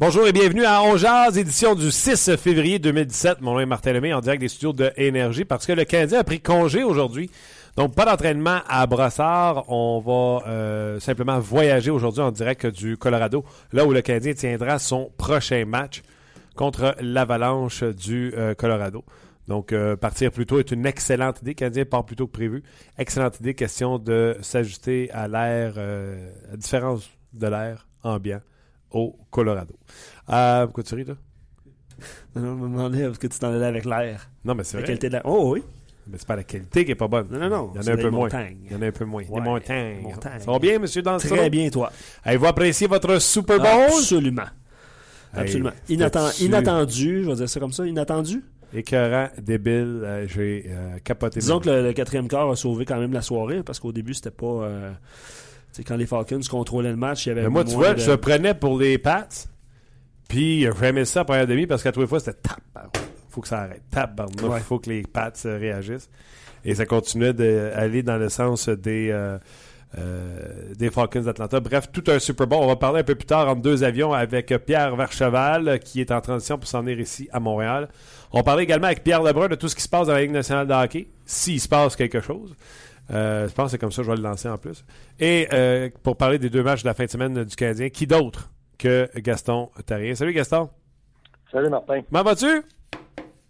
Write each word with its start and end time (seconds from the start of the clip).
Bonjour 0.00 0.26
et 0.26 0.32
bienvenue 0.32 0.64
à 0.64 0.82
On 0.82 0.96
Jazz, 0.96 1.36
édition 1.36 1.74
du 1.74 1.90
6 1.90 2.34
février 2.38 2.78
2017. 2.78 3.42
Mon 3.42 3.52
nom 3.52 3.60
est 3.60 3.66
Martin 3.66 3.92
Lemay 3.92 4.14
en 4.14 4.22
direct 4.22 4.40
des 4.40 4.48
studios 4.48 4.72
de 4.72 4.90
Énergie 4.96 5.44
parce 5.44 5.66
que 5.66 5.74
le 5.74 5.84
Canadien 5.84 6.20
a 6.20 6.24
pris 6.24 6.40
congé 6.40 6.82
aujourd'hui. 6.82 7.30
Donc, 7.76 7.94
pas 7.94 8.06
d'entraînement 8.06 8.60
à 8.66 8.86
Brossard. 8.86 9.70
On 9.70 10.00
va 10.00 10.48
euh, 10.48 11.00
simplement 11.00 11.38
voyager 11.38 11.90
aujourd'hui 11.90 12.22
en 12.22 12.32
direct 12.32 12.64
du 12.64 12.96
Colorado, 12.96 13.44
là 13.74 13.84
où 13.84 13.92
le 13.92 14.00
Canadien 14.00 14.32
tiendra 14.32 14.78
son 14.78 15.12
prochain 15.18 15.66
match 15.66 16.00
contre 16.56 16.96
l'Avalanche 17.02 17.82
du 17.82 18.32
euh, 18.38 18.54
Colorado. 18.54 19.04
Donc, 19.48 19.74
euh, 19.74 19.96
partir 19.96 20.32
plus 20.32 20.46
tôt 20.46 20.58
est 20.58 20.70
une 20.70 20.86
excellente 20.86 21.42
idée. 21.42 21.50
Le 21.50 21.56
Canadien 21.56 21.84
part 21.84 22.06
plus 22.06 22.16
tôt 22.16 22.26
que 22.26 22.32
prévu. 22.32 22.62
Excellente 22.96 23.38
idée. 23.40 23.52
Question 23.52 23.98
de 23.98 24.38
s'ajuster 24.40 25.10
à 25.12 25.28
l'air, 25.28 25.74
à 25.76 26.56
différence 26.56 27.10
de 27.34 27.48
l'air 27.48 27.86
ambiant 28.02 28.40
au 28.90 29.16
Colorado. 29.30 29.74
Euh, 30.30 30.64
pourquoi 30.66 30.82
tu 30.84 30.94
ris, 30.94 31.04
là? 31.04 31.14
Non, 32.36 32.42
non, 32.42 32.56
je 32.56 32.62
me 32.62 32.68
demandais 32.68 33.04
parce 33.06 33.18
que 33.18 33.26
tu 33.26 33.38
t'en 33.38 33.52
allais 33.52 33.66
avec 33.66 33.84
l'air. 33.84 34.30
Non, 34.44 34.54
mais 34.54 34.64
c'est 34.64 34.76
La 34.76 34.80
vrai. 34.82 34.86
qualité 34.88 35.08
de 35.08 35.12
l'air. 35.14 35.22
Oh 35.24 35.52
oui. 35.54 35.62
Mais 36.06 36.16
c'est 36.18 36.26
pas 36.26 36.36
la 36.36 36.44
qualité 36.44 36.84
qui 36.84 36.92
est 36.92 36.96
pas 36.96 37.08
bonne. 37.08 37.26
Non, 37.30 37.38
non, 37.38 37.48
non. 37.48 37.72
Il 37.74 37.82
y 37.82 37.84
en 37.84 37.88
a 37.88 37.92
un 37.92 37.96
peu 37.96 38.10
moins. 38.10 38.28
Il 38.66 38.72
y 38.72 38.74
en 38.74 38.82
a 38.82 38.86
un 38.86 38.92
peu 38.92 39.04
moins. 39.04 39.22
Ouais, 39.24 39.40
montagnes. 39.40 40.00
montagnes. 40.02 40.40
Ça 40.40 40.50
va 40.50 40.58
bien, 40.58 40.78
monsieur 40.78 41.02
Danson? 41.02 41.28
Très 41.28 41.50
bien, 41.50 41.68
toi. 41.70 41.92
Avez-vous 42.24 42.46
apprécié 42.46 42.86
votre 42.86 43.20
Super 43.20 43.58
Bowl? 43.58 43.68
Absolument. 43.68 44.42
Hey, 45.34 45.40
Absolument. 45.42 45.70
C'était-tu 45.86 46.44
Inattendu, 46.44 47.22
je 47.24 47.28
vais 47.30 47.36
dire 47.36 47.48
ça 47.48 47.60
comme 47.60 47.72
ça, 47.72 47.86
inattendu. 47.86 48.42
Écœurant, 48.72 49.28
débile. 49.40 50.00
euh, 50.04 50.26
J'ai 50.28 50.64
euh, 50.68 50.98
capoté. 51.04 51.40
Disons 51.40 51.60
que 51.60 51.68
le, 51.68 51.82
le 51.82 51.92
quatrième 51.92 52.28
quart 52.28 52.50
a 52.50 52.56
sauvé 52.56 52.84
quand 52.84 52.98
même 52.98 53.12
la 53.12 53.22
soirée 53.22 53.62
parce 53.62 53.78
qu'au 53.78 53.92
début, 53.92 54.14
c'était 54.14 54.30
pas. 54.30 54.46
euh, 54.46 54.90
tu 55.72 55.76
sais, 55.76 55.84
quand 55.84 55.96
les 55.96 56.06
Falcons 56.06 56.40
contrôlaient 56.50 56.90
le 56.90 56.96
match, 56.96 57.26
il 57.26 57.30
y 57.30 57.32
avait. 57.32 57.42
Mais 57.42 57.48
moi, 57.48 57.64
tu 57.64 57.74
vois, 57.74 57.94
de- 57.94 58.00
je 58.00 58.12
prenais 58.12 58.54
pour 58.54 58.78
les 58.78 58.98
Pats. 58.98 59.28
Puis, 60.28 60.66
j'aimais 60.80 61.04
ça 61.04 61.20
à 61.20 61.24
première 61.24 61.46
demi 61.46 61.66
parce 61.66 61.82
qu'à 61.82 61.92
tous 61.92 62.00
les 62.00 62.06
fois, 62.06 62.20
c'était 62.20 62.38
tap. 62.40 62.96
faut 63.30 63.40
que 63.40 63.48
ça 63.48 63.60
arrête. 63.62 63.82
Tap, 63.90 64.20
Il 64.38 64.44
Ouais. 64.46 64.60
faut 64.60 64.78
que 64.80 64.90
les 64.90 65.02
Pats 65.02 65.32
euh, 65.46 65.56
réagissent. 65.58 66.08
Et 66.64 66.74
ça 66.74 66.84
continuait 66.86 67.32
d'aller 67.32 68.02
dans 68.02 68.16
le 68.18 68.28
sens 68.28 68.68
des, 68.68 69.10
euh, 69.10 69.38
euh, 69.98 70.74
des 70.76 70.90
Falcons 70.90 71.22
d'Atlanta. 71.22 71.58
Bref, 71.60 71.90
tout 71.92 72.04
un 72.08 72.18
Super 72.18 72.46
Bowl. 72.46 72.58
On 72.62 72.66
va 72.66 72.76
parler 72.76 73.00
un 73.00 73.04
peu 73.04 73.14
plus 73.14 73.26
tard 73.26 73.48
entre 73.48 73.62
deux 73.62 73.82
avions 73.84 74.12
avec 74.12 74.52
Pierre 74.66 74.94
Vercheval 74.96 75.78
qui 75.80 76.00
est 76.00 76.10
en 76.10 76.20
transition 76.20 76.58
pour 76.58 76.68
s'en 76.68 76.80
venir 76.82 77.00
ici 77.00 77.28
à 77.32 77.40
Montréal. 77.40 77.88
On 78.32 78.38
va 78.38 78.42
parler 78.44 78.64
également 78.64 78.86
avec 78.86 79.02
Pierre 79.02 79.22
Lebrun 79.22 79.48
de 79.48 79.54
tout 79.54 79.68
ce 79.68 79.74
qui 79.76 79.82
se 79.82 79.88
passe 79.88 80.06
dans 80.08 80.12
la 80.12 80.20
Ligue 80.22 80.32
nationale 80.32 80.66
de 80.66 80.72
hockey, 80.74 81.08
s'il 81.24 81.60
se 81.60 81.68
passe 81.68 81.96
quelque 81.96 82.20
chose. 82.20 82.54
Euh, 83.12 83.48
je 83.48 83.54
pense 83.54 83.66
que 83.66 83.70
c'est 83.72 83.78
comme 83.78 83.90
ça 83.92 84.02
que 84.02 84.06
je 84.06 84.10
vais 84.10 84.16
le 84.16 84.22
lancer 84.22 84.48
en 84.48 84.58
plus. 84.58 84.84
Et 85.18 85.48
euh, 85.52 85.90
pour 86.02 86.16
parler 86.16 86.38
des 86.38 86.50
deux 86.50 86.62
matchs 86.62 86.82
de 86.82 86.88
la 86.88 86.94
fin 86.94 87.04
de 87.04 87.10
semaine 87.10 87.44
du 87.44 87.56
Canadien, 87.56 87.88
qui 87.88 88.06
d'autre 88.06 88.50
que 88.78 89.08
Gaston 89.16 89.70
Tarien? 89.84 90.14
Salut 90.14 90.32
Gaston. 90.32 90.70
Salut 91.50 91.68
Martin. 91.68 92.02
Comment 92.10 92.22
vas-tu? 92.22 92.62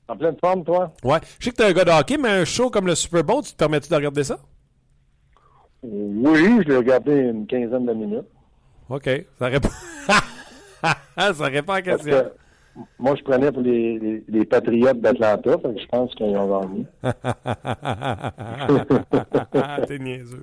En 0.08 0.16
pleine 0.16 0.36
forme, 0.40 0.64
toi? 0.64 0.92
Ouais. 1.04 1.18
Je 1.38 1.44
sais 1.44 1.50
que 1.50 1.56
t'es 1.56 1.64
un 1.64 1.72
gars 1.72 1.84
de 1.84 1.90
hockey, 1.90 2.16
mais 2.16 2.30
un 2.30 2.44
show 2.44 2.70
comme 2.70 2.86
le 2.86 2.94
Super 2.94 3.22
Bowl, 3.22 3.42
tu 3.44 3.52
te 3.52 3.56
permets-tu 3.56 3.90
de 3.90 3.94
regarder 3.94 4.24
ça? 4.24 4.38
Oui, 5.82 6.62
je 6.62 6.68
l'ai 6.68 6.76
regardé 6.76 7.12
une 7.12 7.46
quinzaine 7.46 7.86
de 7.86 7.92
minutes. 7.92 8.26
OK. 8.88 9.08
Ça 9.38 9.46
répond. 9.46 9.68
ça 11.16 11.44
répond 11.44 11.72
à 11.72 11.76
la 11.76 11.82
question. 11.82 12.30
Moi, 12.98 13.14
je 13.16 13.22
prenais 13.22 13.50
pour 13.52 13.62
les, 13.62 13.98
les, 13.98 14.22
les 14.28 14.44
Patriotes 14.44 15.00
d'Atlanta, 15.00 15.56
je 15.64 15.86
pense 15.86 16.14
qu'ils 16.14 16.36
ont 16.36 16.60
gagné. 16.60 16.84
T'es 19.86 19.98
niaiseux. 19.98 20.42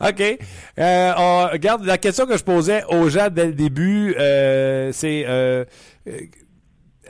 OK. 0.00 0.38
Euh, 0.78 1.12
on- 1.16 1.48
regarde, 1.52 1.84
la 1.84 1.98
question 1.98 2.26
que 2.26 2.36
je 2.36 2.44
posais 2.44 2.82
aux 2.88 3.08
gens 3.08 3.28
dès 3.30 3.46
le 3.46 3.52
début, 3.54 4.14
euh, 4.18 4.90
c'est 4.92 5.24
euh, 5.26 5.64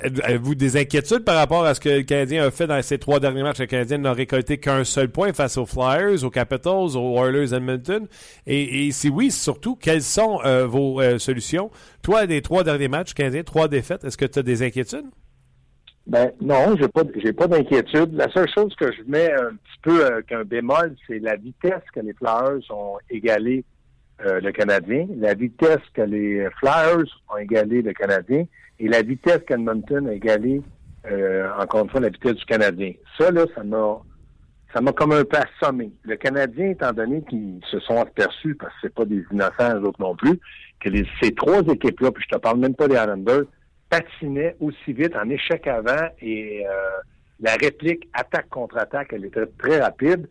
avez-vous 0.02 0.54
des 0.54 0.76
inquiétudes 0.76 1.24
par 1.24 1.36
rapport 1.36 1.64
à 1.64 1.74
ce 1.74 1.80
que 1.80 1.88
le 1.88 2.02
Canadien 2.02 2.44
a 2.44 2.50
fait 2.50 2.66
dans 2.66 2.80
ces 2.82 2.98
trois 2.98 3.20
derniers 3.20 3.42
matchs? 3.42 3.60
Le 3.60 3.66
Canadien 3.66 3.98
n'a 3.98 4.12
récolté 4.12 4.58
qu'un 4.58 4.84
seul 4.84 5.08
point 5.10 5.32
face 5.32 5.56
aux 5.56 5.66
Flyers, 5.66 6.24
aux 6.24 6.30
Capitals, 6.30 6.96
aux 6.96 7.18
Oilers 7.18 7.54
Edmonton. 7.54 8.06
Et, 8.46 8.86
et 8.86 8.92
si 8.92 9.08
oui, 9.08 9.30
surtout, 9.30 9.76
quelles 9.76 10.02
sont 10.02 10.40
euh, 10.44 10.66
vos 10.66 11.00
euh, 11.00 11.18
solutions? 11.18 11.70
Toi, 12.02 12.26
des 12.26 12.42
trois 12.42 12.64
derniers 12.64 12.88
matchs, 12.88 13.14
Canadien, 13.14 13.42
trois 13.42 13.68
défaites, 13.68 14.04
est-ce 14.04 14.16
que 14.16 14.26
tu 14.26 14.38
as 14.38 14.42
des 14.42 14.62
inquiétudes? 14.62 15.06
Ben 16.06 16.32
non, 16.40 16.74
j'ai 16.80 16.88
pas 16.88 17.02
j'ai 17.22 17.34
pas 17.34 17.46
d'inquiétude. 17.46 18.14
La 18.14 18.30
seule 18.32 18.48
chose 18.54 18.74
que 18.76 18.90
je 18.90 19.02
mets 19.06 19.30
un 19.30 19.50
petit 19.50 19.80
peu 19.82 20.04
euh, 20.06 20.22
qu'un 20.22 20.42
bémol, 20.42 20.96
c'est 21.06 21.18
la 21.18 21.36
vitesse 21.36 21.82
que 21.94 22.00
les 22.00 22.14
Flyers 22.14 22.62
ont 22.70 22.96
égalé 23.10 23.64
euh, 24.24 24.40
le 24.40 24.50
Canadien, 24.50 25.06
la 25.18 25.34
vitesse 25.34 25.84
que 25.92 26.00
les 26.00 26.48
Flyers 26.60 27.04
ont 27.30 27.36
égalé 27.36 27.82
le 27.82 27.92
Canadien 27.92 28.44
et 28.78 28.88
la 28.88 29.02
vitesse 29.02 29.40
qu'Edmonton 29.46 30.06
a 30.06 30.14
égalé 30.14 30.62
euh, 31.10 31.48
encore 31.58 31.84
une 31.84 31.90
fois 31.90 32.00
la 32.00 32.10
vitesse 32.10 32.34
du 32.34 32.44
Canadien. 32.44 32.92
Ça 33.18 33.30
là, 33.30 33.44
ça 33.54 33.64
m'a 33.64 33.98
ça 34.74 34.82
m'a 34.82 34.92
comme 34.92 35.12
un 35.12 35.24
peu 35.24 35.38
assommé. 35.38 35.90
Le 36.02 36.16
Canadien, 36.16 36.70
étant 36.70 36.92
donné 36.92 37.22
qu'ils 37.22 37.60
se 37.70 37.80
sont 37.80 37.98
aperçus, 37.98 38.54
parce 38.54 38.72
que 38.74 38.78
c'est 38.82 38.94
pas 38.94 39.06
des 39.06 39.24
innocents 39.32 39.74
eux 39.76 39.86
autres 39.86 40.00
non 40.00 40.14
plus, 40.14 40.38
que 40.80 40.90
les, 40.90 41.06
ces 41.22 41.34
trois 41.34 41.60
équipes-là, 41.62 42.12
puis 42.12 42.22
je 42.28 42.36
te 42.36 42.40
parle 42.40 42.58
même 42.58 42.74
pas 42.74 42.86
des 42.86 42.96
Islanders, 42.96 43.44
patinaient 43.88 44.56
aussi 44.60 44.92
vite 44.92 45.16
en 45.16 45.28
échec 45.30 45.66
avant 45.66 46.08
et 46.20 46.66
euh, 46.66 46.70
la 47.40 47.52
réplique 47.52 48.08
attaque 48.12 48.50
contre 48.50 48.76
attaque, 48.76 49.08
elle 49.12 49.24
était 49.24 49.46
très 49.58 49.80
rapide. 49.80 50.28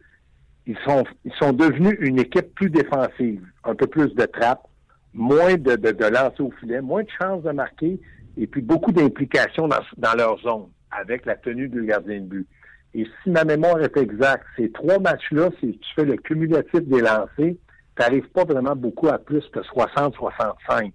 Ils 0.68 0.78
sont 0.86 1.04
ils 1.26 1.34
sont 1.34 1.54
devenus 1.54 1.98
une 2.00 2.20
équipe 2.20 2.54
plus 2.54 2.70
défensive, 2.70 3.42
un 3.64 3.74
peu 3.74 3.88
plus 3.88 4.14
de 4.14 4.26
trappe, 4.26 4.68
moins 5.14 5.56
de, 5.56 5.76
de, 5.76 5.92
de 5.92 6.06
lancer 6.06 6.42
au 6.42 6.52
filet, 6.60 6.82
moins 6.82 7.02
de 7.02 7.10
chances 7.20 7.42
de 7.42 7.52
marquer 7.52 8.00
et 8.38 8.48
puis 8.48 8.62
beaucoup 8.62 8.92
d'implication 8.92 9.68
dans, 9.68 9.82
dans 9.98 10.14
leur 10.14 10.40
zone 10.40 10.68
avec 10.92 11.26
la 11.26 11.36
tenue 11.36 11.68
du 11.68 11.86
gardien 11.86 12.22
de 12.22 12.26
but. 12.26 12.48
Et 12.94 13.06
si 13.24 13.30
ma 13.30 13.44
mémoire 13.44 13.82
est 13.82 13.98
exacte, 13.98 14.46
ces 14.56 14.72
trois 14.72 15.00
matchs-là, 15.00 15.50
si 15.60 15.78
tu 15.78 15.94
fais 15.96 16.06
le 16.06 16.16
cumulatif 16.16 16.82
des 16.82 17.02
lancers, 17.02 17.28
tu 17.38 17.58
n'arrives 18.00 18.30
pas 18.30 18.46
vraiment 18.46 18.76
beaucoup 18.76 19.08
à 19.08 19.18
plus 19.18 19.44
que 19.50 19.60
60-65. 19.60 20.92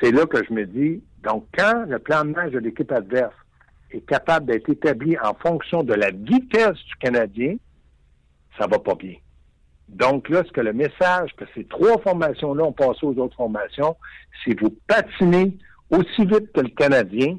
C'est 0.00 0.12
là 0.12 0.26
que 0.26 0.42
je 0.44 0.52
me 0.52 0.64
dis, 0.66 1.02
donc 1.22 1.46
quand 1.56 1.84
le 1.86 1.98
plan 1.98 2.24
de 2.24 2.30
match 2.30 2.52
de 2.52 2.58
l'équipe 2.58 2.90
adverse 2.92 3.34
est 3.90 4.06
capable 4.06 4.46
d'être 4.46 4.68
établi 4.70 5.18
en 5.18 5.34
fonction 5.34 5.82
de 5.82 5.94
la 5.94 6.10
vitesse 6.10 6.76
du 6.86 6.94
Canadien, 7.00 7.56
ça 8.58 8.66
va 8.66 8.78
pas 8.78 8.94
bien. 8.94 9.16
Donc 9.88 10.28
là, 10.28 10.44
ce 10.46 10.52
que 10.52 10.60
le 10.60 10.72
message 10.72 11.34
que 11.36 11.44
ces 11.54 11.64
trois 11.64 11.98
formations-là 12.00 12.62
ont 12.62 12.72
passé 12.72 13.04
aux 13.04 13.18
autres 13.18 13.36
formations, 13.36 13.96
c'est 14.44 14.58
vous 14.60 14.74
patinez 14.86 15.56
aussi 15.90 16.24
vite 16.24 16.52
que 16.52 16.60
le 16.60 16.68
Canadien, 16.68 17.38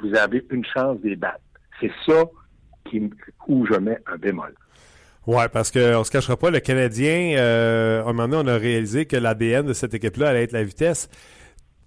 vous 0.00 0.14
avez 0.14 0.44
une 0.50 0.64
chance 0.64 1.00
de 1.00 1.10
les 1.10 1.16
battre. 1.16 1.40
C'est 1.80 1.90
ça 2.06 2.24
qui, 2.88 3.10
où 3.46 3.66
je 3.66 3.74
mets 3.74 3.98
un 4.06 4.16
bémol. 4.16 4.54
Ouais, 5.26 5.48
parce 5.50 5.70
qu'on 5.70 6.04
se 6.04 6.10
cachera 6.10 6.38
pas, 6.38 6.50
le 6.50 6.60
Canadien, 6.60 7.36
euh, 7.36 8.02
à 8.02 8.08
un 8.08 8.12
moment 8.14 8.28
donné, 8.28 8.50
on 8.50 8.54
a 8.54 8.56
réalisé 8.56 9.04
que 9.04 9.16
l'ADN 9.16 9.66
de 9.66 9.74
cette 9.74 9.92
équipe-là 9.92 10.30
allait 10.30 10.44
être 10.44 10.52
la 10.52 10.64
vitesse. 10.64 11.10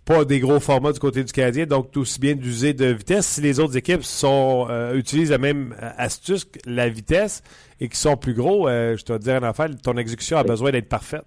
Pas 0.05 0.25
des 0.25 0.39
gros 0.39 0.59
formats 0.59 0.91
du 0.91 0.99
côté 0.99 1.23
du 1.23 1.31
Canadien, 1.31 1.65
donc 1.65 1.91
tout 1.91 2.01
aussi 2.01 2.19
bien 2.19 2.35
d'user 2.35 2.73
de 2.73 2.85
vitesse. 2.85 3.25
Si 3.25 3.41
les 3.41 3.59
autres 3.59 3.77
équipes 3.77 4.03
sont 4.03 4.67
euh, 4.69 4.93
utilisent 4.95 5.31
la 5.31 5.39
même 5.39 5.75
astuce, 5.97 6.45
que 6.45 6.59
la 6.65 6.87
vitesse, 6.87 7.41
et 7.79 7.87
qui 7.87 7.97
sont 7.97 8.15
plus 8.15 8.35
gros, 8.35 8.67
euh, 8.67 8.95
je 8.95 9.03
te 9.03 9.17
dire 9.17 9.35
en 9.41 9.43
affaire, 9.43 9.69
ton 9.81 9.97
exécution 9.97 10.37
a 10.37 10.43
besoin 10.43 10.69
d'être 10.69 10.89
parfaite. 10.89 11.25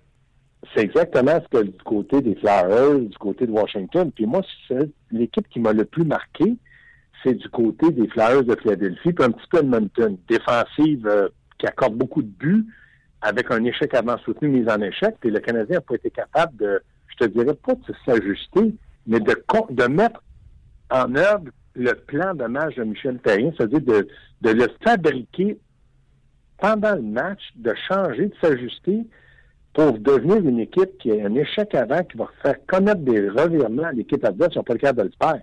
C'est 0.72 0.82
exactement 0.82 1.40
ce 1.40 1.58
que 1.58 1.64
du 1.64 1.78
côté 1.84 2.20
des 2.22 2.34
Flyers, 2.36 2.98
du 2.98 3.18
côté 3.18 3.46
de 3.46 3.52
Washington. 3.52 4.10
Puis 4.12 4.26
moi, 4.26 4.42
l'équipe 5.10 5.48
qui 5.48 5.60
m'a 5.60 5.72
le 5.72 5.84
plus 5.84 6.04
marqué, 6.04 6.56
c'est 7.22 7.34
du 7.34 7.48
côté 7.48 7.90
des 7.90 8.08
Flyers 8.08 8.44
de 8.44 8.54
Philadelphie, 8.56 9.12
puis 9.12 9.24
un 9.24 9.30
petit 9.30 9.46
peu 9.50 9.58
Edmonton. 9.58 10.16
Défensive 10.28 11.06
euh, 11.06 11.28
qui 11.58 11.66
accorde 11.66 11.94
beaucoup 11.94 12.22
de 12.22 12.28
buts, 12.28 12.66
avec 13.20 13.50
un 13.50 13.64
échec 13.64 13.94
avant 13.94 14.18
soutenu, 14.18 14.48
mise 14.48 14.68
en 14.68 14.80
échec. 14.80 15.16
Puis 15.20 15.30
le 15.30 15.40
Canadien 15.40 15.76
n'a 15.76 15.80
pas 15.80 15.94
été 15.94 16.10
capable 16.10 16.56
de, 16.56 16.82
je 17.08 17.24
te 17.24 17.30
dirais 17.30 17.54
pas 17.54 17.74
de 17.74 17.94
s'ajuster, 18.04 18.74
mais 19.06 19.20
de, 19.20 19.34
de 19.70 19.86
mettre 19.86 20.22
en 20.90 21.14
œuvre 21.14 21.44
le 21.74 21.92
plan 21.92 22.34
de 22.34 22.44
match 22.44 22.76
de 22.76 22.84
Michel 22.84 23.18
Terrien, 23.18 23.52
c'est-à-dire 23.56 23.80
de, 23.80 24.08
de 24.42 24.50
le 24.50 24.68
fabriquer 24.82 25.58
pendant 26.58 26.94
le 26.94 27.02
match, 27.02 27.40
de 27.56 27.74
changer, 27.88 28.26
de 28.26 28.34
s'ajuster 28.40 29.06
pour 29.74 29.92
devenir 29.92 30.36
une 30.36 30.60
équipe 30.60 30.96
qui 30.98 31.10
a 31.10 31.26
un 31.26 31.34
échec 31.34 31.74
avant, 31.74 32.02
qui 32.04 32.16
va 32.16 32.28
faire 32.42 32.56
connaître 32.66 33.00
des 33.00 33.28
revirements 33.28 33.84
à 33.84 33.92
l'équipe 33.92 34.24
adverse, 34.24 34.54
ils 34.54 34.58
n'ont 34.58 34.64
pas 34.64 34.74
le 34.74 34.78
cas 34.78 34.92
de 34.92 35.02
le 35.02 35.12
faire 35.20 35.40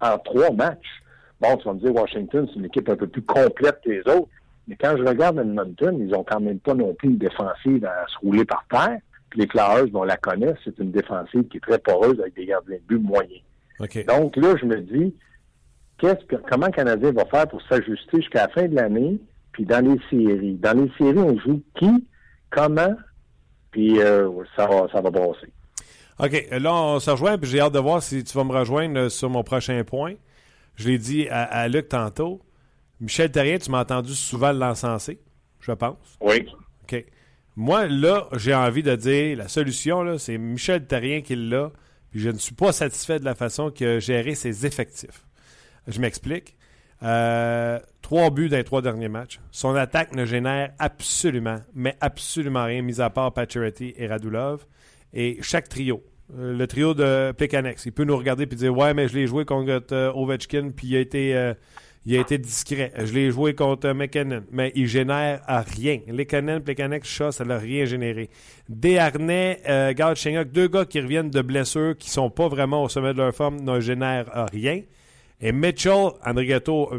en 0.00 0.18
trois 0.18 0.52
matchs. 0.52 1.02
Bon, 1.40 1.56
tu 1.56 1.64
vas 1.64 1.74
me 1.74 1.80
dire, 1.80 1.94
Washington, 1.94 2.46
c'est 2.48 2.58
une 2.58 2.66
équipe 2.66 2.88
un 2.88 2.96
peu 2.96 3.08
plus 3.08 3.22
complète 3.22 3.80
que 3.84 3.90
les 3.90 4.00
autres, 4.00 4.28
mais 4.68 4.76
quand 4.76 4.96
je 4.96 5.02
regarde 5.02 5.38
Edmonton, 5.38 5.98
ils 6.00 6.14
ont 6.14 6.24
quand 6.24 6.40
même 6.40 6.60
pas 6.60 6.74
non 6.74 6.94
plus 6.94 7.10
une 7.10 7.18
défensive 7.18 7.84
à 7.84 8.06
se 8.08 8.18
rouler 8.18 8.44
par 8.44 8.64
terre. 8.70 8.98
Puis 9.30 9.40
les 9.40 9.46
Flyers, 9.48 9.86
on 9.94 10.04
la 10.04 10.16
connaît, 10.16 10.54
c'est 10.64 10.78
une 10.78 10.92
défensive 10.92 11.44
qui 11.48 11.56
est 11.56 11.60
très 11.60 11.78
poreuse 11.78 12.18
avec 12.20 12.34
des 12.34 12.46
gardiens 12.46 12.76
de 12.76 12.82
but 12.86 13.02
moyens. 13.02 13.42
Donc 14.06 14.36
là, 14.36 14.54
je 14.60 14.64
me 14.64 14.80
dis, 14.80 15.14
qu'est-ce 15.98 16.24
que, 16.26 16.36
comment 16.48 16.66
le 16.66 16.72
Canadien 16.72 17.12
va 17.12 17.24
faire 17.26 17.48
pour 17.48 17.60
s'ajuster 17.62 18.18
jusqu'à 18.18 18.46
la 18.46 18.48
fin 18.48 18.68
de 18.68 18.74
l'année, 18.74 19.20
puis 19.52 19.64
dans 19.64 19.84
les 19.84 19.98
séries. 20.08 20.54
Dans 20.54 20.78
les 20.78 20.90
séries, 20.96 21.18
on 21.18 21.38
joue 21.38 21.62
qui, 21.74 22.06
comment, 22.50 22.94
puis 23.76 24.00
euh, 24.00 24.30
ça, 24.56 24.66
va, 24.66 24.88
ça 24.90 25.02
va 25.02 25.10
brasser. 25.10 25.52
OK, 26.18 26.48
là, 26.50 26.72
on 26.72 26.98
se 26.98 27.10
rejoint, 27.10 27.36
puis 27.36 27.50
j'ai 27.50 27.60
hâte 27.60 27.74
de 27.74 27.78
voir 27.78 28.02
si 28.02 28.24
tu 28.24 28.34
vas 28.34 28.42
me 28.42 28.52
rejoindre 28.52 29.10
sur 29.10 29.28
mon 29.28 29.44
prochain 29.44 29.84
point. 29.84 30.14
Je 30.76 30.88
l'ai 30.88 30.96
dit 30.96 31.28
à, 31.28 31.68
Luc 31.68 31.90
tantôt. 31.90 32.40
Michel 33.02 33.30
Terrien, 33.30 33.58
tu 33.58 33.70
m'as 33.70 33.82
entendu 33.82 34.14
souvent 34.14 34.52
l'encenser, 34.52 35.20
je 35.60 35.72
pense. 35.72 35.98
Oui. 36.22 36.46
OK. 36.84 37.04
Moi, 37.54 37.86
là, 37.88 38.28
j'ai 38.32 38.54
envie 38.54 38.82
de 38.82 38.96
dire, 38.96 39.36
la 39.36 39.48
solution, 39.48 40.02
là, 40.02 40.18
c'est 40.18 40.38
Michel 40.38 40.86
Terrien 40.86 41.20
qui 41.20 41.36
l'a, 41.36 41.70
puis 42.10 42.20
je 42.20 42.30
ne 42.30 42.38
suis 42.38 42.54
pas 42.54 42.72
satisfait 42.72 43.18
de 43.18 43.26
la 43.26 43.34
façon 43.34 43.70
qu'il 43.70 43.88
a 43.88 43.98
géré 43.98 44.34
ses 44.34 44.64
effectifs. 44.64 45.26
Je 45.86 46.00
m'explique. 46.00 46.56
Euh, 47.02 47.78
trois 48.02 48.30
buts 48.30 48.48
dans 48.48 48.56
les 48.56 48.64
trois 48.64 48.82
derniers 48.82 49.08
matchs. 49.08 49.40
Son 49.50 49.74
attaque 49.74 50.14
ne 50.14 50.24
génère 50.24 50.70
absolument, 50.78 51.58
mais 51.74 51.96
absolument 52.00 52.64
rien, 52.64 52.82
mis 52.82 53.00
à 53.00 53.10
part 53.10 53.32
Pacioretty 53.32 53.94
et 53.96 54.06
Radulov. 54.06 54.66
Et 55.12 55.38
chaque 55.42 55.68
trio, 55.68 56.02
euh, 56.36 56.56
le 56.56 56.66
trio 56.66 56.94
de 56.94 57.32
Plekanex, 57.32 57.86
il 57.86 57.92
peut 57.92 58.04
nous 58.04 58.16
regarder 58.16 58.44
et 58.44 58.46
dire 58.46 58.76
Ouais, 58.76 58.94
mais 58.94 59.08
je 59.08 59.14
l'ai 59.14 59.26
joué 59.26 59.44
contre 59.44 59.82
euh, 59.92 60.12
Ovechkin, 60.14 60.70
puis 60.74 60.88
il 60.88 60.96
a 60.96 61.00
été. 61.00 61.54
il 62.06 62.16
a 62.16 62.20
été 62.20 62.38
discret. 62.38 62.92
Je 62.96 63.12
l'ai 63.12 63.30
joué 63.30 63.54
contre 63.54 63.90
McKinnon, 63.92 64.44
mais 64.50 64.72
il 64.74 64.86
génère 64.86 65.42
rien. 65.76 66.00
Lekanen, 66.06 66.62
Plekanex, 66.62 67.06
Shaw, 67.06 67.30
ça 67.32 67.44
n'a 67.44 67.58
rien 67.58 67.84
généré. 67.84 68.30
Desharnais, 68.68 69.60
euh, 69.68 70.44
deux 70.44 70.68
gars 70.68 70.86
qui 70.86 71.00
reviennent 71.00 71.30
de 71.30 71.42
blessures, 71.42 71.96
qui 71.98 72.08
sont 72.08 72.30
pas 72.30 72.48
vraiment 72.48 72.84
au 72.84 72.88
sommet 72.88 73.12
de 73.12 73.18
leur 73.18 73.34
forme, 73.34 73.60
ne 73.60 73.80
génèrent 73.80 74.46
rien. 74.52 74.82
Et 75.40 75.52
Mitchell, 75.52 76.12
Andrigato, 76.24 76.90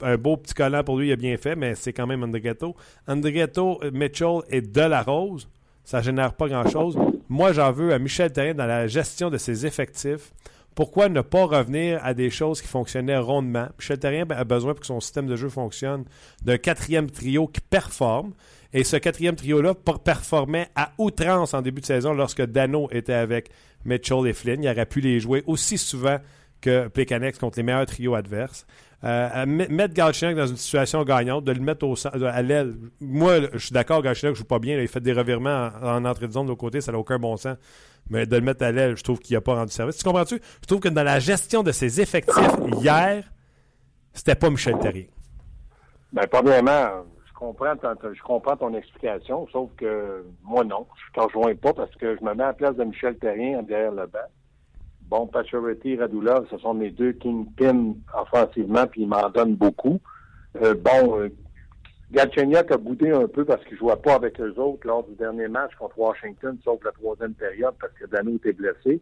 un 0.00 0.16
beau 0.16 0.38
petit 0.38 0.54
collant 0.54 0.82
pour 0.82 0.98
lui, 0.98 1.08
il 1.08 1.12
a 1.12 1.16
bien 1.16 1.36
fait, 1.36 1.54
mais 1.54 1.74
c'est 1.74 1.92
quand 1.92 2.06
même 2.06 2.22
Andrigato. 2.22 2.74
Andrigato, 3.06 3.80
Mitchell 3.92 4.40
et 4.48 4.62
De 4.62 4.80
La 4.80 5.02
Rose, 5.02 5.48
ça 5.84 6.00
génère 6.00 6.32
pas 6.32 6.48
grand-chose. 6.48 6.98
Moi, 7.28 7.52
j'en 7.52 7.72
veux 7.72 7.92
à 7.92 7.98
Michel 7.98 8.32
Terrien 8.32 8.54
dans 8.54 8.66
la 8.66 8.86
gestion 8.86 9.28
de 9.28 9.36
ses 9.36 9.66
effectifs. 9.66 10.32
Pourquoi 10.74 11.08
ne 11.08 11.20
pas 11.20 11.44
revenir 11.44 12.00
à 12.04 12.14
des 12.14 12.30
choses 12.30 12.62
qui 12.62 12.68
fonctionnaient 12.68 13.18
rondement? 13.18 13.68
Michel 13.78 13.98
Terrien 13.98 14.24
a 14.30 14.44
besoin 14.44 14.72
pour 14.72 14.80
que 14.80 14.86
son 14.86 15.00
système 15.00 15.26
de 15.26 15.36
jeu 15.36 15.48
fonctionne 15.48 16.04
d'un 16.42 16.56
quatrième 16.56 17.10
trio 17.10 17.48
qui 17.48 17.60
performe. 17.60 18.32
Et 18.72 18.84
ce 18.84 18.96
quatrième 18.96 19.34
trio-là 19.34 19.74
performait 19.74 20.68
à 20.74 20.92
outrance 20.98 21.52
en 21.52 21.62
début 21.62 21.80
de 21.80 21.86
saison 21.86 22.14
lorsque 22.14 22.42
Dano 22.42 22.88
était 22.92 23.12
avec 23.12 23.50
Mitchell 23.84 24.26
et 24.26 24.32
Flynn. 24.32 24.62
Il 24.62 24.70
aurait 24.70 24.86
pu 24.86 25.00
les 25.00 25.20
jouer 25.20 25.42
aussi 25.46 25.78
souvent 25.78 26.18
que 26.60 26.88
Pécanex 26.88 27.38
contre 27.38 27.58
les 27.58 27.62
meilleurs 27.62 27.86
trios 27.86 28.14
adverses. 28.14 28.66
Euh, 29.04 29.46
mettre 29.46 29.94
Galchenyuk 29.94 30.36
dans 30.36 30.46
une 30.46 30.56
situation 30.56 31.04
gagnante, 31.04 31.44
de 31.44 31.52
le 31.52 31.60
mettre 31.60 31.86
au, 31.86 31.94
à 32.06 32.42
l'aile. 32.42 32.74
Moi, 33.00 33.40
je 33.52 33.58
suis 33.58 33.72
d'accord, 33.72 34.02
Galchenyuk 34.02 34.36
joue 34.36 34.44
pas 34.44 34.58
bien. 34.58 34.78
il 34.80 34.88
fait 34.88 35.00
des 35.00 35.12
revirements 35.12 35.70
en, 35.82 36.04
entrée 36.04 36.26
de 36.26 36.32
zone 36.32 36.46
de 36.46 36.50
l'autre 36.50 36.60
côté, 36.60 36.80
ça 36.80 36.90
n'a 36.90 36.98
aucun 36.98 37.18
bon 37.18 37.36
sens. 37.36 37.56
Mais 38.10 38.26
de 38.26 38.36
le 38.36 38.42
mettre 38.42 38.64
à 38.64 38.72
l'aile, 38.72 38.96
je 38.96 39.04
trouve 39.04 39.20
qu'il 39.20 39.34
n'a 39.34 39.40
pas 39.40 39.54
rendu 39.54 39.72
service. 39.72 39.98
Tu 39.98 40.04
comprends-tu? 40.04 40.40
Je 40.62 40.66
trouve 40.66 40.80
que 40.80 40.88
dans 40.88 41.02
la 41.02 41.20
gestion 41.20 41.62
de 41.62 41.72
ses 41.72 42.00
effectifs 42.00 42.56
hier, 42.80 43.24
c'était 44.12 44.34
pas 44.34 44.50
Michel 44.50 44.78
Terrier. 44.78 45.10
Ben, 46.12 46.26
premièrement, 46.26 47.04
je 47.26 47.32
comprends, 47.34 47.76
ton, 47.76 47.94
je 48.12 48.22
comprends 48.22 48.56
ton 48.56 48.74
explication, 48.74 49.46
sauf 49.52 49.70
que 49.76 50.24
moi, 50.42 50.64
non. 50.64 50.86
Je 50.96 51.20
ne 51.20 51.22
te 51.22 51.28
rejoins 51.28 51.54
pas 51.54 51.72
parce 51.74 51.94
que 51.96 52.16
je 52.16 52.24
me 52.24 52.34
mets 52.34 52.42
à 52.42 52.48
la 52.48 52.52
place 52.54 52.74
de 52.76 52.84
Michel 52.84 53.16
Terrien 53.18 53.62
derrière 53.62 53.92
le 53.92 54.06
banc. 54.06 54.18
Bon, 55.08 55.26
Pacioretty, 55.26 55.96
Radulov, 55.96 56.46
ce 56.50 56.58
sont 56.58 56.74
mes 56.74 56.90
deux 56.90 57.12
kingpins 57.12 57.94
offensivement, 58.14 58.86
puis 58.86 59.02
ils 59.02 59.08
m'en 59.08 59.30
donnent 59.30 59.56
beaucoup. 59.56 60.00
Euh, 60.62 60.74
bon, 60.74 61.20
euh, 61.20 61.28
Galchenyuk 62.10 62.70
a 62.70 62.76
boudé 62.76 63.10
un 63.10 63.26
peu 63.26 63.44
parce 63.44 63.62
qu'il 63.64 63.74
ne 63.74 63.78
jouait 63.78 63.96
pas 63.96 64.14
avec 64.14 64.40
eux 64.40 64.54
autres 64.56 64.86
lors 64.86 65.04
du 65.04 65.14
dernier 65.14 65.48
match 65.48 65.74
contre 65.78 65.98
Washington, 65.98 66.58
sauf 66.64 66.82
la 66.84 66.92
troisième 66.92 67.34
période 67.34 67.74
parce 67.80 67.92
que 67.94 68.06
Dano 68.06 68.36
était 68.36 68.52
blessé. 68.52 69.00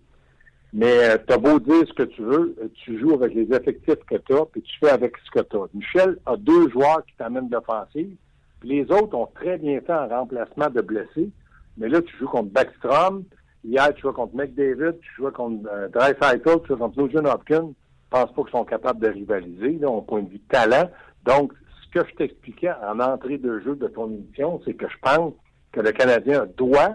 Mais 0.73 1.11
euh, 1.11 1.19
tu 1.27 1.33
as 1.33 1.39
beau 1.39 1.59
dire 1.59 1.87
ce 1.87 1.93
que 1.93 2.03
tu 2.03 2.23
veux, 2.23 2.57
euh, 2.61 2.69
tu 2.75 2.99
joues 2.99 3.15
avec 3.15 3.35
les 3.35 3.53
effectifs 3.55 4.05
que 4.11 4.17
tu 4.17 4.35
as, 4.35 4.45
puis 4.47 4.63
tu 4.63 4.79
fais 4.79 4.91
avec 4.91 5.15
ce 5.25 5.31
que 5.31 5.45
tu 5.45 5.57
as. 5.57 5.67
Michel 5.73 6.19
a 6.27 6.37
deux 6.37 6.69
joueurs 6.71 7.05
qui 7.07 7.15
t'amènent 7.17 7.49
l'offensive, 7.51 8.15
puis 8.61 8.69
les 8.69 8.91
autres 8.91 9.17
ont 9.17 9.29
très 9.35 9.59
bien 9.59 9.81
fait 9.81 9.93
en 9.93 10.09
remplacement 10.09 10.69
de 10.71 10.81
blessés. 10.81 11.31
Mais 11.79 11.89
là, 11.89 12.03
tu 12.03 12.17
joues 12.17 12.29
contre 12.29 12.51
Backstrom, 12.51 13.25
Hier, 13.67 13.93
tu 13.95 14.03
joues 14.03 14.13
contre 14.13 14.37
McDavid, 14.37 14.97
tu 15.01 15.15
joues 15.17 15.31
contre 15.33 15.69
euh, 15.73 15.89
Dreisaitl, 15.89 16.61
tu 16.63 16.69
joues 16.69 16.77
contre 16.77 17.03
Nugent 17.03 17.27
Hopkins. 17.27 17.73
Je 18.05 18.11
pense 18.11 18.33
pas 18.33 18.43
qu'ils 18.43 18.51
sont 18.53 18.65
capables 18.65 19.01
de 19.01 19.09
rivaliser, 19.09 19.79
là, 19.81 19.91
au 19.91 20.03
point 20.03 20.23
de 20.23 20.29
vue 20.29 20.39
talent. 20.39 20.89
Donc, 21.25 21.53
ce 21.83 21.99
que 21.99 22.07
je 22.09 22.15
t'expliquais 22.15 22.71
en 22.89 23.01
entrée 23.01 23.39
de 23.39 23.59
jeu 23.59 23.75
de 23.75 23.89
ton 23.89 24.09
émission, 24.09 24.61
c'est 24.65 24.75
que 24.75 24.89
je 24.89 24.97
pense 25.03 25.33
que 25.73 25.81
le 25.81 25.91
Canadien 25.91 26.47
doit, 26.57 26.95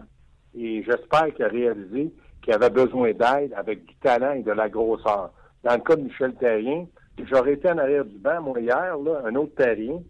et 0.55 0.81
j'espère 0.83 1.33
qu'il 1.33 1.43
a 1.43 1.49
réalisé 1.49 2.13
qu'il 2.41 2.53
avait 2.53 2.69
besoin 2.69 3.11
d'aide 3.11 3.53
avec 3.55 3.85
du 3.85 3.95
talent 3.95 4.31
et 4.31 4.41
de 4.41 4.51
la 4.51 4.69
grosseur. 4.69 5.31
Dans 5.65 5.73
le 5.73 5.81
cas 5.81 5.97
de 5.97 6.03
Michel 6.03 6.33
Terrien, 6.35 6.85
j'aurais 7.29 7.53
été 7.53 7.69
en 7.69 7.79
arrière 7.79 8.05
du 8.05 8.17
banc, 8.17 8.41
moi, 8.41 8.61
hier, 8.61 8.97
là, 8.97 9.23
un 9.25 9.35
autre 9.35 9.55
Terrien. 9.55 10.01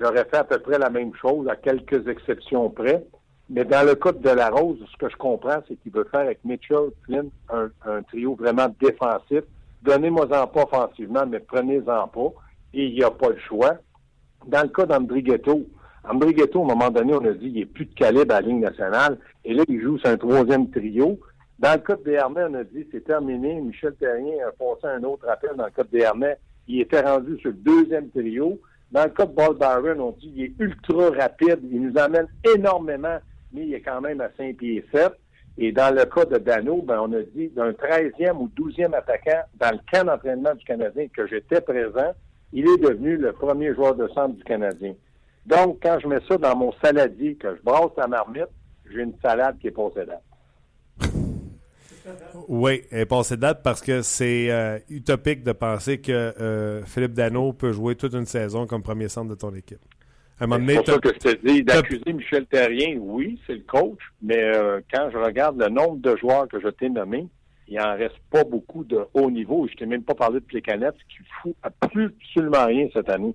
J'aurais 0.00 0.24
fait 0.24 0.38
à 0.38 0.44
peu 0.44 0.58
près 0.58 0.78
la 0.78 0.90
même 0.90 1.14
chose, 1.14 1.48
à 1.48 1.54
quelques 1.54 2.08
exceptions 2.08 2.70
près. 2.70 3.04
Mais 3.50 3.64
dans 3.64 3.86
le 3.86 3.94
cas 3.94 4.12
de 4.12 4.28
la 4.28 4.50
Rose, 4.50 4.78
ce 4.92 4.96
que 4.98 5.10
je 5.10 5.16
comprends, 5.16 5.62
c'est 5.66 5.76
qu'il 5.76 5.92
veut 5.92 6.06
faire 6.10 6.20
avec 6.20 6.44
Mitchell, 6.44 6.90
Flynn, 7.04 7.30
un, 7.50 8.02
trio 8.02 8.34
vraiment 8.34 8.68
défensif. 8.80 9.42
Donnez-moi-en 9.82 10.46
pas 10.46 10.64
offensivement, 10.64 11.24
mais 11.26 11.40
prenez-en 11.40 12.08
pas. 12.08 12.32
Et 12.74 12.86
il 12.86 12.94
n'y 12.94 13.02
a 13.02 13.10
pas 13.10 13.30
le 13.30 13.38
choix. 13.38 13.76
Dans 14.46 14.62
le 14.62 14.68
cas 14.68 14.84
d'Andrighetto, 14.84 15.66
Andrighetto, 16.08 16.60
à 16.60 16.64
un 16.64 16.66
moment 16.66 16.90
donné, 16.90 17.14
on 17.14 17.24
a 17.24 17.32
dit 17.32 17.50
qu'il 17.50 17.60
n'est 17.60 17.66
plus 17.66 17.86
de 17.86 17.94
calibre 17.94 18.34
à 18.34 18.40
la 18.40 18.46
Ligue 18.46 18.60
nationale. 18.60 19.18
Et 19.44 19.54
là, 19.54 19.64
il 19.68 19.80
joue 19.80 19.98
sur 19.98 20.08
un 20.08 20.16
troisième 20.16 20.70
trio. 20.70 21.18
Dans 21.58 21.72
le 21.72 21.78
cas 21.78 21.96
de 21.96 22.04
Desharnais, 22.04 22.44
on 22.50 22.54
a 22.54 22.64
dit 22.64 22.86
c'est 22.92 23.04
terminé. 23.04 23.60
Michel 23.60 23.94
Terrien 23.94 24.46
a 24.46 24.52
passé 24.52 24.94
un 24.94 25.02
autre 25.04 25.28
appel 25.28 25.50
dans 25.56 25.64
le 25.64 25.70
cas 25.70 25.84
de 25.84 25.88
Desharnais. 25.88 26.36
Il 26.66 26.80
était 26.80 27.00
rendu 27.00 27.38
sur 27.40 27.50
le 27.50 27.56
deuxième 27.56 28.10
trio. 28.10 28.60
Dans 28.92 29.04
le 29.04 29.10
cas 29.10 29.26
de 29.26 29.32
Ball 29.32 29.54
Byron, 29.54 30.00
on 30.00 30.10
dit 30.12 30.32
qu'il 30.32 30.44
est 30.44 30.52
ultra 30.58 31.10
rapide. 31.10 31.60
Il 31.70 31.82
nous 31.82 31.98
amène 31.98 32.28
énormément 32.54 33.18
mais 33.52 33.66
il 33.66 33.74
est 33.74 33.80
quand 33.80 34.00
même 34.00 34.20
à 34.20 34.28
5 34.36 34.56
pieds 34.56 34.84
7. 34.92 35.12
Et 35.60 35.72
dans 35.72 35.92
le 35.92 36.04
cas 36.04 36.24
de 36.24 36.38
Dano, 36.38 36.82
ben, 36.82 37.00
on 37.00 37.12
a 37.12 37.22
dit 37.22 37.48
d'un 37.48 37.72
13e 37.72 38.36
ou 38.36 38.48
12e 38.56 38.94
attaquant 38.94 39.42
dans 39.58 39.72
le 39.72 39.80
camp 39.92 40.04
d'entraînement 40.04 40.54
du 40.54 40.64
Canadien 40.64 41.08
que 41.08 41.26
j'étais 41.26 41.60
présent, 41.60 42.12
il 42.52 42.68
est 42.68 42.78
devenu 42.78 43.16
le 43.16 43.32
premier 43.32 43.74
joueur 43.74 43.96
de 43.96 44.06
centre 44.08 44.36
du 44.36 44.44
Canadien. 44.44 44.94
Donc, 45.46 45.78
quand 45.82 45.98
je 46.00 46.06
mets 46.06 46.20
ça 46.28 46.38
dans 46.38 46.56
mon 46.56 46.72
saladier, 46.82 47.34
que 47.34 47.56
je 47.56 47.62
brasse 47.62 47.90
la 47.96 48.06
marmite, 48.06 48.48
j'ai 48.90 49.02
une 49.02 49.14
salade 49.20 49.58
qui 49.58 49.66
est 49.68 49.72
passée 49.72 50.06
date. 50.06 50.22
Oui, 52.48 52.82
elle 52.90 53.00
est 53.00 53.06
passée 53.06 53.36
date 53.36 53.62
parce 53.62 53.80
que 53.80 54.02
c'est 54.02 54.50
euh, 54.50 54.78
utopique 54.88 55.42
de 55.42 55.52
penser 55.52 56.00
que 56.00 56.12
euh, 56.12 56.82
Philippe 56.84 57.12
Dano 57.12 57.52
peut 57.52 57.72
jouer 57.72 57.96
toute 57.96 58.14
une 58.14 58.26
saison 58.26 58.66
comme 58.66 58.82
premier 58.82 59.08
centre 59.08 59.28
de 59.28 59.34
ton 59.34 59.54
équipe. 59.54 59.80
C'est 60.40 60.46
pour 60.46 60.86
ça 60.86 60.98
que 60.98 61.08
je 61.08 61.18
te 61.18 61.46
dis, 61.46 61.64
d'accuser 61.64 62.12
Michel 62.12 62.46
Terrien, 62.46 62.96
oui, 63.00 63.40
c'est 63.46 63.54
le 63.54 63.64
coach, 63.66 63.98
mais 64.22 64.38
euh, 64.38 64.80
quand 64.92 65.10
je 65.12 65.18
regarde 65.18 65.60
le 65.60 65.68
nombre 65.68 65.98
de 65.98 66.16
joueurs 66.16 66.46
que 66.46 66.60
je 66.60 66.68
t'ai 66.68 66.88
nommés, 66.88 67.26
il 67.66 67.80
en 67.80 67.96
reste 67.96 68.18
pas 68.30 68.44
beaucoup 68.44 68.84
de 68.84 69.00
haut 69.14 69.30
niveau. 69.30 69.66
Je 69.68 69.74
t'ai 69.74 69.86
même 69.86 70.02
pas 70.02 70.14
parlé 70.14 70.40
de 70.40 70.44
Plécanette, 70.44 70.96
qui 71.08 71.18
fout 71.42 71.54
absolument 71.62 72.66
rien 72.66 72.88
cette 72.92 73.08
année. 73.10 73.34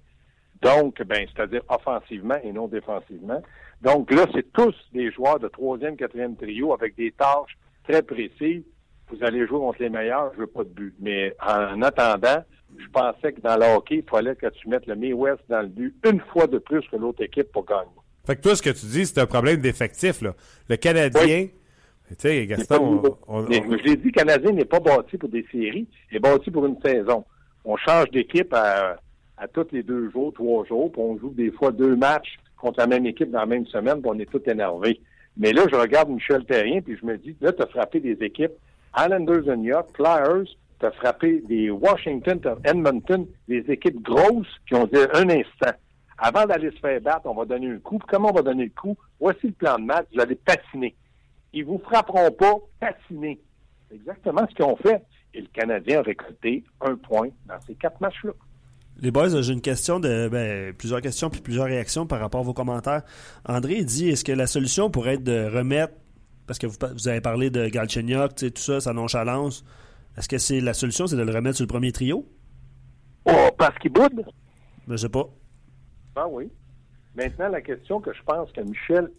Donc, 0.62 1.04
ben, 1.04 1.28
c'est-à-dire 1.34 1.62
offensivement 1.70 2.38
et 2.44 2.52
non 2.52 2.68
défensivement. 2.68 3.44
Donc 3.82 4.12
là, 4.12 4.26
c'est 4.34 4.52
tous 4.54 4.74
des 4.94 5.12
joueurs 5.12 5.40
de 5.40 5.50
troisième, 5.50 5.98
quatrième 5.98 6.38
trio 6.38 6.74
avec 6.74 6.96
des 6.96 7.12
tâches 7.12 7.58
très 7.88 8.02
précises. 8.02 8.64
Vous 9.10 9.24
allez 9.24 9.46
jouer 9.46 9.60
contre 9.60 9.82
les 9.82 9.90
meilleurs, 9.90 10.32
je 10.36 10.40
veux 10.40 10.48
pas 10.48 10.64
de 10.64 10.70
but. 10.70 10.96
Mais 11.00 11.36
en 11.46 11.82
attendant, 11.82 12.44
je 12.78 12.90
pensais 12.92 13.34
que 13.34 13.42
dans 13.42 13.58
le 13.58 13.66
hockey, 13.76 13.98
il 13.98 14.10
fallait 14.10 14.36
que 14.36 14.48
tu 14.48 14.68
mettes 14.70 14.86
le 14.88 14.96
Midwest 14.96 15.42
dans 15.50 15.62
le 15.62 15.68
but 15.68 15.96
une 16.06 16.20
fois 16.32 16.48
de 16.48 16.58
plus 16.58 16.82
que 16.90 16.96
l'autre 16.96 17.24
équipe 17.24 17.52
pour 17.52 17.66
gagner. 17.66 17.90
Fait 18.26 18.36
que 18.36 18.42
toi, 18.42 18.56
ce 18.56 18.62
que 18.62 18.70
tu 18.70 18.86
dis, 18.86 19.06
c'est 19.06 19.20
un 19.20 19.26
problème 19.26 19.60
d'effectif. 19.60 20.22
Le 20.70 20.76
Canadien, 20.78 21.48
tu 22.10 22.16
sais, 22.18 22.46
Gaston, 22.46 23.02
Mais, 23.50 23.62
je 23.66 23.84
l'ai 23.84 23.98
dit, 23.98 24.06
le 24.06 24.12
Canadien 24.12 24.52
n'est 24.52 24.66
pas 24.66 24.80
bâti 24.80 25.18
pour 25.18 25.30
des 25.30 25.46
séries, 25.52 25.88
il 26.12 26.18
est 26.18 26.20
bâti 26.20 26.52
pour 26.52 26.66
une 26.66 26.80
saison. 26.82 27.26
on 27.66 27.76
change 27.78 28.10
d'équipe 28.12 28.54
à, 28.54 28.98
à 29.38 29.48
tous 29.48 29.68
les 29.72 29.84
deux 29.84 30.10
jours, 30.12 30.34
trois 30.34 30.66
jours, 30.66 30.92
puis 30.92 31.02
on 31.02 31.18
joue 31.18 31.32
des 31.32 31.52
fois 31.52 31.72
deux 31.72 31.96
matchs 31.96 32.38
contre 32.58 32.80
la 32.80 32.88
même 32.88 33.06
équipe 33.06 33.32
dans 33.32 33.40
la 33.40 33.46
même 33.46 33.66
semaine, 33.68 34.02
puis 34.02 34.12
on 34.14 34.20
est 34.20 34.30
tous 34.30 34.50
énervés. 34.50 35.02
Mais 35.36 35.52
là, 35.52 35.64
je 35.70 35.76
regarde 35.76 36.10
Michel 36.10 36.46
Terrien, 36.46 36.82
puis 36.82 36.98
je 37.00 37.06
me 37.06 37.18
dis, 37.18 37.36
là, 37.42 37.52
tu 37.52 37.62
as 37.62 37.68
frappé 37.68 38.00
des 38.00 38.18
équipes 38.24 38.54
Islanders 38.98 39.50
and 39.50 39.64
York, 39.64 39.90
Flyers, 39.96 40.48
tu 40.84 40.88
as 40.88 40.92
frappé 40.92 41.42
des 41.48 41.70
Washington, 41.70 42.40
Edmonton, 42.66 43.26
des 43.48 43.64
équipes 43.70 44.02
grosses 44.02 44.48
qui 44.68 44.76
ont 44.76 44.86
dit 44.86 45.00
un 45.14 45.30
instant. 45.30 45.78
Avant 46.18 46.46
d'aller 46.46 46.72
se 46.72 46.80
faire 46.80 47.00
battre, 47.00 47.22
on 47.26 47.34
va 47.34 47.46
donner 47.46 47.70
un 47.70 47.80
coup. 47.80 48.00
Puis 48.00 48.08
comment 48.10 48.32
on 48.32 48.36
va 48.36 48.42
donner 48.42 48.66
le 48.66 48.82
coup? 48.82 48.98
Voici 49.20 49.48
le 49.48 49.54
plan 49.54 49.78
de 49.78 49.86
match. 49.86 50.06
Vous 50.14 50.22
allez 50.22 50.36
patiner. 50.36 50.96
Ils 51.54 51.66
vous 51.66 51.80
frapperont 51.80 52.32
pas, 52.32 52.56
patiner. 52.80 53.40
C'est 53.90 53.96
exactement 53.96 54.46
ce 54.50 54.56
qu'ils 54.56 54.66
ont 54.66 54.76
fait. 54.76 55.02
Et 55.34 55.42
le 55.42 55.48
Canadien 55.48 56.00
a 56.00 56.02
récolté 56.02 56.64
un 56.82 56.96
point 56.96 57.30
dans 57.48 57.60
ces 57.66 57.76
quatre 57.76 58.00
matchs-là. 58.02 58.34
Les 59.02 59.10
boys, 59.10 59.42
j'ai 59.42 59.54
une 59.54 59.62
question 59.62 60.00
de 60.00 60.28
ben, 60.30 60.74
plusieurs 60.74 61.02
questions 61.02 61.30
puis 61.30 61.42
plusieurs 61.42 61.66
réactions 61.66 62.06
par 62.06 62.20
rapport 62.20 62.42
à 62.42 62.44
vos 62.44 62.54
commentaires. 62.54 63.02
André 63.46 63.84
dit 63.84 64.10
est-ce 64.10 64.24
que 64.24 64.32
la 64.32 64.48
solution 64.48 64.92
pourrait 64.92 65.16
être 65.16 65.24
de 65.24 65.50
remettre 65.52 65.94
parce 66.46 66.60
que 66.60 66.68
vous, 66.68 67.08
avez 67.08 67.22
parlé 67.22 67.50
de 67.50 67.68
Galchenyuk, 67.70 68.36
tout 68.36 68.52
ça, 68.56 68.82
sa 68.82 68.94
nonchalance. 68.94 69.64
Est-ce 70.18 70.30
que 70.30 70.38
c'est 70.38 70.60
la 70.60 70.74
solution, 70.74 71.08
c'est 71.08 71.16
de 71.16 71.24
le 71.24 71.34
remettre 71.34 71.58
sur 71.58 71.64
le 71.64 71.70
premier 71.70 71.92
trio? 71.92 72.26
Oh, 73.26 73.50
parce 73.58 73.78
qu'il 73.80 73.92
boude? 73.92 74.26
Je 74.88 74.96
sais 74.96 75.10
pas. 75.10 75.28
Ah 76.16 76.28
oui. 76.28 76.50
Maintenant, 77.16 77.50
la 77.50 77.62
question 77.62 78.00
que 78.00 78.14
je 78.14 78.22
pense 78.24 78.52
que 78.52 78.62
Michel 78.62 79.10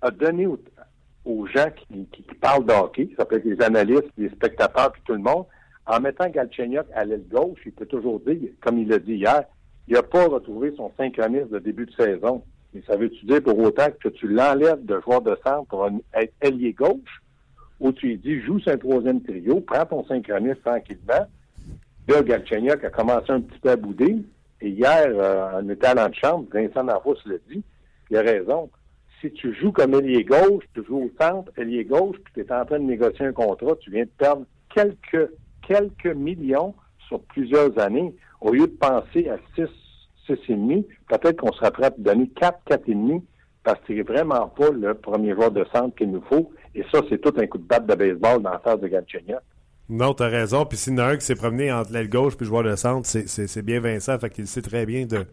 a 0.00 0.10
donnée 0.10 0.46
aux, 0.46 1.46
gens 1.46 1.70
qui, 1.88 2.06
parlent 2.40 2.66
de 2.66 2.72
hockey, 2.72 3.10
ça 3.16 3.24
peut 3.24 3.36
être 3.36 3.44
les 3.44 3.60
analystes, 3.62 4.10
les 4.18 4.28
spectateurs, 4.30 4.92
puis 4.92 5.02
tout 5.04 5.14
le 5.14 5.18
monde, 5.18 5.46
en 5.86 6.00
mettant 6.00 6.28
Galchenyuk 6.28 6.86
à 6.94 7.04
l'aile 7.04 7.26
gauche, 7.30 7.60
il 7.64 7.72
peut 7.72 7.86
toujours 7.86 8.20
dire, 8.20 8.50
comme 8.60 8.78
il 8.78 8.88
l'a 8.88 8.98
dit 8.98 9.14
hier, 9.14 9.44
il 9.88 9.94
n'a 9.94 10.02
pas 10.02 10.26
retrouvé 10.26 10.72
son 10.76 10.90
synchronisme 10.96 11.50
de 11.50 11.58
début 11.58 11.86
de 11.86 11.92
saison. 11.92 12.42
Mais 12.72 12.82
ça 12.86 12.96
veut-tu 12.96 13.24
dire 13.26 13.42
pour 13.42 13.58
autant 13.58 13.88
que 14.02 14.08
tu 14.08 14.26
l'enlèves 14.26 14.84
de 14.84 15.00
joueur 15.00 15.22
de 15.22 15.36
centre 15.44 15.66
pour 15.68 15.88
être 16.14 16.34
ailier 16.40 16.72
gauche, 16.72 17.22
ou 17.80 17.92
tu 17.92 18.06
lui 18.06 18.16
dis, 18.18 18.40
joue 18.40 18.58
un 18.66 18.76
troisième 18.76 19.22
trio, 19.22 19.60
prends 19.60 19.86
ton 19.86 20.04
synchronisme 20.04 20.60
tranquillement. 20.64 21.26
Là, 22.08 22.22
Galchenyuk 22.22 22.84
a 22.84 22.90
commencé 22.90 23.30
un 23.30 23.40
petit 23.40 23.58
peu 23.58 23.70
à 23.70 23.76
bouder. 23.76 24.16
Et 24.60 24.68
hier, 24.68 25.06
euh, 25.08 25.60
en 25.60 25.68
étant 25.68 25.94
de 25.94 26.14
chambre, 26.14 26.46
Vincent 26.52 26.84
Narvos 26.84 27.16
l'a 27.26 27.36
dit, 27.50 27.62
il 28.10 28.16
a 28.16 28.22
raison. 28.22 28.70
Si 29.20 29.30
tu 29.32 29.54
joues 29.54 29.72
comme 29.72 29.94
ailier 29.94 30.24
gauche, 30.24 30.64
tu 30.74 30.84
joues 30.84 31.04
au 31.04 31.10
centre, 31.20 31.50
ailier 31.56 31.84
gauche, 31.84 32.16
puis 32.24 32.34
tu 32.34 32.40
es 32.40 32.52
en 32.52 32.64
train 32.64 32.78
de 32.78 32.84
négocier 32.84 33.26
un 33.26 33.32
contrat, 33.32 33.74
tu 33.80 33.90
viens 33.90 34.04
de 34.04 34.10
perdre 34.18 34.44
quelques, 34.74 35.30
quelques 35.66 36.14
millions 36.14 36.74
sur 37.08 37.20
plusieurs 37.20 37.78
années, 37.78 38.14
au 38.40 38.52
lieu 38.52 38.66
de 38.66 38.76
penser 38.78 39.28
à 39.28 39.38
6, 39.54 39.64
6,5, 40.28 40.84
peut-être 41.08 41.40
qu'on 41.40 41.52
sera 41.52 41.70
prêt 41.70 41.86
à 41.86 41.90
te 41.90 42.00
donner 42.00 42.28
4, 42.28 42.60
4,5, 42.70 43.22
parce 43.64 43.80
que 43.80 43.96
c'est 43.96 44.02
vraiment 44.02 44.48
pas 44.48 44.70
le 44.70 44.94
premier 44.94 45.32
joueur 45.32 45.50
de 45.50 45.64
centre 45.74 45.96
qu'il 45.96 46.10
nous 46.10 46.22
faut. 46.28 46.52
Et 46.74 46.84
ça, 46.92 47.00
c'est 47.08 47.18
tout 47.20 47.32
un 47.36 47.46
coup 47.46 47.58
de 47.58 47.64
batte 47.64 47.86
de 47.86 47.94
baseball 47.94 48.42
dans 48.42 48.50
la 48.50 48.58
face 48.58 48.78
de 48.78 48.88
Galchenyuk. 48.88 49.40
Non, 49.88 50.14
t'as 50.14 50.28
raison. 50.28 50.64
Puis 50.64 50.78
s'il 50.78 50.94
y 50.94 50.96
en 50.96 51.00
a 51.00 51.04
un 51.08 51.16
qui 51.16 51.26
s'est 51.26 51.34
promené 51.34 51.70
entre 51.70 51.92
l'aile 51.92 52.08
gauche 52.08 52.36
puis 52.36 52.44
le 52.44 52.48
joueur 52.48 52.62
de 52.62 52.74
centre, 52.74 53.06
c'est 53.06 53.62
bien 53.62 53.80
Vincent. 53.80 54.18
Fait 54.18 54.30
qu'il 54.30 54.46
sait 54.46 54.62
très 54.62 54.86
bien 54.86 55.04
de, 55.04 55.26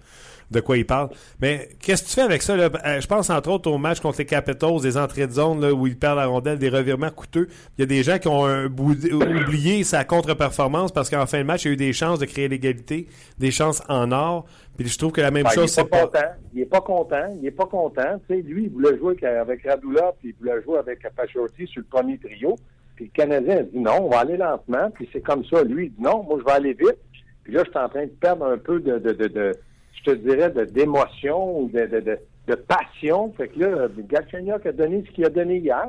de 0.51 0.59
quoi 0.59 0.77
il 0.77 0.85
parle. 0.85 1.09
Mais 1.39 1.69
qu'est-ce 1.79 2.03
que 2.03 2.07
tu 2.09 2.15
fais 2.15 2.21
avec 2.21 2.41
ça? 2.41 2.57
Là? 2.57 2.69
Euh, 2.85 2.99
je 2.99 3.07
pense 3.07 3.29
entre 3.29 3.49
autres 3.49 3.71
au 3.71 3.77
match 3.77 4.01
contre 4.01 4.19
les 4.19 4.25
Capitals, 4.25 4.81
des 4.81 4.97
entrées 4.97 5.27
de 5.27 5.31
zone 5.31 5.61
là, 5.61 5.71
où 5.73 5.87
il 5.87 5.97
perd 5.97 6.17
la 6.17 6.25
rondelle, 6.25 6.59
des 6.59 6.67
revirements 6.67 7.11
coûteux. 7.11 7.47
Il 7.77 7.81
y 7.81 7.83
a 7.83 7.85
des 7.85 8.03
gens 8.03 8.19
qui 8.19 8.27
ont 8.27 8.65
oublié 8.65 9.85
sa 9.85 10.03
contre-performance 10.03 10.91
parce 10.91 11.09
qu'en 11.09 11.25
fin 11.25 11.39
de 11.39 11.43
match, 11.43 11.63
il 11.63 11.67
y 11.69 11.71
a 11.71 11.73
eu 11.73 11.77
des 11.77 11.93
chances 11.93 12.19
de 12.19 12.25
créer 12.25 12.49
l'égalité, 12.49 13.07
des 13.39 13.51
chances 13.51 13.81
en 13.87 14.11
or. 14.11 14.45
Puis 14.77 14.89
je 14.89 14.97
trouve 14.97 15.13
que 15.13 15.21
la 15.21 15.31
même 15.31 15.43
ben, 15.43 15.51
chose, 15.51 15.71
c'est 15.71 15.85
pas... 15.85 16.07
Content. 16.07 16.19
Il 16.53 16.61
est 16.61 16.65
pas 16.65 16.81
content. 16.81 17.37
Il 17.39 17.47
est 17.47 17.51
pas 17.51 17.67
content. 17.67 18.19
Lui, 18.29 18.63
il 18.63 18.69
voulait 18.69 18.97
jouer 18.97 19.15
avec 19.23 19.65
Radula, 19.65 20.13
puis 20.19 20.29
il 20.29 20.35
voulait 20.35 20.61
jouer 20.63 20.79
avec 20.79 20.99
Pachorti 21.15 21.67
sur 21.67 21.81
le 21.81 21.87
premier 21.89 22.17
trio. 22.17 22.57
Puis 22.95 23.05
le 23.05 23.11
Canadien 23.11 23.57
a 23.57 23.63
dit 23.63 23.79
non, 23.79 24.05
on 24.05 24.09
va 24.09 24.19
aller 24.19 24.37
lentement. 24.37 24.89
Puis 24.91 25.09
c'est 25.11 25.21
comme 25.21 25.43
ça. 25.45 25.63
Lui, 25.63 25.85
il 25.85 25.91
dit 25.91 26.01
non, 26.01 26.23
moi, 26.23 26.37
je 26.39 26.45
vais 26.45 26.51
aller 26.51 26.73
vite. 26.73 26.97
Puis 27.43 27.53
là, 27.53 27.63
je 27.65 27.69
suis 27.69 27.79
en 27.79 27.89
train 27.89 28.05
de 28.05 28.11
perdre 28.11 28.45
un 28.45 28.57
peu 28.57 28.79
de, 28.79 29.01
je 29.05 30.03
te 30.03 30.11
dirais, 30.11 30.51
d'émotion 30.71 31.61
ou 31.61 31.69
de, 31.69 32.55
passion. 32.55 33.33
Fait 33.37 33.47
que 33.47 33.59
là, 33.59 33.87
Galchenyuk 33.97 34.65
a 34.65 34.71
donné 34.71 35.03
ce 35.07 35.11
qu'il 35.11 35.25
a 35.25 35.29
donné 35.29 35.57
hier. 35.57 35.87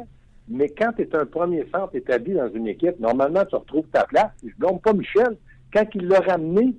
Mais 0.49 0.69
quand 0.69 0.93
tu 0.97 1.03
es 1.03 1.17
un 1.17 1.27
premier 1.27 1.67
centre 1.73 1.95
établi 1.95 2.35
dans 2.35 2.49
une 2.53 2.69
équipe, 2.69 2.99
normalement, 2.99 3.45
tu 3.45 3.55
retrouves 3.55 3.87
ta 3.93 4.05
place. 4.05 4.31
Je 4.43 4.49
ne 4.49 4.79
pas 4.79 4.93
Michel. 4.93 5.37
Quand 5.73 5.85
il 5.95 6.09
l'a 6.09 6.21
ramené, 6.21 6.75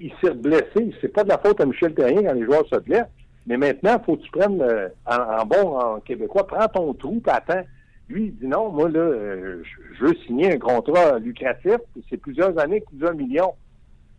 il 0.00 0.12
s'est 0.22 0.34
blessé. 0.34 0.94
C'est 1.00 1.12
pas 1.12 1.24
de 1.24 1.28
la 1.28 1.38
faute 1.38 1.60
à 1.60 1.66
Michel 1.66 1.94
Terrien 1.94 2.22
quand 2.22 2.34
les 2.34 2.44
joueurs 2.44 2.66
se 2.68 2.78
blessent. 2.78 3.10
Mais 3.46 3.56
maintenant, 3.56 3.96
il 3.98 4.04
faut 4.04 4.16
que 4.16 4.22
tu 4.22 4.30
prennes, 4.30 4.62
euh, 4.62 4.88
en, 5.06 5.44
bon 5.44 5.78
en 5.78 6.00
québécois, 6.00 6.46
prends 6.46 6.68
ton 6.68 6.94
trou, 6.94 7.20
attends. 7.26 7.62
Lui, 8.10 8.24
il 8.26 8.34
dit 8.34 8.48
non, 8.48 8.70
moi, 8.70 8.88
là, 8.88 8.98
euh, 8.98 9.62
je 9.96 10.04
veux 10.04 10.14
signer 10.26 10.52
un 10.52 10.58
contrat 10.58 11.20
lucratif, 11.20 11.76
c'est 12.08 12.16
plusieurs 12.16 12.58
années, 12.58 12.80
plusieurs 12.80 13.14
millions. 13.14 13.54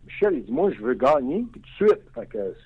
Michel, 0.06 0.34
il 0.34 0.44
dit, 0.44 0.52
moi, 0.52 0.70
je 0.70 0.80
veux 0.82 0.94
gagner, 0.94 1.44
puis 1.52 1.60
tout 1.60 1.84
de 1.84 1.90
suite. 1.90 2.02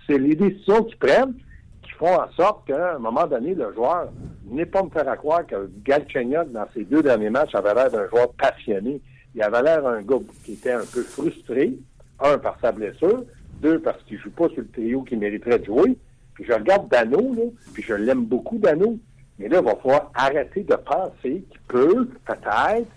c'est 0.06 0.18
les 0.18 0.36
décisions 0.36 0.84
qu'ils 0.84 0.98
prennent 0.98 1.34
qui 1.82 1.90
font 1.92 2.14
en 2.14 2.30
sorte 2.32 2.66
qu'à 2.68 2.94
un 2.94 2.98
moment 3.00 3.26
donné, 3.26 3.54
le 3.54 3.74
joueur 3.74 4.08
n'est 4.48 4.66
pas 4.66 4.84
me 4.84 4.90
faire 4.90 5.08
à 5.08 5.16
croire 5.16 5.44
que 5.44 5.68
Galchenyuk, 5.84 6.52
dans 6.52 6.66
ses 6.72 6.84
deux 6.84 7.02
derniers 7.02 7.30
matchs, 7.30 7.54
avait 7.56 7.74
l'air 7.74 7.90
d'un 7.90 8.08
joueur 8.08 8.32
passionné. 8.34 9.00
Il 9.34 9.42
avait 9.42 9.62
l'air 9.62 9.82
d'un 9.82 10.02
gars 10.02 10.20
qui 10.44 10.52
était 10.52 10.72
un 10.72 10.84
peu 10.84 11.02
frustré, 11.02 11.76
un, 12.20 12.38
par 12.38 12.56
sa 12.60 12.70
blessure, 12.70 13.24
deux, 13.60 13.80
parce 13.80 14.00
qu'il 14.04 14.18
joue 14.18 14.30
pas 14.30 14.48
sur 14.50 14.58
le 14.58 14.68
trio 14.68 15.02
qu'il 15.02 15.18
mériterait 15.18 15.58
de 15.58 15.64
jouer. 15.64 15.96
Puis 16.34 16.44
je 16.44 16.52
regarde 16.52 16.88
Dano, 16.88 17.34
là, 17.34 17.42
puis 17.74 17.82
je 17.82 17.94
l'aime 17.94 18.24
beaucoup, 18.24 18.58
Dano. 18.58 18.96
Mais 19.38 19.48
là, 19.48 19.58
il 19.60 19.64
va 19.64 19.76
falloir 19.76 20.10
arrêter 20.14 20.62
de 20.62 20.74
penser 20.74 21.44
qu'il 21.50 21.60
peut, 21.68 22.08
peut-être, 22.24 22.88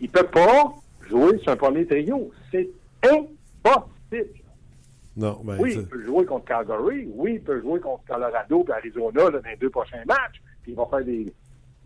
il 0.00 0.08
peut 0.10 0.26
pas 0.26 0.74
jouer 1.08 1.38
sur 1.38 1.52
un 1.52 1.56
premier 1.56 1.86
trio. 1.86 2.30
C'est 2.50 2.68
impossible. 3.04 4.42
Non, 5.16 5.40
ben, 5.42 5.56
oui, 5.58 5.74
il 5.76 5.86
peut 5.86 6.04
jouer 6.04 6.26
contre 6.26 6.44
Calgary. 6.44 7.08
Oui, 7.14 7.34
il 7.34 7.40
peut 7.40 7.60
jouer 7.60 7.80
contre 7.80 8.04
Colorado 8.06 8.64
et 8.68 8.72
Arizona 8.72 9.30
dans 9.30 9.48
les 9.48 9.56
deux 9.56 9.70
prochains 9.70 10.04
matchs. 10.06 10.42
Puis 10.62 10.72
il 10.72 10.74
va 10.74 10.86
faire 10.86 11.04
des. 11.04 11.32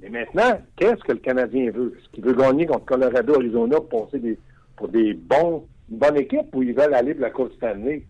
Mais 0.00 0.08
maintenant, 0.08 0.60
qu'est-ce 0.76 1.02
que 1.04 1.12
le 1.12 1.18
Canadien 1.18 1.70
veut? 1.70 1.94
Est-ce 1.96 2.08
qu'il 2.10 2.24
veut 2.24 2.32
gagner 2.32 2.66
contre 2.66 2.86
Colorado, 2.86 3.34
Arizona 3.34 3.76
pour 3.80 4.06
passer 4.06 4.18
des, 4.18 4.38
pour 4.74 4.88
des 4.88 5.14
bons, 5.14 5.66
une 5.90 5.98
bonne 5.98 6.16
équipe 6.16 6.54
ou 6.54 6.62
ils 6.62 6.74
veulent 6.74 6.94
aller 6.94 7.14
pour 7.14 7.22
la 7.22 7.30
Coupe 7.30 7.52
Stanley? 7.52 8.04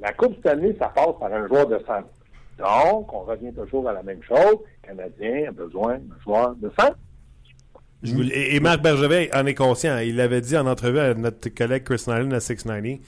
La 0.00 0.12
Coupe 0.14 0.36
Stanley, 0.40 0.74
ça 0.78 0.88
passe 0.88 1.14
par 1.20 1.32
un 1.32 1.46
joueur 1.46 1.68
de 1.68 1.78
centre. 1.80 2.08
Donc, 2.58 3.12
on 3.12 3.20
revient 3.20 3.52
toujours 3.52 3.88
à 3.88 3.92
la 3.92 4.02
même 4.02 4.22
chose. 4.22 4.58
Le 4.82 4.88
Canadien 4.88 5.48
a 5.48 5.52
besoin 5.52 5.98
d'un 5.98 6.18
joueur 6.24 6.54
de 6.56 6.70
centre. 6.78 6.96
Et, 8.32 8.60
Marc 8.60 8.82
Bergevin 8.82 9.26
en 9.34 9.46
est 9.46 9.54
conscient. 9.54 9.98
Il 9.98 10.16
l'avait 10.16 10.40
dit 10.40 10.56
en 10.56 10.66
entrevue 10.66 11.00
à 11.00 11.14
notre 11.14 11.48
collègue 11.48 11.84
Chris 11.84 12.04
Nyland 12.06 12.30
à 12.32 12.40
690 12.40 13.00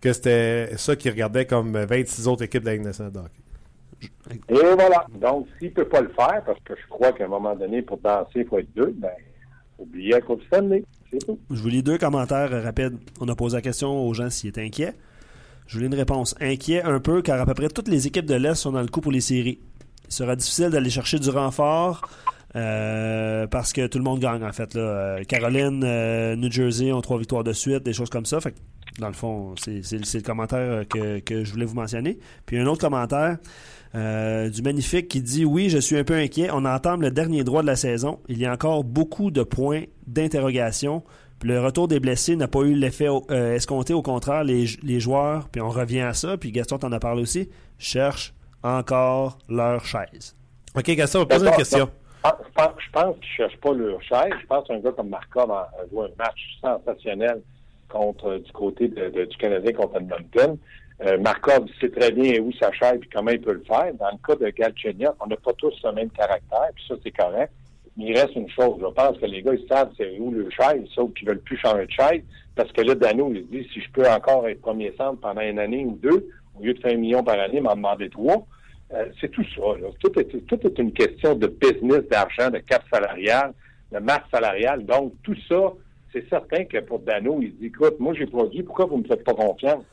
que 0.00 0.12
c'était 0.12 0.76
ça 0.76 0.96
qu'il 0.96 1.10
regardait 1.10 1.46
comme 1.46 1.76
26 1.76 2.28
autres 2.28 2.44
équipes 2.44 2.62
de 2.62 2.66
la 2.66 2.74
Ligue 2.74 2.84
nationale 2.84 3.12
Et 4.48 4.54
voilà. 4.54 5.06
Donc, 5.20 5.46
s'il 5.58 5.68
ne 5.68 5.74
peut 5.74 5.88
pas 5.88 6.00
le 6.00 6.08
faire, 6.08 6.42
parce 6.44 6.60
que 6.64 6.74
je 6.74 6.88
crois 6.88 7.12
qu'à 7.12 7.24
un 7.24 7.28
moment 7.28 7.56
donné, 7.56 7.82
pour 7.82 7.98
danser, 7.98 8.40
il 8.40 8.46
faut 8.46 8.58
être 8.58 8.72
deux, 8.74 8.94
ben, 8.96 9.10
oubliez 9.78 10.12
la 10.12 10.20
Coupe 10.20 10.42
Stanley. 10.44 10.84
C'est 11.10 11.24
tout. 11.24 11.38
Je 11.50 11.60
vous 11.60 11.68
lis 11.68 11.82
deux 11.82 11.98
commentaires 11.98 12.50
rapides. 12.62 12.98
On 13.20 13.28
a 13.28 13.34
posé 13.34 13.56
la 13.56 13.62
question 13.62 14.06
aux 14.06 14.14
gens 14.14 14.30
s'ils 14.30 14.50
étaient 14.50 14.64
inquiets. 14.64 14.94
Je 15.66 15.74
voulais 15.74 15.86
une 15.86 15.94
réponse. 15.94 16.34
Inquiet 16.40 16.82
un 16.82 17.00
peu, 17.00 17.22
car 17.22 17.40
à 17.40 17.46
peu 17.46 17.54
près 17.54 17.68
toutes 17.68 17.88
les 17.88 18.06
équipes 18.06 18.26
de 18.26 18.34
l'Est 18.34 18.54
sont 18.54 18.72
dans 18.72 18.82
le 18.82 18.88
coup 18.88 19.00
pour 19.00 19.12
les 19.12 19.20
séries. 19.20 19.58
Il 20.08 20.12
sera 20.12 20.36
difficile 20.36 20.70
d'aller 20.70 20.90
chercher 20.90 21.18
du 21.18 21.30
renfort. 21.30 22.02
Euh, 22.56 23.46
parce 23.46 23.72
que 23.72 23.86
tout 23.86 23.98
le 23.98 24.04
monde 24.04 24.20
gagne, 24.20 24.42
en 24.42 24.52
fait. 24.52 24.76
Euh, 24.76 25.22
Caroline, 25.24 25.82
euh, 25.84 26.36
New 26.36 26.50
Jersey 26.50 26.90
ont 26.90 27.02
trois 27.02 27.18
victoires 27.18 27.44
de 27.44 27.52
suite, 27.52 27.82
des 27.82 27.92
choses 27.92 28.08
comme 28.08 28.24
ça. 28.24 28.38
Dans 28.98 29.08
le 29.08 29.12
fond, 29.12 29.54
c'est, 29.58 29.82
le 29.92 30.22
commentaire 30.22 30.84
que, 30.88 31.44
je 31.44 31.52
voulais 31.52 31.66
vous 31.66 31.74
mentionner. 31.74 32.18
Puis 32.46 32.58
un 32.58 32.66
autre 32.66 32.80
commentaire 32.80 33.38
du 33.94 34.62
Magnifique 34.62 35.08
qui 35.08 35.20
dit 35.20 35.44
Oui, 35.44 35.68
je 35.68 35.78
suis 35.78 35.98
un 35.98 36.04
peu 36.04 36.14
inquiet. 36.14 36.48
On 36.50 36.64
entame 36.64 37.02
le 37.02 37.10
dernier 37.10 37.44
droit 37.44 37.60
de 37.60 37.66
la 37.66 37.76
saison. 37.76 38.20
Il 38.28 38.38
y 38.38 38.46
a 38.46 38.52
encore 38.52 38.84
beaucoup 38.84 39.30
de 39.30 39.42
points 39.42 39.84
d'interrogation. 40.06 41.02
Le 41.42 41.60
retour 41.60 41.88
des 41.88 42.00
blessés 42.00 42.36
n'a 42.36 42.48
pas 42.48 42.60
eu 42.60 42.74
l'effet 42.74 43.08
escompté. 43.30 43.92
Au 43.92 44.02
contraire, 44.02 44.44
les, 44.44 44.64
les 44.82 45.00
joueurs, 45.00 45.48
puis 45.48 45.60
on 45.60 45.68
revient 45.70 46.00
à 46.00 46.14
ça, 46.14 46.36
puis 46.36 46.52
Gaston 46.52 46.78
t'en 46.78 46.92
a 46.92 46.98
parlé 46.98 47.22
aussi, 47.22 47.50
cherchent 47.78 48.34
encore 48.62 49.38
leur 49.48 49.84
chaise. 49.84 50.36
OK, 50.74 50.90
Gaston, 50.90 51.20
on 51.20 51.22
va 51.22 51.26
poser 51.26 51.48
une 51.48 51.56
question. 51.56 51.90
Je 52.24 52.30
pense 52.92 53.14
qu'ils 53.20 53.30
ne 53.30 53.36
cherchent 53.36 53.60
pas 53.60 53.72
leur 53.72 54.02
chaise. 54.02 54.32
Je 54.40 54.46
pense 54.46 54.66
qu'un 54.66 54.78
gars 54.78 54.92
comme 54.92 55.08
Markov 55.08 55.50
a 55.50 55.70
joué 55.90 56.06
un 56.06 56.22
match 56.22 56.58
sensationnel 56.60 57.42
contre 57.88 58.26
euh, 58.26 58.38
du 58.38 58.52
côté 58.52 58.88
du 58.88 59.36
Canadien 59.38 59.72
contre 59.72 59.96
Edmonton. 59.96 60.58
Euh, 61.04 61.18
Markov 61.18 61.66
sait 61.80 61.90
très 61.90 62.10
bien 62.10 62.40
où 62.40 62.52
sa 62.52 62.72
chaise 62.72 62.98
et 63.02 63.08
comment 63.14 63.30
il 63.30 63.40
peut 63.40 63.52
le 63.52 63.64
faire. 63.64 63.92
Dans 63.94 64.10
le 64.10 64.18
cas 64.26 64.34
de 64.34 64.48
Galchenyuk, 64.50 65.14
on 65.20 65.26
n'a 65.26 65.36
pas 65.36 65.52
tous 65.58 65.74
le 65.84 65.92
même 65.92 66.10
caractère, 66.10 66.68
puis 66.74 66.84
ça, 66.88 66.94
c'est 67.02 67.10
correct. 67.10 67.52
Il 67.98 68.12
reste 68.12 68.36
une 68.36 68.48
chose. 68.50 68.76
Je 68.80 68.86
pense 68.86 69.18
que 69.18 69.26
les 69.26 69.42
gars, 69.42 69.54
ils 69.54 69.66
savent 69.68 69.90
c'est 69.96 70.18
où 70.18 70.30
le 70.30 70.50
chaise, 70.50 70.86
sauf 70.94 71.12
qu'ils 71.14 71.28
veulent 71.28 71.40
plus 71.40 71.56
changer 71.56 71.86
de 71.86 71.90
chaise. 71.90 72.22
Parce 72.54 72.70
que 72.72 72.82
là, 72.82 72.94
Dano, 72.94 73.32
il 73.32 73.42
se 73.42 73.46
dit, 73.46 73.68
si 73.72 73.80
je 73.80 73.90
peux 73.90 74.06
encore 74.08 74.46
être 74.48 74.60
premier 74.60 74.92
centre 74.96 75.20
pendant 75.20 75.40
une 75.40 75.58
année 75.58 75.84
ou 75.84 75.98
deux, 76.02 76.28
au 76.58 76.62
lieu 76.62 76.74
de 76.74 76.80
faire 76.80 76.92
un 76.92 76.98
million 76.98 77.22
par 77.22 77.38
année, 77.38 77.60
m'en 77.60 77.74
demander 77.74 78.10
trois, 78.10 78.46
euh, 78.92 79.06
c'est 79.20 79.30
tout 79.30 79.44
ça. 79.54 79.78
Là. 79.80 79.88
Tout, 80.00 80.18
est, 80.18 80.46
tout 80.46 80.66
est 80.66 80.78
une 80.78 80.92
question 80.92 81.34
de 81.34 81.46
business, 81.46 82.02
d'argent, 82.10 82.50
de 82.50 82.58
cap 82.58 82.82
salarial, 82.92 83.52
de 83.92 83.98
masse 83.98 84.22
salariale. 84.30 84.84
Donc, 84.84 85.14
tout 85.22 85.36
ça, 85.48 85.72
c'est 86.12 86.28
certain 86.28 86.64
que 86.64 86.78
pour 86.78 86.98
Dano, 87.00 87.38
il 87.42 87.56
dit, 87.56 87.66
écoute, 87.66 87.98
moi, 87.98 88.14
j'ai 88.14 88.26
produit, 88.26 88.62
pourquoi 88.62 88.86
vous 88.86 88.98
ne 88.98 89.02
me 89.02 89.08
faites 89.08 89.24
pas 89.24 89.34
confiance? 89.34 89.84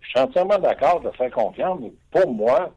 Je 0.00 0.08
suis 0.08 0.20
entièrement 0.20 0.58
d'accord 0.58 1.00
de 1.00 1.10
faire 1.10 1.30
confiance, 1.30 1.78
mais 1.80 1.92
pour 2.10 2.32
moi, 2.32 2.74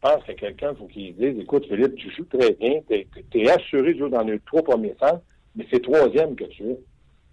pense 0.00 0.22
que 0.24 0.32
quelqu'un, 0.32 0.74
faut 0.74 0.86
qu'il 0.86 1.14
dise, 1.14 1.38
écoute, 1.38 1.66
Philippe, 1.66 1.94
tu 1.96 2.10
joues 2.10 2.24
très 2.24 2.52
bien, 2.52 2.80
tu 2.88 3.40
es, 3.40 3.50
assuré 3.50 3.94
de 3.94 3.98
jouer 3.98 4.10
dans 4.10 4.22
les 4.22 4.38
trois 4.40 4.62
premiers 4.62 4.94
centres, 5.00 5.22
mais 5.56 5.66
c'est 5.70 5.82
troisième 5.82 6.34
que 6.34 6.44
tu 6.44 6.62
veux. 6.62 6.78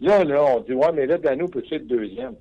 Là, 0.02 0.24
là, 0.24 0.44
on 0.44 0.62
dit, 0.62 0.74
ouais, 0.74 0.92
mais 0.94 1.06
là, 1.06 1.18
Dano 1.18 1.48
peut 1.48 1.64
être 1.72 1.88
deuxième? 1.88 2.36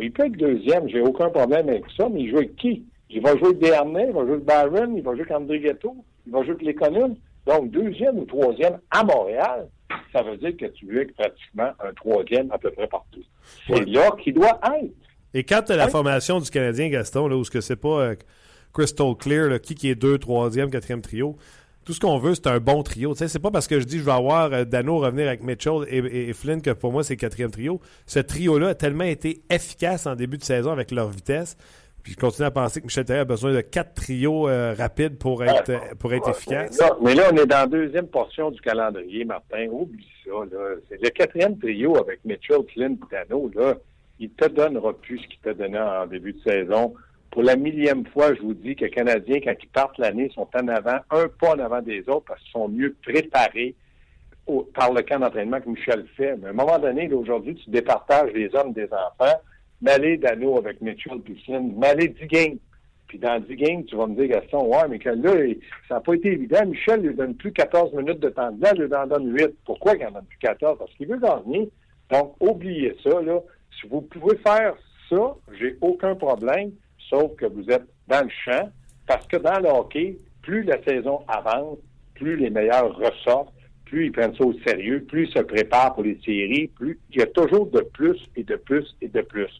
il 0.00 0.12
peut 0.12 0.26
être 0.26 0.36
deuxième, 0.36 0.88
j'ai 0.88 1.00
aucun 1.00 1.30
problème 1.30 1.68
avec 1.68 1.84
ça, 1.96 2.08
mais 2.08 2.20
il 2.20 2.30
joue 2.30 2.38
avec 2.38 2.56
qui? 2.56 2.84
Il 3.10 3.22
va 3.22 3.36
jouer 3.36 3.54
Dernay, 3.54 4.06
il 4.08 4.12
va 4.12 4.26
jouer 4.26 4.38
Barron, 4.38 4.94
il 4.94 5.02
va 5.02 5.14
jouer 5.14 5.26
avec 5.30 5.62
Ghetto, 5.62 5.96
il 6.26 6.32
va 6.32 6.42
jouer 6.42 6.54
avec 6.60 6.62
les 6.62 6.74
Donc, 7.46 7.70
deuxième 7.70 8.18
ou 8.18 8.24
troisième 8.26 8.78
à 8.90 9.02
Montréal, 9.02 9.68
ça 10.12 10.22
veut 10.22 10.36
dire 10.36 10.56
que 10.56 10.66
tu 10.66 10.86
veux 10.86 11.06
pratiquement 11.16 11.70
un 11.80 11.92
troisième 11.94 12.52
à 12.52 12.58
peu 12.58 12.70
près 12.70 12.86
partout. 12.86 13.22
C'est 13.66 13.86
là 13.86 14.10
qu'il 14.22 14.34
doit 14.34 14.60
être. 14.78 14.92
Et 15.34 15.44
quand 15.44 15.62
tu 15.62 15.72
as 15.72 15.76
la 15.76 15.88
formation 15.88 16.38
du 16.40 16.50
Canadien, 16.50 16.88
Gaston, 16.88 17.28
là, 17.28 17.36
où 17.36 17.44
ce 17.44 17.50
que 17.50 17.60
c'est 17.60 17.76
pas 17.76 18.00
euh, 18.00 18.14
crystal 18.78 19.14
clear, 19.18 19.60
qui, 19.60 19.74
qui 19.74 19.90
est 19.90 19.96
deux, 19.96 20.18
troisième, 20.18 20.70
quatrième 20.70 21.02
trio, 21.02 21.36
tout 21.84 21.92
ce 21.92 22.00
qu'on 22.00 22.18
veut, 22.18 22.34
c'est 22.34 22.46
un 22.46 22.60
bon 22.60 22.82
trio. 22.82 23.12
Tu 23.12 23.18
sais, 23.18 23.28
c'est 23.28 23.38
pas 23.38 23.50
parce 23.50 23.66
que 23.66 23.80
je 23.80 23.86
dis 23.86 23.98
je 23.98 24.04
vais 24.04 24.12
avoir 24.12 24.52
euh, 24.52 24.64
Dano 24.64 24.98
revenir 24.98 25.26
avec 25.26 25.42
Mitchell 25.42 25.84
et, 25.88 26.32
Flynn 26.34 26.60
que 26.60 26.70
pour 26.70 26.92
moi 26.92 27.02
c'est 27.02 27.16
quatrième 27.16 27.50
trio. 27.50 27.80
Ce 28.06 28.18
trio-là 28.18 28.68
a 28.68 28.74
tellement 28.74 29.04
été 29.04 29.42
efficace 29.50 30.06
en 30.06 30.14
début 30.14 30.36
de 30.36 30.44
saison 30.44 30.70
avec 30.70 30.90
leur 30.90 31.08
vitesse. 31.08 31.56
Puis 32.02 32.12
je 32.12 32.18
continue 32.18 32.46
à 32.46 32.50
penser 32.50 32.80
que 32.80 32.86
Michel 32.86 33.04
Therrien 33.04 33.22
a 33.22 33.24
besoin 33.24 33.52
de 33.52 33.60
quatre 33.62 33.94
trios 33.94 34.48
euh, 34.48 34.74
rapides 34.76 35.18
pour 35.18 35.42
être, 35.42 35.96
pour 35.96 36.12
être 36.12 36.28
efficace. 36.28 36.78
mais 37.02 37.14
là, 37.14 37.30
on 37.32 37.36
est 37.36 37.46
dans 37.46 37.56
la 37.56 37.66
deuxième 37.66 38.06
portion 38.06 38.50
du 38.50 38.60
calendrier, 38.60 39.24
Martin. 39.24 39.66
Oublie 39.70 40.06
ça. 40.24 40.30
Là. 40.30 40.74
C'est 40.88 41.02
le 41.02 41.08
quatrième 41.08 41.58
trio 41.58 41.96
avec 41.96 42.20
Mitchell, 42.24 42.60
Flynn 42.72 42.92
et 42.92 43.14
Dano. 43.14 43.50
Là 43.54 43.74
il 44.18 44.30
te 44.30 44.46
donnera 44.46 44.92
plus 44.92 45.18
ce 45.18 45.28
qu'il 45.28 45.38
t'a 45.40 45.54
donné 45.54 45.78
en 45.78 46.06
début 46.06 46.32
de 46.32 46.40
saison. 46.40 46.94
Pour 47.30 47.42
la 47.42 47.56
millième 47.56 48.06
fois, 48.06 48.34
je 48.34 48.40
vous 48.40 48.54
dis 48.54 48.74
que 48.74 48.84
les 48.86 48.90
Canadiens, 48.90 49.40
quand 49.40 49.54
ils 49.62 49.68
partent 49.68 49.98
l'année, 49.98 50.30
sont 50.34 50.48
en 50.54 50.68
avant, 50.68 50.98
un 51.10 51.28
pas 51.28 51.50
en 51.50 51.58
avant 51.58 51.82
des 51.82 52.08
autres, 52.08 52.24
parce 52.26 52.40
qu'ils 52.42 52.52
sont 52.52 52.68
mieux 52.68 52.96
préparés 53.02 53.74
par 54.74 54.92
le 54.92 55.02
camp 55.02 55.18
d'entraînement 55.18 55.60
que 55.60 55.68
Michel 55.68 56.06
fait. 56.16 56.36
Mais 56.38 56.46
à 56.46 56.50
un 56.50 56.54
moment 56.54 56.78
donné, 56.78 57.12
aujourd'hui, 57.12 57.54
tu 57.54 57.70
départages 57.70 58.32
les 58.32 58.54
hommes 58.54 58.72
des 58.72 58.86
enfants. 58.86 59.36
Malé 59.80 60.16
Dano 60.16 60.58
avec 60.58 60.80
Mitchell 60.80 61.20
Piscine, 61.20 61.74
Malé 61.76 62.08
10 62.08 62.26
games. 62.26 62.58
Puis 63.06 63.18
dans 63.18 63.40
10 63.40 63.56
games, 63.56 63.84
tu 63.84 63.96
vas 63.96 64.06
me 64.06 64.14
dire, 64.16 64.28
Gaston, 64.28 64.66
ouais, 64.66 64.88
mais 64.88 64.98
que 64.98 65.10
là, 65.10 65.54
ça 65.88 65.94
n'a 65.94 66.00
pas 66.00 66.14
été 66.14 66.32
évident. 66.32 66.66
Michel 66.66 67.02
ne 67.02 67.08
lui 67.08 67.14
donne 67.14 67.34
plus 67.34 67.52
14 67.52 67.94
minutes 67.94 68.20
de 68.20 68.30
temps 68.30 68.50
de 68.50 68.62
là, 68.62 68.72
il 68.74 68.82
lui 68.82 68.94
en 68.94 69.06
donne 69.06 69.32
8. 69.32 69.48
Pourquoi 69.64 69.94
il 69.94 70.06
en 70.06 70.10
donne 70.10 70.24
plus 70.24 70.38
14? 70.38 70.78
Parce 70.78 70.92
qu'il 70.94 71.08
veut 71.08 71.18
gagner. 71.18 71.70
Donc, 72.10 72.34
oubliez 72.40 72.96
ça, 73.02 73.20
là. 73.20 73.40
Si 73.80 73.86
vous 73.86 74.00
pouvez 74.00 74.36
faire 74.38 74.74
ça, 75.08 75.36
j'ai 75.58 75.76
aucun 75.80 76.14
problème, 76.16 76.72
sauf 77.08 77.34
que 77.36 77.46
vous 77.46 77.68
êtes 77.70 77.86
dans 78.06 78.24
le 78.24 78.30
champ, 78.44 78.70
parce 79.06 79.26
que 79.26 79.36
dans 79.36 79.58
le 79.58 79.68
hockey, 79.68 80.16
plus 80.42 80.62
la 80.62 80.82
saison 80.82 81.20
avance, 81.28 81.78
plus 82.14 82.36
les 82.36 82.50
meilleurs 82.50 82.96
ressortent, 82.96 83.52
plus 83.84 84.06
ils 84.06 84.12
prennent 84.12 84.34
ça 84.34 84.44
au 84.44 84.52
sérieux, 84.66 85.04
plus 85.08 85.26
ils 85.28 85.32
se 85.32 85.40
préparent 85.40 85.94
pour 85.94 86.04
les 86.04 86.18
séries, 86.24 86.68
plus 86.68 86.98
il 87.10 87.20
y 87.20 87.22
a 87.22 87.26
toujours 87.26 87.66
de 87.70 87.80
plus 87.80 88.18
et 88.36 88.44
de 88.44 88.56
plus 88.56 88.84
et 89.00 89.08
de 89.08 89.22
plus. 89.22 89.50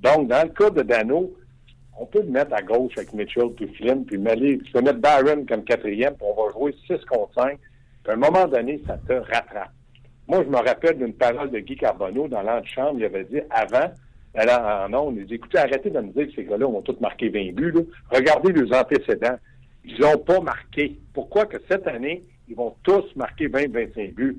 Donc, 0.00 0.28
dans 0.28 0.46
le 0.46 0.50
cas 0.50 0.70
de 0.70 0.82
Dano, 0.82 1.34
on 1.98 2.06
peut 2.06 2.22
le 2.22 2.30
mettre 2.30 2.54
à 2.54 2.62
gauche 2.62 2.92
avec 2.96 3.12
Mitchell 3.12 3.50
puis 3.56 3.66
Flynn, 3.74 4.04
puis 4.04 4.18
Mali, 4.18 4.62
mettre 4.74 4.98
Barron 4.98 5.44
comme 5.46 5.64
quatrième, 5.64 6.14
puis 6.14 6.26
on 6.26 6.44
va 6.44 6.52
jouer 6.52 6.74
6 6.86 7.04
contre 7.06 7.34
5. 7.34 7.58
Puis 8.04 8.12
à 8.12 8.14
un 8.14 8.16
moment 8.16 8.46
donné, 8.46 8.80
ça 8.86 8.98
te 8.98 9.12
rattrape. 9.12 9.72
Moi, 10.28 10.44
je 10.44 10.48
me 10.48 10.58
rappelle 10.58 10.98
d'une 10.98 11.14
parole 11.14 11.50
de 11.50 11.58
Guy 11.58 11.76
Carbonneau 11.76 12.28
dans 12.28 12.42
l'antichambre. 12.42 12.98
Il 12.98 13.04
avait 13.04 13.24
dit 13.24 13.40
avant, 13.50 13.90
alors 14.38 14.88
en 14.88 14.94
ondes, 14.94 15.16
il 15.18 15.26
dit 15.26 15.34
écoutez, 15.34 15.58
arrêtez 15.58 15.90
de 15.90 16.00
me 16.00 16.12
dire 16.12 16.26
que 16.28 16.34
ces 16.34 16.44
gars-là 16.44 16.66
ont 16.66 16.82
tous 16.82 16.98
marqué 17.00 17.28
20 17.28 17.54
buts. 17.54 17.74
Regardez 18.10 18.52
les 18.52 18.72
antécédents. 18.72 19.38
Ils 19.84 20.00
n'ont 20.00 20.18
pas 20.18 20.40
marqué. 20.40 20.98
Pourquoi 21.14 21.46
que 21.46 21.56
cette 21.68 21.86
année, 21.86 22.22
ils 22.48 22.56
vont 22.56 22.74
tous 22.82 23.04
marquer 23.16 23.48
20-25 23.48 24.14
buts? 24.14 24.38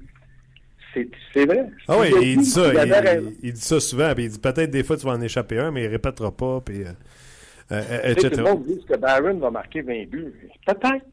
C'est 1.33 1.45
vrai. 1.45 1.69
Ah 1.87 1.97
oui, 1.99 2.09
il, 2.21 2.37
dit 2.39 2.45
ça. 2.45 2.71
Il, 3.43 3.53
dit 3.53 3.61
ça 3.61 3.79
souvent. 3.79 4.13
Puis 4.15 4.25
il 4.25 4.31
dit 4.31 4.39
peut-être 4.39 4.71
des 4.71 4.83
fois 4.83 4.97
tu 4.97 5.05
vas 5.05 5.13
en 5.13 5.21
échapper 5.21 5.59
un, 5.59 5.71
mais 5.71 5.83
il 5.83 5.87
ne 5.87 5.91
répétera 5.91 6.31
pas. 6.31 6.61
Puis, 6.61 6.83
euh, 6.83 6.91
euh, 7.71 8.11
etc. 8.11 8.29
Tout 8.31 8.37
le 8.37 8.43
monde 8.43 8.65
dit 8.65 8.83
que 8.85 8.97
Barron 8.97 9.35
va 9.35 9.51
marquer 9.51 9.81
20 9.81 10.09
buts. 10.09 10.33
Peut-être 10.65 11.05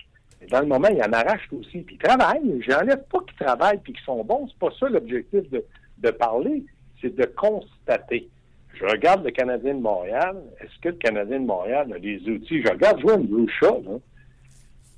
dans 0.50 0.60
le 0.60 0.66
moment, 0.66 0.88
il 0.88 1.02
en 1.02 1.12
arrache 1.12 1.48
aussi. 1.52 1.80
Puis 1.80 1.96
il 1.96 1.98
travaille. 1.98 2.62
J'enlève 2.66 3.02
pas 3.10 3.18
qu'ils 3.26 3.46
travaillent 3.46 3.80
puis 3.82 3.92
qu'ils 3.92 4.04
sont 4.04 4.22
bons. 4.24 4.48
C'est 4.48 4.58
pas 4.58 4.74
ça 4.78 4.88
l'objectif 4.88 5.42
de, 5.50 6.10
parler. 6.10 6.64
C'est 7.00 7.14
de 7.14 7.24
constater. 7.24 8.28
Je 8.78 8.84
regarde 8.84 9.24
le 9.24 9.30
Canadien 9.30 9.74
de 9.74 9.80
Montréal. 9.80 10.36
Est-ce 10.60 10.78
que 10.80 10.88
le 10.90 10.96
Canadien 10.96 11.40
de 11.40 11.46
Montréal 11.46 11.92
a 11.94 11.98
des 11.98 12.20
outils? 12.28 12.62
Je 12.62 12.68
regarde 12.68 13.00
jouer 13.00 13.14
Andrew 13.14 13.46
Shaw. 13.48 13.82
Là. 13.84 13.98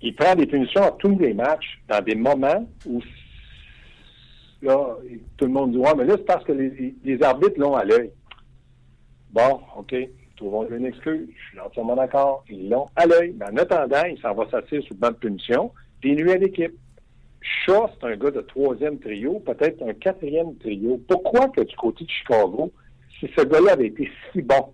Il 0.03 0.15
prend 0.15 0.35
des 0.35 0.47
punitions 0.47 0.83
à 0.83 0.93
tous 0.93 1.19
les 1.19 1.35
matchs 1.35 1.81
dans 1.89 2.03
des 2.03 2.15
moments 2.15 2.69
où 2.87 3.03
là, 4.63 4.97
tout 5.37 5.47
le 5.47 5.53
monde 5.53 5.73
dit 5.73 5.79
Ouais, 5.79 5.95
mais 5.97 6.05
là, 6.05 6.15
c'est 6.17 6.27
parce 6.27 6.45
que 6.45 6.53
les, 6.53 6.95
les 7.05 7.23
arbitres 7.23 7.59
l'ont 7.59 7.75
à 7.75 7.85
l'œil. 7.85 8.11
Bon, 9.31 9.61
OK 9.77 9.95
trouvons 10.39 10.69
une 10.71 10.87
excuse. 10.87 11.29
Je 11.29 11.49
suis 11.51 11.61
entièrement 11.61 11.97
d'accord. 11.97 12.45
Ils 12.49 12.71
l'ont 12.71 12.87
à 12.97 13.07
l'œil. 13.07 13.35
Mais 13.39 13.47
en 13.47 13.57
attendant, 13.57 14.05
il 14.05 14.19
s'en 14.21 14.35
va 14.35 14.45
s'asseoir 14.45 14.83
sur 14.83 14.95
le 14.95 14.99
banc 14.99 15.11
de 15.11 15.17
punition, 15.17 15.73
puis 16.01 16.13
il 16.13 16.17
nuit 16.17 16.33
à 16.33 16.37
l'équipe. 16.37 16.75
Shaw, 17.41 17.89
c'est 17.95 18.07
un 18.07 18.17
gars 18.17 18.31
de 18.31 18.41
troisième 18.41 18.99
trio, 18.99 19.39
peut-être 19.41 19.83
un 19.83 19.95
quatrième 19.95 20.57
trio. 20.57 21.01
Pourquoi 21.07 21.49
que 21.49 21.61
du 21.61 21.77
côté 21.77 22.05
de 22.05 22.11
Chicago, 22.11 22.73
si 23.19 23.31
ce 23.37 23.43
gars-là 23.43 23.73
avait 23.73 23.89
été 23.89 24.11
si 24.33 24.43
bon, 24.43 24.73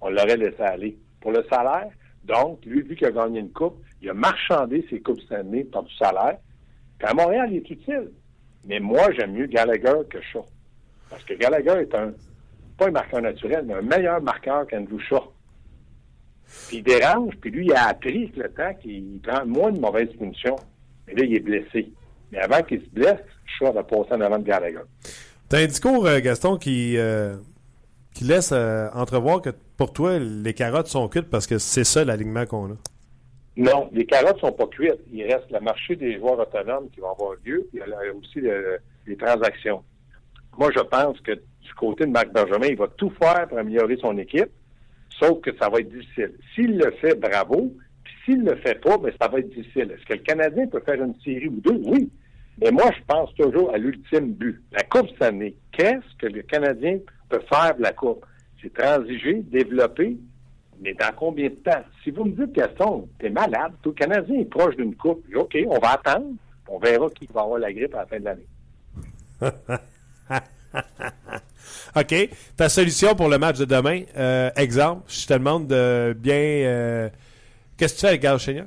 on 0.00 0.10
l'aurait 0.10 0.36
laissé 0.36 0.60
aller? 0.60 0.96
Pour 1.20 1.32
le 1.32 1.44
salaire, 1.50 1.90
donc, 2.24 2.64
lui, 2.66 2.82
vu 2.82 2.94
qu'il 2.94 3.06
a 3.06 3.10
gagné 3.10 3.40
une 3.40 3.50
coupe, 3.50 3.82
il 4.02 4.10
a 4.10 4.14
marchandé 4.14 4.86
ses 4.90 5.00
coupes 5.00 5.20
Stanley 5.20 5.64
par 5.64 5.82
du 5.82 5.94
salaire. 5.94 6.38
Puis 6.98 7.08
à 7.08 7.14
Montréal, 7.14 7.48
il 7.50 7.56
est 7.56 7.70
utile. 7.70 8.10
Mais 8.66 8.80
moi, 8.80 9.10
j'aime 9.16 9.32
mieux 9.32 9.46
Gallagher 9.46 10.02
que 10.10 10.20
Shaw. 10.20 10.44
Parce 11.08 11.24
que 11.24 11.34
Gallagher 11.34 11.80
est 11.80 11.94
un 11.94 12.12
pas 12.76 12.86
un 12.86 12.90
marqueur 12.92 13.20
naturel, 13.20 13.64
mais 13.66 13.74
un 13.74 13.82
meilleur 13.82 14.22
marqueur 14.22 14.66
qu'Andrew 14.68 15.00
Shaw. 15.00 15.32
Puis 16.68 16.78
il 16.78 16.82
dérange, 16.82 17.34
puis 17.40 17.50
lui, 17.50 17.66
il 17.66 17.72
a 17.72 17.88
appris 17.88 18.24
avec 18.24 18.36
le 18.36 18.48
temps 18.50 18.74
qu'il 18.80 19.20
prend 19.20 19.44
moins 19.44 19.72
de 19.72 19.80
mauvaises 19.80 20.10
punitions. 20.10 20.56
Mais 21.06 21.14
là, 21.14 21.24
il 21.24 21.34
est 21.34 21.40
blessé. 21.40 21.92
Mais 22.30 22.38
avant 22.38 22.62
qu'il 22.62 22.80
se 22.80 22.88
blesse, 22.90 23.20
Shaw 23.58 23.72
va 23.72 23.82
passer 23.82 24.12
en 24.12 24.20
avant 24.20 24.38
de 24.38 24.44
Gallagher. 24.44 24.78
T'as 25.48 25.62
un 25.62 25.66
discours, 25.66 26.06
euh, 26.06 26.20
Gaston, 26.20 26.56
qui, 26.56 26.96
euh, 26.98 27.36
qui 28.18 28.24
laisse 28.24 28.50
euh, 28.50 28.88
entrevoir 28.94 29.40
que 29.40 29.50
pour 29.76 29.92
toi, 29.92 30.18
les 30.18 30.52
carottes 30.52 30.88
sont 30.88 31.08
cuites 31.08 31.30
parce 31.30 31.46
que 31.46 31.58
c'est 31.58 31.84
ça 31.84 32.04
l'alignement 32.04 32.46
qu'on 32.46 32.72
a. 32.72 32.76
Non, 33.56 33.88
les 33.92 34.06
carottes 34.06 34.40
sont 34.40 34.50
pas 34.50 34.66
cuites. 34.66 34.98
Il 35.12 35.22
reste 35.22 35.48
le 35.52 35.60
marché 35.60 35.94
des 35.94 36.18
joueurs 36.18 36.36
autonomes 36.40 36.90
qui 36.90 36.98
va 36.98 37.10
avoir 37.10 37.34
lieu, 37.44 37.68
puis 37.70 37.80
il 37.80 37.88
y 37.88 37.92
a 37.92 38.14
aussi 38.14 38.40
les 39.06 39.16
transactions. 39.16 39.84
Moi, 40.58 40.70
je 40.74 40.80
pense 40.80 41.20
que 41.20 41.30
du 41.30 41.74
côté 41.76 42.06
de 42.06 42.10
Marc 42.10 42.32
Benjamin, 42.32 42.66
il 42.66 42.76
va 42.76 42.88
tout 42.88 43.12
faire 43.22 43.46
pour 43.46 43.56
améliorer 43.56 43.96
son 43.98 44.18
équipe, 44.18 44.50
sauf 45.20 45.40
que 45.40 45.56
ça 45.56 45.68
va 45.68 45.78
être 45.78 45.88
difficile. 45.88 46.32
S'il 46.56 46.76
le 46.76 46.90
fait, 47.00 47.14
bravo. 47.14 47.72
Puis 48.02 48.14
s'il 48.24 48.42
ne 48.42 48.50
le 48.50 48.56
fait 48.56 48.80
pas, 48.80 48.98
ben, 48.98 49.12
ça 49.20 49.28
va 49.28 49.38
être 49.38 49.50
difficile. 49.50 49.92
Est-ce 49.92 50.04
que 50.06 50.14
le 50.14 50.24
Canadien 50.24 50.66
peut 50.66 50.82
faire 50.84 51.00
une 51.00 51.14
série 51.24 51.46
ou 51.46 51.60
deux? 51.60 51.80
Oui. 51.84 52.10
Mais 52.60 52.72
moi, 52.72 52.90
je 52.98 53.04
pense 53.06 53.32
toujours 53.36 53.72
à 53.72 53.78
l'ultime 53.78 54.32
but. 54.32 54.60
La 54.72 54.82
Coupe 54.82 55.08
cette 55.10 55.22
année. 55.22 55.54
Qu'est-ce 55.70 56.16
que 56.18 56.26
le 56.26 56.42
Canadien 56.42 56.98
peut 56.98 57.17
faire 57.30 57.76
de 57.76 57.82
la 57.82 57.92
Coupe? 57.92 58.24
C'est 58.60 58.72
transiger, 58.74 59.42
développer, 59.42 60.16
mais 60.80 60.94
dans 60.94 61.12
combien 61.16 61.48
de 61.48 61.54
temps? 61.54 61.82
Si 62.02 62.10
vous 62.10 62.24
me 62.24 62.32
dites, 62.32 62.52
Gaston, 62.52 63.08
t'es 63.18 63.30
malade, 63.30 63.72
tout 63.82 63.90
le 63.90 63.94
Canadien 63.94 64.40
est 64.40 64.44
proche 64.44 64.76
d'une 64.76 64.94
coupe, 64.96 65.24
OK, 65.34 65.56
on 65.68 65.78
va 65.78 65.92
attendre, 65.92 66.34
on 66.68 66.78
verra 66.78 67.08
qui 67.10 67.28
va 67.32 67.42
avoir 67.42 67.58
la 67.58 67.72
grippe 67.72 67.94
à 67.94 67.98
la 67.98 68.06
fin 68.06 68.18
de 68.18 68.24
l'année. 68.24 68.46
OK. 71.96 72.30
Ta 72.56 72.68
solution 72.68 73.14
pour 73.14 73.28
le 73.28 73.38
match 73.38 73.58
de 73.58 73.64
demain, 73.64 74.02
euh, 74.16 74.50
exemple, 74.56 75.04
je 75.08 75.26
te 75.26 75.32
demande 75.34 75.66
de 75.66 76.14
bien. 76.18 76.34
Euh, 76.34 77.08
qu'est-ce 77.76 77.94
que 77.94 77.98
tu 77.98 78.02
fais 78.02 78.08
avec 78.08 78.22
Gary 78.22 78.38
Chénier? 78.38 78.64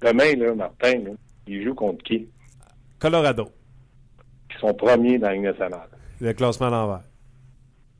Demain, 0.00 0.34
là, 0.36 0.54
Martin, 0.54 1.02
il 1.46 1.64
joue 1.64 1.74
contre 1.74 2.02
qui? 2.04 2.28
Colorado. 2.98 3.50
Qui 4.50 4.58
sont 4.58 4.74
premiers 4.74 5.18
dans 5.18 5.28
la 5.28 5.34
Ligue 5.34 5.44
nationale. 5.44 5.88
Le 6.20 6.32
classement 6.32 6.66
à 6.66 6.70
l'envers. 6.70 7.02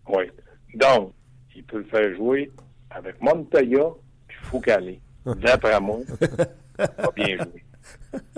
Oui. 0.09 0.25
Donc, 0.75 1.12
il 1.55 1.64
peut 1.64 1.79
le 1.79 1.85
faire 1.85 2.14
jouer 2.17 2.51
avec 2.90 3.21
Montoya 3.21 3.90
puis 4.29 4.38
Foucault. 4.43 4.73
D'après 5.25 5.81
moi, 5.81 6.01
il 6.79 6.87
va 6.99 7.11
bien 7.14 7.37
jouer. 7.37 7.64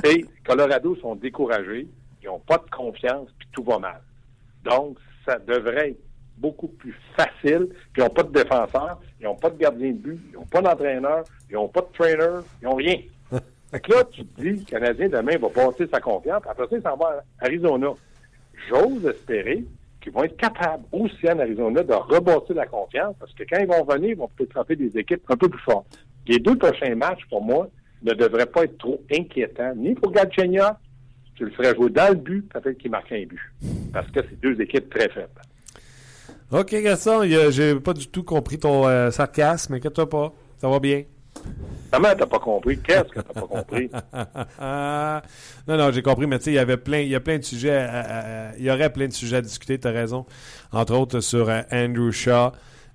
Et 0.04 0.24
Colorado 0.44 0.96
sont 0.96 1.16
découragés, 1.16 1.86
ils 2.22 2.26
n'ont 2.26 2.38
pas 2.40 2.58
de 2.58 2.70
confiance, 2.70 3.28
puis 3.38 3.48
tout 3.52 3.64
va 3.64 3.78
mal. 3.78 4.00
Donc, 4.64 4.98
ça 5.24 5.38
devrait 5.38 5.90
être 5.90 6.00
beaucoup 6.38 6.68
plus 6.68 6.94
facile, 7.16 7.68
puis 7.92 8.02
ils 8.02 8.02
n'ont 8.02 8.10
pas 8.10 8.22
de 8.22 8.32
défenseur, 8.32 9.00
ils 9.20 9.24
n'ont 9.24 9.36
pas 9.36 9.50
de 9.50 9.58
gardien 9.58 9.90
de 9.90 9.96
but, 9.96 10.20
ils 10.30 10.34
n'ont 10.34 10.46
pas 10.46 10.60
d'entraîneur, 10.60 11.24
ils 11.48 11.54
n'ont 11.54 11.68
pas 11.68 11.80
de 11.80 11.92
trainer, 11.92 12.40
ils 12.60 12.64
n'ont 12.66 12.74
rien. 12.74 13.00
fait 13.70 13.80
que 13.80 13.92
là, 13.92 14.04
tu 14.04 14.24
te 14.24 14.40
dis, 14.40 14.50
le 14.50 14.64
Canadien 14.64 15.08
demain 15.08 15.38
va 15.38 15.48
passer 15.48 15.86
sa 15.86 16.00
confiance, 16.00 16.42
après 16.48 16.68
ça, 16.68 16.76
il 16.76 16.82
s'en 16.82 16.96
va 16.96 17.24
à 17.40 17.44
Arizona. 17.44 17.88
J'ose 18.68 19.06
espérer 19.06 19.64
qu'ils 20.06 20.14
vont 20.14 20.22
être 20.22 20.36
capables 20.36 20.84
aussi 20.92 21.28
en 21.28 21.38
Arizona 21.40 21.82
de 21.82 21.92
rebâtir 21.92 22.54
la 22.54 22.66
confiance, 22.66 23.16
parce 23.18 23.32
que 23.32 23.42
quand 23.42 23.58
ils 23.58 23.66
vont 23.66 23.84
venir, 23.84 24.10
ils 24.10 24.16
vont 24.16 24.30
peut-être 24.36 24.52
frapper 24.52 24.76
des 24.76 24.96
équipes 24.96 25.22
un 25.28 25.36
peu 25.36 25.48
plus 25.48 25.60
fortes. 25.62 25.98
Les 26.28 26.38
deux 26.38 26.56
prochains 26.56 26.94
matchs, 26.94 27.22
pour 27.28 27.42
moi, 27.42 27.68
ne 28.02 28.12
devraient 28.12 28.46
pas 28.46 28.64
être 28.64 28.78
trop 28.78 29.02
inquiétants, 29.12 29.74
ni 29.74 29.94
pour 29.94 30.12
Galchenyuk, 30.12 30.74
tu 31.34 31.44
le 31.44 31.50
ferais 31.50 31.74
jouer 31.74 31.90
dans 31.90 32.10
le 32.10 32.14
but, 32.14 32.48
peut-être 32.52 32.78
qu'il 32.78 32.90
marque 32.92 33.10
un 33.10 33.24
but. 33.26 33.40
Parce 33.92 34.08
que 34.12 34.20
c'est 34.22 34.40
deux 34.40 34.60
équipes 34.60 34.88
très 34.90 35.08
faibles. 35.08 35.28
OK, 36.52 36.70
Gaston, 36.70 37.22
j'ai 37.50 37.74
pas 37.80 37.92
du 37.92 38.06
tout 38.06 38.22
compris 38.22 38.58
ton 38.58 38.86
euh, 38.86 39.10
sarcasme, 39.10 39.74
inquiète-toi 39.74 40.08
pas. 40.08 40.32
Ça 40.58 40.68
va 40.68 40.78
bien. 40.78 41.02
Comment 41.92 42.08
t'as 42.16 42.26
pas 42.26 42.38
compris? 42.38 42.78
Qu'est-ce 42.78 43.04
que 43.04 43.20
t'as 43.20 43.32
pas 43.32 43.46
compris? 43.46 43.90
non, 45.68 45.76
non, 45.76 45.90
j'ai 45.92 46.02
compris, 46.02 46.26
mais 46.26 46.38
tu 46.38 46.44
sais, 46.44 46.50
il 46.52 46.56
y 46.56 46.58
avait 46.58 46.76
plein, 46.76 46.98
il 46.98 47.08
y 47.08 47.14
a 47.14 47.20
plein 47.20 47.38
de 47.38 47.44
sujets, 47.44 47.86
il 48.58 48.64
y 48.64 48.70
aurait 48.70 48.92
plein 48.92 49.06
de 49.06 49.12
sujets 49.12 49.36
à 49.36 49.42
discuter, 49.42 49.78
tu 49.78 49.86
as 49.86 49.92
raison. 49.92 50.26
Entre 50.72 50.94
autres 50.94 51.20
sur 51.20 51.48
euh, 51.48 51.62
Andrew 51.72 52.10
Shaw. 52.10 52.52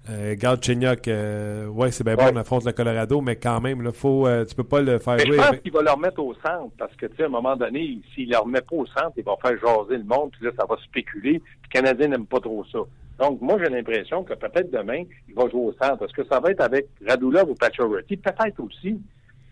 Euh, 0.09 0.35
Galchenyuk, 0.35 1.07
euh, 1.07 1.67
ouais, 1.67 1.91
c'est 1.91 2.03
bien 2.03 2.15
bon, 2.15 2.23
on 2.33 2.35
affronte 2.35 2.65
le 2.65 2.71
Colorado, 2.71 3.21
mais 3.21 3.35
quand 3.35 3.61
même, 3.61 3.83
là, 3.83 3.91
faut, 3.91 4.25
euh, 4.25 4.45
tu 4.45 4.55
peux 4.55 4.63
pas 4.63 4.81
le 4.81 4.97
faire 4.97 5.15
mais 5.17 5.27
jouer. 5.27 5.37
Je 5.37 5.41
pense 5.41 5.59
qu'il 5.59 5.71
va 5.71 5.83
le 5.83 5.91
remettre 5.91 6.19
au 6.23 6.33
centre, 6.33 6.71
parce 6.77 6.95
que, 6.95 7.05
tu 7.05 7.17
sais, 7.17 7.23
à 7.23 7.25
un 7.27 7.29
moment 7.29 7.55
donné, 7.55 7.99
s'il 8.15 8.27
ne 8.27 8.33
le 8.33 8.39
remet 8.39 8.61
pas 8.61 8.75
au 8.77 8.85
centre, 8.87 9.11
il 9.17 9.23
va 9.23 9.35
faire 9.39 9.59
jaser 9.59 9.97
le 9.97 10.03
monde, 10.03 10.31
puis 10.31 10.45
là, 10.45 10.51
ça 10.57 10.65
va 10.67 10.75
spéculer, 10.83 11.39
puis 11.39 11.61
le 11.63 11.69
Canadien 11.69 12.07
n'aime 12.07 12.25
pas 12.25 12.39
trop 12.39 12.65
ça. 12.71 12.79
Donc, 13.21 13.39
moi, 13.39 13.59
j'ai 13.61 13.69
l'impression 13.69 14.23
que 14.23 14.33
peut-être 14.33 14.71
demain, 14.71 15.03
il 15.27 15.35
va 15.35 15.47
jouer 15.47 15.61
au 15.61 15.73
centre. 15.73 15.97
Parce 15.97 16.11
que 16.11 16.23
ça 16.25 16.39
va 16.39 16.49
être 16.49 16.61
avec 16.61 16.87
Radulov 17.07 17.51
ou 17.51 17.53
Pacioretty? 17.53 18.17
Peut-être 18.17 18.59
aussi. 18.59 18.99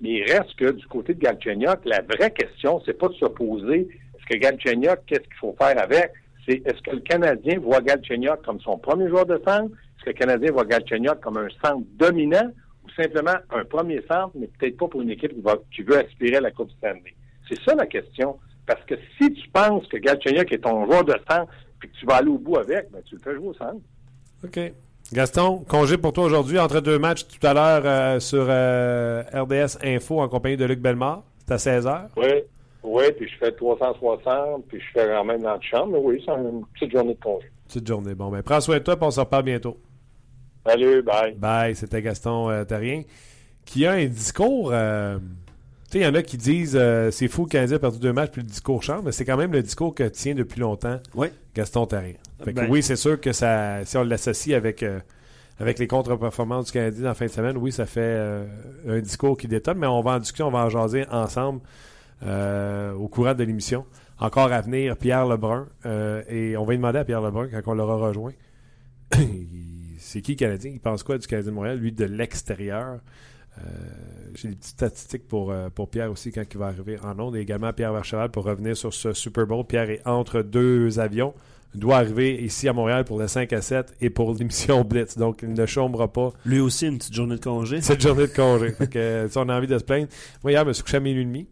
Mais 0.01 0.10
il 0.10 0.23
reste 0.23 0.55
que 0.55 0.71
du 0.71 0.88
côté 0.88 1.13
de 1.13 1.19
Galchenyuk, 1.19 1.86
la 1.86 2.01
vraie 2.01 2.32
question, 2.32 2.82
c'est 2.84 2.97
pas 2.97 3.10
de 3.10 3.13
se 3.13 3.25
poser 3.25 3.88
est-ce 4.15 4.25
que 4.25 4.38
Galchenyuk, 4.41 5.05
qu'est-ce 5.05 5.21
qu'il 5.21 5.36
faut 5.39 5.55
faire 5.60 5.79
avec? 5.79 6.13
C'est 6.47 6.65
est-ce 6.65 6.82
que 6.82 6.95
le 6.95 7.01
Canadien 7.01 7.60
voit 7.60 7.82
Galchenyuk 7.82 8.41
comme 8.43 8.60
son 8.60 8.79
premier 8.79 9.08
joueur 9.08 9.27
de 9.27 9.39
centre? 9.45 9.65
Est-ce 9.65 10.05
que 10.05 10.10
le 10.10 10.13
Canadien 10.13 10.51
voit 10.51 10.65
Galchenyuk 10.65 11.19
comme 11.19 11.38
un 11.38 11.49
centre 11.63 11.86
dominant 11.99 12.49
ou 12.84 12.89
simplement 12.99 13.36
un 13.51 13.65
premier 13.65 14.01
centre, 14.10 14.32
mais 14.36 14.47
peut-être 14.58 14.77
pas 14.77 14.88
pour 14.88 15.01
une 15.01 15.12
équipe 15.12 15.34
qui 15.71 15.84
veut 15.84 15.97
aspirer 15.97 16.38
à 16.38 16.41
la 16.41 16.51
Coupe 16.51 16.71
Stanley? 16.71 17.13
C'est 17.47 17.60
ça 17.62 17.75
la 17.75 17.86
question. 17.86 18.39
Parce 18.65 18.84
que 18.86 18.95
si 19.19 19.32
tu 19.34 19.49
penses 19.49 19.86
que 19.88 19.97
Galchenyuk 19.97 20.51
est 20.51 20.60
ton 20.60 20.86
joueur 20.86 21.03
de 21.03 21.15
centre, 21.29 21.51
puis 21.79 21.89
que 21.89 21.95
tu 21.95 22.05
vas 22.05 22.17
aller 22.17 22.29
au 22.29 22.37
bout 22.37 22.57
avec, 22.57 22.91
ben, 22.91 23.01
tu 23.05 23.15
le 23.15 23.21
fais 23.21 23.35
jouer 23.35 23.47
au 23.47 23.53
centre. 23.53 23.81
OK. 24.43 24.59
Gaston, 25.11 25.65
congé 25.67 25.97
pour 25.97 26.13
toi 26.13 26.25
aujourd'hui 26.25 26.59
entre 26.59 26.81
deux 26.81 26.99
matchs 26.99 27.25
tout 27.27 27.45
à 27.45 27.53
l'heure 27.53 27.81
euh, 27.85 28.19
sur 28.19 28.45
euh, 28.47 29.23
RDS 29.33 29.79
Info 29.83 30.19
en 30.19 30.29
compagnie 30.29 30.57
de 30.57 30.65
Luc 30.65 30.79
Bellemare. 30.79 31.23
C'est 31.47 31.53
à 31.53 31.79
16h. 31.79 32.09
Oui, 32.15 32.43
oui, 32.83 33.03
puis 33.17 33.27
je 33.27 33.37
fais 33.37 33.51
360, 33.51 34.65
puis 34.67 34.79
je 34.79 34.85
fais 34.93 35.07
quand 35.07 35.25
même 35.25 35.41
dans 35.41 35.53
la 35.53 35.61
chambre. 35.61 35.93
Mais 35.93 35.99
oui, 35.99 36.23
c'est 36.23 36.31
une 36.31 36.63
petite 36.73 36.91
journée 36.91 37.15
de 37.15 37.19
congé. 37.19 37.47
Petite 37.67 37.87
journée. 37.87 38.13
Bon, 38.13 38.29
ben 38.29 38.43
prends 38.43 38.61
soin 38.61 38.77
de 38.77 38.83
toi, 38.83 38.95
puis 38.97 39.05
on 39.05 39.11
se 39.11 39.19
reparle 39.19 39.43
bientôt. 39.43 39.77
Salut, 40.65 41.01
bye. 41.01 41.33
Bye, 41.35 41.75
c'était 41.75 42.01
Gaston 42.03 42.49
euh, 42.49 42.63
Terrien, 42.65 43.01
qui 43.65 43.85
a 43.87 43.93
un 43.93 44.05
discours... 44.05 44.71
Tu 45.89 45.97
sais, 45.97 46.04
il 46.04 46.04
y 46.04 46.08
en 46.08 46.13
a 46.13 46.21
qui 46.21 46.38
disent 46.38 46.78
euh, 46.80 47.10
c'est 47.10 47.28
fou 47.28 47.47
le 47.52 47.73
a 47.73 47.80
perdu 47.80 47.97
deux 47.97 48.13
matchs 48.13 48.32
puis 48.32 48.41
le 48.41 48.47
discours 48.47 48.84
change, 48.84 49.02
mais 49.04 49.12
c'est 49.12 49.25
quand 49.25 49.38
même 49.38 49.52
le 49.52 49.63
discours 49.63 49.95
que 49.95 50.04
tient 50.04 50.36
depuis 50.36 50.60
longtemps 50.60 50.99
oui. 51.15 51.30
Gaston 51.56 51.88
que 51.88 52.52
Ben. 52.52 52.67
oui, 52.69 52.84
c'est 52.84 52.95
sûr 52.95 53.19
que 53.19 53.32
ça, 53.32 53.84
si 53.86 53.97
on 53.97 54.04
l'associe 54.04 54.56
avec, 54.56 54.84
euh, 54.84 54.99
avec 55.60 55.80
les 55.80 55.88
contre-performances 55.88 56.67
du 56.67 56.71
Canadien 56.73 57.10
en 57.10 57.13
fin 57.13 57.25
de 57.25 57.32
semaine, 57.32 57.58
oui, 57.58 57.71
ça 57.71 57.88
fait 57.88 58.02
euh, 58.02 58.45
un 58.88 58.99
discours 58.99 59.36
qui 59.36 59.47
détonne, 59.47 59.80
mais 59.80 59.88
on 59.88 60.02
va 60.02 60.12
en 60.12 60.19
discuter, 60.19 60.43
on 60.43 60.52
va 60.52 60.60
en 60.60 60.69
jaser 60.69 61.06
ensemble 61.10 61.62
euh, 62.23 62.93
au 62.93 63.08
courant 63.08 63.34
de 63.34 63.43
l'émission. 63.43 63.86
Encore 64.19 64.52
à 64.52 64.62
venir, 64.62 64.95
Pierre 64.97 65.25
Lebrun. 65.25 65.67
euh, 65.86 66.21
et 66.30 66.56
on 66.58 66.65
va 66.65 66.71
lui 66.71 66.78
demander 66.78 66.99
à 66.99 67.06
Pierre 67.06 67.21
Lebrun 67.21 67.47
quand 67.47 67.71
on 67.71 67.75
l'aura 67.75 67.95
rejoint. 67.95 68.34
c'est 69.97 70.21
qui 70.21 70.34
le 70.34 70.38
Canadien? 70.38 70.71
Il 70.71 70.80
pense 70.80 71.04
quoi 71.04 71.17
du 71.17 71.25
Canadien 71.28 71.52
de 71.52 71.56
Montréal? 71.56 71.78
Lui, 71.78 71.91
de 71.91 72.06
l'extérieur? 72.06 72.99
Euh, 73.60 73.69
J'ai 74.36 74.50
des 74.50 74.56
petites 74.56 74.72
statistiques 74.72 75.28
pour, 75.28 75.52
euh, 75.52 75.69
pour 75.69 75.89
Pierre 75.89 76.12
aussi 76.12 76.32
quand 76.32 76.43
il 76.50 76.58
va 76.58 76.67
arriver 76.67 76.98
en 77.04 77.19
ondes. 77.19 77.36
Et 77.36 77.39
également 77.39 77.74
Pierre 77.74 77.93
Vercheval 77.93 78.30
pour 78.32 78.45
revenir 78.45 78.76
sur 78.78 78.93
ce 78.93 79.13
Super 79.13 79.45
Bowl. 79.48 79.65
Pierre 79.65 79.89
est 79.89 80.02
entre 80.08 80.41
deux 80.41 81.00
avions. 81.00 81.34
Il 81.76 81.80
doit 81.82 81.98
arriver 81.98 82.41
ici 82.43 82.67
à 82.67 82.74
Montréal 82.74 83.06
pour 83.06 83.19
le 83.19 83.28
5 83.28 83.54
à 83.54 83.62
7 83.62 83.93
et 84.02 84.10
pour 84.10 84.34
l'émission 84.34 84.84
Blitz. 84.89 85.17
Donc, 85.17 85.41
il 85.43 85.54
ne 85.54 85.65
chômera 85.65 86.12
pas 86.12 86.32
Lui 86.45 86.60
aussi, 86.60 86.88
une 86.88 86.98
petite 86.98 87.13
journée 87.13 87.36
de 87.36 87.41
congé. 87.43 87.82
cette 87.82 88.02
journée 88.02 88.28
de 88.28 88.34
congé. 88.34 88.72
Fait 88.78 88.89
que, 88.89 88.98
euh, 88.98 89.30
si 89.30 89.38
on 89.38 89.48
a 89.50 89.56
envie 89.58 89.67
de 89.67 89.78
se 89.78 89.84
plaindre. 89.84 90.08
Moi, 90.43 90.52
hier, 90.54 90.63
je 90.63 90.67
me 90.69 90.74
suis 90.74 90.84
couché 90.84 90.98
à 90.98 91.00
minuit 91.00 91.22
et 91.22 91.26
demi. 91.26 91.48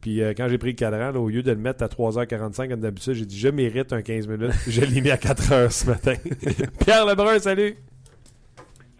Puis 0.00 0.22
euh, 0.22 0.32
quand 0.34 0.48
j'ai 0.48 0.56
pris 0.56 0.70
le 0.70 0.76
cadran, 0.76 1.10
là, 1.12 1.20
au 1.20 1.28
lieu 1.28 1.42
de 1.42 1.50
le 1.50 1.58
mettre 1.58 1.84
à 1.84 1.88
3h45 1.88 2.70
comme 2.70 2.80
d'habitude, 2.80 3.12
j'ai 3.12 3.26
dit 3.26 3.38
je 3.38 3.48
mérite 3.48 3.92
un 3.92 4.00
15 4.00 4.28
minutes. 4.28 4.52
je 4.66 4.80
l'ai 4.80 5.02
mis 5.02 5.10
à 5.10 5.16
4h 5.16 5.70
ce 5.70 5.86
matin. 5.86 6.14
Pierre 6.80 7.04
Lebrun, 7.04 7.38
salut! 7.38 7.76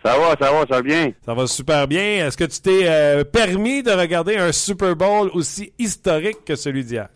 Ça 0.05 0.17
va, 0.19 0.31
ça 0.41 0.53
va, 0.53 0.61
ça 0.61 0.77
va 0.77 0.83
bien. 0.83 1.13
Ça 1.25 1.35
va 1.35 1.47
super 1.47 1.87
bien. 1.87 2.27
Est-ce 2.27 2.37
que 2.37 2.45
tu 2.45 2.61
t'es 2.61 2.89
euh, 2.89 3.25
permis 3.25 3.83
de 3.83 3.91
regarder 3.91 4.37
un 4.37 4.51
Super 4.51 4.97
Bowl 4.97 5.31
aussi 5.35 5.73
historique 5.79 6.45
que 6.47 6.57
celui 6.57 6.85
d'hier? 6.85 7.09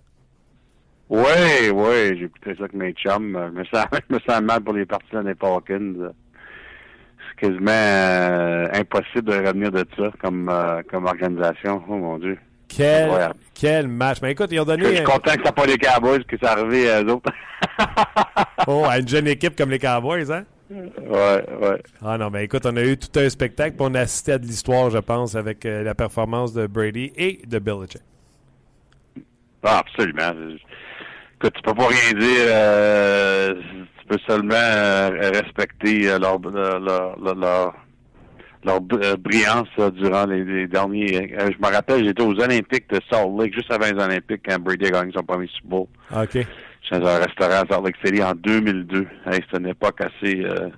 Oui, 1.09 1.71
oui, 1.73 2.19
j'ai 2.19 2.25
écouté 2.25 2.55
ça 2.57 2.65
avec 2.65 2.75
mes 2.75 2.93
chums. 2.93 3.39
Je 3.53 3.59
me 3.59 3.65
sens, 3.65 3.87
je 4.11 4.15
me 4.15 4.21
sens 4.29 4.43
mal 4.43 4.61
pour 4.61 4.75
les 4.75 4.85
partisans 4.85 5.25
des 5.25 5.35
Falcons. 5.35 6.13
C'est 7.19 7.47
quasiment 7.47 7.71
euh, 7.71 8.67
impossible 8.75 9.31
de 9.31 9.47
revenir 9.47 9.71
de 9.71 9.87
ça 9.97 10.11
comme, 10.21 10.51
euh, 10.51 10.83
comme 10.91 11.07
organisation. 11.07 11.83
Oh 11.89 11.97
mon 11.97 12.19
Dieu. 12.19 12.39
Quel, 12.69 13.89
match. 13.89 14.19
Mais 14.21 14.33
écoute, 14.33 14.49
ils 14.51 14.59
ont 14.61 14.65
Je 14.65 14.75
donné 14.77 14.97
suis 14.97 15.05
content 15.05 15.37
que 15.37 15.45
ça 15.45 15.53
pas 15.53 15.65
les 15.65 15.79
Cowboys, 15.79 16.25
que 16.25 16.37
ça 16.43 16.53
arrivé 16.53 16.91
à 16.91 17.03
eux 17.03 17.13
autres. 17.13 17.31
oh, 18.67 18.85
à 18.89 18.99
une 18.99 19.09
jeune 19.09 19.29
équipe 19.29 19.57
comme 19.57 19.71
les 19.71 19.79
Cowboys, 19.79 20.31
hein? 20.31 20.45
Ouais, 20.75 21.45
ouais. 21.61 21.83
Ah 22.05 22.19
non, 22.19 22.31
mais 22.31 22.45
écoute, 22.45 22.67
on 22.67 22.77
a 22.77 22.83
eu 22.83 22.97
tout 22.97 23.19
un 23.19 23.29
spectacle, 23.29 23.77
puis 23.77 23.87
on 23.89 23.95
a 23.95 24.01
assisté 24.01 24.33
à 24.33 24.39
de 24.39 24.47
l'histoire, 24.47 24.91
je 24.91 24.99
pense, 24.99 25.35
avec 25.37 25.65
euh, 25.67 25.83
la 25.83 25.95
performance 25.95 26.53
de 26.53 26.67
Brady 26.67 27.13
et 27.17 27.41
de 27.47 27.59
Belichick. 27.59 28.03
Ah, 29.63 29.79
absolument. 29.79 30.33
Écoute, 31.37 31.53
tu 31.55 31.63
peux 31.63 31.75
pas 31.75 31.87
rien 31.89 32.19
dire. 32.19 32.47
euh, 32.49 33.55
tu 34.01 34.07
peux 34.07 34.19
seulement 34.27 34.55
euh, 34.55 35.31
respecter 35.33 36.03
leur, 36.19 36.39
leur, 36.39 36.79
leur, 36.81 37.19
leur, 37.19 37.35
leur- 37.35 37.75
leur 38.65 38.81
br- 38.81 39.17
brillance 39.17 39.69
durant 39.95 40.25
les, 40.25 40.43
les 40.43 40.67
derniers. 40.67 41.35
je 41.39 41.59
me 41.67 41.71
rappelle, 41.73 42.03
j'étais 42.05 42.23
aux 42.23 42.33
Olympiques 42.41 42.89
de 42.91 42.99
Salt 43.11 43.31
Lake, 43.39 43.53
juste 43.55 43.71
avant 43.71 43.85
les 43.85 44.03
Olympiques, 44.03 44.41
quand 44.49 44.59
Brady 44.59 44.87
a 44.87 44.91
gagné 44.91 45.13
son 45.15 45.23
premier 45.23 45.47
Super 45.49 45.69
Bowl. 45.71 45.87
OK. 46.17 46.47
Dans 46.91 47.07
un 47.07 47.19
restaurant 47.19 47.63
à 47.63 47.67
Salt 47.67 47.93
City 48.05 48.23
en 48.23 48.35
2002. 48.35 49.07
Hey, 49.27 49.41
C'était 49.43 49.59
une 49.59 49.69
époque 49.69 50.01
assez, 50.01 50.45
euh, 50.45 50.69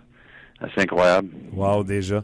assez 0.60 0.80
incroyable. 0.82 1.28
Wow, 1.52 1.84
déjà. 1.84 2.22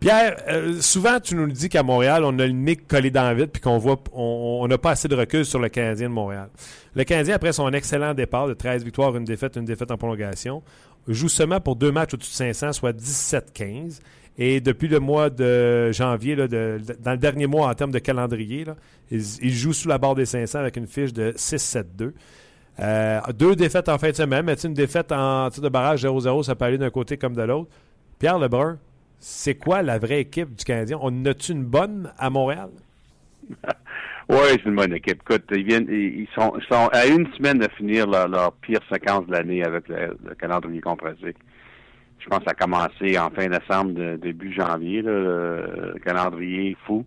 Pierre, 0.00 0.36
euh, 0.48 0.80
souvent, 0.80 1.18
tu 1.18 1.34
nous 1.34 1.46
dis 1.48 1.68
qu'à 1.68 1.82
Montréal, 1.82 2.22
on 2.24 2.38
a 2.38 2.46
le 2.46 2.52
nez 2.52 2.76
collé 2.76 3.10
dans 3.10 3.24
la 3.24 3.34
vide 3.34 3.50
puis 3.52 3.60
qu'on 3.60 3.78
voit, 3.78 3.98
on 4.12 4.66
n'a 4.68 4.78
pas 4.78 4.92
assez 4.92 5.08
de 5.08 5.16
recul 5.16 5.44
sur 5.44 5.58
le 5.58 5.68
Canadien 5.68 6.08
de 6.08 6.14
Montréal. 6.14 6.48
Le 6.94 7.04
Canadien, 7.04 7.34
après 7.34 7.52
son 7.52 7.68
excellent 7.72 8.14
départ 8.14 8.46
de 8.46 8.54
13 8.54 8.84
victoires, 8.84 9.16
une 9.16 9.24
défaite, 9.24 9.56
une 9.56 9.64
défaite 9.64 9.90
en 9.90 9.96
prolongation, 9.96 10.62
joue 11.08 11.28
seulement 11.28 11.60
pour 11.60 11.74
deux 11.74 11.90
matchs 11.90 12.14
au-dessus 12.14 12.30
de 12.30 12.52
500, 12.52 12.72
soit 12.72 12.92
17-15. 12.96 14.00
Et 14.40 14.60
depuis 14.60 14.86
le 14.86 15.00
mois 15.00 15.30
de 15.30 15.90
janvier, 15.90 16.36
là, 16.36 16.46
dans 16.46 17.10
le 17.10 17.18
dernier 17.18 17.48
mois 17.48 17.68
en 17.68 17.74
termes 17.74 17.90
de 17.90 17.98
calendrier, 17.98 18.64
là, 18.64 18.76
ils, 19.10 19.20
ils 19.42 19.54
jouent 19.54 19.72
sous 19.72 19.88
la 19.88 19.98
barre 19.98 20.14
des 20.14 20.26
500 20.26 20.60
avec 20.60 20.76
une 20.76 20.86
fiche 20.86 21.12
de 21.12 21.32
6-7-2. 21.32 22.12
Euh, 22.80 23.20
deux 23.36 23.56
défaites 23.56 23.88
en 23.88 23.98
fin 23.98 24.10
de 24.10 24.14
semaine, 24.16 24.44
mais 24.44 24.54
une 24.54 24.74
défaite 24.74 25.10
en 25.10 25.50
tir 25.50 25.62
de 25.62 25.68
barrage 25.68 26.04
0-0, 26.04 26.44
ça 26.44 26.54
peut 26.54 26.64
aller 26.64 26.78
d'un 26.78 26.90
côté 26.90 27.16
comme 27.16 27.34
de 27.34 27.42
l'autre. 27.42 27.70
Pierre 28.18 28.38
Lebrun, 28.38 28.78
c'est 29.18 29.56
quoi 29.56 29.82
la 29.82 29.98
vraie 29.98 30.20
équipe 30.20 30.54
du 30.54 30.64
Canadien? 30.64 30.98
On 31.00 31.24
a-tu 31.24 31.52
une 31.52 31.64
bonne 31.64 32.12
à 32.18 32.30
Montréal? 32.30 32.70
Oui, 34.30 34.36
c'est 34.50 34.66
une 34.66 34.74
bonne 34.74 34.92
équipe. 34.92 35.22
Écoute, 35.22 35.44
ils 35.52 35.64
viennent, 35.64 35.86
ils 35.88 36.28
sont, 36.34 36.52
à 36.92 37.06
une 37.06 37.26
semaine 37.32 37.60
de 37.60 37.68
finir 37.78 38.06
leur, 38.06 38.52
pire 38.60 38.80
séquence 38.92 39.26
de 39.26 39.32
l'année 39.32 39.64
avec 39.64 39.88
le, 39.88 40.18
le 40.22 40.34
calendrier 40.34 40.82
compressé. 40.82 41.34
Je 42.18 42.26
pense 42.28 42.40
que 42.40 42.44
ça 42.44 42.50
a 42.50 42.54
commencé 42.54 43.18
en 43.18 43.30
fin 43.30 43.46
décembre, 43.48 44.18
début 44.18 44.52
janvier, 44.52 45.00
le 45.00 45.94
calendrier 46.04 46.76
fou. 46.84 47.06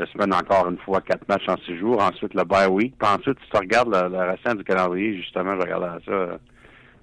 Puis 0.00 0.06
ça 0.06 0.12
se 0.12 0.18
mène 0.18 0.34
encore 0.34 0.68
une 0.68 0.78
fois 0.78 1.00
quatre 1.00 1.28
matchs 1.28 1.48
en 1.48 1.56
six 1.58 1.76
jours. 1.78 2.00
Ensuite, 2.02 2.34
le 2.34 2.44
bye 2.44 2.68
week. 2.68 2.94
Puis 2.98 3.08
ensuite, 3.08 3.38
tu 3.50 3.56
regardes 3.56 3.94
le, 3.94 4.08
le 4.08 4.30
restant 4.30 4.54
du 4.54 4.64
calendrier, 4.64 5.16
justement, 5.16 5.54
je 5.56 5.60
regardais 5.62 6.04
ça 6.04 6.12
euh, 6.12 6.38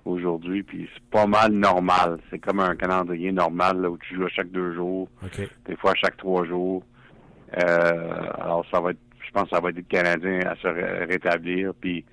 aujourd'hui, 0.05 0.63
puis 0.63 0.89
c'est 0.93 1.03
pas 1.10 1.27
mal 1.27 1.51
normal. 1.51 2.19
C'est 2.29 2.39
comme 2.39 2.60
un 2.60 2.75
calendrier 2.75 3.31
normal 3.31 3.81
là, 3.81 3.89
où 3.89 3.97
tu 3.97 4.15
joues 4.15 4.25
à 4.25 4.29
chaque 4.29 4.51
deux 4.51 4.73
jours 4.73 5.07
des 5.65 5.75
fois 5.75 5.91
à 5.91 5.95
chaque 5.95 6.17
trois 6.17 6.45
jours. 6.45 6.83
Euh, 7.57 8.19
alors 8.39 8.65
ça 8.71 8.79
va 8.79 8.91
être 8.91 8.99
Je 9.25 9.31
pense 9.31 9.43
que 9.43 9.49
ça 9.55 9.62
va 9.62 9.69
aider 9.69 9.83
le 9.88 9.95
Canadien 9.95 10.39
à 10.49 10.55
se 10.55 10.67
rétablir. 11.07 11.73
Puis, 11.79 12.03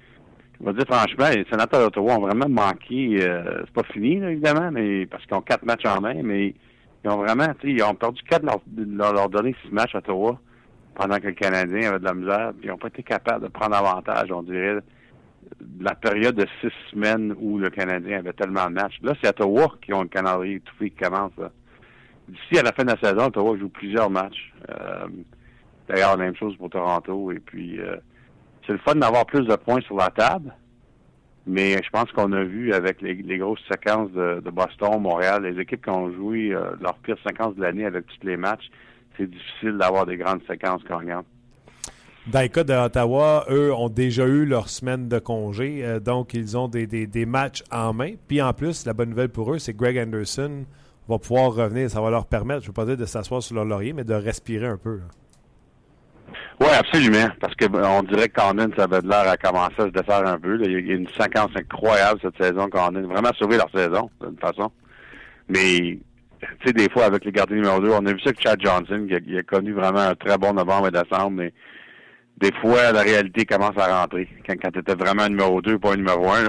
je 0.60 0.66
vais 0.66 0.72
dire 0.74 0.86
franchement, 0.86 1.28
les 1.30 1.44
sénateurs 1.50 1.80
d'Ottawa 1.80 2.18
ont 2.18 2.26
vraiment 2.26 2.48
manqué. 2.48 3.18
Euh, 3.20 3.62
c'est 3.64 3.72
pas 3.74 3.84
fini, 3.92 4.16
évidemment, 4.16 4.70
mais 4.70 5.06
parce 5.06 5.24
qu'ils 5.24 5.36
ont 5.36 5.40
quatre 5.40 5.64
matchs 5.64 5.86
en 5.86 6.00
main, 6.00 6.20
mais 6.22 6.54
ils 7.04 7.10
ont 7.10 7.16
vraiment, 7.16 7.46
ils 7.62 7.82
ont 7.82 7.94
perdu 7.94 8.22
quatre 8.28 8.44
de 8.66 8.96
leur, 8.96 9.12
leur, 9.12 9.28
donner 9.28 9.54
six 9.64 9.72
matchs 9.72 9.94
à 9.94 9.98
Ottawa 9.98 10.38
pendant 10.94 11.18
que 11.18 11.26
le 11.26 11.32
Canadien 11.32 11.90
avait 11.90 11.98
de 11.98 12.04
la 12.04 12.14
misère, 12.14 12.52
puis 12.58 12.66
ils 12.66 12.70
n'ont 12.70 12.78
pas 12.78 12.88
été 12.88 13.02
capables 13.02 13.44
de 13.44 13.48
prendre 13.48 13.74
avantage, 13.74 14.30
on 14.30 14.42
dirait, 14.42 14.76
de 15.60 15.84
la 15.84 15.94
période 15.94 16.36
de 16.36 16.46
six 16.60 16.72
semaines 16.90 17.34
où 17.38 17.58
le 17.58 17.70
Canadien 17.70 18.18
avait 18.18 18.32
tellement 18.32 18.66
de 18.66 18.74
matchs. 18.74 18.98
Là, 19.02 19.12
c'est 19.22 19.28
Ottawa 19.28 19.74
qui 19.82 19.92
ont 19.92 20.02
le 20.02 20.08
calendrier 20.08 20.56
étouffé 20.56 20.90
qui 20.90 20.96
commence. 20.96 21.32
D'ici 22.28 22.58
à 22.58 22.62
la 22.62 22.72
fin 22.72 22.84
de 22.84 22.92
la 22.92 22.98
saison, 22.98 23.26
Ottawa 23.26 23.56
joue 23.58 23.68
plusieurs 23.68 24.08
matchs. 24.08 24.52
Euh, 24.70 25.06
D'ailleurs, 25.88 26.16
la 26.16 26.24
même 26.24 26.36
chose 26.36 26.56
pour 26.56 26.70
Toronto. 26.70 27.32
Et 27.32 27.40
puis, 27.40 27.78
euh, 27.80 27.96
c'est 28.66 28.72
le 28.72 28.78
fun 28.78 28.94
d'avoir 28.94 29.26
plus 29.26 29.46
de 29.46 29.56
points 29.56 29.80
sur 29.82 29.96
la 29.96 30.10
table. 30.10 30.54
Mais 31.46 31.72
je 31.82 31.90
pense 31.90 32.10
qu'on 32.12 32.32
a 32.32 32.42
vu 32.42 32.72
avec 32.72 33.02
les, 33.02 33.14
grosses 33.36 33.62
séquences 33.70 34.10
de, 34.12 34.40
Boston, 34.50 34.98
Montréal, 34.98 35.42
les 35.42 35.60
équipes 35.60 35.84
qui 35.84 35.90
ont 35.90 36.10
joué 36.10 36.54
euh, 36.54 36.70
leur 36.80 36.94
pire 36.94 37.18
séquence 37.26 37.54
de 37.54 37.60
l'année 37.60 37.84
avec 37.84 38.06
tous 38.06 38.26
les 38.26 38.38
matchs, 38.38 38.70
c'est 39.16 39.30
difficile 39.30 39.78
d'avoir 39.78 40.06
des 40.06 40.16
grandes 40.16 40.42
séquences 40.48 40.82
gagnantes. 40.84 41.26
Dans 42.26 42.40
le 42.40 42.48
cas 42.48 42.64
d'Ottawa, 42.64 43.44
eux 43.50 43.72
ont 43.74 43.90
déjà 43.90 44.24
eu 44.24 44.46
leur 44.46 44.70
semaine 44.70 45.08
de 45.08 45.18
congé, 45.18 45.84
euh, 45.84 46.00
donc 46.00 46.32
ils 46.32 46.56
ont 46.56 46.68
des, 46.68 46.86
des, 46.86 47.26
matchs 47.26 47.62
en 47.70 47.92
main. 47.92 48.14
Puis 48.28 48.40
en 48.40 48.54
plus, 48.54 48.86
la 48.86 48.94
bonne 48.94 49.10
nouvelle 49.10 49.28
pour 49.28 49.52
eux, 49.52 49.58
c'est 49.58 49.74
que 49.74 49.78
Greg 49.78 49.98
Anderson 49.98 50.64
va 51.06 51.18
pouvoir 51.18 51.52
revenir. 51.52 51.90
Ça 51.90 52.00
va 52.00 52.08
leur 52.10 52.24
permettre, 52.24 52.60
je 52.60 52.66
ne 52.66 52.68
veux 52.68 52.72
pas 52.72 52.86
dire 52.86 52.96
de 52.96 53.04
s'asseoir 53.04 53.42
sur 53.42 53.54
leur 53.56 53.66
laurier, 53.66 53.92
mais 53.92 54.04
de 54.04 54.14
respirer 54.14 54.66
un 54.66 54.78
peu. 54.78 55.00
Oui, 56.60 56.68
absolument. 56.78 57.28
Parce 57.40 57.54
que 57.56 57.66
on 57.66 58.02
dirait 58.04 58.28
que 58.28 58.40
Condon, 58.40 58.70
ça 58.76 58.84
avait 58.84 59.00
l'air 59.00 59.28
à 59.28 59.36
commencer 59.36 59.74
à 59.78 59.84
se 59.84 59.90
défaire 59.90 60.26
un 60.26 60.38
peu. 60.38 60.58
Il 60.64 60.88
y 60.88 60.92
a 60.92 60.94
une 60.94 61.08
séquence 61.08 61.50
incroyable 61.54 62.20
cette 62.22 62.42
saison, 62.42 62.68
Condon. 62.70 63.06
Vraiment 63.06 63.32
sauvé 63.38 63.56
leur 63.56 63.70
saison, 63.70 64.08
d'une 64.22 64.38
façon. 64.38 64.70
Mais, 65.48 65.98
tu 66.60 66.68
sais, 66.68 66.72
des 66.72 66.88
fois, 66.90 67.04
avec 67.04 67.24
les 67.24 67.32
gardiens 67.32 67.56
numéro 67.56 67.80
2, 67.80 67.90
on 67.90 68.06
a 68.06 68.12
vu 68.12 68.20
ça 68.20 68.30
avec 68.30 68.40
Chad 68.40 68.60
Johnson, 68.60 69.06
qui 69.08 69.36
a, 69.36 69.42
connu 69.42 69.72
vraiment 69.72 70.00
un 70.00 70.14
très 70.14 70.38
bon 70.38 70.52
novembre 70.52 70.88
et 70.88 70.90
décembre, 70.90 71.30
mais 71.30 71.52
des 72.38 72.52
fois, 72.60 72.92
la 72.92 73.02
réalité 73.02 73.44
commence 73.44 73.76
à 73.76 74.00
rentrer. 74.00 74.28
Quand, 74.46 74.54
quand 74.60 74.70
tu 74.72 74.80
étais 74.80 74.94
vraiment 74.94 75.22
un 75.22 75.28
numéro 75.28 75.60
2, 75.62 75.78
pas 75.78 75.92
un 75.92 75.96
numéro 75.96 76.28
1. 76.28 76.48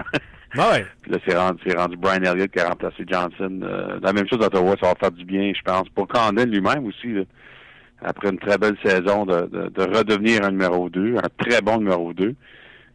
Ah 0.57 0.71
ouais. 0.71 0.85
Puis 1.01 1.11
là, 1.11 1.17
c'est 1.27 1.37
rendu, 1.37 1.63
rendu 1.75 1.97
Brian 1.97 2.23
Elliott 2.23 2.51
qui 2.51 2.59
a 2.59 2.69
remplacé 2.69 3.03
Johnson. 3.07 3.59
Euh, 3.63 3.99
la 4.01 4.13
même 4.13 4.27
chose 4.27 4.41
à 4.41 4.47
Ottawa, 4.47 4.75
ça 4.81 4.89
va 4.89 4.95
faire 4.99 5.11
du 5.11 5.25
bien, 5.25 5.51
je 5.55 5.61
pense. 5.61 5.87
Pour 5.89 6.07
Condon 6.07 6.45
lui-même 6.45 6.85
aussi, 6.85 7.13
là 7.13 7.21
après 8.01 8.29
une 8.29 8.39
très 8.39 8.57
belle 8.57 8.77
saison, 8.83 9.25
de, 9.25 9.47
de, 9.47 9.97
redevenir 9.97 10.43
un 10.43 10.51
numéro 10.51 10.89
2, 10.89 11.17
un 11.17 11.29
très 11.43 11.61
bon 11.61 11.77
numéro 11.79 12.13
2 12.13 12.35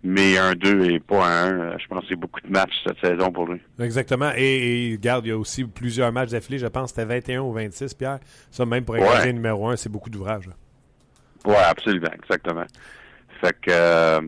mais 0.03 0.39
un 0.39 0.55
2 0.55 0.91
et 0.91 1.01
pas 1.01 1.27
un 1.27 1.73
1. 1.73 1.79
Je 1.79 1.87
pense 1.87 2.01
que 2.03 2.07
c'est 2.11 2.17
beaucoup 2.17 2.41
de 2.41 2.49
matchs 2.49 2.73
cette 2.87 2.99
saison 3.01 3.31
pour 3.31 3.47
lui. 3.47 3.61
Exactement. 3.79 4.31
Et, 4.37 4.93
regarde, 4.93 5.27
il 5.27 5.29
y 5.31 5.33
a 5.33 5.39
aussi 5.39 5.65
plusieurs 5.65 6.11
matchs 6.13 6.31
d'affilée. 6.31 6.59
Je 6.59 6.67
pense 6.67 6.93
que 6.93 7.01
c'était 7.01 7.15
21 7.15 7.41
ou 7.43 7.53
26, 7.53 7.95
Pierre. 7.95 8.19
Ça, 8.51 8.65
même 8.65 8.85
pour 8.85 8.97
un 8.97 9.01
ouais. 9.01 9.33
numéro 9.33 9.69
1, 9.69 9.77
c'est 9.77 9.91
beaucoup 9.91 10.11
d'ouvrages. 10.11 10.49
Oui, 11.45 11.55
absolument. 11.69 12.11
Exactement. 12.15 12.65
Fait 13.41 13.57
que... 13.61 13.71
Euh, 13.71 14.21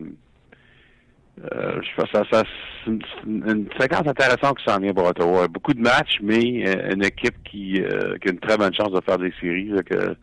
euh, 1.51 1.81
je 1.81 1.95
pense 1.95 2.11
que 2.11 2.29
ça, 2.31 2.43
c'est 2.85 2.91
une, 3.25 3.67
séquence 3.79 4.07
intéressante 4.07 4.59
qui 4.59 4.65
s'en 4.65 4.79
vient 4.79 4.93
pour 4.93 5.05
Ottawa. 5.05 5.47
Beaucoup 5.47 5.73
de 5.73 5.81
matchs, 5.81 6.19
mais 6.21 6.63
euh, 6.67 6.93
une 6.93 7.03
équipe 7.03 7.41
qui, 7.43 7.81
qui, 8.21 8.27
a 8.27 8.31
une 8.31 8.39
très 8.39 8.55
bonne 8.55 8.73
chance 8.73 8.91
de 8.91 9.01
faire 9.01 9.17
des 9.17 9.33
séries. 9.41 9.71
que, 9.83 10.15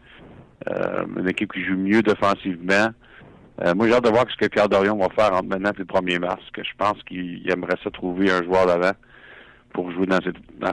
euh, 0.68 1.04
une 1.16 1.28
équipe 1.28 1.52
qui 1.52 1.64
joue 1.64 1.76
mieux 1.76 2.02
défensivement. 2.02 2.90
Euh, 3.62 3.75
moi, 3.75 3.87
j'ai 3.87 3.94
hâte 3.94 4.05
de 4.05 4.11
voir 4.11 4.25
ce 4.31 4.37
que 4.37 4.46
Pierre 4.46 4.68
Dorion 4.68 4.96
va 4.96 5.09
faire 5.11 5.33
entre 5.35 5.49
maintenant 5.49 5.70
et 5.70 5.79
le 5.79 5.85
1er 5.85 6.18
mars, 6.18 6.42
que 6.53 6.62
je 6.62 6.70
pense 6.79 7.03
qu'il 7.03 7.49
aimerait 7.51 7.77
ça 7.85 7.90
trouver 7.90 8.31
un 8.31 8.42
joueur 8.42 8.66
d'avant 8.66 8.92
pour 9.73 9.90
jouer 9.92 10.07
dans 10.07 10.18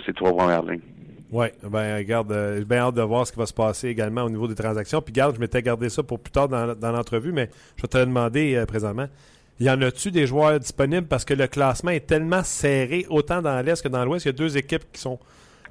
ces, 0.06 0.14
trois 0.14 0.36
premières 0.36 0.64
lignes. 0.64 0.82
Oui, 1.30 1.48
ben 1.62 1.98
regarde, 1.98 2.32
euh, 2.32 2.58
j'ai 2.60 2.66
bien 2.66 2.80
hâte 2.80 2.96
de 2.96 3.02
voir 3.02 3.28
ce 3.28 3.34
qui 3.34 3.38
va 3.38 3.46
se 3.46 3.54
passer 3.54 3.90
également 3.90 4.24
au 4.24 4.30
niveau 4.30 4.48
des 4.48 4.56
transactions. 4.56 5.02
Puis 5.02 5.12
garde, 5.12 5.36
je 5.36 5.42
m'étais 5.42 5.62
gardé 5.62 5.90
ça 5.90 6.02
pour 6.02 6.20
plus 6.20 6.32
tard 6.32 6.48
dans, 6.48 6.92
l'entrevue, 6.92 7.34
mais 7.34 7.50
je 7.76 7.82
vais 7.82 7.88
te 7.90 7.98
demander 7.98 8.64
présentement. 8.66 9.08
Y 9.60 9.70
en 9.70 9.82
a-tu 9.82 10.12
des 10.12 10.26
joueurs 10.26 10.60
disponibles? 10.60 11.08
Parce 11.08 11.26
que 11.26 11.34
le 11.34 11.48
classement 11.48 11.92
est 11.92 12.08
tellement 12.08 12.44
serré, 12.44 13.06
autant 13.10 13.42
dans 13.42 13.60
l'Est 13.66 13.82
que 13.82 13.90
dans 13.90 14.06
l'Ouest. 14.06 14.26
Il 14.26 14.30
y 14.30 14.32
a 14.32 14.34
deux 14.34 14.56
équipes 14.56 14.84
qui 14.94 15.02
sont 15.02 15.20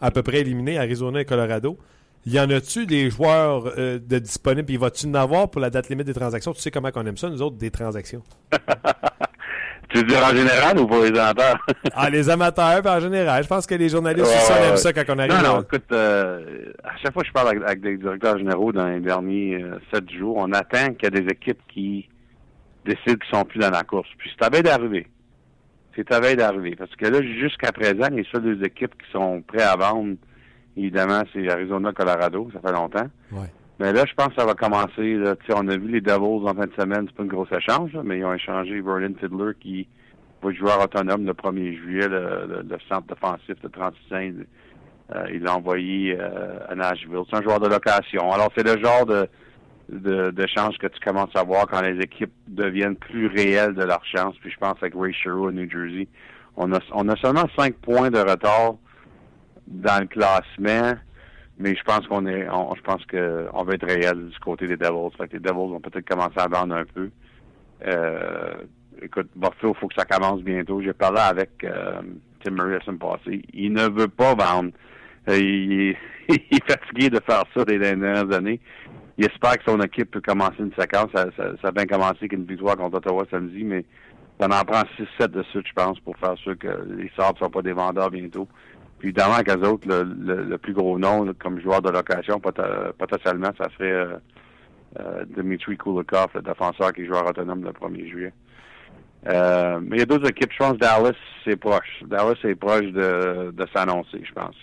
à 0.01 0.11
peu 0.11 0.23
près 0.23 0.41
éliminées, 0.41 0.79
Arizona 0.79 1.21
et 1.21 1.25
Colorado. 1.25 1.79
Y 2.29 2.41
en 2.41 2.51
a-tu 2.51 2.87
des 2.87 3.09
joueurs 3.09 3.73
euh, 3.79 4.01
de 4.01 4.19
disponibles? 4.19 4.73
Il 4.73 4.81
va-tu 4.81 5.07
en 5.07 5.15
avoir 5.15 5.49
pour 5.49 5.61
la 5.61 5.71
date 5.71 5.89
limite 5.89 6.09
des 6.09 6.15
transactions? 6.15 6.53
Tu 6.53 6.61
sais 6.61 6.73
comment 6.73 6.91
on 6.97 7.07
aime 7.07 7.17
ça, 7.17 7.31
nous 7.31 7.41
autres, 7.41 7.57
des 7.57 7.71
transactions? 7.71 8.25
tu 9.91 9.99
veux 9.99 10.03
dire 10.03 10.25
en 10.25 10.35
général 10.35 10.77
ou 10.81 10.89
pour 10.89 11.05
les 11.05 11.17
amateurs? 11.17 11.65
ah, 11.95 12.11
les 12.11 12.29
amateurs, 12.29 12.85
en 12.85 12.99
général. 12.99 13.45
Je 13.45 13.49
pense 13.49 13.65
que 13.65 13.77
les 13.77 13.89
journalistes 13.89 14.27
aussi 14.27 14.53
aiment 14.53 14.77
ça 14.77 14.93
quand 14.93 15.05
on 15.15 15.21
arrive. 15.21 15.35
Non, 15.35 15.55
non, 15.55 15.63
écoute, 15.63 15.85
euh, 15.93 16.73
à 16.83 16.97
chaque 16.97 17.13
fois 17.13 17.23
que 17.23 17.29
je 17.29 17.33
parle 17.33 17.63
avec, 17.65 17.81
des 17.81 17.97
directeurs 17.97 18.39
généraux 18.39 18.73
dans 18.73 18.89
les 18.89 18.99
derniers 18.99 19.63
euh, 19.63 19.79
sept 19.95 20.11
jours, 20.11 20.37
on 20.39 20.53
attend 20.53 20.95
qu'il 20.95 21.05
y 21.05 21.07
ait 21.17 21.23
des 21.23 21.31
équipes 21.31 21.61
qui 21.73 22.09
décident 22.85 23.19
qu'ils 23.19 23.39
sont 23.39 23.45
plus 23.45 23.61
dans 23.61 23.71
la 23.71 23.85
course. 23.85 24.09
Puis 24.19 24.33
c'est 24.37 24.45
à 24.45 24.51
veille 24.51 24.65
d'arriver. 24.65 25.07
C'est 25.95 26.11
à 26.11 26.19
veille 26.19 26.37
d'arriver. 26.37 26.75
Parce 26.75 26.95
que 26.97 27.07
là, 27.07 27.23
jusqu'à 27.23 27.71
présent, 27.71 28.09
les 28.11 28.27
seules 28.33 28.43
deux 28.43 28.65
équipes 28.65 29.01
qui 29.01 29.13
sont 29.13 29.43
prêtes 29.43 29.63
à 29.63 29.77
vendre 29.77 30.17
Évidemment, 30.77 31.23
c'est 31.33 31.49
Arizona, 31.49 31.93
Colorado, 31.93 32.51
ça 32.53 32.61
fait 32.61 32.75
longtemps. 32.75 33.09
Mais 33.79 33.93
là, 33.93 34.05
je 34.07 34.15
pense 34.15 34.29
que 34.29 34.37
ça 34.37 34.47
va 34.47 34.55
commencer. 34.55 35.15
Là. 35.15 35.35
On 35.55 35.69
a 35.69 35.77
vu 35.77 35.89
les 35.89 36.01
Devils 36.01 36.49
en 36.49 36.55
fin 36.55 36.67
de 36.67 36.73
semaine, 36.79 37.07
c'est 37.07 37.17
pas 37.17 37.23
une 37.23 37.29
grosse 37.29 37.53
échange, 37.53 37.91
mais 38.05 38.19
ils 38.19 38.25
ont 38.25 38.33
échangé 38.33 38.81
Vernon 38.81 39.15
Fiddler 39.21 39.53
qui 39.61 39.87
va 40.43 40.53
jouer 40.53 40.71
autonome 40.83 41.27
le 41.27 41.33
1er 41.33 41.77
juillet, 41.77 42.09
le, 42.09 42.65
centre 42.89 43.07
défensif 43.09 43.61
de 43.63 43.69
36 43.69 44.47
euh, 45.15 45.25
il 45.33 45.43
l'a 45.43 45.55
envoyé 45.55 46.17
euh, 46.19 46.59
à 46.69 46.75
Nashville. 46.75 47.23
C'est 47.31 47.37
un 47.37 47.43
joueur 47.43 47.61
de 47.61 47.69
location. 47.69 48.33
Alors, 48.33 48.51
c'est 48.57 48.67
le 48.67 48.83
genre 48.83 49.07
de 49.07 49.29
d'échange 49.89 50.79
que 50.79 50.89
tu 50.89 50.99
commences 50.99 51.31
à 51.37 51.45
voir 51.45 51.69
quand 51.69 51.81
les 51.81 52.01
équipes 52.01 52.33
deviennent 52.49 52.97
plus 52.97 53.29
réelles 53.29 53.75
de 53.75 53.85
leur 53.85 54.05
chance. 54.05 54.35
Puis 54.41 54.51
je 54.51 54.59
pense 54.59 54.75
avec 54.81 54.95
Ray 54.97 55.13
Sherwood 55.13 55.57
à 55.57 55.61
New 55.61 55.71
Jersey, 55.71 56.09
on 56.57 56.73
a, 56.73 56.81
on 56.93 57.09
a 57.09 57.15
seulement 57.17 57.45
5 57.57 57.77
points 57.77 58.11
de 58.11 58.19
retard 58.19 58.75
dans 59.67 60.01
le 60.01 60.07
classement, 60.07 60.95
mais 61.59 61.75
je 61.75 61.83
pense 61.85 62.07
qu'on 62.07 62.27
est, 62.27 62.45
je 62.45 62.83
pense 62.83 63.05
que 63.07 63.47
on 63.53 63.65
va 63.65 63.75
être 63.75 63.87
réel 63.87 64.29
du 64.29 64.39
côté 64.39 64.67
des 64.67 64.77
Devils. 64.77 65.17
Fait 65.17 65.29
que 65.29 65.35
les 65.35 65.41
Devils 65.41 65.71
vont 65.71 65.81
peut-être 65.81 66.09
commencer 66.09 66.39
à 66.39 66.49
vendre 66.49 66.75
un 66.75 66.85
peu. 66.85 67.11
Euh, 67.87 68.55
écoute, 69.03 69.29
Buffalo, 69.35 69.73
il 69.75 69.81
faut 69.81 69.89
que 69.89 69.95
ça 69.95 70.05
commence 70.05 70.43
bientôt. 70.43 70.83
J'ai 70.83 70.93
parlé 70.93 71.21
avec 71.21 71.51
euh, 71.65 72.03
Tim 72.43 72.53
Murray 72.53 72.75
la 72.75 72.81
semaine 72.81 72.99
passée. 72.99 73.43
Il 73.55 73.73
ne 73.73 73.89
veut 73.89 74.09
pas 74.09 74.35
vendre. 74.35 74.71
Euh, 75.29 75.39
il, 75.39 75.97
est 76.29 76.71
fatigué 76.71 77.11
de 77.11 77.21
faire 77.21 77.45
ça 77.55 77.65
des 77.65 77.79
dernières 77.79 78.31
années. 78.33 78.61
Il 79.19 79.25
espère 79.25 79.57
que 79.57 79.65
son 79.71 79.81
équipe 79.81 80.11
peut 80.11 80.21
commencer 80.21 80.59
une 80.59 80.75
séquence. 80.79 81.11
Ça, 81.15 81.27
ça, 81.37 81.53
ça 81.63 81.69
a 81.69 81.71
bien 81.71 81.87
commencé 81.87 82.19
avec 82.21 82.33
une 82.33 82.45
victoire 82.45 82.77
contre 82.77 82.99
Ottawa 82.99 83.25
samedi, 83.31 83.65
mais 83.65 83.85
ça 84.39 84.47
en 84.47 84.65
prend 84.65 84.83
6-7 85.19 85.29
de 85.29 85.43
suite, 85.45 85.67
je 85.67 85.73
pense, 85.73 85.99
pour 86.01 86.17
faire 86.19 86.37
sûr 86.37 86.59
que 86.59 86.69
les 86.99 87.11
Sabres 87.17 87.35
ne 87.41 87.47
sont 87.47 87.51
pas 87.51 87.63
des 87.63 87.73
vendeurs 87.73 88.11
bientôt. 88.11 88.47
Puis 88.99 89.09
évidemment 89.09 89.43
qu'eux 89.43 89.69
autres, 89.69 89.87
le, 89.89 90.45
le, 90.45 90.59
plus 90.59 90.73
gros 90.73 90.99
nom 90.99 91.31
comme 91.39 91.61
joueur 91.61 91.83
de 91.83 91.91
location, 91.91 92.41
potentiellement, 92.41 93.51
ça 93.59 93.69
serait 93.77 93.93
euh, 93.93 94.17
euh, 95.01 95.25
Dmitry 95.37 95.77
Kulikov, 95.77 96.29
le 96.35 96.43
défenseur 96.43 96.93
qui 96.93 97.03
est 97.03 97.07
joueur 97.07 97.27
autonome 97.27 97.63
le 97.63 97.73
1er 97.73 98.09
juillet. 98.09 98.33
Euh, 99.27 99.81
mais 99.83 99.97
il 99.97 99.99
y 100.01 100.03
a 100.03 100.07
d'autres 100.07 100.31
équipes, 100.31 100.53
je 100.53 100.59
pense 100.59 100.79
Dallas, 100.79 101.13
c'est 101.45 101.57
proche. 101.57 102.03
Dallas 102.07 102.37
est 102.45 102.55
proche 102.55 102.87
de, 102.87 103.51
de 103.53 103.67
s'annoncer, 103.75 104.23
je 104.25 104.33
pense. 104.33 104.57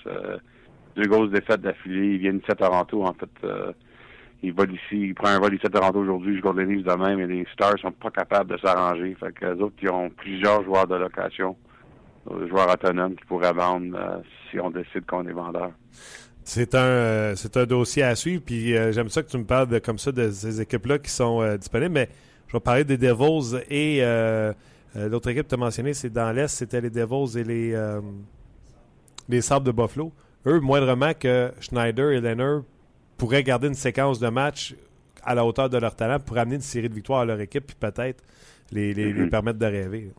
deux 0.96 1.08
grosses 1.08 1.32
défaites 1.32 1.62
d'affilée. 1.62 2.16
Ils 2.16 2.20
viennent 2.20 2.38
ici 2.38 2.52
à 2.52 2.56
Toronto, 2.56 3.04
en 3.04 3.14
fait. 3.14 3.48
il 4.42 4.54
va 4.54 4.66
d'ici, 4.66 4.80
il 5.10 5.14
prend 5.14 5.28
un 5.28 5.40
vol 5.40 5.54
ici 5.54 5.68
à 5.68 5.70
Toronto 5.70 6.00
aujourd'hui, 6.00 6.38
je 6.38 6.42
garde 6.42 6.58
les 6.58 6.66
livres 6.66 6.92
demain, 6.92 7.16
mais 7.18 7.28
les 7.28 7.46
Stars 7.54 7.78
sont 7.80 7.92
pas 7.92 8.10
capables 8.10 8.50
de 8.52 8.58
s'arranger. 8.58 9.16
Fait 9.20 9.32
que 9.32 9.46
les 9.46 9.62
autres, 9.62 9.76
ils 9.84 9.90
ont 9.90 10.10
plusieurs 10.10 10.64
joueurs 10.64 10.88
de 10.88 10.96
location 10.96 11.56
joueurs 12.48 12.72
autonomes 12.72 13.16
qui 13.16 13.26
pourraient 13.26 13.54
vendre 13.54 13.96
euh, 13.96 14.18
si 14.50 14.60
on 14.60 14.70
décide 14.70 15.06
qu'on 15.06 15.28
est 15.28 15.34
vendeur. 15.34 15.72
C'est 16.44 16.76
un, 16.76 16.80
euh, 16.80 17.36
c'est 17.36 17.56
un 17.58 17.66
dossier 17.66 18.04
à 18.04 18.16
suivre. 18.16 18.44
Puis 18.46 18.76
euh, 18.76 18.92
j'aime 18.92 19.10
ça 19.10 19.24
que 19.24 19.30
tu 19.30 19.38
me 19.38 19.46
parles 19.46 19.68
de, 19.68 19.80
comme 19.80 19.98
ça 19.98 20.12
de 20.12 20.32
ces 20.32 20.62
équipes-là 20.62 21.00
qui 21.00 21.12
sont 21.12 21.56
disponibles. 21.58 21.94
Mais 21.94 22.10
je 22.48 22.54
vais 22.54 22.62
parler 22.62 22.84
des 22.84 22.98
Devils 22.98 23.62
et 23.70 24.02
l'autre 24.96 25.30
équipe 25.30 25.44
que 25.44 25.50
tu 25.50 25.56
as 25.56 25.58
mentionné, 25.58 25.94
c'est 25.94 26.12
dans 26.12 26.32
l'Est, 26.32 26.50
c'était 26.50 26.82
les 26.82 26.90
Devils 26.90 27.38
et 27.38 27.44
les, 27.44 28.00
les 29.30 29.42
Sables 29.42 29.66
de 29.66 29.72
Buffalo. 29.72 30.12
Eux, 30.46 30.60
moindrement 30.60 31.14
que 31.18 31.52
Schneider 31.62 32.12
et 32.12 32.20
Leonard 32.20 32.64
pourraient 33.18 33.44
garder 33.44 33.68
une 33.68 33.74
séquence 33.74 34.20
de 34.20 34.28
match 34.28 34.76
à 35.24 35.34
la 35.34 35.46
hauteur 35.46 35.70
de 35.70 35.78
leur 35.78 35.96
talent 35.96 36.20
pour 36.20 36.38
amener 36.38 36.56
une 36.56 36.62
série 36.62 36.90
de 36.90 36.94
victoires 36.94 37.22
à 37.22 37.26
leur 37.26 37.40
équipe 37.40 37.66
puis 37.66 37.78
peut-être 37.80 38.22
les, 38.72 38.94
les, 38.94 39.14
les, 39.14 39.26
mm-hmm. 39.26 39.30
permettre 39.30 39.60
de 39.60 39.66
rêver. 39.66 40.12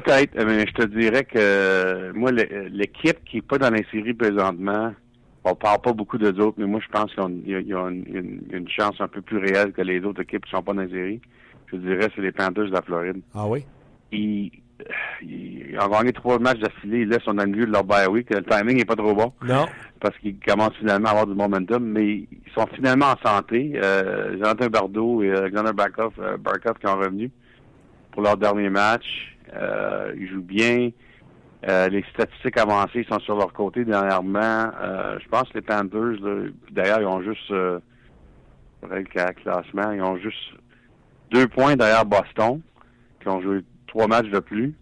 Peut-être, 0.00 0.44
mais 0.44 0.66
je 0.66 0.72
te 0.72 0.84
dirais 0.86 1.24
que 1.24 2.10
moi, 2.12 2.30
l'équipe 2.32 3.22
qui 3.24 3.36
n'est 3.36 3.42
pas 3.42 3.58
dans 3.58 3.70
les 3.70 3.84
séries 3.92 4.14
présentement, 4.14 4.92
on 5.44 5.54
parle 5.54 5.80
pas 5.82 5.92
beaucoup 5.92 6.18
de 6.18 6.28
autres, 6.40 6.56
mais 6.58 6.66
moi, 6.66 6.80
je 6.84 6.88
pense 6.90 7.14
qu'il 7.14 7.48
y 7.68 7.74
a, 7.74 7.78
une, 7.88 8.04
une- 8.08 8.42
une 8.50 8.68
chance 8.68 8.96
un 9.00 9.08
peu 9.08 9.20
plus 9.20 9.38
réelle 9.38 9.72
que 9.72 9.82
les 9.82 10.00
autres 10.04 10.22
équipes 10.22 10.44
qui 10.46 10.50
sont 10.50 10.62
pas 10.62 10.72
dans 10.72 10.82
les 10.82 10.88
séries. 10.90 11.20
Je 11.70 11.76
dirais, 11.76 12.08
c'est 12.14 12.22
les 12.22 12.32
Panthers 12.32 12.64
de 12.66 12.72
la 12.72 12.82
Floride. 12.82 13.20
Ah 13.34 13.46
oui? 13.46 13.64
Ils, 14.10 14.50
ils 15.22 15.76
ont 15.80 15.88
gagné 15.88 16.12
trois 16.12 16.38
matchs 16.38 16.58
d'affilée. 16.60 17.04
Là, 17.04 17.18
ils 17.20 17.24
sont 17.24 17.34
dans 17.34 17.44
le 17.44 17.50
milieu 17.50 17.66
de 17.66 17.72
leur 17.72 17.84
bye 17.84 18.06
week. 18.08 18.30
Le 18.30 18.42
timing 18.42 18.80
est 18.80 18.84
pas 18.84 18.96
trop 18.96 19.14
bon 19.14 19.32
Non. 19.46 19.66
parce 20.00 20.16
qu'ils 20.18 20.38
commencent 20.40 20.76
finalement 20.78 21.08
à 21.08 21.10
avoir 21.12 21.26
du 21.26 21.34
momentum, 21.34 21.84
mais 21.84 22.06
ils 22.06 22.28
sont 22.54 22.66
finalement 22.74 23.06
en 23.12 23.28
santé. 23.28 23.72
Euh, 23.76 24.32
Jonathan 24.38 24.66
Bardeau 24.66 25.22
et 25.22 25.30
Alexander 25.30 25.72
Barkov, 25.72 26.12
euh, 26.18 26.36
Barkov 26.36 26.78
qui 26.80 26.86
sont 26.86 26.96
revenus 26.98 27.30
pour 28.12 28.22
leur 28.22 28.36
dernier 28.36 28.70
match. 28.70 29.33
Euh, 29.54 30.14
ils 30.16 30.28
jouent 30.28 30.42
bien. 30.42 30.90
Euh, 31.68 31.88
les 31.88 32.04
statistiques 32.12 32.58
avancées 32.58 33.06
sont 33.10 33.20
sur 33.20 33.36
leur 33.36 33.52
côté 33.52 33.84
dernièrement. 33.84 34.70
Euh, 34.80 35.18
je 35.22 35.28
pense 35.28 35.48
que 35.48 35.54
les 35.54 35.62
Panthers, 35.62 36.50
d'ailleurs, 36.70 37.00
ils 37.00 37.06
ont 37.06 37.22
juste 37.22 37.50
euh, 37.50 37.78
le 38.82 39.02
classement, 39.02 39.92
ils 39.92 40.02
ont 40.02 40.18
juste 40.18 40.52
deux 41.30 41.48
points 41.48 41.76
derrière 41.76 42.04
Boston, 42.04 42.60
qui 43.20 43.28
ont 43.28 43.40
joué 43.40 43.60
trois 43.86 44.06
matchs 44.06 44.28
de 44.28 44.40
plus. 44.40 44.74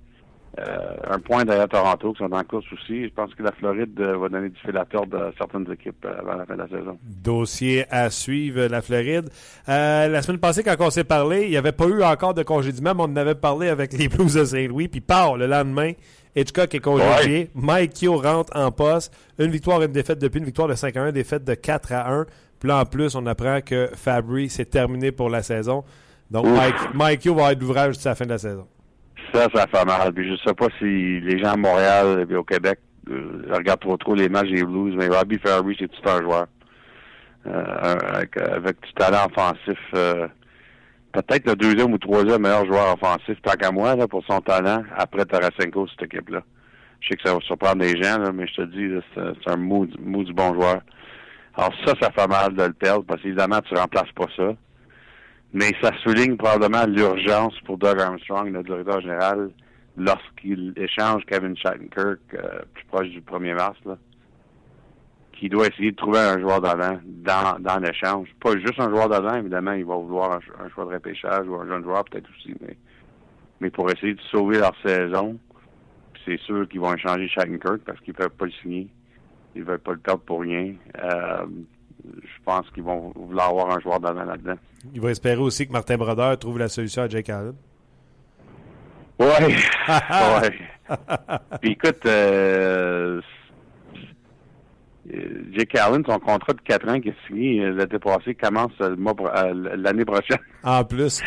Euh, 0.58 0.96
un 1.08 1.18
point 1.18 1.46
derrière 1.46 1.68
Toronto, 1.68 2.12
qui 2.12 2.18
sont 2.18 2.30
en 2.30 2.44
course 2.44 2.66
aussi. 2.74 3.04
Je 3.04 3.14
pense 3.14 3.34
que 3.34 3.42
la 3.42 3.52
Floride 3.52 3.98
euh, 3.98 4.18
va 4.18 4.28
donner 4.28 4.50
du 4.50 4.60
fil 4.60 4.76
à 4.76 4.84
tordre 4.84 5.16
à 5.16 5.30
certaines 5.38 5.70
équipes 5.72 6.04
euh, 6.04 6.20
avant 6.20 6.34
la 6.34 6.44
fin 6.44 6.54
de 6.54 6.58
la 6.58 6.68
saison. 6.68 6.98
Dossier 7.02 7.86
à 7.90 8.10
suivre, 8.10 8.66
la 8.66 8.82
Floride. 8.82 9.30
La 9.66 10.20
semaine 10.20 10.40
passée, 10.40 10.62
quand 10.62 10.76
on 10.80 10.90
s'est 10.90 11.04
parlé, 11.04 11.44
il 11.44 11.50
n'y 11.50 11.56
avait 11.56 11.72
pas 11.72 11.86
eu 11.86 12.02
encore 12.02 12.34
de 12.34 12.42
congédiement, 12.42 12.94
mais 12.94 13.02
on 13.02 13.04
en 13.04 13.16
avait 13.16 13.34
parlé 13.34 13.68
avec 13.68 13.94
les 13.94 14.08
Blues 14.08 14.34
de 14.34 14.44
Saint-Louis. 14.44 14.88
Puis, 14.88 15.00
part 15.00 15.38
le 15.38 15.46
lendemain, 15.46 15.92
Hitchcock 16.36 16.74
est 16.74 16.80
congédié. 16.80 17.50
Mike 17.54 17.94
Kyo 17.94 18.18
rentre 18.18 18.54
en 18.54 18.70
poste. 18.70 19.14
Une 19.38 19.50
victoire, 19.50 19.82
une 19.82 19.92
défaite 19.92 20.18
depuis, 20.18 20.38
une 20.38 20.44
victoire 20.44 20.68
de 20.68 20.74
5 20.74 20.94
à 20.98 21.02
1, 21.04 21.12
défaite 21.12 21.44
de 21.44 21.54
4 21.54 21.92
à 21.92 22.12
1. 22.12 22.26
Puis 22.60 22.68
là, 22.68 22.80
en 22.80 22.84
plus, 22.84 23.14
on 23.14 23.24
apprend 23.24 23.60
que 23.62 23.88
Fabry, 23.94 24.50
c'est 24.50 24.66
terminé 24.66 25.12
pour 25.12 25.30
la 25.30 25.42
saison. 25.42 25.82
Donc, 26.30 26.44
Ouf. 26.44 26.56
Mike, 26.56 26.94
Mike 26.94 27.20
Kyo 27.22 27.34
va 27.34 27.52
être 27.52 27.58
d'ouvrage 27.58 27.94
jusqu'à 27.94 28.10
la 28.10 28.14
fin 28.16 28.26
de 28.26 28.30
la 28.30 28.38
saison. 28.38 28.66
Ça, 29.32 29.48
ça 29.54 29.66
fait 29.66 29.84
mal. 29.84 30.12
Puis 30.12 30.30
je 30.30 30.36
sais 30.46 30.54
pas 30.54 30.66
si 30.78 31.20
les 31.20 31.38
gens 31.38 31.52
à 31.52 31.56
Montréal 31.56 32.26
et 32.28 32.34
au 32.34 32.44
Québec 32.44 32.78
euh, 33.10 33.42
regardent 33.50 33.80
trop 33.80 33.96
trop 33.96 34.14
les 34.14 34.28
matchs 34.28 34.50
des 34.50 34.64
Blues, 34.64 34.94
mais 34.96 35.08
Robbie 35.08 35.38
Ferry, 35.38 35.76
c'est 35.78 35.88
tout 35.88 36.08
un 36.08 36.22
joueur. 36.22 36.46
Euh, 37.46 37.96
avec, 38.14 38.80
du 38.82 38.92
talent 38.94 39.26
offensif. 39.26 39.78
euh, 39.94 40.28
Peut-être 41.12 41.46
le 41.46 41.56
deuxième 41.56 41.92
ou 41.92 41.98
troisième 41.98 42.40
meilleur 42.42 42.64
joueur 42.64 42.94
offensif, 42.94 43.36
tant 43.42 43.52
qu'à 43.52 43.70
moi, 43.70 43.94
là, 43.96 44.08
pour 44.08 44.24
son 44.24 44.40
talent, 44.40 44.82
après 44.96 45.26
Tarasenko, 45.26 45.86
cette 45.88 46.04
équipe-là. 46.04 46.42
Je 47.00 47.08
sais 47.08 47.16
que 47.16 47.22
ça 47.28 47.34
va 47.34 47.40
surprendre 47.40 47.82
des 47.82 48.00
gens, 48.02 48.32
mais 48.32 48.46
je 48.46 48.54
te 48.54 48.62
dis, 48.62 49.04
c'est 49.14 49.50
un 49.50 49.56
mot 49.56 49.84
du 49.84 50.32
bon 50.32 50.54
joueur. 50.54 50.80
Alors 51.54 51.74
ça, 51.84 51.92
ça 52.00 52.10
fait 52.12 52.28
mal 52.28 52.54
de 52.54 52.62
le 52.62 52.72
perdre, 52.72 53.04
parce 53.04 53.20
qu'évidemment, 53.20 53.60
tu 53.60 53.74
remplaces 53.74 54.12
pas 54.14 54.26
ça. 54.36 54.54
Mais 55.52 55.72
ça 55.82 55.90
souligne 56.02 56.36
probablement 56.36 56.86
l'urgence 56.86 57.58
pour 57.66 57.76
Doug 57.76 58.00
Armstrong, 58.00 58.50
le 58.50 58.62
directeur 58.62 59.00
général, 59.00 59.50
lorsqu'il 59.96 60.72
échange 60.76 61.24
Kevin 61.26 61.56
Shattenkirk 61.56 62.20
euh, 62.34 62.60
plus 62.72 62.84
proche 62.86 63.08
du 63.08 63.20
1er 63.20 63.54
mars, 63.54 63.78
là, 63.84 63.98
qui 65.32 65.50
doit 65.50 65.66
essayer 65.66 65.90
de 65.90 65.96
trouver 65.96 66.20
un 66.20 66.40
joueur 66.40 66.60
d'avant 66.60 66.98
dans, 67.04 67.58
dans 67.60 67.78
l'échange. 67.78 68.28
Pas 68.40 68.52
juste 68.52 68.78
un 68.78 68.88
joueur 68.88 69.08
d'avant, 69.08 69.34
évidemment, 69.34 69.72
il 69.72 69.84
va 69.84 69.96
vouloir 69.96 70.32
un, 70.32 70.64
un 70.64 70.68
choix 70.70 70.86
de 70.86 70.94
repêchage 70.94 71.46
ou 71.46 71.56
un 71.56 71.66
jeune 71.66 71.82
joueur 71.82 72.04
peut-être 72.04 72.30
aussi, 72.30 72.54
mais, 72.60 72.76
mais 73.60 73.70
pour 73.70 73.90
essayer 73.90 74.14
de 74.14 74.20
sauver 74.30 74.58
leur 74.58 74.74
saison, 74.82 75.38
c'est 76.24 76.38
sûr 76.40 76.68
qu'ils 76.68 76.80
vont 76.80 76.94
échanger 76.94 77.28
Shattenkirk 77.28 77.82
parce 77.84 78.00
qu'ils 78.00 78.14
peuvent 78.14 78.30
pas 78.30 78.46
le 78.46 78.52
signer. 78.62 78.88
Ils 79.54 79.64
veulent 79.64 79.80
pas 79.80 79.92
le 79.92 79.98
perdre 79.98 80.22
pour 80.22 80.40
rien. 80.40 80.74
Euh, 81.02 81.46
pense 82.44 82.68
qu'ils 82.70 82.82
vont 82.82 83.12
vouloir 83.14 83.48
avoir 83.50 83.76
un 83.76 83.80
joueur 83.80 84.00
d'avant 84.00 84.24
là-dedans. 84.24 84.56
Il 84.92 85.00
va 85.00 85.10
espérer 85.10 85.40
aussi 85.40 85.66
que 85.66 85.72
Martin 85.72 85.96
Brodeur 85.96 86.38
trouve 86.38 86.58
la 86.58 86.68
solution 86.68 87.02
à 87.02 87.08
Jake 87.08 87.30
Allen. 87.30 87.54
Ouais. 89.18 89.56
Puis 91.60 91.72
écoute, 91.72 92.04
euh, 92.06 93.20
Jake 95.52 95.74
Allen, 95.76 96.02
son 96.06 96.18
contrat 96.18 96.52
de 96.52 96.60
4 96.64 96.88
ans 96.88 97.00
qui 97.00 97.08
est 97.08 97.14
signé 97.26 97.60
euh, 97.64 97.72
l'été 97.72 97.98
passé 97.98 98.34
commence 98.34 98.72
euh, 98.80 98.94
l'année 99.76 100.04
prochaine. 100.04 100.38
En 100.64 100.84
plus. 100.84 101.20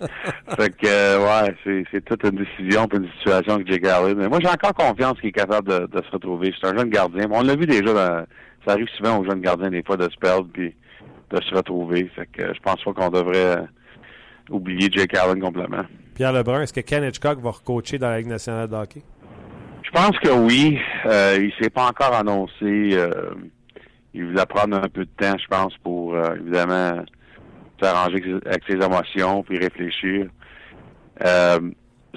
fait 0.56 0.76
que 0.76 0.86
euh, 0.86 1.44
ouais, 1.44 1.84
c'est, 1.92 2.04
toute 2.04 2.24
une 2.24 2.42
décision 2.44 2.88
puis 2.88 2.98
une 2.98 3.08
situation 3.18 3.54
avec 3.54 3.70
Jake 3.70 3.86
Allen. 3.86 4.16
Mais 4.18 4.28
moi 4.28 4.38
j'ai 4.42 4.48
encore 4.48 4.74
confiance 4.74 5.18
qu'il 5.20 5.28
est 5.28 5.32
capable 5.32 5.68
de, 5.68 5.86
de 5.86 6.02
se 6.04 6.10
retrouver. 6.10 6.52
C'est 6.60 6.66
un 6.66 6.76
jeune 6.76 6.90
gardien. 6.90 7.26
On 7.30 7.42
l'a 7.42 7.54
vu 7.54 7.66
déjà 7.66 7.92
dans- 7.92 8.24
ça 8.66 8.72
arrive 8.72 8.88
souvent 8.96 9.18
aux 9.18 9.24
jeunes 9.24 9.40
gardiens 9.40 9.70
des 9.70 9.82
fois 9.82 9.96
de 9.96 10.08
se 10.10 10.16
perdre 10.18 10.48
puis 10.52 10.74
de 11.30 11.40
se 11.42 11.54
retrouver. 11.54 12.10
Fait 12.14 12.26
que 12.26 12.42
euh, 12.42 12.52
je 12.54 12.60
pense 12.60 12.82
pas 12.82 12.92
qu'on 12.92 13.08
devrait 13.10 13.58
euh, 13.58 13.62
oublier 14.50 14.88
Jake 14.90 15.16
Allen 15.16 15.40
complètement. 15.40 15.84
Pierre 16.14 16.32
Lebrun, 16.32 16.62
est-ce 16.62 16.72
que 16.72 16.80
Ken 16.80 17.04
Hitchcock 17.04 17.38
va 17.40 17.50
recoacher 17.50 17.98
dans 17.98 18.08
la 18.08 18.18
Ligue 18.18 18.28
nationale 18.28 18.68
de 18.68 18.74
hockey? 18.74 19.02
Je 19.82 19.90
pense 19.90 20.18
que 20.18 20.28
oui. 20.30 20.78
Euh, 21.06 21.38
il 21.40 21.52
s'est 21.62 21.70
pas 21.70 21.86
encore 21.88 22.14
annoncé. 22.14 22.90
Euh, 22.92 23.32
il 24.12 24.26
voulait 24.26 24.46
prendre 24.46 24.76
un 24.76 24.88
peu 24.88 25.04
de 25.04 25.10
temps, 25.16 25.36
je 25.38 25.46
pense, 25.48 25.76
pour 25.78 26.14
euh, 26.14 26.34
évidemment 26.36 27.02
s'arranger 27.80 28.22
avec 28.44 28.62
ses- 28.68 28.74
émotions 28.84 29.42
puis 29.42 29.58
réfléchir. 29.58 30.26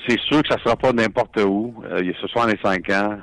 C'est 0.08 0.20
sûr 0.22 0.42
que 0.42 0.50
ça 0.50 0.58
sera 0.64 0.76
pas 0.76 0.92
n'importe 0.92 1.40
où. 1.42 1.74
Euh, 1.86 2.02
il 2.04 2.10
a 2.12 2.14
65 2.20 2.90
ans. 2.90 3.18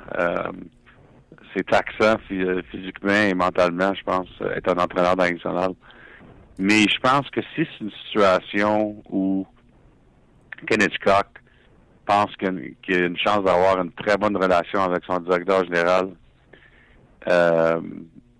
Euh, 1.51 1.55
c'est 1.55 1.65
taxant 1.67 2.17
phy- 2.27 2.63
physiquement 2.71 3.13
et 3.13 3.33
mentalement, 3.33 3.93
je 3.93 4.03
pense, 4.03 4.29
euh, 4.41 4.55
être 4.55 4.69
un 4.69 4.83
entraîneur 4.83 5.15
dans. 5.15 5.75
Mais 6.59 6.83
je 6.83 6.99
pense 6.99 7.29
que 7.29 7.41
si 7.41 7.65
c'est 7.65 7.83
une 7.83 7.91
situation 8.05 9.01
où 9.09 9.45
Ken 10.67 10.81
Hitchcock 10.81 11.27
pense 12.05 12.35
qu'il 12.37 12.75
y 12.89 12.95
a 12.95 13.05
une 13.05 13.17
chance 13.17 13.43
d'avoir 13.43 13.81
une 13.81 13.91
très 13.91 14.17
bonne 14.17 14.35
relation 14.35 14.81
avec 14.81 15.03
son 15.05 15.19
directeur 15.19 15.63
général. 15.65 16.09
Euh, 17.27 17.79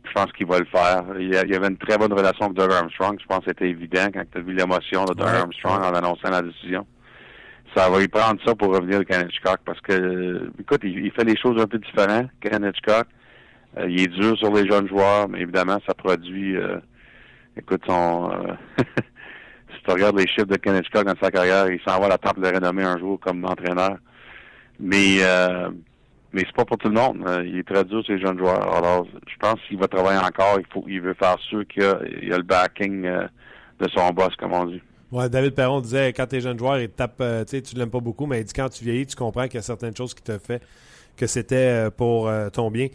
je 0.04 0.12
pense 0.13 0.32
qu'il 0.34 0.47
va 0.47 0.60
le 0.60 0.65
faire. 0.65 1.04
Il 1.19 1.30
y, 1.30 1.38
avait 1.38 1.67
une 1.67 1.78
très 1.78 1.97
bonne 1.97 2.12
relation 2.12 2.45
avec 2.45 2.58
Doug 2.58 2.71
Armstrong. 2.71 3.17
Je 3.21 3.26
pense 3.28 3.39
que 3.39 3.45
c'était 3.47 3.69
évident 3.69 4.08
quand 4.13 4.24
tu 4.30 4.38
as 4.38 4.41
vu 4.41 4.54
l'émotion 4.54 5.06
de 5.06 5.13
Doug. 5.13 5.28
Armstrong 5.28 5.84
en 5.84 5.93
annonçant 5.93 6.30
la 6.30 6.41
décision. 6.41 6.86
Ça 7.76 7.90
va 7.90 8.02
y 8.02 8.08
prendre 8.10 8.40
ça 8.46 8.54
pour 8.54 8.74
revenir 8.76 9.00
à 9.00 9.06
Ken 9.06 9.28
Hitchcock 9.28 9.60
parce 9.66 9.80
que, 9.80 10.52
écoute, 10.60 10.82
il, 10.84 11.10
fait 11.12 11.24
les 11.24 11.38
choses 11.38 11.62
un 11.62 11.68
peu 11.68 11.78
différentes. 11.78 12.28
Ken 12.42 12.66
Hitchcock, 12.66 13.08
euh, 13.78 13.90
il 13.90 14.02
est 14.02 14.08
dur 14.08 14.38
sur 14.38 14.54
les 14.54 14.68
jeunes 14.68 14.90
joueurs, 14.90 15.30
mais 15.30 15.42
évidemment, 15.42 15.78
ça 15.88 15.94
produit, 15.94 16.58
euh, 16.58 16.80
écoute, 17.56 17.82
son... 17.88 18.30
euh, 18.30 18.54
si 19.74 19.84
tu 19.86 19.92
regardes 19.92 20.20
les 20.20 20.28
chiffres 20.28 20.48
de 20.48 20.58
Ken 20.58 20.76
Hitchcock 20.76 21.06
dans 21.06 21.16
sa 21.22 21.32
carrière, 21.32 21.72
il 21.72 21.80
s'en 21.88 21.98
va 21.98 22.08
à 22.08 22.10
la 22.10 22.18
table 22.18 22.42
de 22.42 22.54
renommée 22.54 22.84
un 22.84 22.98
jour 23.00 23.18
comme 23.22 23.46
entraîneur. 23.46 23.98
Mais 24.80 25.20
mais 26.34 26.44
c'est 26.46 26.56
pas 26.56 26.64
pour 26.64 26.78
tout 26.78 26.88
le 26.88 26.94
monde. 26.94 27.26
Il 27.46 27.58
est 27.58 27.68
très 27.68 27.84
dur 27.84 28.04
sur 28.04 28.14
les 28.14 28.22
jeunes 28.22 28.38
joueurs. 28.38 28.74
Alors, 28.74 29.06
je 29.28 29.36
pense 29.38 29.60
qu'il 29.68 29.78
va 29.78 29.88
travailler 29.90 30.20
encore. 30.20 30.60
Il 30.60 30.66
faut, 30.72 30.86
il 30.88 31.02
veut 31.02 31.14
faire 31.14 31.38
sûr 31.40 31.68
qu'il 31.68 31.84
y 31.84 32.32
a, 32.32 32.38
le 32.38 32.44
backing 32.44 33.02
de 33.04 33.88
son 33.94 34.10
boss, 34.12 34.34
comme 34.38 34.54
on 34.54 34.66
dit. 34.66 34.82
David 35.12 35.54
Perron 35.54 35.82
disait 35.82 36.13
quand 36.13 36.26
t'es 36.28 36.39
jeune 36.41 36.58
joueur, 36.58 36.80
il 36.80 36.89
tape, 36.89 37.15
euh, 37.21 37.43
tu 37.43 37.58
sais, 37.58 37.62
tu 37.62 37.76
l'aimes 37.76 37.89
pas 37.89 38.00
beaucoup, 38.00 38.26
mais 38.26 38.39
il 38.39 38.45
dit 38.45 38.54
quand 38.54 38.69
tu 38.69 38.84
vieillis, 38.84 39.06
tu 39.06 39.15
comprends 39.15 39.43
qu'il 39.45 39.56
y 39.56 39.58
a 39.58 39.62
certaines 39.62 39.95
choses 39.95 40.13
qui 40.13 40.21
te 40.24 40.38
fait 40.38 40.62
que 41.17 41.28
c'était 41.28 41.56
euh, 41.56 41.89
pour 41.89 42.28
euh, 42.30 42.50
ton 42.50 42.71
bien. 42.71 42.88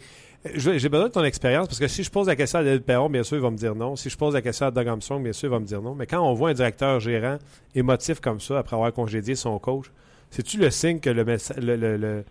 J'ai 0.55 0.87
besoin 0.89 1.07
de 1.07 1.11
ton 1.13 1.23
expérience 1.23 1.67
parce 1.67 1.79
que 1.79 1.87
si 1.87 2.03
je 2.03 2.09
pose 2.09 2.27
la 2.27 2.35
question 2.35 2.59
à 2.59 2.63
David 2.63 2.83
Perron, 2.83 3.09
bien 3.09 3.23
sûr, 3.23 3.37
il 3.37 3.43
va 3.43 3.51
me 3.51 3.57
dire 3.57 3.75
non. 3.75 3.95
Si 3.95 4.09
je 4.09 4.17
pose 4.17 4.33
la 4.33 4.41
question 4.41 4.65
à 4.67 4.71
Doug 4.71 4.87
Armstrong, 4.87 5.21
bien 5.21 5.33
sûr, 5.33 5.49
il 5.49 5.51
va 5.51 5.59
me 5.59 5.65
dire 5.65 5.81
non. 5.81 5.93
Mais 5.93 6.05
quand 6.07 6.21
on 6.21 6.33
voit 6.33 6.49
un 6.51 6.53
directeur 6.53 6.99
gérant 6.99 7.37
émotif 7.75 8.19
comme 8.21 8.39
ça 8.39 8.59
après 8.59 8.75
avoir 8.75 8.93
congédié 8.93 9.35
son 9.35 9.59
coach, 9.59 9.87
c'est-tu 10.31 10.57
le 10.57 10.69
signe 10.69 10.99
que 10.99 11.09
messa- 11.09 11.55
le- 11.59 12.23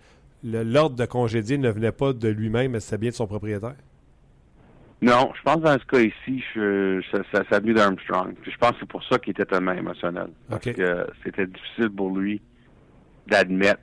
l'ordre 0.42 0.96
de 0.96 1.04
congédier 1.04 1.58
ne 1.58 1.68
venait 1.70 1.92
pas 1.92 2.12
de 2.12 2.28
lui-même, 2.28 2.72
mais 2.72 2.80
c'était 2.80 2.98
bien 2.98 3.10
de 3.10 3.14
son 3.14 3.26
propriétaire? 3.26 3.74
Non, 5.02 5.30
je 5.36 5.42
pense 5.42 5.56
que 5.56 5.62
dans 5.62 5.78
ce 5.78 5.84
cas 5.84 6.00
ici, 6.00 6.42
je, 6.54 7.02
ça, 7.12 7.18
ça, 7.32 7.42
ça 7.50 7.60
venu 7.60 7.74
d'Armstrong. 7.74 8.34
Je 8.42 8.56
pense 8.56 8.70
que 8.72 8.76
c'est 8.80 8.88
pour 8.88 9.04
ça 9.04 9.18
qu'il 9.18 9.32
était 9.32 9.44
tellement 9.44 9.72
émotionnel. 9.72 10.28
Parce 10.48 10.64
que 10.64 11.06
c'était 11.22 11.46
difficile 11.46 11.90
pour 11.90 12.16
lui 12.16 12.40
d'admettre 13.26 13.82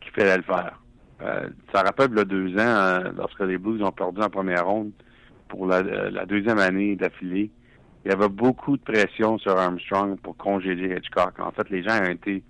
qu'il 0.00 0.12
fallait 0.12 0.38
le 0.38 0.42
faire. 0.42 0.80
Euh, 1.22 1.48
ça 1.72 1.82
rappelle 1.82 2.18
a 2.18 2.24
deux 2.24 2.54
ans, 2.54 2.58
euh, 2.58 3.12
lorsque 3.16 3.40
les 3.40 3.58
Blues 3.58 3.82
ont 3.82 3.92
perdu 3.92 4.20
en 4.20 4.30
première 4.30 4.66
ronde 4.66 4.92
pour 5.48 5.66
la, 5.66 5.76
euh, 5.76 6.10
la 6.10 6.26
deuxième 6.26 6.58
année 6.58 6.96
d'affilée, 6.96 7.50
il 8.04 8.10
y 8.10 8.14
avait 8.14 8.28
beaucoup 8.28 8.76
de 8.76 8.82
pression 8.82 9.38
sur 9.38 9.56
Armstrong 9.56 10.18
pour 10.20 10.36
congédier 10.36 10.96
Hitchcock. 10.96 11.38
En 11.38 11.52
fait, 11.52 11.68
les 11.70 11.82
gens 11.82 12.00
ont 12.00 12.10
été, 12.10 12.42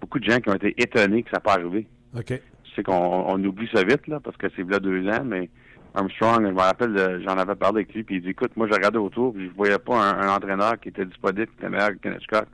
beaucoup 0.00 0.18
de 0.18 0.24
gens 0.24 0.38
qui 0.38 0.48
ont 0.48 0.54
été 0.54 0.74
étonnés 0.80 1.22
que 1.22 1.30
ça 1.30 1.40
pas 1.40 1.54
arrivé. 1.54 1.86
OK. 2.16 2.30
Je 2.30 2.74
sais 2.74 2.82
qu'on 2.82 2.94
on 2.94 3.42
oublie 3.44 3.68
ça 3.74 3.82
vite, 3.82 4.06
là, 4.06 4.20
parce 4.20 4.36
que 4.36 4.46
c'est 4.54 4.68
là 4.68 4.78
deux 4.78 5.06
ans, 5.08 5.24
mais 5.24 5.50
Armstrong, 5.96 6.46
je 6.46 6.52
me 6.52 6.60
rappelle, 6.60 7.22
j'en 7.24 7.38
avais 7.38 7.54
parlé 7.54 7.78
avec 7.80 7.94
lui, 7.94 8.04
puis 8.04 8.16
il 8.16 8.22
dit, 8.22 8.30
écoute, 8.30 8.56
moi, 8.56 8.66
je 8.68 8.74
regardais 8.74 8.98
autour, 8.98 9.32
puis 9.32 9.48
je 9.48 9.54
voyais 9.54 9.78
pas 9.78 9.96
un, 9.96 10.20
un 10.20 10.36
entraîneur 10.36 10.78
qui 10.78 10.90
était 10.90 11.06
disponible, 11.06 11.46
qui 11.46 11.58
était 11.58 11.70
meilleur 11.70 11.90
que 11.90 11.96
Ken 11.96 12.14
Hitchcock. 12.14 12.46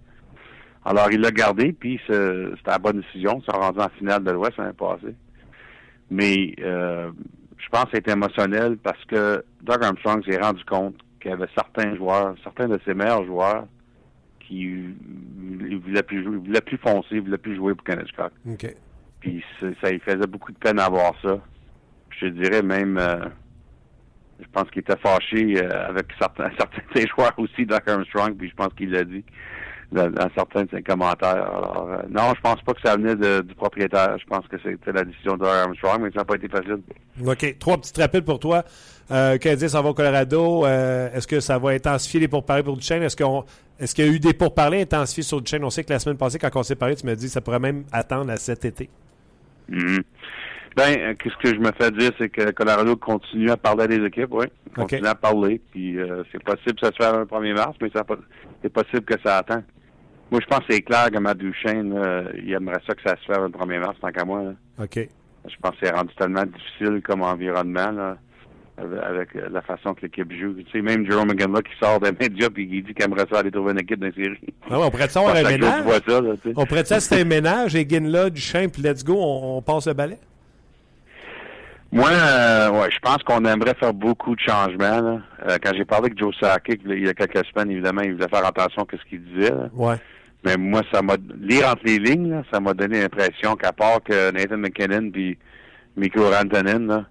Alors, 0.84 1.08
il 1.12 1.20
l'a 1.20 1.30
gardé, 1.30 1.72
puis 1.72 2.00
c'était 2.06 2.52
la 2.66 2.78
bonne 2.78 3.00
décision. 3.00 3.40
Ils 3.40 3.52
sont 3.52 3.58
rendus 3.58 3.80
en 3.80 3.88
finale 3.90 4.24
de 4.24 4.30
l'Ouest 4.32 4.56
l'année 4.56 4.72
passée. 4.72 5.14
Mais 6.10 6.54
euh, 6.60 7.10
je 7.58 7.68
pense 7.68 7.84
que 7.84 7.90
c'est 7.94 8.08
émotionnel 8.08 8.76
parce 8.76 9.02
que 9.04 9.44
Doug 9.62 9.82
Armstrong 9.82 10.24
s'est 10.24 10.40
rendu 10.40 10.64
compte 10.64 10.96
qu'il 11.20 11.30
y 11.30 11.34
avait 11.34 11.48
certains 11.54 11.94
joueurs, 11.96 12.34
certains 12.42 12.68
de 12.68 12.80
ses 12.84 12.94
meilleurs 12.94 13.24
joueurs, 13.24 13.66
qui 14.40 14.68
ne 15.38 15.76
voulaient 15.76 16.02
plus 16.02 16.24
jouer, 16.24 16.36
voulaient 16.36 16.60
plus 16.60 16.78
foncer, 16.78 17.20
voulaient 17.20 17.38
plus 17.38 17.56
jouer 17.56 17.74
pour 17.74 17.84
Connecticut. 17.84 18.22
OK. 18.48 18.74
Puis 19.20 19.44
ça 19.80 19.90
lui 19.90 20.00
faisait 20.00 20.26
beaucoup 20.26 20.50
de 20.50 20.58
peine 20.58 20.80
à 20.80 20.88
voir 20.88 21.12
ça. 21.22 21.38
Je 22.22 22.28
dirais 22.28 22.62
même, 22.62 22.98
euh, 22.98 23.16
je 24.40 24.46
pense 24.52 24.70
qu'il 24.70 24.80
était 24.80 24.96
fâché 24.96 25.60
euh, 25.60 25.88
avec 25.88 26.06
certains, 26.18 26.50
certains 26.58 26.82
de 26.94 27.00
ses 27.00 27.08
joueurs 27.08 27.34
aussi, 27.36 27.66
Doug 27.66 27.82
Armstrong, 27.86 28.36
puis 28.36 28.48
je 28.48 28.54
pense 28.54 28.72
qu'il 28.74 28.90
l'a 28.92 29.02
dit 29.02 29.24
dans, 29.90 30.08
dans, 30.08 30.30
certains 30.34 30.62
de 30.62 30.70
ses 30.70 30.82
commentaires. 30.82 31.30
Alors, 31.30 31.88
euh, 31.90 32.02
non, 32.08 32.32
je 32.36 32.40
pense 32.40 32.62
pas 32.62 32.74
que 32.74 32.80
ça 32.82 32.96
venait 32.96 33.16
de, 33.16 33.40
du 33.40 33.54
propriétaire. 33.54 34.16
Je 34.18 34.26
pense 34.26 34.46
que 34.46 34.56
c'était 34.62 34.92
la 34.92 35.04
décision 35.04 35.36
de 35.36 35.44
Armstrong, 35.44 36.00
mais 36.00 36.10
ça 36.10 36.20
n'a 36.20 36.24
pas 36.24 36.36
été 36.36 36.48
facile. 36.48 36.78
OK. 37.26 37.58
Trois 37.58 37.76
petites 37.76 37.98
rappels 37.98 38.24
pour 38.24 38.38
toi. 38.38 38.64
Euh, 39.10 39.36
Canadien 39.36 39.68
s'en 39.68 39.82
va 39.82 39.90
au 39.90 39.94
Colorado. 39.94 40.64
Est-ce 40.64 41.26
que 41.26 41.40
ça 41.40 41.58
va 41.58 41.70
intensifier 41.70 42.20
les 42.20 42.28
pourparlers 42.28 42.62
pour 42.62 42.76
Duchesne? 42.76 43.02
Est-ce 43.02 43.16
qu'on 43.16 43.44
est-ce 43.80 43.94
qu'il 43.96 44.06
y 44.06 44.08
a 44.08 44.12
eu 44.12 44.20
des 44.20 44.32
pourparlers 44.32 44.82
intensifiés 44.82 45.24
sur 45.24 45.42
Duchesne? 45.42 45.64
On 45.64 45.70
sait 45.70 45.82
que 45.82 45.92
la 45.92 45.98
semaine 45.98 46.16
passée, 46.16 46.38
quand 46.38 46.54
on 46.54 46.62
s'est 46.62 46.76
parlé, 46.76 46.94
tu 46.94 47.04
m'as 47.04 47.16
dit 47.16 47.26
que 47.26 47.32
ça 47.32 47.40
pourrait 47.40 47.58
même 47.58 47.84
attendre 47.90 48.30
à 48.30 48.36
cet 48.36 48.64
été. 48.64 48.88
Mm 49.68 49.78
-hmm. 49.78 50.02
Ben, 50.76 51.14
qu'est-ce 51.16 51.36
que 51.36 51.54
je 51.54 51.60
me 51.60 51.70
fais 51.78 51.90
dire, 51.90 52.10
c'est 52.18 52.28
que 52.28 52.50
Colorado 52.52 52.96
continue 52.96 53.50
à 53.50 53.56
parler 53.56 53.88
des 53.88 54.04
équipes, 54.06 54.32
oui. 54.32 54.46
Continue 54.74 55.00
okay. 55.02 55.08
à 55.08 55.14
parler. 55.14 55.60
Puis 55.70 55.98
euh, 55.98 56.22
c'est 56.32 56.42
possible 56.42 56.74
que 56.74 56.86
ça 56.86 56.92
se 56.92 56.96
fasse 56.96 57.14
le 57.14 57.24
1er 57.24 57.54
mars, 57.54 57.76
mais 57.80 57.90
c'est 58.62 58.72
possible 58.72 59.02
que 59.02 59.20
ça 59.22 59.38
attend. 59.38 59.62
Moi, 60.30 60.40
je 60.40 60.46
pense 60.46 60.60
que 60.60 60.72
c'est 60.72 60.80
clair 60.80 61.10
que 61.10 61.18
Matt 61.18 61.36
Duchesne, 61.36 61.92
euh, 61.94 62.24
il 62.42 62.52
aimerait 62.52 62.80
ça 62.86 62.94
que 62.94 63.02
ça 63.04 63.16
se 63.16 63.24
fasse 63.26 63.38
le 63.38 63.48
1er 63.48 63.80
mars, 63.80 63.96
tant 64.00 64.10
qu'à 64.10 64.24
moi. 64.24 64.42
Là. 64.42 64.52
OK. 64.82 65.08
Je 65.44 65.56
pense 65.60 65.72
que 65.72 65.76
c'est 65.82 65.90
rendu 65.90 66.14
tellement 66.14 66.44
difficile 66.44 67.02
comme 67.02 67.20
environnement, 67.22 67.90
là, 67.90 68.16
avec 69.02 69.34
la 69.34 69.60
façon 69.60 69.92
que 69.92 70.02
l'équipe 70.02 70.32
joue. 70.32 70.54
Tu 70.54 70.70
sais, 70.70 70.80
même 70.80 71.04
Jerome 71.04 71.28
McGinley 71.28 71.62
qui 71.62 71.78
sort 71.78 72.00
des 72.00 72.12
médias 72.12 72.46
et 72.46 72.66
qui 72.66 72.82
dit 72.82 72.94
qu'il 72.94 73.04
aimerait 73.04 73.26
ça 73.30 73.40
aller 73.40 73.50
trouver 73.50 73.72
une 73.72 73.80
équipe 73.80 74.00
dans 74.00 74.10
série. 74.12 74.38
Ah 74.70 74.78
ouais, 74.78 74.86
on 74.86 74.90
pourrait 74.90 75.18
avoir 75.18 75.36
un 75.36 75.42
ménage? 75.42 75.84
Ça, 76.06 76.20
là, 76.20 76.34
on 76.56 76.64
pourrait 76.64 76.84
ça, 76.84 77.00
c'était 77.00 77.22
un 77.22 77.26
ménage, 77.26 77.74
et 77.74 77.86
Ginla, 77.86 78.30
Duchesne, 78.30 78.70
puis 78.70 78.80
let's 78.80 79.04
go, 79.04 79.16
on, 79.18 79.58
on 79.58 79.62
passe 79.62 79.86
le 79.86 79.92
balai? 79.92 80.16
Moi, 81.92 82.08
euh, 82.08 82.70
ouais, 82.70 82.90
je 82.90 82.98
pense 83.00 83.18
qu'on 83.18 83.44
aimerait 83.44 83.74
faire 83.74 83.92
beaucoup 83.92 84.34
de 84.34 84.40
changements. 84.40 85.02
Là. 85.02 85.20
Euh, 85.46 85.58
quand 85.62 85.72
j'ai 85.76 85.84
parlé 85.84 86.06
avec 86.06 86.18
Joe 86.18 86.34
Sakic 86.40 86.80
il 86.86 87.04
y 87.04 87.08
a 87.08 87.12
quelques 87.12 87.44
semaines, 87.48 87.70
évidemment, 87.70 88.00
il 88.00 88.14
voulait 88.14 88.28
faire 88.28 88.46
attention 88.46 88.86
à 88.90 88.96
ce 88.96 89.08
qu'il 89.10 89.22
disait. 89.22 89.50
Là. 89.50 89.68
Ouais. 89.74 89.96
Mais 90.42 90.56
moi, 90.56 90.80
ça 90.90 91.02
m'a 91.02 91.16
lire 91.38 91.68
entre 91.68 91.82
les 91.84 91.98
lignes, 91.98 92.30
là, 92.30 92.42
ça 92.50 92.60
m'a 92.60 92.72
donné 92.72 93.02
l'impression 93.02 93.56
qu'à 93.56 93.72
part 93.72 94.02
que 94.02 94.30
Nathan 94.32 94.56
McKinnon 94.56 95.10
puis 95.10 95.38
Mikko 95.98 96.30
Rantanen, 96.30 96.86
là, 96.86 97.04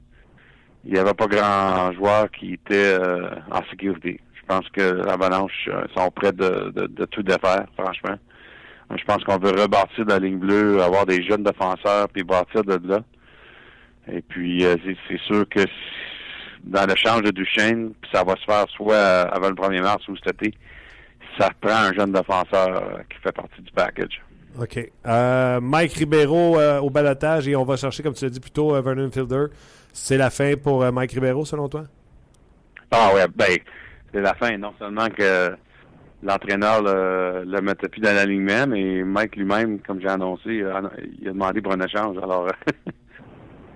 il 0.83 0.93
n'y 0.93 0.99
avait 0.99 1.13
pas 1.13 1.27
grand 1.27 1.93
joueur 1.93 2.31
qui 2.31 2.53
était 2.53 2.97
euh, 2.99 3.29
en 3.51 3.61
sécurité. 3.69 4.19
Je 4.33 4.41
pense 4.47 4.67
que 4.69 4.81
l'Avalanche 4.81 5.69
sont 5.95 6.09
prêts 6.09 6.31
de, 6.31 6.71
de, 6.75 6.87
de, 6.87 7.05
tout 7.05 7.21
défaire, 7.21 7.67
franchement. 7.77 8.15
Je 8.97 9.03
pense 9.05 9.23
qu'on 9.23 9.37
veut 9.37 9.51
rebâtir 9.51 10.05
de 10.05 10.09
la 10.09 10.19
ligne 10.19 10.39
bleue, 10.39 10.81
avoir 10.81 11.05
des 11.05 11.23
jeunes 11.23 11.43
défenseurs, 11.43 12.09
puis 12.09 12.23
bâtir 12.23 12.63
de 12.63 12.79
là. 12.85 13.01
Et 14.07 14.21
puis, 14.21 14.65
euh, 14.65 14.75
c'est 15.07 15.19
sûr 15.21 15.47
que 15.49 15.61
dans 16.63 16.85
le 16.87 16.95
change 16.95 17.23
de 17.23 17.31
Duchesne, 17.31 17.93
ça 18.11 18.23
va 18.23 18.35
se 18.35 18.43
faire 18.45 18.65
soit 18.69 18.97
avant 18.97 19.49
le 19.49 19.55
1er 19.55 19.81
mars 19.81 20.07
ou 20.07 20.15
cet 20.17 20.41
été, 20.41 20.53
ça 21.39 21.49
prend 21.59 21.75
un 21.75 21.93
jeune 21.93 22.11
défenseur 22.11 22.99
qui 23.09 23.17
fait 23.21 23.31
partie 23.31 23.61
du 23.61 23.71
package. 23.71 24.21
OK. 24.59 24.79
Euh, 25.07 25.61
Mike 25.61 25.93
Ribeiro 25.93 26.59
euh, 26.59 26.79
au 26.79 26.89
balotage 26.89 27.47
et 27.47 27.55
on 27.55 27.63
va 27.63 27.77
chercher, 27.77 28.03
comme 28.03 28.13
tu 28.13 28.25
l'as 28.25 28.29
dit 28.29 28.39
plus 28.39 28.51
tôt, 28.51 28.79
Vernon 28.81 29.09
Fielder. 29.09 29.45
C'est 29.93 30.17
la 30.17 30.29
fin 30.29 30.55
pour 30.55 30.89
Mike 30.91 31.13
Ribeiro, 31.13 31.45
selon 31.45 31.69
toi? 31.69 31.85
Ah 32.91 33.11
ouais, 33.15 33.25
ben, 33.33 33.57
c'est 34.13 34.21
la 34.21 34.33
fin. 34.33 34.57
Non 34.57 34.73
seulement 34.77 35.09
que 35.09 35.55
l'entraîneur 36.21 36.81
le, 36.83 37.43
le 37.45 37.61
mettait 37.61 37.87
plus 37.87 38.01
dans 38.01 38.13
l'alignement, 38.13 38.67
mais 38.67 39.03
Mike 39.03 39.37
lui-même, 39.37 39.79
comme 39.79 40.01
j'ai 40.01 40.09
annoncé, 40.09 40.63
il 41.21 41.27
a 41.27 41.31
demandé 41.31 41.61
pour 41.61 41.73
un 41.73 41.81
échange. 41.81 42.17
Alors, 42.17 42.47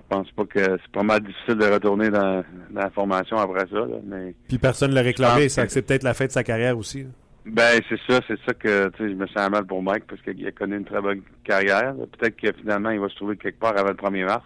pense 0.10 0.32
pas 0.32 0.46
que 0.46 0.60
c'est 0.60 0.92
pas 0.92 1.04
mal 1.04 1.22
difficile 1.22 1.56
de 1.56 1.66
retourner 1.66 2.10
dans, 2.10 2.44
dans 2.72 2.82
la 2.82 2.90
formation 2.90 3.38
après 3.38 3.68
ça. 3.72 3.80
Là, 3.80 3.98
mais 4.06 4.34
Puis 4.48 4.58
personne 4.58 4.92
ne 4.92 4.96
l'a 4.96 5.02
réclamé, 5.02 5.48
que... 5.48 5.50
c'est 5.50 5.82
peut-être 5.82 6.04
la 6.04 6.14
fin 6.14 6.26
de 6.26 6.32
sa 6.32 6.44
carrière 6.44 6.78
aussi. 6.78 7.04
Là. 7.04 7.10
Ben 7.46 7.80
c'est 7.88 8.00
ça, 8.10 8.22
c'est 8.28 8.40
ça 8.44 8.54
que 8.56 8.92
je 8.98 9.04
me 9.04 9.28
sens 9.28 9.50
mal 9.52 9.66
pour 9.66 9.84
Mike 9.84 10.06
parce 10.08 10.20
qu'il 10.24 10.48
a 10.48 10.52
connu 10.52 10.78
une 10.78 10.86
très 10.86 11.00
bonne 11.00 11.22
carrière. 11.44 11.94
Peut-être 12.18 12.36
que 12.38 12.52
finalement 12.60 12.90
il 12.90 13.00
va 13.00 13.08
se 13.08 13.16
trouver 13.16 13.38
quelque 13.38 13.60
part 13.60 13.78
avant 13.78 13.90
le 13.90 13.96
1er 13.96 14.26
mars. 14.26 14.46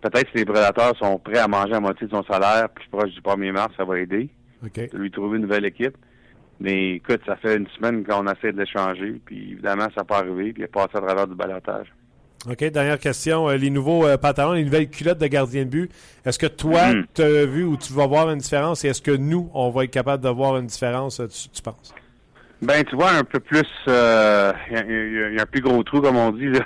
Peut-être 0.00 0.32
que 0.32 0.38
les 0.38 0.44
prédateurs 0.44 0.96
sont 0.96 1.18
prêts 1.18 1.38
à 1.38 1.46
manger 1.46 1.74
à 1.74 1.80
moitié 1.80 2.08
de 2.08 2.12
son 2.12 2.24
salaire 2.24 2.68
plus 2.70 2.88
proche 2.88 3.10
du 3.10 3.20
1er 3.20 3.52
mars, 3.52 3.72
ça 3.76 3.84
va 3.84 4.00
aider. 4.00 4.28
Okay. 4.66 4.88
De 4.88 4.98
lui 4.98 5.10
trouver 5.10 5.36
une 5.36 5.42
nouvelle 5.42 5.66
équipe. 5.66 5.96
Mais 6.58 6.96
écoute, 6.96 7.20
ça 7.26 7.36
fait 7.36 7.56
une 7.56 7.68
semaine 7.68 8.04
qu'on 8.04 8.26
essaie 8.26 8.52
de 8.52 8.58
l'échanger, 8.58 9.20
puis 9.24 9.52
évidemment, 9.52 9.84
ça 9.94 10.00
n'a 10.00 10.04
pas 10.04 10.18
arrivé, 10.18 10.52
puis 10.52 10.62
il 10.62 10.64
est 10.64 10.68
passé 10.68 10.90
à 10.94 11.00
travers 11.00 11.26
du 11.26 11.34
balotage. 11.34 11.86
OK, 12.48 12.64
dernière 12.70 12.98
question. 12.98 13.48
Euh, 13.48 13.56
les 13.56 13.68
nouveaux 13.70 14.06
euh, 14.06 14.16
pantalons, 14.16 14.52
les 14.52 14.64
nouvelles 14.64 14.88
culottes 14.88 15.18
de 15.18 15.26
gardien 15.26 15.64
de 15.64 15.70
but, 15.70 15.90
est-ce 16.24 16.38
que 16.38 16.46
toi, 16.46 16.92
Mm. 16.94 17.06
tu 17.14 17.22
as 17.22 17.44
vu 17.46 17.64
ou 17.64 17.76
tu 17.76 17.92
vas 17.92 18.06
voir 18.06 18.30
une 18.30 18.38
différence? 18.38 18.84
Et 18.84 18.88
est-ce 18.88 19.02
que 19.02 19.10
nous, 19.10 19.50
on 19.52 19.70
va 19.70 19.84
être 19.84 19.90
capable 19.90 20.22
de 20.24 20.28
voir 20.30 20.56
une 20.56 20.66
différence, 20.66 21.16
tu, 21.16 21.48
tu 21.50 21.62
penses? 21.62 21.92
Ben, 22.62 22.84
tu 22.84 22.94
vois, 22.94 23.12
un 23.12 23.24
peu 23.24 23.40
plus, 23.40 23.62
il 23.86 23.92
euh, 23.92 24.52
y, 24.70 24.74
y, 24.74 25.34
y, 25.34 25.38
a 25.38 25.42
un 25.42 25.46
plus 25.46 25.62
gros 25.62 25.82
trou, 25.82 26.02
comme 26.02 26.16
on 26.16 26.30
dit, 26.30 26.48
là, 26.48 26.60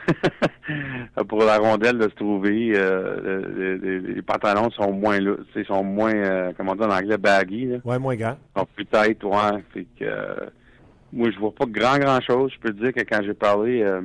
pour 1.29 1.39
la 1.45 1.59
rondelle 1.59 1.99
de 1.99 2.09
se 2.09 2.14
trouver. 2.16 2.72
Euh, 2.75 3.79
les, 3.81 4.01
les, 4.01 4.22
pantalons 4.22 4.70
sont 4.70 4.91
moins, 4.93 5.20
là, 5.20 5.35
sont 5.68 5.85
moins, 5.85 6.12
euh, 6.14 6.53
comment 6.57 6.72
on 6.72 6.75
dit 6.75 6.83
en 6.83 6.91
anglais, 6.91 7.16
baggy. 7.16 7.66
Là. 7.66 7.77
Ouais, 7.85 7.99
moins 8.01 8.16
grands. 8.16 8.37
Sont 8.57 8.66
plus 8.75 8.87
tight, 8.87 9.22
ouais. 9.22 9.62
Fait 9.72 9.87
que, 9.99 10.05
euh, 10.05 10.35
moi, 11.12 11.31
je 11.33 11.39
vois 11.39 11.55
pas 11.55 11.66
grand, 11.66 11.99
grand 11.99 12.20
chose. 12.20 12.51
Je 12.55 12.59
peux 12.61 12.75
te 12.75 12.83
dire 12.83 12.93
que 12.93 13.03
quand 13.09 13.22
j'ai 13.25 13.35
parlé 13.35 13.83
euh, 13.83 14.01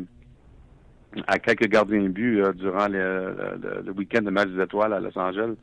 à 1.28 1.39
quelques 1.39 1.68
gardiens 1.68 2.03
de 2.03 2.07
but 2.10 2.41
euh, 2.41 2.53
durant 2.53 2.88
le, 2.88 3.36
le, 3.62 3.82
le 3.86 3.91
week-end 3.93 4.22
de 4.22 4.30
match 4.30 4.49
des 4.49 4.62
étoiles 4.62 4.93
à 4.93 4.99
Los 4.99 5.18
Angeles, 5.18 5.55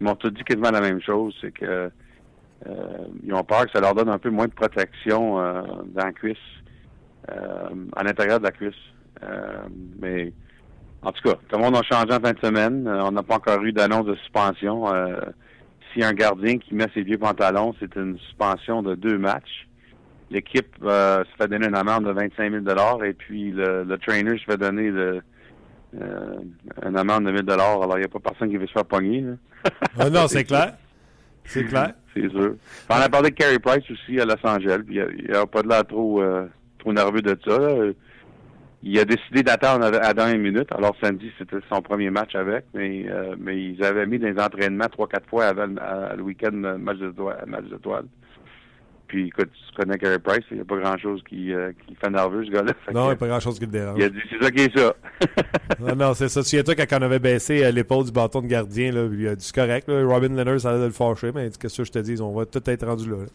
ils 0.00 0.04
m'ont 0.04 0.16
tous 0.16 0.30
dit 0.30 0.42
quasiment 0.42 0.70
la 0.70 0.80
même 0.80 1.00
chose. 1.00 1.34
C'est 1.40 1.52
que 1.52 1.90
euh, 2.66 3.06
ils 3.24 3.32
ont 3.34 3.44
peur 3.44 3.66
que 3.66 3.72
ça 3.72 3.80
leur 3.80 3.94
donne 3.94 4.08
un 4.08 4.18
peu 4.18 4.30
moins 4.30 4.46
de 4.46 4.52
protection 4.52 5.40
euh, 5.40 5.62
dans 5.86 6.04
la 6.04 6.12
cuisse, 6.12 6.36
euh, 7.30 7.68
à 7.96 8.02
l'intérieur 8.02 8.38
de 8.38 8.44
la 8.44 8.52
cuisse. 8.52 8.74
Mais 10.00 10.32
en 11.02 11.12
tout 11.12 11.22
cas, 11.22 11.36
tout 11.48 11.56
le 11.56 11.62
monde 11.62 11.76
a 11.76 11.82
changé 11.82 12.12
en 12.12 12.18
fin 12.20 12.32
de 12.32 12.38
semaine. 12.40 12.88
On 12.88 13.12
n'a 13.12 13.22
pas 13.22 13.36
encore 13.36 13.62
eu 13.62 13.72
d'annonce 13.72 14.06
de 14.06 14.16
suspension. 14.16 14.86
Si 15.92 16.02
un 16.02 16.12
gardien 16.12 16.58
qui 16.58 16.74
met 16.74 16.88
ses 16.92 17.02
vieux 17.02 17.18
pantalons, 17.18 17.72
c'est 17.78 17.94
une 17.94 18.18
suspension 18.18 18.82
de 18.82 18.96
deux 18.96 19.18
matchs. 19.18 19.68
L'équipe 20.32 20.74
se 20.80 21.24
fait 21.38 21.48
donner 21.48 21.66
une 21.66 21.76
amende 21.76 22.06
de 22.06 22.10
25 22.12 22.52
000 22.64 23.04
et 23.04 23.12
puis 23.12 23.52
le, 23.52 23.84
le 23.84 23.98
trainer 23.98 24.38
se 24.38 24.44
fait 24.44 24.56
donner 24.56 24.90
le, 24.90 25.22
une 25.94 26.96
amende 26.96 27.24
de 27.24 27.30
1 27.30 27.46
000 27.46 27.50
Alors, 27.50 27.96
il 27.96 28.00
n'y 28.00 28.04
a 28.04 28.08
pas 28.08 28.18
personne 28.18 28.50
qui 28.50 28.56
veut 28.56 28.66
se 28.66 28.72
faire 28.72 28.84
pogner. 28.84 29.20
Là. 29.20 29.32
Ah 29.98 30.10
non, 30.10 30.26
c'est 30.26 30.44
clair. 30.44 30.74
C'est 31.44 31.64
clair. 31.64 31.92
C'est 32.14 32.28
sûr. 32.30 32.56
On 32.88 32.94
a 32.94 33.08
parlé 33.08 33.30
de 33.30 33.34
Carey 33.34 33.58
Price 33.58 33.88
aussi 33.90 34.20
à 34.20 34.24
Los 34.24 34.44
Angeles. 34.44 34.82
il 34.88 35.30
n'a 35.30 35.46
pas 35.46 35.62
de 35.62 35.68
l'air 35.68 35.86
trop, 35.86 36.22
euh, 36.22 36.46
trop 36.78 36.92
nerveux 36.92 37.22
de 37.22 37.36
ça. 37.44 37.58
Là. 37.58 37.92
Il 38.84 38.98
a 38.98 39.04
décidé 39.04 39.42
d'attendre 39.42 39.84
à 39.84 39.90
la 39.90 40.14
dernière 40.14 40.38
minute. 40.38 40.70
Alors 40.72 40.96
samedi, 41.00 41.30
c'était 41.38 41.58
son 41.70 41.82
premier 41.82 42.10
match 42.10 42.34
avec, 42.34 42.64
mais 42.74 43.06
euh, 43.08 43.36
mais 43.38 43.62
ils 43.62 43.84
avaient 43.84 44.06
mis 44.06 44.18
des 44.18 44.36
entraînements 44.38 44.88
trois, 44.90 45.06
quatre 45.06 45.28
fois 45.28 45.46
avant 45.46 45.76
à, 45.76 46.16
le 46.16 46.22
week-end 46.22 46.50
match 46.78 46.98
d'étoiles. 46.98 48.06
Puis 49.12 49.26
écoute, 49.26 49.50
tu 49.52 49.76
connais 49.76 49.98
Carey 49.98 50.18
Price, 50.18 50.42
il 50.50 50.54
n'y 50.54 50.62
a 50.62 50.64
pas 50.64 50.78
grand 50.78 50.96
chose 50.96 51.22
qui, 51.28 51.52
euh, 51.52 51.70
qui 51.86 51.94
fait 51.94 52.08
nerveux, 52.08 52.46
ce 52.46 52.50
gars-là. 52.50 52.72
Non, 52.94 53.02
il 53.02 53.06
n'y 53.08 53.12
a 53.12 53.16
pas 53.16 53.26
grand 53.26 53.40
chose 53.40 53.58
qui 53.58 53.66
le 53.66 53.70
dérange. 53.70 53.98
Il 53.98 54.04
a 54.04 54.08
dit 54.08 54.22
c'est 54.30 54.42
ça 54.42 54.50
qui 54.50 54.62
est 54.62 54.78
ça. 54.78 54.94
non, 55.80 55.94
non, 55.94 56.14
c'est 56.14 56.30
ça. 56.30 56.42
Souviens-toi 56.42 56.76
quand 56.76 56.98
on 56.98 57.02
avait 57.02 57.18
baissé 57.18 57.70
l'épaule 57.72 58.06
du 58.06 58.10
bâton 58.10 58.40
de 58.40 58.46
gardien, 58.46 58.90
là, 58.90 59.06
il 59.12 59.28
a 59.28 59.36
dit 59.36 59.44
c'est 59.44 59.54
correct, 59.54 59.86
là, 59.86 60.02
Robin 60.06 60.30
Leonard, 60.30 60.60
ça 60.60 60.70
allait 60.70 60.80
de 60.80 60.86
le 60.86 60.92
fâcher, 60.92 61.30
mais 61.30 61.50
qu'est-ce 61.50 61.76
que 61.76 61.84
je 61.84 61.92
te 61.92 61.98
dis, 61.98 62.22
on 62.22 62.32
va 62.32 62.46
tout 62.46 62.62
être 62.64 62.86
rendu 62.86 63.10
là. 63.10 63.18
là. 63.18 63.26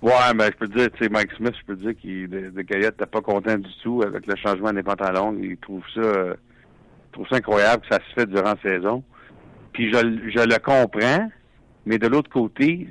Ouais, 0.00 0.34
ben 0.34 0.46
je 0.46 0.56
peux 0.56 0.68
te 0.68 0.78
dire, 0.78 0.90
tu 0.92 1.04
sais, 1.04 1.10
Mike 1.10 1.32
Smith, 1.36 1.54
je 1.60 1.66
peux 1.66 1.76
te 1.76 1.82
dire 1.82 1.96
qu'il 2.00 2.30
de, 2.30 2.48
de 2.48 2.62
Gaillette 2.62 2.98
n'était 2.98 3.10
pas 3.10 3.20
content 3.20 3.58
du 3.58 3.70
tout 3.82 4.02
avec 4.06 4.26
le 4.26 4.36
changement 4.36 4.72
des 4.72 4.82
pantalons. 4.82 5.36
Il 5.38 5.58
trouve 5.58 5.82
ça 5.92 6.00
euh, 6.00 6.34
il 6.34 7.12
trouve 7.12 7.28
ça 7.28 7.36
incroyable 7.36 7.82
que 7.82 7.94
ça 7.94 8.00
se 8.00 8.14
fait 8.14 8.26
durant 8.26 8.54
la 8.54 8.62
saison. 8.62 9.04
Puis 9.74 9.92
je, 9.92 9.98
je 9.98 10.46
le 10.46 10.58
comprends, 10.58 11.28
mais 11.84 11.98
de 11.98 12.06
l'autre 12.06 12.30
côté, 12.30 12.88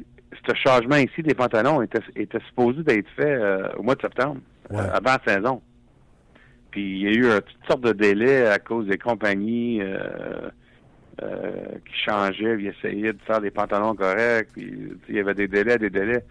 ce 0.48 0.54
changement 0.56 0.98
ici 0.98 1.22
des 1.22 1.34
pantalons 1.34 1.82
était, 1.82 2.00
était 2.16 2.39
supposé 2.48 2.84
d'être 2.84 3.10
fait 3.16 3.36
euh, 3.36 3.68
au 3.78 3.84
mois 3.84 3.96
de 3.96 4.02
septembre, 4.02 4.41
ouais. 4.70 4.80
euh, 4.80 4.94
avant 4.94 5.18
la 5.26 5.34
saison. 5.34 5.62
Puis 6.72 7.00
il 7.00 7.04
y 7.04 7.08
a 7.08 7.12
eu 7.12 7.26
euh, 7.26 7.39
toutes 7.39 7.68
sortes 7.68 7.84
de 7.84 7.94
délais 7.94 8.48
à 8.48 8.60
cause 8.60 8.88
des 8.88 8.98
compagnies 8.98 9.82
qui 11.18 12.04
changeaient, 12.06 12.56
puis 12.56 12.68
essayaient 12.68 13.14
de 13.14 13.22
faire 13.26 13.39
des 13.39 13.52
pantalons 13.52 13.96
corrects. 13.96 14.50
Puis 14.54 14.74
il 15.10 15.16
y 15.16 15.20
avait 15.20 15.36
des 15.36 15.48
délais, 15.48 15.78
des 15.78 15.89
délais. 15.89 16.26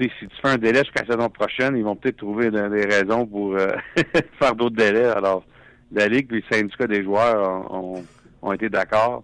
Si 0.00 0.08
tu 0.08 0.28
fais 0.40 0.48
un 0.48 0.58
délai 0.58 0.80
jusqu'à 0.80 1.04
la 1.04 1.14
saison 1.14 1.28
prochaine, 1.28 1.76
ils 1.76 1.84
vont 1.84 1.96
peut-être 1.96 2.16
trouver 2.16 2.50
des 2.50 2.86
raisons 2.86 3.26
pour 3.26 3.56
faire 4.38 4.54
d'autres 4.54 4.76
délais. 4.76 5.04
Alors, 5.04 5.44
la 5.92 6.08
Ligue 6.08 6.32
et 6.32 6.36
le 6.36 6.42
syndicat 6.50 6.86
des 6.86 7.04
joueurs 7.04 7.70
ont, 7.70 7.96
ont, 7.98 8.04
ont 8.40 8.52
été 8.52 8.70
d'accord. 8.70 9.22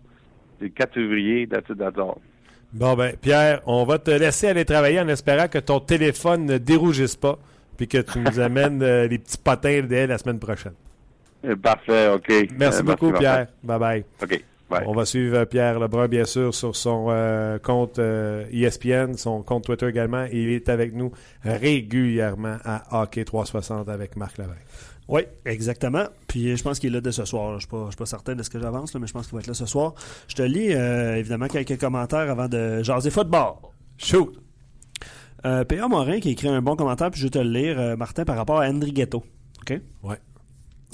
le 0.60 0.68
4 0.68 0.92
février, 0.92 1.46
that's 1.46 1.70
all. 1.96 2.20
Bon, 2.72 2.94
ben, 2.94 3.14
Pierre, 3.20 3.62
on 3.66 3.84
va 3.84 3.98
te 3.98 4.10
laisser 4.10 4.48
aller 4.48 4.64
travailler 4.64 5.00
en 5.00 5.08
espérant 5.08 5.48
que 5.48 5.58
ton 5.58 5.80
téléphone 5.80 6.44
ne 6.44 6.58
dérougisse 6.58 7.16
pas 7.16 7.38
puis 7.76 7.88
que 7.88 7.98
tu 7.98 8.18
nous 8.18 8.40
amènes 8.40 8.82
euh, 8.82 9.06
les 9.08 9.18
petits 9.18 9.38
potins 9.38 9.82
dès 9.82 10.06
la 10.06 10.18
semaine 10.18 10.38
prochaine. 10.38 10.72
Euh, 11.44 11.54
Parfait, 11.56 12.08
OK. 12.08 12.30
Merci 12.58 12.80
Euh, 12.80 12.82
beaucoup. 12.82 13.12
Pierre. 13.12 13.46
Bye-bye. 13.64 14.02
OK, 14.22 14.44
bye. 14.68 14.82
On 14.86 14.92
va 14.92 15.04
suivre 15.06 15.36
euh, 15.38 15.44
Pierre 15.44 15.78
Lebrun, 15.78 16.08
bien 16.08 16.24
sûr, 16.24 16.52
sur 16.54 16.74
son 16.76 17.06
euh, 17.10 17.58
compte 17.58 17.98
ESPN, 18.52 19.14
son 19.14 19.42
compte 19.42 19.64
Twitter 19.64 19.86
également. 19.88 20.26
Il 20.32 20.50
est 20.50 20.68
avec 20.68 20.92
nous 20.92 21.12
régulièrement 21.44 22.56
à 22.64 23.00
Hockey 23.02 23.24
360 23.24 23.88
avec 23.88 24.16
Marc 24.16 24.38
Levin. 24.38 24.50
Oui, 25.08 25.22
exactement. 25.46 26.04
Puis 26.26 26.56
je 26.56 26.62
pense 26.62 26.78
qu'il 26.78 26.90
est 26.90 26.92
là 26.92 27.00
dès 27.00 27.12
ce 27.12 27.24
soir. 27.24 27.58
Je 27.58 27.66
ne 27.66 27.90
suis, 27.90 27.96
pas- 27.96 28.06
certain 28.06 28.34
de 28.34 28.42
ce 28.42 28.50
que 28.50 28.60
j'avance, 28.60 28.92
là, 28.92 29.00
mais 29.00 29.06
je 29.06 29.12
pense 29.14 29.26
qu'il 29.26 29.34
va 29.34 29.40
être 29.40 29.46
là 29.46 29.54
ce 29.54 29.64
soir. 29.66 29.94
Je 30.28 30.34
te 30.34 30.42
lis 30.42 30.72
euh, 30.74 31.16
évidemment 31.16 31.48
quelques 31.48 31.80
commentaires 31.80 32.30
avant 32.30 32.48
de 32.48 32.82
jaser 32.82 33.10
football. 33.10 33.54
Shoot! 33.96 34.38
Euh, 35.46 35.64
P.A. 35.64 35.88
Morin 35.88 36.20
qui 36.20 36.28
a 36.28 36.32
écrit 36.32 36.48
un 36.48 36.60
bon 36.60 36.76
commentaire, 36.76 37.10
puis 37.10 37.20
je 37.20 37.26
vais 37.26 37.30
te 37.30 37.38
le 37.38 37.50
lire, 37.50 37.78
euh, 37.78 37.96
Martin, 37.96 38.24
par 38.24 38.36
rapport 38.36 38.60
à 38.60 38.68
Henry 38.68 38.92
Ghetto. 38.92 39.24
OK? 39.62 39.80
Ouais. 40.02 40.16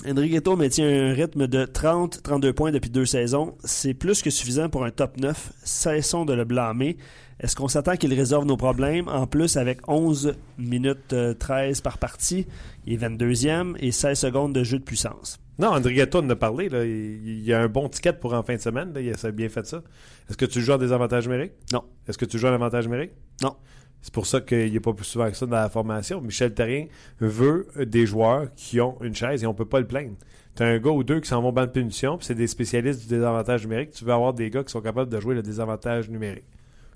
Henry 0.07 0.29
Ghetto 0.29 0.57
maintient 0.57 0.87
un 0.87 1.13
rythme 1.15 1.47
de 1.47 1.65
30-32 1.65 2.53
points 2.53 2.73
depuis 2.73 2.91
deux 2.91 3.07
saisons? 3.07 3.55
C'est 3.65 3.95
plus 3.95 4.23
que 4.23 4.29
suffisant 4.29 4.69
pour 4.69 4.85
un 4.85 4.91
top 4.91 5.17
9. 5.19 5.53
Cessons 5.63 6.25
de 6.27 6.35
le 6.35 6.45
blâmer. 6.45 6.99
Est-ce 7.41 7.57
qu'on 7.57 7.69
s'attend 7.69 7.97
qu'il 7.97 8.13
résolve 8.13 8.45
nos 8.45 8.57
problèmes? 8.57 9.09
En 9.09 9.27
plus, 9.27 9.57
avec 9.57 9.81
11 9.89 10.35
minutes 10.59 11.13
euh, 11.13 11.33
13 11.35 11.81
par 11.81 11.99
partie, 11.99 12.47
il 12.87 12.95
est 12.95 13.09
22e 13.09 13.77
et 13.79 13.93
16 13.93 14.19
secondes 14.19 14.53
de 14.53 14.63
jeu 14.63 14.79
de 14.79 14.85
puissance. 14.85 15.39
Non, 15.59 15.69
André 15.69 15.95
Gatto 15.95 16.19
en 16.19 16.29
a 16.29 16.37
parlé. 16.37 16.69
Là. 16.69 16.85
Il, 16.85 17.27
il 17.27 17.45
y 17.45 17.53
a 17.53 17.61
un 17.61 17.69
bon 17.69 17.89
ticket 17.89 18.13
pour 18.13 18.35
en 18.35 18.43
fin 18.43 18.57
de 18.57 18.61
semaine. 18.61 18.93
Là. 18.93 19.01
Il 19.01 19.11
a 19.11 19.31
bien 19.31 19.49
fait 19.49 19.67
ça. 19.67 19.83
Est-ce 20.29 20.37
que 20.37 20.45
tu 20.45 20.61
joues 20.61 20.73
en 20.73 20.79
désavantage 20.79 21.27
numérique? 21.29 21.53
Non. 21.73 21.85
Est-ce 22.07 22.19
que 22.19 22.25
tu 22.25 22.39
joues 22.39 22.49
en 22.49 22.53
avantage 22.53 22.87
numérique? 22.87 23.13
Non. 23.43 23.57
C'est 24.05 24.13
pour 24.13 24.27
ça 24.27 24.43
qu'il 24.43 24.71
n'est 24.71 24.81
pas 24.81 24.93
plus 24.93 25.07
souvent 25.07 25.31
que 25.31 25.37
ça 25.37 25.47
dans 25.47 25.57
la 25.57 25.71
formation. 25.71 26.21
Michel 26.21 26.53
Terrien 26.53 26.89
veut 27.21 27.67
des 27.87 28.05
joueurs 28.05 28.55
qui 28.55 28.79
ont 28.79 28.99
une 29.01 29.15
chaise 29.15 29.43
et 29.43 29.47
on 29.47 29.55
peut 29.55 29.65
pas 29.65 29.81
le 29.81 29.87
plaindre. 29.87 30.17
Tu 30.57 30.63
un 30.63 30.79
gars 30.79 30.91
ou 30.91 31.03
deux 31.03 31.21
qui 31.21 31.29
s'en 31.29 31.41
vont 31.41 31.53
ban 31.53 31.65
de 31.65 31.71
punition, 31.71 32.19
puis 32.19 32.27
c'est 32.27 32.35
des 32.35 32.47
spécialistes 32.47 33.01
du 33.01 33.07
désavantage 33.07 33.63
numérique. 33.63 33.93
Tu 33.93 34.05
veux 34.05 34.13
avoir 34.13 34.35
des 34.35 34.51
gars 34.51 34.63
qui 34.63 34.71
sont 34.71 34.83
capables 34.83 35.11
de 35.11 35.19
jouer 35.21 35.35
le 35.35 35.43
désavantage 35.43 36.11
numérique. 36.11 36.45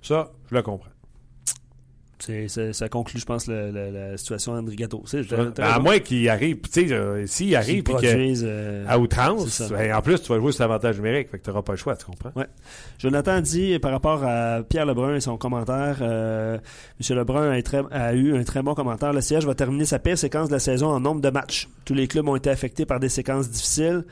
Ça, 0.02 0.32
je 0.50 0.54
le 0.54 0.60
comprends. 0.60 0.90
C'est- 2.20 2.72
ça 2.72 2.88
conclut, 2.88 3.20
je 3.20 3.24
pense, 3.24 3.46
la 3.46 4.16
situation. 4.16 4.54
C'est- 5.06 5.24
t'as- 5.24 5.36
Ben, 5.62 5.62
à 5.64 5.78
moins 5.78 5.98
qu'il 6.00 6.28
arrive, 6.28 6.56
tu 6.62 6.88
sais, 6.88 6.92
euh, 6.92 7.26
s'il 7.26 7.54
arrive, 7.54 7.82
puis 7.84 7.94
que, 8.02 8.06
euh, 8.44 8.84
à 8.88 8.98
outrance, 8.98 9.60
ben, 9.70 9.94
en 9.94 10.02
plus, 10.02 10.20
tu 10.20 10.28
vas 10.32 10.38
jouer 10.40 10.50
sur 10.52 10.64
l'avantage 10.64 10.96
numérique, 10.96 11.28
fait 11.30 11.38
que 11.38 11.44
tu 11.44 11.50
n'auras 11.50 11.62
pas 11.62 11.72
le 11.72 11.78
choix, 11.78 11.94
tu 11.96 12.06
comprends? 12.06 12.32
Jonathan 12.98 13.40
dit 13.40 13.78
par 13.78 13.92
rapport 13.92 14.24
à 14.24 14.62
Pierre 14.68 14.86
Lebrun 14.86 15.14
et 15.14 15.20
son 15.20 15.36
commentaire, 15.36 15.98
euh, 16.00 16.58
M. 17.00 17.16
Lebrun 17.16 17.50
a, 17.52 17.62
très- 17.62 17.82
a 17.92 18.12
eu 18.14 18.36
un 18.36 18.42
très 18.42 18.62
bon 18.62 18.74
commentaire. 18.74 19.12
Le 19.12 19.20
siège 19.20 19.46
va 19.46 19.54
terminer 19.54 19.84
sa 19.84 19.98
pire 19.98 20.18
séquence 20.18 20.48
de 20.48 20.54
la 20.54 20.58
saison 20.60 20.88
en 20.88 21.00
nombre 21.00 21.20
de 21.20 21.30
matchs. 21.30 21.68
Tous 21.84 21.94
les 21.94 22.08
clubs 22.08 22.26
ont 22.28 22.36
été 22.36 22.50
affectés 22.50 22.84
par 22.86 22.98
des 23.00 23.08
séquences 23.08 23.48
difficiles. 23.48 24.04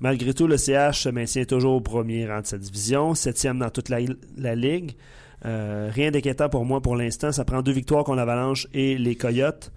Malgré 0.00 0.34
tout, 0.34 0.46
le 0.46 0.56
CH 0.58 1.02
se 1.04 1.08
maintient 1.08 1.44
toujours 1.44 1.74
au 1.76 1.80
premier 1.80 2.26
rang 2.28 2.40
de 2.42 2.46
sa 2.46 2.58
division, 2.58 3.14
septième 3.14 3.58
dans 3.60 3.70
toute 3.70 3.88
la, 3.88 3.98
la 4.36 4.54
ligue. 4.54 4.96
Euh, 5.44 5.90
rien 5.92 6.10
d'inquiétant 6.10 6.48
pour 6.48 6.64
moi 6.64 6.80
pour 6.80 6.96
l'instant. 6.96 7.32
Ça 7.32 7.44
prend 7.44 7.62
deux 7.62 7.72
victoires 7.72 8.04
contre 8.04 8.16
l'Avalanche 8.16 8.66
et 8.72 8.96
les 8.96 9.16
Coyotes. 9.16 9.72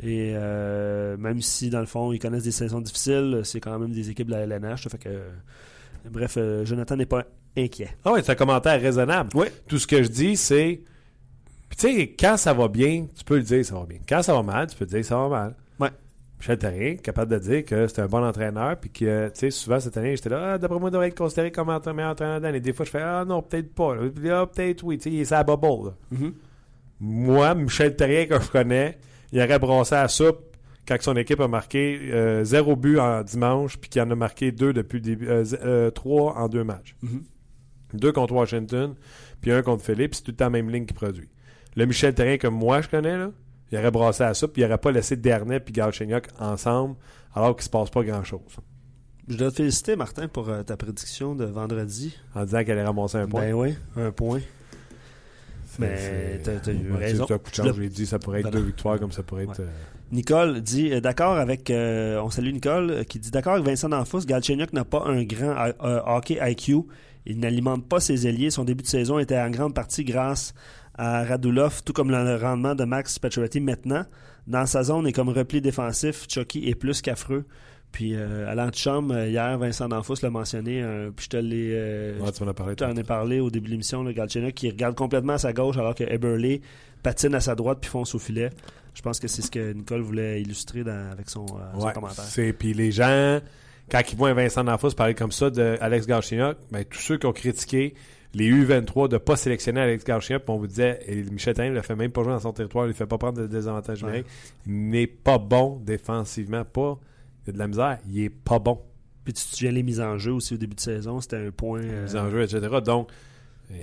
Et 0.00 0.32
euh, 0.34 1.16
même 1.16 1.42
si, 1.42 1.70
dans 1.70 1.80
le 1.80 1.86
fond, 1.86 2.12
ils 2.12 2.20
connaissent 2.20 2.44
des 2.44 2.52
saisons 2.52 2.80
difficiles, 2.80 3.40
c'est 3.42 3.60
quand 3.60 3.76
même 3.78 3.90
des 3.90 4.10
équipes 4.10 4.28
de 4.28 4.32
la 4.32 4.40
LNH. 4.46 4.84
Ça 4.84 4.90
fait 4.90 4.98
que, 4.98 5.22
bref, 6.08 6.34
euh, 6.36 6.64
Jonathan 6.64 6.96
n'est 6.96 7.06
pas 7.06 7.24
inquiet. 7.56 7.96
Ah 8.04 8.12
ouais, 8.12 8.22
c'est 8.22 8.32
un 8.32 8.36
commentaire 8.36 8.80
raisonnable. 8.80 9.30
Oui. 9.34 9.46
Tout 9.66 9.78
ce 9.78 9.86
que 9.86 10.02
je 10.02 10.08
dis, 10.08 10.36
c'est. 10.36 10.80
Puis 11.68 11.76
tu 11.76 11.96
sais, 11.96 12.14
quand 12.18 12.36
ça 12.36 12.54
va 12.54 12.68
bien, 12.68 13.06
tu 13.16 13.24
peux 13.24 13.36
le 13.36 13.42
dire, 13.42 13.64
ça 13.64 13.74
va 13.74 13.86
bien. 13.86 13.98
Quand 14.08 14.22
ça 14.22 14.34
va 14.34 14.42
mal, 14.42 14.68
tu 14.68 14.76
peux 14.76 14.86
dire, 14.86 15.04
ça 15.04 15.16
va 15.16 15.28
mal. 15.28 15.54
Michel 16.38 16.58
Terrien, 16.58 16.96
capable 16.96 17.32
de 17.32 17.38
dire 17.38 17.64
que 17.64 17.88
c'est 17.88 18.00
un 18.00 18.06
bon 18.06 18.24
entraîneur, 18.24 18.78
puis 18.78 18.90
que, 18.90 19.28
tu 19.28 19.34
sais, 19.34 19.50
souvent 19.50 19.80
cette 19.80 19.96
année, 19.96 20.14
j'étais 20.14 20.28
là, 20.28 20.52
ah, 20.52 20.58
d'après 20.58 20.78
moi, 20.78 20.88
il 20.88 20.92
devrait 20.92 21.08
être 21.08 21.18
considéré 21.18 21.50
comme 21.50 21.68
un 21.68 21.80
meilleur 21.92 22.12
entraîneur 22.12 22.38
de 22.38 22.44
l'année. 22.44 22.60
Des 22.60 22.72
fois, 22.72 22.86
je 22.86 22.90
fais, 22.90 23.02
ah 23.02 23.24
non, 23.26 23.42
peut-être 23.42 23.74
pas. 23.74 23.96
là, 23.96 24.46
peut-être 24.46 24.84
oui, 24.84 24.98
tu 24.98 25.04
sais, 25.04 25.10
il 25.10 25.20
est 25.20 25.24
sa 25.24 25.42
bubble. 25.42 25.86
là. 25.86 25.94
Mhm. 26.12 26.34
Moi, 27.00 27.54
Michel 27.54 27.96
Terrien, 27.96 28.26
que 28.26 28.40
je 28.40 28.50
connais, 28.50 28.98
il 29.32 29.40
aurait 29.40 29.58
brossé 29.58 29.94
à 29.94 30.02
la 30.02 30.08
soupe 30.08 30.56
quand 30.86 30.96
son 31.00 31.16
équipe 31.16 31.40
a 31.40 31.48
marqué 31.48 32.00
euh, 32.12 32.44
zéro 32.44 32.74
but 32.76 32.98
en 32.98 33.22
dimanche, 33.22 33.76
puis 33.76 33.90
qu'il 33.90 34.00
en 34.00 34.10
a 34.10 34.14
marqué 34.14 34.52
deux 34.52 34.72
depuis 34.72 35.00
début, 35.00 35.28
euh, 35.28 35.44
euh, 35.62 35.90
trois 35.90 36.34
en 36.36 36.48
deux 36.48 36.64
matchs. 36.64 36.96
Mhm. 37.02 37.24
Deux 37.94 38.12
contre 38.12 38.34
Washington, 38.34 38.94
puis 39.40 39.52
un 39.52 39.62
contre 39.62 39.84
Philippe, 39.84 40.14
c'est 40.14 40.22
tout 40.22 40.30
le 40.30 40.36
temps 40.36 40.46
la 40.46 40.50
même 40.50 40.70
ligne 40.70 40.86
qui 40.86 40.94
produit. 40.94 41.28
Le 41.76 41.84
Michel 41.86 42.14
Terrien 42.14 42.38
que 42.38 42.48
moi 42.48 42.80
je 42.80 42.88
connais, 42.88 43.16
là, 43.16 43.30
il 43.70 43.78
aurait 43.78 43.90
brassé 43.90 44.22
à 44.24 44.34
ça, 44.34 44.48
puis 44.48 44.62
il 44.62 44.64
aurait 44.64 44.78
pas 44.78 44.90
laissé 44.92 45.16
Dernay 45.16 45.60
puis 45.60 45.72
Galchenyuk 45.72 46.28
ensemble, 46.38 46.96
alors 47.34 47.54
qu'il 47.56 47.64
se 47.64 47.70
passe 47.70 47.90
pas 47.90 48.02
grand-chose. 48.02 48.40
Je 49.28 49.36
dois 49.36 49.50
te 49.50 49.56
féliciter, 49.56 49.94
Martin, 49.94 50.26
pour 50.28 50.48
euh, 50.48 50.62
ta 50.62 50.76
prédiction 50.78 51.34
de 51.34 51.44
vendredi. 51.44 52.16
En 52.34 52.44
disant 52.44 52.64
qu'elle 52.64 52.78
allait 52.78 52.84
ramasser 52.86 53.18
un 53.18 53.26
point. 53.26 53.42
Ben 53.42 53.52
oui, 53.54 53.74
un 53.96 54.10
point. 54.10 54.40
Mais 55.78 55.96
c'est- 55.96 56.42
t'as- 56.42 56.60
t'as 56.60 56.72
eu 56.72 56.90
Ouais, 56.92 56.98
raison. 56.98 57.24
C'est 57.28 57.34
un 57.34 57.38
coup 57.38 57.50
de 57.50 57.54
Je 57.54 57.62
chance, 57.62 57.76
j'ai 57.76 57.88
dit, 57.88 58.06
ça 58.06 58.18
pourrait 58.18 58.40
être 58.40 58.46
Voilà. 58.46 58.58
deux 58.58 58.64
victoires 58.66 58.98
comme 58.98 59.12
ça 59.12 59.22
pourrait 59.22 59.44
être. 59.44 59.60
Euh, 59.60 59.68
Nicole 60.10 60.60
dit 60.62 60.92
euh, 60.92 61.00
d'accord 61.00 61.36
avec. 61.36 61.70
euh, 61.70 62.20
on 62.22 62.30
salue 62.30 62.52
Nicole 62.52 63.04
qui 63.04 63.18
dit 63.18 63.30
d'accord 63.30 63.52
avec 63.54 63.66
Vincent 63.66 63.88
D'Anfos. 63.90 64.20
Galchenyuk 64.20 64.72
n'a 64.72 64.84
pas 64.84 65.04
un 65.06 65.22
grand 65.24 65.54
hockey 65.80 66.38
IQ. 66.40 66.78
Il 67.26 67.38
n'alimente 67.38 67.86
pas 67.86 68.00
ses 68.00 68.26
ailiers. 68.26 68.50
Son 68.50 68.64
début 68.64 68.82
de 68.82 68.88
saison 68.88 69.18
était 69.18 69.38
en 69.38 69.50
grande 69.50 69.74
partie 69.74 70.02
grâce 70.04 70.54
à 70.98 71.24
Radulov, 71.24 71.82
tout 71.84 71.92
comme 71.92 72.10
le 72.10 72.36
rendement 72.36 72.74
de 72.74 72.84
Max 72.84 73.18
Pacioretty 73.18 73.60
maintenant. 73.60 74.04
Dans 74.46 74.66
sa 74.66 74.82
zone 74.82 75.06
et 75.06 75.12
comme 75.12 75.28
repli 75.28 75.60
défensif, 75.60 76.26
Chucky 76.28 76.68
est 76.68 76.74
plus 76.74 77.00
qu'affreux. 77.02 77.44
Puis 77.92 78.14
euh, 78.14 78.46
à 78.50 78.54
l'antichambre, 78.54 79.14
euh, 79.14 79.28
hier, 79.28 79.56
Vincent 79.58 79.88
D'Anfos 79.88 80.16
l'a 80.22 80.28
mentionné. 80.30 80.82
euh, 80.82 81.10
puis 81.14 81.24
je 81.24 81.30
te 81.30 81.36
l'ai. 81.38 81.70
euh, 81.72 82.18
ouais, 82.20 82.32
tu 82.32 82.42
m'en 82.44 82.50
as 82.50 82.54
parlé. 82.54 82.76
Tu 82.76 82.84
en 82.84 82.94
as 82.96 83.02
parlé 83.04 83.40
au 83.40 83.50
début 83.50 83.66
de 83.66 83.70
l'émission, 83.72 84.02
le 84.02 84.12
Galchenyuk 84.12 84.54
qui 84.54 84.68
regarde 84.68 84.94
complètement 84.94 85.34
à 85.34 85.38
sa 85.38 85.52
gauche 85.54 85.76
alors 85.78 85.94
que 85.94 86.04
Eberle 86.04 86.58
patine 87.02 87.34
à 87.34 87.40
sa 87.40 87.54
droite 87.54 87.78
puis 87.80 87.90
fonce 87.90 88.14
au 88.14 88.18
filet. 88.18 88.50
Je 88.94 89.00
pense 89.02 89.20
que 89.20 89.28
c'est 89.28 89.42
ce 89.42 89.50
que 89.50 89.72
Nicole 89.72 90.00
voulait 90.02 90.42
illustrer 90.42 90.82
dans- 90.84 91.12
avec 91.12 91.30
son, 91.30 91.46
euh, 91.46 91.78
son 91.78 91.86
Ouais, 91.86 91.92
commentaire. 91.92 92.24
c'est 92.24 92.52
puis 92.52 92.74
les 92.74 92.90
gens 92.90 93.38
quand 93.90 94.00
ils 94.12 94.16
voient 94.18 94.34
Vincent 94.34 94.64
D'Anfos 94.64 94.90
parler 94.90 95.14
comme 95.14 95.32
ça 95.32 95.48
de 95.50 95.78
Alex 95.80 96.06
Galchenyuk, 96.06 96.56
ben 96.70 96.84
tous 96.84 96.98
ceux 96.98 97.16
qui 97.16 97.24
ont 97.26 97.32
critiqué 97.32 97.94
les 98.38 98.50
U23 98.50 99.08
de 99.08 99.18
pas 99.18 99.36
sélectionner 99.36 99.80
Alex 99.80 100.04
puis 100.04 100.12
on 100.48 100.56
vous 100.58 100.66
disait 100.66 101.00
et 101.06 101.22
Michel 101.22 101.54
Therrien 101.54 101.70
ne 101.70 101.76
le 101.76 101.82
fait 101.82 101.96
même 101.96 102.10
pas 102.12 102.22
jouer 102.22 102.32
dans 102.32 102.40
son 102.40 102.52
territoire, 102.52 102.86
il 102.86 102.88
ne 102.88 102.92
fait 102.94 103.06
pas 103.06 103.18
prendre 103.18 103.40
de 103.40 103.46
désavantage 103.46 104.02
Ouais. 104.02 104.08
numérique. 104.08 104.26
Il 104.66 104.88
n'est 104.90 105.06
pas 105.06 105.38
bon 105.38 105.80
défensivement, 105.84 106.64
pas 106.64 106.98
il 107.44 107.48
y 107.48 107.50
a 107.50 107.52
de 107.54 107.58
la 107.58 107.68
misère, 107.68 107.98
il 108.08 108.20
est 108.22 108.30
pas 108.30 108.58
bon 108.58 108.80
Puis 109.24 109.34
tu 109.34 109.44
te 109.44 109.56
souviens 109.56 109.72
les 109.72 109.82
mises 109.82 110.00
en 110.00 110.16
jeu 110.18 110.32
aussi 110.32 110.54
au 110.54 110.56
début 110.56 110.74
de 110.76 110.80
saison, 110.80 111.20
c'était 111.20 111.36
un 111.36 111.50
point. 111.50 111.80
euh, 111.82 112.06
les 112.06 112.16
enjeux, 112.16 112.42
etc. 112.42 112.60
Donc 112.84 113.10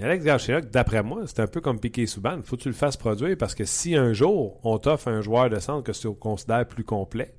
Alex 0.02 0.26
Galchenyuk, 0.26 0.72
d'après 0.72 1.04
moi, 1.04 1.22
c'est 1.28 1.40
un 1.42 1.46
peu 1.48 1.62
comme 1.62 1.80
Piqué 1.80 2.08
Souban. 2.08 2.40
Faut 2.44 2.58
que 2.58 2.64
tu 2.64 2.70
le 2.70 2.74
fasses 2.74 2.98
produire 2.98 3.38
parce 3.38 3.54
que 3.54 3.66
si 3.66 3.96
un 3.96 4.14
jour 4.14 4.60
on 4.64 4.80
t'offre 4.80 5.08
un 5.10 5.22
joueur 5.22 5.50
de 5.52 5.60
centre 5.60 5.84
que 5.84 5.92
tu 5.92 6.12
considères 6.16 6.68
plus 6.68 6.84
complet, 6.84 7.36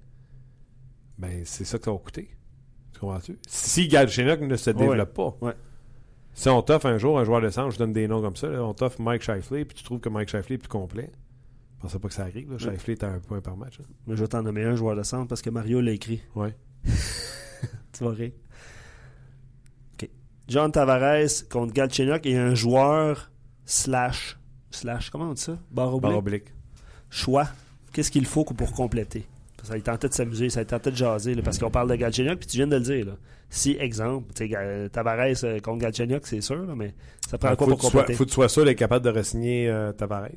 ben 1.18 1.42
c'est 1.44 1.64
ça 1.64 1.78
que 1.78 1.84
ça 1.84 1.90
va 1.92 1.98
coûter. 1.98 2.28
Tu 2.92 3.00
comprends-tu? 3.00 3.38
Si 3.48 3.88
Galchenyuk 3.88 4.40
ne 4.42 4.56
se 4.56 4.70
Ouais. 4.70 4.76
développe 4.76 5.14
pas, 5.14 5.36
Ouais. 5.40 5.54
Si 6.37 6.49
on 6.51 6.61
t'offre 6.62 6.87
un 6.87 6.99
jour 6.99 7.18
un 7.18 7.24
joueur 7.24 7.41
de 7.41 7.49
centre, 7.51 7.70
je 7.72 7.78
donne 7.78 7.93
des 7.93 8.07
noms 8.07 8.20
comme 8.20 8.37
ça, 8.37 8.49
là, 8.49 8.62
on 8.62 8.74
t'offre 8.74 9.01
Mike 9.01 9.22
Shifley, 9.22 9.64
puis 9.64 9.76
tu 9.76 9.82
trouves 9.82 10.01
que 10.01 10.09
Mike 10.09 10.28
Shifley 10.28 10.55
est 10.55 10.59
plus 10.59 10.68
complet. 10.68 11.11
Je 11.78 11.82
pensais 11.82 11.99
pas 11.99 12.09
que 12.09 12.14
ça 12.14 12.22
arrive. 12.22 12.51
Là. 12.53 12.59
Shifley 12.59 12.93
est 12.95 13.05
à 13.05 13.09
un 13.11 13.18
point 13.18 13.41
par 13.41 13.57
match. 13.57 13.78
hein. 13.80 13.84
Mais 14.07 14.16
je 14.16 14.22
vais 14.22 14.28
t'en 14.28 14.43
nommer 14.43 14.64
un 14.64 14.76
joueur 14.76 14.97
de 14.97 15.03
centre 15.03 15.28
parce 15.28 15.43
que 15.43 15.51
Mario 15.51 15.80
l'a 15.80 15.93
écrit. 15.93 16.20
Ouais. 16.34 16.55
Tu 17.93 18.05
vas 18.05 18.11
rire. 18.11 18.32
OK. 19.95 20.09
John 20.49 20.70
Tavares 20.70 21.49
contre 21.51 21.72
Galchenyuk 21.72 22.26
et 22.26 22.37
un 22.37 22.55
joueur 22.55 23.30
slash. 23.64 24.39
Slash, 24.70 25.09
comment 25.11 25.30
on 25.30 25.32
dit 25.32 25.41
ça? 25.43 25.59
Barre 25.70 25.95
oblique? 25.95 26.03
Barre 26.03 26.18
oblique. 26.18 26.55
choix. 27.09 27.49
Qu'est-ce 27.93 28.11
qu'il 28.11 28.26
faut 28.26 28.45
pour 28.45 28.72
compléter? 28.72 29.24
Ça 29.66 29.76
il 29.76 29.82
tentait 29.82 30.08
de 30.08 30.14
s'amuser, 30.14 30.48
ça 30.50 30.62
il 30.62 30.66
tentait 30.66 30.90
de 30.90 30.96
jaser, 30.96 31.34
là, 31.34 31.42
parce 31.42 31.58
qu'on 31.58 31.70
parle 31.70 31.90
de 31.90 31.96
Galchenyuk, 31.96 32.38
puis 32.38 32.46
tu 32.46 32.56
viens 32.56 32.66
de 32.66 32.76
le 32.76 32.82
dire. 32.82 33.06
Là. 33.06 33.12
Si, 33.50 33.76
exemple, 33.78 34.32
Ga- 34.46 34.88
Tavares 34.88 35.44
euh, 35.44 35.60
contre 35.60 35.80
Galchenyuk, 35.80 36.26
c'est 36.26 36.40
sûr, 36.40 36.64
là, 36.66 36.74
mais 36.74 36.94
ça 37.28 37.38
prend 37.38 37.48
Ah, 37.50 37.56
quoi 37.56 37.66
pour 37.68 37.78
compléter? 37.78 38.14
faut 38.14 38.24
que 38.24 38.30
tu 38.30 38.34
sois 38.34 38.48
sûr 38.48 38.64
d'être 38.64 38.78
capable 38.78 39.04
de 39.04 39.10
re-signer 39.18 39.68
euh, 39.68 39.92
Tavares. 39.92 40.28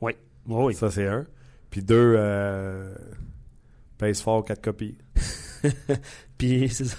Oui, 0.00 0.12
oui. 0.46 0.74
Ça, 0.74 0.90
c'est 0.90 1.06
un. 1.06 1.26
Puis 1.70 1.82
deux, 1.82 2.14
euh, 2.16 2.94
pèse 3.98 4.20
fort, 4.20 4.44
quatre 4.44 4.62
copies. 4.62 4.96
Puis, 6.38 6.68
c'est 6.68 6.84
ça. 6.84 6.96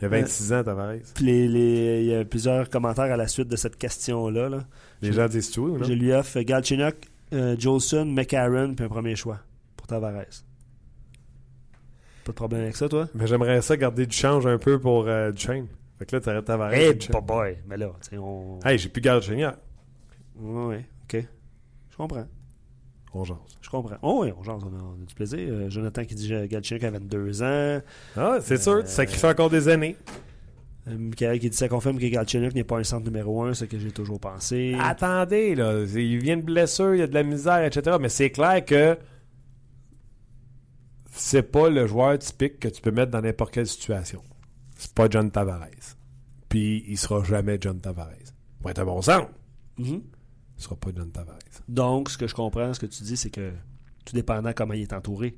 Il 0.00 0.02
y 0.02 0.04
a 0.04 0.08
26 0.08 0.52
ans, 0.52 0.62
Tavares. 0.64 0.94
Puis 1.14 1.24
les- 1.24 1.48
les- 1.48 2.00
il 2.02 2.06
y 2.10 2.14
a 2.14 2.24
plusieurs 2.24 2.70
commentaires 2.70 3.12
à 3.12 3.16
la 3.16 3.26
suite 3.28 3.48
de 3.48 3.56
cette 3.56 3.76
question-là. 3.76 4.48
Là. 4.48 4.64
Les 5.02 5.12
gens 5.12 5.26
disent 5.26 5.50
tout, 5.50 5.62
ou 5.62 5.78
non? 5.78 5.84
Je 5.84 5.92
lui 5.92 6.12
offre 6.12 6.40
Galchenyuk, 6.40 6.94
euh, 7.32 7.56
Jolson, 7.58 8.04
McCarron, 8.06 8.74
puis 8.74 8.84
un 8.84 8.88
premier 8.88 9.16
choix 9.16 9.40
Tavares. 9.88 10.24
Pas 12.24 12.32
de 12.32 12.36
problème 12.36 12.62
avec 12.62 12.76
ça, 12.76 12.88
toi? 12.88 13.08
Mais 13.14 13.26
j'aimerais 13.26 13.60
ça 13.62 13.76
garder 13.76 14.06
du 14.06 14.14
change 14.16 14.46
un 14.46 14.58
peu 14.58 14.78
pour 14.78 15.06
euh, 15.08 15.32
Duchesne. 15.32 15.66
Fait 15.98 16.06
que 16.06 16.14
là, 16.16 16.20
t'arrêtes 16.20 16.44
Tavares. 16.44 16.72
Hey, 16.72 16.94
boy, 16.94 17.20
boy. 17.26 17.56
Mais 17.66 17.76
là, 17.76 17.90
tu 18.02 18.10
sais, 18.10 18.18
on. 18.18 18.60
Hey, 18.64 18.78
j'ai 18.78 18.88
plus 18.88 19.00
Galchenyuk. 19.00 19.54
Ouais, 20.36 20.64
ouais, 20.66 20.86
ok. 21.04 21.24
Je 21.90 21.96
comprends. 21.96 22.26
On 23.14 23.24
jase. 23.24 23.36
Je 23.62 23.70
comprends. 23.70 23.96
Oh, 24.02 24.20
oui, 24.22 24.32
on, 24.38 24.42
jase, 24.44 24.62
on, 24.62 24.68
a, 24.68 24.80
on 24.80 25.02
a 25.02 25.06
du 25.06 25.14
plaisir. 25.14 25.38
Euh, 25.40 25.70
Jonathan 25.70 26.04
qui 26.04 26.14
dit 26.14 26.28
Galchenyuk 26.48 26.84
a 26.84 26.90
22 26.90 27.42
ans. 27.42 27.80
Ah, 28.16 28.38
c'est 28.42 28.54
Euh, 28.54 28.58
sûr, 28.58 28.84
tu 28.84 28.90
sacrifies 28.90 29.26
encore 29.26 29.48
des 29.50 29.68
années. 29.68 29.96
Euh, 30.86 30.96
Michael 30.98 31.38
qui 31.40 31.48
dit 31.50 31.56
ça 31.56 31.68
confirme 31.68 31.98
que 31.98 32.06
Galchenyuk 32.06 32.54
n'est 32.54 32.64
pas 32.64 32.76
un 32.78 32.84
centre 32.84 33.04
numéro 33.06 33.42
1, 33.42 33.54
ce 33.54 33.64
que 33.64 33.78
j'ai 33.78 33.90
toujours 33.90 34.20
pensé. 34.20 34.76
Attendez, 34.80 35.54
là. 35.54 35.82
Il 35.94 36.18
vient 36.18 36.36
de 36.36 36.42
blessure, 36.42 36.94
il 36.94 36.98
y 37.00 37.02
a 37.02 37.06
de 37.06 37.14
la 37.14 37.22
misère, 37.22 37.64
etc. 37.64 37.96
Mais 37.98 38.10
c'est 38.10 38.30
clair 38.30 38.62
que 38.64 38.96
c'est 41.18 41.42
pas 41.42 41.68
le 41.68 41.86
joueur 41.86 42.18
typique 42.18 42.58
que 42.60 42.68
tu 42.68 42.80
peux 42.80 42.90
mettre 42.90 43.10
dans 43.12 43.20
n'importe 43.20 43.52
quelle 43.52 43.66
situation. 43.66 44.22
C'est 44.76 44.92
pas 44.94 45.08
John 45.10 45.30
Tavares. 45.30 45.66
Puis 46.48 46.84
il 46.88 46.96
sera 46.96 47.22
jamais 47.24 47.58
John 47.60 47.80
Tavares. 47.80 48.12
Pour 48.60 48.70
être 48.70 48.78
un 48.78 48.84
bon 48.84 49.02
centre, 49.02 49.28
Mhm. 49.78 50.02
il 50.56 50.62
sera 50.62 50.76
pas 50.76 50.90
John 50.96 51.10
Tavares. 51.10 51.36
Donc, 51.68 52.10
ce 52.10 52.16
que 52.18 52.26
je 52.26 52.34
comprends, 52.34 52.72
ce 52.74 52.80
que 52.80 52.86
tu 52.86 53.02
dis, 53.02 53.16
c'est 53.16 53.30
que 53.30 53.52
tout 54.04 54.14
dépendant 54.14 54.52
comment 54.54 54.74
il 54.74 54.82
est 54.82 54.92
entouré. 54.92 55.36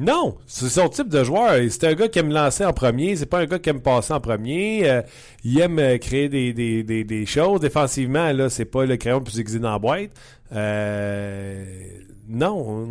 Non, 0.00 0.36
c'est 0.46 0.68
son 0.68 0.88
type 0.88 1.08
de 1.08 1.22
joueur. 1.22 1.54
C'est 1.70 1.84
un 1.86 1.94
gars 1.94 2.08
qui 2.08 2.18
aime 2.18 2.32
lancer 2.32 2.64
en 2.64 2.72
premier. 2.72 3.14
C'est 3.14 3.26
pas 3.26 3.38
un 3.38 3.46
gars 3.46 3.60
qui 3.60 3.70
aime 3.70 3.80
passer 3.80 4.12
en 4.12 4.20
premier. 4.20 4.88
Euh, 4.90 5.02
il 5.44 5.56
aime 5.60 5.78
euh, 5.78 5.98
créer 5.98 6.28
des, 6.28 6.52
des, 6.52 6.82
des, 6.82 7.04
des 7.04 7.26
choses. 7.26 7.60
Défensivement, 7.60 8.32
là, 8.32 8.50
c'est 8.50 8.64
pas 8.64 8.86
le 8.86 8.96
crayon 8.96 9.18
le 9.18 9.24
plus 9.24 9.38
aiguisé 9.38 9.60
dans 9.60 9.70
la 9.70 9.78
boîte. 9.78 10.10
Euh, 10.50 12.00
non, 12.28 12.86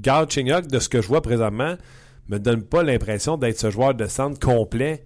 Galchenyuk, 0.00 0.66
de 0.66 0.78
ce 0.78 0.88
que 0.88 1.00
je 1.02 1.08
vois 1.08 1.22
présentement, 1.22 1.76
me 2.28 2.38
donne 2.38 2.62
pas 2.62 2.82
l'impression 2.82 3.36
d'être 3.36 3.58
ce 3.58 3.70
joueur 3.70 3.94
de 3.94 4.06
centre 4.06 4.38
complet. 4.38 5.04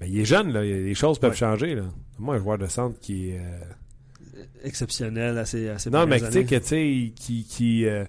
Mais 0.00 0.08
il 0.08 0.20
est 0.20 0.24
jeune, 0.24 0.52
là. 0.52 0.62
Les 0.62 0.94
choses 0.94 1.18
peuvent 1.18 1.30
Ouais. 1.30 1.36
changer, 1.36 1.74
là. 1.74 1.84
Moi, 2.18 2.36
un 2.36 2.38
joueur 2.38 2.58
de 2.58 2.66
centre 2.66 2.98
qui 3.00 3.30
est... 3.30 3.38
euh, 3.40 4.42
Exceptionnel, 4.64 5.38
assez, 5.38 5.68
assez 5.68 5.90
Non, 5.90 6.06
mais 6.06 6.20
tu 6.20 6.46
sais, 6.62 7.12
qui... 7.14 7.44
qui 7.44 7.84
euh, 7.86 8.04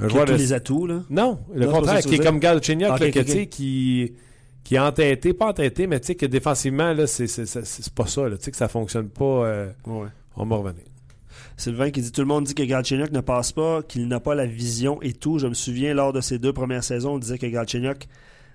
un 0.00 0.04
Qui 0.04 0.04
a 0.04 0.08
joueur 0.08 0.24
tous 0.26 0.32
de 0.32 0.38
les 0.38 0.52
atouts, 0.52 0.86
là. 0.86 1.02
non, 1.10 1.40
le 1.52 1.66
Non, 1.66 1.72
contraire, 1.72 2.00
qui 2.00 2.14
est 2.14 2.18
comme 2.24 2.38
Galchenyuk, 2.38 2.90
Ok, 2.92 3.00
là, 3.00 3.06
ok, 3.08 3.12
que, 3.12 3.18
ok. 3.20 3.24
tu 3.26 3.32
sais, 3.32 3.46
qui, 3.48 4.12
qui 4.64 4.74
est 4.76 4.78
entêté, 4.78 5.32
pas 5.32 5.48
entêté, 5.48 5.86
mais 5.86 5.98
tu 6.00 6.06
sais 6.06 6.14
que 6.14 6.26
défensivement, 6.26 6.92
là, 6.92 7.06
c'est, 7.06 7.26
pas 7.94 8.06
ça, 8.06 8.30
tu 8.30 8.36
sais 8.40 8.50
que 8.50 8.56
ça 8.56 8.68
fonctionne 8.68 9.08
pas. 9.08 9.24
euh, 9.46 9.70
Ouais. 9.86 10.08
on 10.36 10.46
va 10.46 10.56
revenir. 10.56 10.84
Sylvain 11.58 11.90
qui 11.90 12.00
dit 12.00 12.12
Tout 12.12 12.22
le 12.22 12.26
monde 12.26 12.44
dit 12.44 12.54
que 12.54 12.62
Galchenyuk 12.62 13.10
ne 13.12 13.20
passe 13.20 13.52
pas, 13.52 13.82
qu'il 13.82 14.08
n'a 14.08 14.20
pas 14.20 14.34
la 14.34 14.46
vision 14.46 15.02
et 15.02 15.12
tout. 15.12 15.38
Je 15.38 15.46
me 15.46 15.54
souviens, 15.54 15.92
lors 15.92 16.14
de 16.14 16.22
ses 16.22 16.38
deux 16.38 16.54
premières 16.54 16.84
saisons, 16.84 17.14
on 17.14 17.18
disait 17.18 17.36
que 17.36 17.46
Galchenyuk 17.46 18.08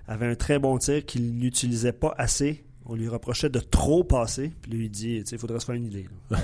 avait 0.08 0.26
un 0.26 0.34
très 0.34 0.58
bon 0.58 0.76
tir, 0.78 1.04
qu'il 1.04 1.36
n'utilisait 1.36 1.92
pas 1.92 2.14
assez. 2.18 2.64
On 2.86 2.96
lui 2.96 3.08
reprochait 3.08 3.48
de 3.48 3.60
trop 3.60 4.04
passer. 4.04 4.52
Puis 4.60 4.72
lui, 4.72 4.84
il 4.86 4.90
dit 4.90 5.22
il 5.30 5.38
faudrait 5.38 5.60
se 5.60 5.66
faire 5.66 5.74
une 5.74 5.86
idée. 5.86 6.06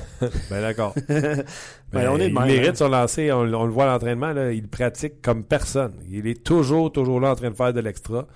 Ben 0.51 0.61
d'accord. 0.61 0.95
Ben, 1.09 1.45
Ben, 1.93 2.09
on 2.11 2.19
est 2.19 2.29
il 2.29 2.35
même, 2.35 2.47
mérite 2.47 2.69
hein. 2.69 2.75
son 2.77 2.89
lancer, 2.89 3.33
on, 3.33 3.41
on 3.41 3.67
le 3.67 3.73
voit 3.73 3.85
à 3.85 3.87
l'entraînement, 3.89 4.33
là, 4.33 4.53
il 4.53 4.69
pratique 4.69 5.21
comme 5.21 5.43
personne. 5.43 5.95
Il 6.09 6.27
est 6.29 6.45
toujours, 6.45 6.93
toujours 6.93 7.21
là 7.21 7.33
en 7.33 7.35
train 7.35 7.51
de 7.51 7.57
faire 7.57 7.73
de 7.73 7.81
l'extra. 7.81 8.27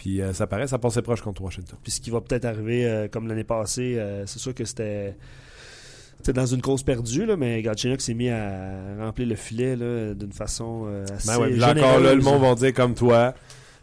Puis 0.00 0.22
euh, 0.22 0.32
ça 0.32 0.46
paraît, 0.46 0.66
ça 0.66 0.78
passait 0.78 1.02
proche 1.02 1.20
contre 1.20 1.42
Washington. 1.42 1.78
Puis 1.82 1.92
ce 1.92 2.00
qui 2.00 2.08
va 2.08 2.22
peut-être 2.22 2.46
arriver, 2.46 2.86
euh, 2.86 3.06
comme 3.08 3.28
l'année 3.28 3.44
passée, 3.44 3.96
euh, 3.98 4.24
c'est 4.26 4.38
sûr 4.38 4.54
que 4.54 4.64
c'était. 4.64 5.14
C'était 6.22 6.38
dans 6.38 6.46
une 6.46 6.62
cause 6.62 6.82
perdue, 6.82 7.26
là, 7.26 7.36
mais 7.36 7.62
Galchenyuk 7.62 8.00
s'est 8.00 8.14
mis 8.14 8.28
à 8.28 8.72
remplir 8.98 9.28
le 9.28 9.36
filet 9.36 9.76
là, 9.76 10.14
d'une 10.14 10.32
façon 10.32 10.84
euh, 10.86 11.04
assez 11.14 11.26
Ben 11.26 11.38
ouais, 11.38 11.64
encore 11.64 12.00
là, 12.00 12.14
le 12.14 12.22
monde 12.22 12.42
va 12.42 12.54
dire 12.54 12.74
comme 12.74 12.94
toi. 12.94 13.34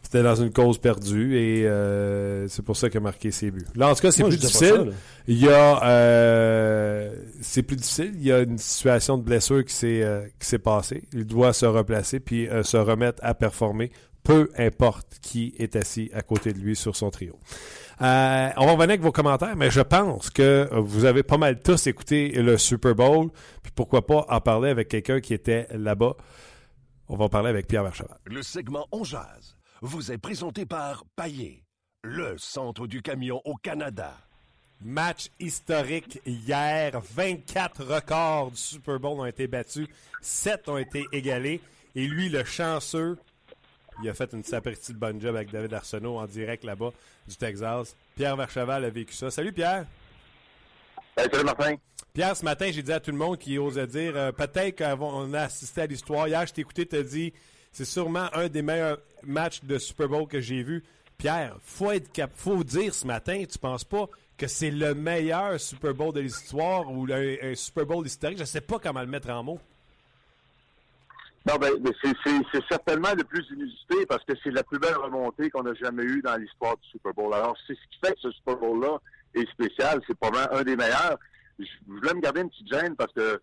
C'était 0.09 0.23
dans 0.23 0.35
une 0.35 0.53
cause 0.53 0.77
perdue 0.77 1.35
et 1.35 1.67
euh, 1.67 2.47
c'est 2.47 2.61
pour 2.61 2.77
ça 2.77 2.89
qu'il 2.89 2.97
a 2.99 3.01
marqué 3.01 3.29
ses 3.29 3.51
buts. 3.51 3.65
Là, 3.75 3.89
en 3.89 3.93
tout 3.93 3.99
cas, 3.99 4.11
c'est 4.11 4.23
plus 4.23 4.37
difficile. 4.37 4.67
ça. 4.69 4.85
Il 5.27 5.37
y 5.37 5.49
a, 5.49 5.83
euh, 5.83 7.13
c'est 7.41 7.61
plus 7.61 7.75
difficile. 7.75 8.13
Il 8.15 8.23
y 8.23 8.31
a 8.31 8.39
une 8.39 8.57
situation 8.57 9.17
de 9.17 9.23
blessure 9.23 9.65
qui 9.65 9.73
s'est 9.73 10.03
euh, 10.03 10.21
qui 10.39 10.47
s'est 10.47 10.59
passée. 10.59 11.03
Il 11.11 11.25
doit 11.25 11.51
se 11.51 11.65
replacer 11.65 12.21
puis 12.21 12.47
euh, 12.47 12.63
se 12.63 12.77
remettre 12.77 13.19
à 13.21 13.33
performer, 13.33 13.91
peu 14.23 14.49
importe 14.57 15.07
qui 15.21 15.53
est 15.59 15.75
assis 15.75 16.09
à 16.13 16.21
côté 16.21 16.53
de 16.53 16.59
lui 16.59 16.77
sur 16.77 16.95
son 16.95 17.09
trio. 17.09 17.37
Euh, 17.99 18.49
on 18.57 18.65
va 18.65 18.71
revenir 18.73 18.89
avec 18.89 19.01
vos 19.01 19.11
commentaires, 19.11 19.55
mais 19.55 19.71
je 19.71 19.81
pense 19.81 20.29
que 20.29 20.69
vous 20.73 21.05
avez 21.05 21.23
pas 21.23 21.37
mal 21.37 21.59
tous 21.59 21.87
écouté 21.87 22.29
le 22.29 22.57
Super 22.57 22.93
Bowl, 22.93 23.29
puis 23.63 23.71
pourquoi 23.73 24.05
pas 24.05 24.25
en 24.29 24.39
parler 24.39 24.69
avec 24.69 24.87
quelqu'un 24.89 25.19
qui 25.19 25.33
était 25.33 25.67
là-bas. 25.71 26.15
On 27.09 27.15
va 27.15 27.25
en 27.25 27.29
parler 27.29 27.49
avec 27.49 27.67
Pierre 27.67 27.83
Vercheval. 27.83 28.17
Le 28.25 28.43
segment 28.43 28.85
On 28.91 29.03
Jazz 29.03 29.57
vous 29.81 30.11
est 30.11 30.17
présenté 30.17 30.65
par 30.65 31.05
Paillé, 31.15 31.63
le 32.03 32.37
centre 32.37 32.85
du 32.85 33.01
camion 33.01 33.41
au 33.45 33.55
Canada. 33.55 34.13
Match 34.81 35.29
historique 35.39 36.21
hier. 36.25 37.01
24 37.15 37.83
records 37.83 38.51
du 38.51 38.57
Super 38.57 38.99
Bowl 38.99 39.19
ont 39.19 39.25
été 39.25 39.47
battus. 39.47 39.87
7 40.21 40.69
ont 40.69 40.77
été 40.77 41.05
égalés. 41.11 41.61
Et 41.95 42.05
lui, 42.05 42.29
le 42.29 42.43
chanceux, 42.43 43.17
il 44.01 44.09
a 44.09 44.13
fait 44.13 44.31
une 44.33 44.43
sapristi 44.43 44.93
de 44.93 44.97
bonne 44.97 45.19
job 45.19 45.35
avec 45.35 45.51
David 45.51 45.73
Arsenault 45.73 46.17
en 46.17 46.25
direct 46.25 46.63
là-bas 46.63 46.91
du 47.27 47.35
Texas. 47.35 47.95
Pierre 48.15 48.35
Vercheval 48.35 48.85
a 48.85 48.89
vécu 48.89 49.13
ça. 49.13 49.31
Salut 49.31 49.53
Pierre. 49.53 49.85
Salut 51.17 51.43
Martin. 51.43 51.75
Pierre, 52.13 52.35
ce 52.35 52.43
matin, 52.45 52.69
j'ai 52.71 52.81
dit 52.81 52.91
à 52.91 52.99
tout 52.99 53.11
le 53.11 53.17
monde 53.17 53.37
qui 53.37 53.57
osait 53.57 53.87
dire 53.87 54.15
euh, 54.15 54.31
peut-être 54.31 54.77
qu'on 54.77 55.33
a 55.33 55.41
assisté 55.41 55.81
à 55.81 55.85
l'histoire. 55.85 56.27
Hier, 56.27 56.45
je 56.45 56.53
t'ai 56.53 56.61
écouté 56.61 56.85
te 56.85 57.01
dit 57.01 57.33
c'est 57.71 57.85
sûrement 57.85 58.27
un 58.33 58.47
des 58.47 58.61
meilleurs 58.61 58.99
matchs 59.23 59.63
de 59.63 59.77
Super 59.77 60.07
Bowl 60.07 60.27
que 60.27 60.41
j'ai 60.41 60.63
vu. 60.63 60.83
Pierre, 61.17 61.57
faut 61.63 61.91
être 61.91 62.11
cap 62.11 62.31
faut 62.35 62.63
dire 62.63 62.93
ce 62.93 63.05
matin, 63.05 63.43
tu 63.49 63.57
penses 63.57 63.83
pas 63.83 64.07
que 64.37 64.47
c'est 64.47 64.71
le 64.71 64.93
meilleur 64.93 65.59
Super 65.59 65.93
Bowl 65.93 66.13
de 66.13 66.19
l'histoire 66.19 66.91
ou 66.91 67.07
un, 67.11 67.35
un 67.41 67.55
Super 67.55 67.85
Bowl 67.85 68.05
historique? 68.05 68.37
Je 68.37 68.45
sais 68.45 68.61
pas 68.61 68.79
comment 68.79 69.01
le 69.01 69.07
mettre 69.07 69.29
en 69.29 69.43
mots. 69.43 69.59
Non, 71.47 71.55
ben, 71.55 71.71
c'est, 72.03 72.61
certainement 72.69 73.13
le 73.15 73.23
plus 73.23 73.45
inusité 73.51 74.05
parce 74.07 74.23
que 74.25 74.33
c'est 74.43 74.51
la 74.51 74.63
plus 74.63 74.79
belle 74.79 74.97
remontée 74.97 75.49
qu'on 75.49 75.65
a 75.65 75.73
jamais 75.75 76.03
eue 76.03 76.21
dans 76.21 76.35
l'histoire 76.35 76.75
du 76.77 76.89
Super 76.89 77.13
Bowl. 77.13 77.33
Alors, 77.33 77.55
c'est 77.65 77.73
ce 77.73 77.79
qui 77.89 77.99
fait 78.03 78.13
que 78.15 78.19
ce 78.21 78.31
Super 78.31 78.57
Bowl-là 78.57 78.97
est 79.33 79.49
spécial. 79.51 80.01
C'est 80.05 80.17
probablement 80.17 80.59
un 80.59 80.63
des 80.63 80.75
meilleurs. 80.75 81.17
Je 81.57 81.65
voulais 81.87 82.13
me 82.13 82.19
garder 82.19 82.41
une 82.41 82.49
petite 82.49 82.67
gêne 82.71 82.95
parce 82.97 83.13
que 83.13 83.39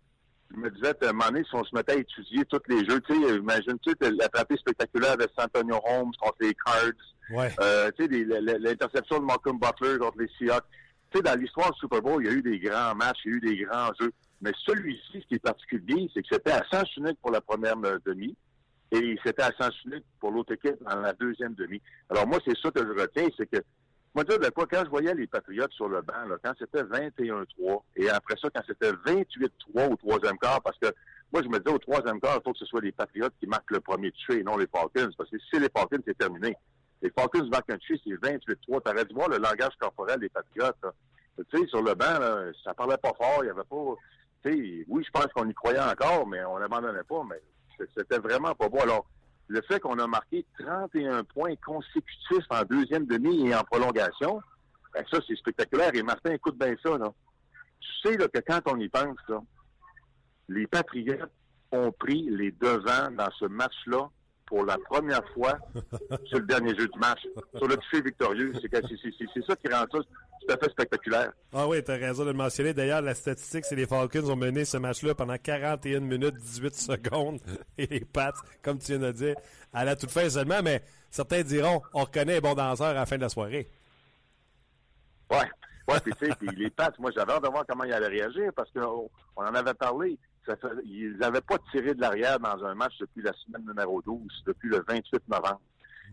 je 0.52 0.60
me 0.60 0.70
disais, 0.70 0.94
à 1.02 1.08
un 1.08 1.12
moment 1.12 1.30
donné, 1.30 1.44
si 1.44 1.54
on 1.54 1.64
se 1.64 1.74
mettait 1.74 1.92
à 1.92 1.96
étudier 1.96 2.44
tous 2.44 2.60
les 2.68 2.86
jeux, 2.86 3.00
tu 3.00 3.14
sais, 3.14 3.36
imagine-tu 3.36 3.94
la 4.00 4.28
frappée 4.32 4.56
spectaculaire 4.56 5.16
de 5.16 5.26
Santonio 5.36 5.80
Holmes 5.88 6.12
contre 6.20 6.36
les 6.40 6.54
Cards, 6.54 6.92
Ouais. 7.30 7.50
euh, 7.60 7.90
tu 7.98 8.04
sais, 8.04 8.24
l'interception 8.58 9.18
de 9.18 9.24
Malcolm 9.24 9.58
Butler 9.58 9.98
contre 9.98 10.18
les 10.18 10.28
Seahawks. 10.38 10.64
Tu 11.10 11.18
sais, 11.18 11.22
dans 11.22 11.40
l'histoire 11.40 11.72
du 11.72 11.78
Super 11.78 12.02
Bowl, 12.02 12.22
il 12.22 12.30
y 12.30 12.34
a 12.34 12.36
eu 12.36 12.42
des 12.42 12.58
grands 12.58 12.94
matchs, 12.94 13.20
il 13.24 13.30
y 13.30 13.34
a 13.34 13.36
eu 13.36 13.40
des 13.40 13.64
grands 13.64 13.90
jeux. 13.98 14.12
Mais 14.40 14.52
celui-ci, 14.66 15.20
ce 15.22 15.26
qui 15.26 15.34
est 15.34 15.42
particulier, 15.42 16.10
c'est 16.12 16.22
que 16.22 16.28
c'était 16.30 16.52
à 16.52 16.62
sens 16.70 16.94
unique 16.96 17.18
pour 17.20 17.30
la 17.30 17.40
première 17.40 17.76
euh, 17.84 17.98
demi 18.04 18.36
et 18.92 19.16
c'était 19.24 19.42
à 19.42 19.50
sens 19.58 19.74
unique 19.84 20.04
pour 20.20 20.30
l'autre 20.30 20.52
équipe 20.52 20.82
dans 20.82 21.00
la 21.00 21.12
deuxième 21.14 21.54
demi. 21.54 21.80
Alors 22.10 22.26
moi, 22.26 22.38
c'est 22.46 22.56
ça 22.58 22.70
que 22.70 22.80
je 22.80 23.00
retiens, 23.00 23.28
c'est 23.36 23.46
que 23.50 23.62
moi, 24.14 24.22
dire 24.22 24.38
de 24.38 24.48
quoi, 24.50 24.64
quand 24.70 24.84
je 24.84 24.90
voyais 24.90 25.12
les 25.12 25.26
Patriotes 25.26 25.72
sur 25.72 25.88
le 25.88 26.00
banc, 26.00 26.24
là, 26.28 26.36
quand 26.42 26.52
c'était 26.56 26.84
21-3, 26.84 27.82
et 27.96 28.08
après 28.08 28.36
ça, 28.40 28.48
quand 28.54 28.62
c'était 28.64 28.92
28-3 28.92 29.92
au 29.92 29.96
troisième 29.96 30.38
quart, 30.38 30.62
parce 30.62 30.78
que 30.78 30.86
moi, 31.32 31.42
je 31.42 31.48
me 31.48 31.58
disais 31.58 31.74
au 31.74 31.78
troisième 31.78 32.20
quart, 32.20 32.38
il 32.38 32.44
faut 32.44 32.52
que 32.52 32.58
ce 32.60 32.66
soit 32.66 32.80
les 32.80 32.92
Patriotes 32.92 33.34
qui 33.40 33.48
marquent 33.48 33.72
le 33.72 33.80
premier 33.80 34.12
touché 34.12 34.38
et 34.38 34.44
non 34.44 34.56
les 34.56 34.68
Falcons, 34.68 35.10
parce 35.18 35.28
que 35.30 35.36
si 35.50 35.58
les 35.58 35.68
Falcons, 35.68 35.98
c'est 36.06 36.16
terminé. 36.16 36.56
Les 37.02 37.10
Falcons 37.10 37.44
marquent 37.48 37.70
un 37.70 37.78
touché, 37.78 38.00
c'est 38.04 38.12
28-3. 38.12 38.82
T'aurais 38.82 39.04
dû 39.04 39.14
voir 39.14 39.28
le 39.28 39.38
langage 39.38 39.74
corporel 39.80 40.20
des 40.20 40.28
Patriotes. 40.28 40.76
Tu 41.36 41.58
sais, 41.58 41.66
sur 41.66 41.82
le 41.82 41.94
banc, 41.96 42.20
là, 42.20 42.52
ça 42.62 42.72
parlait 42.72 42.96
pas 42.98 43.12
fort, 43.18 43.40
il 43.42 43.48
y 43.48 43.50
avait 43.50 43.64
pas... 43.64 43.96
Oui, 44.44 44.84
je 44.88 45.10
pense 45.10 45.26
qu'on 45.34 45.48
y 45.48 45.54
croyait 45.54 45.80
encore, 45.80 46.26
mais 46.26 46.44
on 46.44 46.58
n'abandonnait 46.58 47.04
pas, 47.08 47.22
mais 47.28 47.40
c'était 47.96 48.18
vraiment 48.18 48.54
pas 48.54 48.68
beau. 48.68 48.80
Alors, 48.80 49.06
le 49.48 49.60
fait 49.62 49.80
qu'on 49.80 49.98
a 49.98 50.06
marqué 50.06 50.44
31 50.58 51.24
points 51.24 51.56
consécutifs 51.56 52.46
en 52.50 52.62
deuxième 52.64 53.06
demi 53.06 53.48
et 53.48 53.54
en 53.54 53.62
prolongation, 53.64 54.40
ben 54.92 55.04
ça, 55.10 55.18
c'est 55.26 55.36
spectaculaire. 55.36 55.90
Et 55.94 56.02
Martin, 56.02 56.32
écoute 56.32 56.58
bien 56.58 56.74
ça. 56.82 56.96
Tu 57.80 57.90
sais 58.02 58.16
que 58.16 58.38
quand 58.46 58.60
on 58.66 58.78
y 58.78 58.88
pense, 58.88 59.18
les 60.48 60.66
Patriotes 60.66 61.30
ont 61.72 61.90
pris 61.92 62.28
les 62.30 62.52
devants 62.52 63.10
dans 63.10 63.30
ce 63.38 63.46
match-là 63.46 64.08
pour 64.46 64.64
la 64.64 64.76
première 64.78 65.26
fois 65.32 65.58
sur 66.26 66.38
le 66.38 66.46
dernier 66.46 66.74
jeu 66.76 66.88
du 66.88 66.98
match, 66.98 67.20
sur 67.56 67.66
le 67.66 67.76
toucher 67.76 68.02
victorieux. 68.02 68.52
C'est 68.60 69.44
ça 69.46 69.56
qui 69.56 69.68
rend 69.68 69.84
ça 69.90 69.98
tout 70.46 70.52
à 70.52 70.56
fait 70.58 70.70
spectaculaire. 70.70 71.32
Ah 71.52 71.66
oui, 71.66 71.82
t'as 71.82 71.96
raison 71.96 72.24
de 72.24 72.30
le 72.30 72.36
mentionner. 72.36 72.74
D'ailleurs, 72.74 73.02
la 73.02 73.14
statistique, 73.14 73.64
c'est 73.64 73.76
les 73.76 73.86
Falcons 73.86 74.28
ont 74.28 74.36
mené 74.36 74.64
ce 74.64 74.76
match-là 74.76 75.14
pendant 75.14 75.36
41 75.36 76.00
minutes 76.00 76.36
18 76.36 76.74
secondes. 76.74 77.40
Et 77.78 77.86
les 77.86 78.04
Pats, 78.04 78.32
comme 78.62 78.78
tu 78.78 78.92
viens 78.92 78.98
de 78.98 79.12
dire, 79.12 79.36
à 79.72 79.84
la 79.84 79.96
toute 79.96 80.10
fin 80.10 80.28
seulement. 80.28 80.62
Mais 80.62 80.82
certains 81.10 81.42
diront, 81.42 81.82
on 81.94 82.00
reconnaît 82.00 82.38
un 82.38 82.40
bon 82.40 82.54
danseur 82.54 82.88
à 82.88 82.94
la 82.94 83.06
fin 83.06 83.16
de 83.16 83.22
la 83.22 83.28
soirée. 83.28 83.68
Ouais. 85.30 85.48
Ouais, 85.88 86.00
puis 86.00 86.12
tu 86.18 86.26
sais, 86.26 86.32
les 86.56 86.70
Pats, 86.70 86.92
moi 86.98 87.10
j'avais 87.14 87.32
hâte 87.32 87.44
de 87.44 87.48
voir 87.48 87.64
comment 87.68 87.84
ils 87.84 87.92
allaient 87.92 88.06
réagir 88.06 88.50
parce 88.56 88.70
qu'on 88.70 89.10
on 89.36 89.42
en 89.42 89.54
avait 89.54 89.74
parlé. 89.74 90.18
Ils 90.84 91.16
n'avaient 91.18 91.40
pas 91.40 91.58
tiré 91.70 91.94
de 91.94 92.00
l'arrière 92.00 92.38
dans 92.38 92.64
un 92.64 92.74
match 92.74 92.94
depuis 93.00 93.22
la 93.22 93.32
semaine 93.32 93.64
numéro 93.66 94.02
12, 94.02 94.20
depuis 94.46 94.68
le 94.68 94.84
28 94.86 95.28
novembre. 95.28 95.60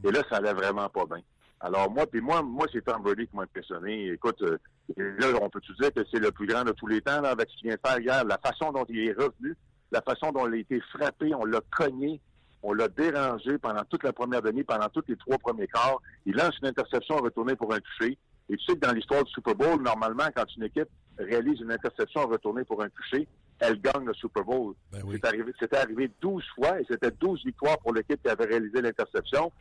Et 0.04 0.12
là, 0.12 0.22
ça 0.30 0.38
allait 0.38 0.54
vraiment 0.54 0.90
pas 0.90 1.06
bien. 1.06 1.22
Alors 1.60 1.92
moi, 1.92 2.08
puis 2.08 2.22
moi, 2.22 2.42
moi, 2.42 2.66
c'est 2.74 2.84
Tom 2.84 3.04
Brady 3.04 3.28
qui 3.28 3.36
m'a 3.36 3.44
impressionné. 3.44 4.12
Écoute, 4.12 4.42
euh, 4.42 4.58
là, 4.98 5.28
on 5.42 5.50
peut-tu 5.50 5.74
dire 5.80 5.94
que 5.94 6.02
c'est 6.12 6.20
le 6.20 6.32
plus 6.32 6.48
grand 6.48 6.64
de 6.64 6.72
tous 6.72 6.88
les 6.88 7.02
temps, 7.02 7.22
là, 7.22 7.30
avec 7.30 7.50
ce 7.50 7.58
qu'il 7.58 7.68
vient 7.70 7.78
de 7.82 7.88
faire 7.88 8.00
hier, 8.00 8.26
la 8.26 8.40
façon 8.40 8.72
dont 8.72 8.86
il 8.90 9.08
est 9.08 9.14
revenu, 9.14 9.56
la 9.92 10.02
façon 10.02 10.32
dont 10.32 10.48
il 10.48 10.56
a 10.56 10.58
été 10.58 10.82
frappé, 10.92 11.36
on 11.36 11.46
l'a 11.46 11.62
cogné, 11.70 12.20
on 12.64 12.74
l'a 12.74 12.88
dérangé 12.88 13.60
pendant 13.60 13.84
toute 13.84 14.04
la 14.04 14.14
première 14.14 14.42
demi, 14.42 14.64
pendant 14.64 14.90
tous 14.90 15.04
les 15.08 15.16
trois 15.16 15.38
premiers 15.38 15.68
quarts. 15.68 16.02
Il 16.26 16.36
lance 16.36 16.58
une 16.62 16.68
interception 16.68 17.18
retournée 17.18 17.56
pour 17.56 17.74
un 17.74 17.80
toucher. 17.80 18.18
Et 18.50 18.58
tu 18.58 18.66
sais 18.66 18.74
que 18.74 18.86
dans 18.86 18.94
l'histoire 18.94 19.24
du 19.24 19.32
Super 19.32 19.56
Bowl, 19.56 19.82
normalement, 19.82 20.28
quand 20.36 20.46
une 20.58 20.64
équipe 20.64 20.90
réalise 21.18 21.62
une 21.62 21.72
interception 21.72 22.28
retournée 22.28 22.64
pour 22.64 22.82
un 22.84 22.90
toucher, 22.90 23.28
elle 23.62 23.80
gagne 23.80 24.06
le 24.06 24.14
Super 24.14 24.44
Bowl. 24.44 24.74
Ben 24.92 25.02
oui. 25.06 25.16
C'est 25.22 25.28
arrivé, 25.28 25.52
c'était 25.60 25.78
arrivé 25.78 26.12
12 26.22 26.44
fois 26.56 26.80
et 26.80 26.86
c'était 26.90 27.12
12 27.12 27.46
victoires 27.46 27.78
pour 27.80 27.94
l'équipe 27.94 28.22
qui 28.22 28.30
avait 28.30 28.46
réalisé 28.46 28.82
l'interception. 28.82 29.52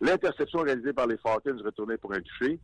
L'interception 0.00 0.60
réalisée 0.60 0.92
par 0.92 1.06
les 1.06 1.16
Falcons 1.18 1.58
retournée 1.64 1.96
pour 1.96 2.12
un 2.14 2.20
touché. 2.20 2.60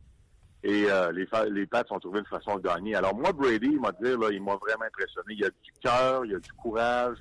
Et 0.63 0.85
euh, 0.89 1.11
les, 1.11 1.27
les 1.51 1.67
Pats 1.67 1.83
ont 1.91 1.99
trouvé 1.99 2.19
une 2.19 2.25
façon 2.25 2.55
de 2.57 2.61
gagner. 2.61 2.95
Alors 2.95 3.15
moi, 3.15 3.31
Brady, 3.33 3.67
il 3.73 3.79
m'a 3.79 3.91
dit, 3.91 4.09
là, 4.09 4.29
il 4.31 4.41
m'a 4.41 4.55
vraiment 4.55 4.85
impressionné. 4.85 5.35
Il 5.37 5.45
a 5.45 5.49
du 5.49 5.71
cœur, 5.83 6.25
il 6.25 6.35
a 6.35 6.39
du 6.39 6.51
courage. 6.53 7.17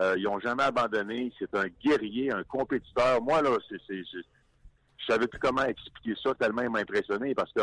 Euh, 0.00 0.14
ils 0.18 0.26
ont 0.26 0.40
jamais 0.40 0.64
abandonné. 0.64 1.32
C'est 1.38 1.54
un 1.54 1.66
guerrier, 1.82 2.32
un 2.32 2.42
compétiteur. 2.44 3.22
Moi, 3.22 3.40
là, 3.42 3.50
c'est, 3.68 3.78
c'est, 3.86 4.02
c'est- 4.10 4.26
je 4.98 5.12
savais 5.12 5.26
plus 5.26 5.38
comment 5.40 5.64
expliquer 5.64 6.14
ça 6.22 6.32
tellement 6.34 6.62
il 6.62 6.70
m'a 6.70 6.78
impressionné 6.78 7.34
parce 7.34 7.52
que 7.52 7.62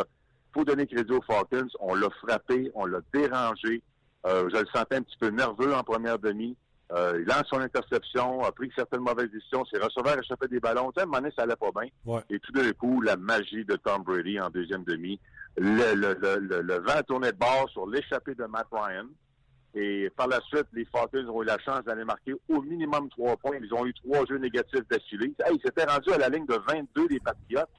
faut 0.54 0.66
donner 0.66 0.86
crédit 0.88 1.12
aux 1.14 1.22
Falcons. 1.22 1.68
On 1.80 1.96
l'a 1.96 2.10
frappé, 2.22 2.70
on 2.74 2.86
l'a 2.86 3.00
dérangé. 3.14 3.82
Euh, 4.26 4.50
je 4.52 4.58
le 4.58 4.66
sentais 4.74 4.98
un 4.98 5.02
petit 5.02 5.18
peu 5.18 5.30
nerveux 5.30 5.74
en 5.74 5.84
première 5.84 6.20
demi. 6.20 6.56
Euh, 6.92 7.20
il 7.20 7.26
lance 7.28 7.44
son 7.50 7.60
interception, 7.60 8.44
a 8.44 8.52
pris 8.52 8.72
certaines 8.76 9.02
mauvaises 9.02 9.30
décisions. 9.30 9.64
Ses 9.66 9.78
receveurs 9.78 10.18
échappaient 10.18 10.48
des 10.48 10.60
ballons. 10.60 10.90
À 10.98 11.02
un 11.02 11.06
moment 11.06 11.20
donné, 11.20 11.32
ça 11.36 11.44
allait 11.44 11.56
pas 11.56 11.70
bien. 11.72 11.90
Ouais. 12.06 12.22
Et 12.30 12.40
tout 12.40 12.52
d'un 12.52 12.72
coup, 12.74 13.02
la 13.02 13.16
magie 13.16 13.64
de 13.64 13.76
Tom 13.76 14.04
Brady 14.04 14.40
en 14.40 14.50
deuxième 14.50 14.84
demi. 14.84 15.20
Le, 15.58 15.94
le, 15.94 16.18
le, 16.20 16.62
le, 16.62 16.80
vent 16.80 17.02
tournait 17.08 17.32
de 17.32 17.38
bord 17.38 17.70
sur 17.70 17.88
l'échappée 17.88 18.34
de 18.34 18.46
Matt 18.46 18.68
Ryan. 18.72 19.06
Et 19.76 20.10
par 20.18 20.28
la 20.28 20.40
suite, 20.42 20.66
les 20.74 20.86
Falcons 20.86 21.28
ont 21.28 21.44
eu 21.44 21.46
la 21.46 21.60
chance 21.60 21.84
d'aller 21.86 22.04
marquer 22.04 22.34
au 22.50 22.62
minimum 22.62 23.08
trois 23.10 23.38
points. 23.38 23.58
Ils 23.62 23.74
ont 23.74 23.86
eu 23.86 23.94
trois 23.94 24.26
jeux 24.26 24.40
négatifs 24.40 24.88
d'affilée. 24.90 25.36
Hey, 25.46 25.56
ils 25.56 25.62
s'étaient 25.62 25.86
rendus 25.86 26.12
à 26.12 26.18
la 26.18 26.30
ligne 26.30 26.48
de 26.48 26.60
22 26.68 27.08
des 27.08 27.20
Patriotes. 27.20 27.70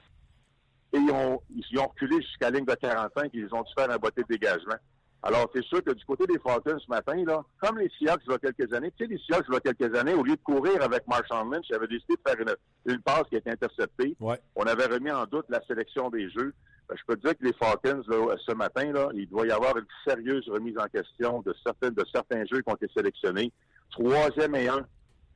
Et 0.93 0.97
ils 0.97 1.11
ont, 1.11 1.41
ils 1.49 1.79
ont 1.79 1.87
reculé 1.87 2.21
jusqu'à 2.21 2.49
la 2.49 2.57
ligne 2.57 2.65
de 2.65 2.75
45 2.75 3.25
et 3.25 3.29
ils 3.33 3.53
ont 3.53 3.61
dû 3.61 3.73
faire 3.77 3.89
un 3.91 3.97
botté 3.97 4.21
de 4.23 4.27
dégagement. 4.27 4.75
Alors, 5.23 5.49
c'est 5.53 5.63
sûr 5.63 5.83
que 5.83 5.91
du 5.91 6.03
côté 6.03 6.25
des 6.25 6.39
Falcons 6.39 6.79
ce 6.79 6.89
matin, 6.89 7.23
là, 7.25 7.43
comme 7.61 7.77
les 7.77 7.91
Seahawks 7.99 8.21
il 8.25 8.31
y 8.31 8.35
a 8.35 8.39
quelques 8.39 8.73
années, 8.73 8.91
tu 8.97 9.05
sais, 9.05 9.11
les 9.11 9.19
Seahawks 9.19 9.45
il 9.49 9.53
y 9.53 9.57
a 9.57 9.73
quelques 9.73 9.95
années, 9.95 10.13
au 10.13 10.23
lieu 10.23 10.35
de 10.35 10.41
courir 10.41 10.81
avec 10.81 11.07
Marshawn 11.07 11.51
Lynch, 11.51 11.65
ils 11.69 11.75
avaient 11.75 11.87
décidé 11.87 12.15
de 12.15 12.29
faire 12.29 12.39
une, 12.39 12.93
une 12.93 13.01
passe 13.01 13.23
qui 13.29 13.35
a 13.35 13.37
été 13.37 13.51
interceptée. 13.51 14.15
Ouais. 14.19 14.39
On 14.55 14.63
avait 14.63 14.87
remis 14.87 15.11
en 15.11 15.25
doute 15.25 15.45
la 15.49 15.61
sélection 15.67 16.09
des 16.09 16.27
jeux. 16.31 16.53
Ben, 16.89 16.95
je 16.97 17.03
peux 17.05 17.15
te 17.17 17.27
dire 17.27 17.37
que 17.37 17.45
les 17.45 17.53
Falcons, 17.53 18.03
là, 18.07 18.35
ce 18.43 18.53
matin, 18.53 18.91
là, 18.91 19.09
il 19.13 19.29
doit 19.29 19.45
y 19.45 19.51
avoir 19.51 19.77
une 19.77 19.85
sérieuse 20.07 20.49
remise 20.49 20.77
en 20.79 20.87
question 20.87 21.41
de 21.41 21.53
certains, 21.63 21.91
de 21.91 22.03
certains 22.11 22.43
jeux 22.45 22.61
qui 22.61 22.71
ont 22.71 22.75
été 22.75 22.87
sélectionnés. 22.95 23.51
Troisième 23.91 24.55
et 24.55 24.69
un, 24.69 24.87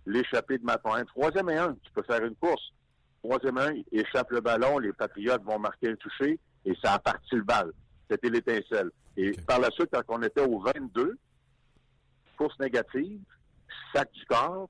l'échappée 0.07 0.57
de 0.57 0.63
Matt 0.63 0.81
Ryan. 0.83 1.05
Troisième 1.05 1.49
et 1.49 1.57
un, 1.57 1.75
tu 1.83 1.91
peux 1.93 2.03
faire 2.03 2.25
une 2.25 2.35
course. 2.35 2.73
Troisième 3.23 3.57
et 3.59 3.61
un, 3.61 3.73
il 3.91 3.99
échappe 3.99 4.31
le 4.31 4.41
ballon, 4.41 4.79
les 4.79 4.93
Patriotes 4.93 5.43
vont 5.43 5.59
marquer 5.59 5.89
un 5.89 5.95
toucher 5.95 6.39
et 6.65 6.73
ça 6.83 6.93
a 6.93 6.99
parti 6.99 7.35
le 7.35 7.43
bal. 7.43 7.71
C'était 8.09 8.29
l'étincelle. 8.29 8.91
Et 9.17 9.31
par 9.47 9.59
la 9.59 9.69
suite, 9.71 9.89
quand 9.91 10.01
on 10.09 10.21
était 10.21 10.41
au 10.41 10.59
22, 10.59 11.17
course 12.37 12.59
négative, 12.59 13.21
sac 13.93 14.11
du 14.11 14.25
corps, 14.25 14.69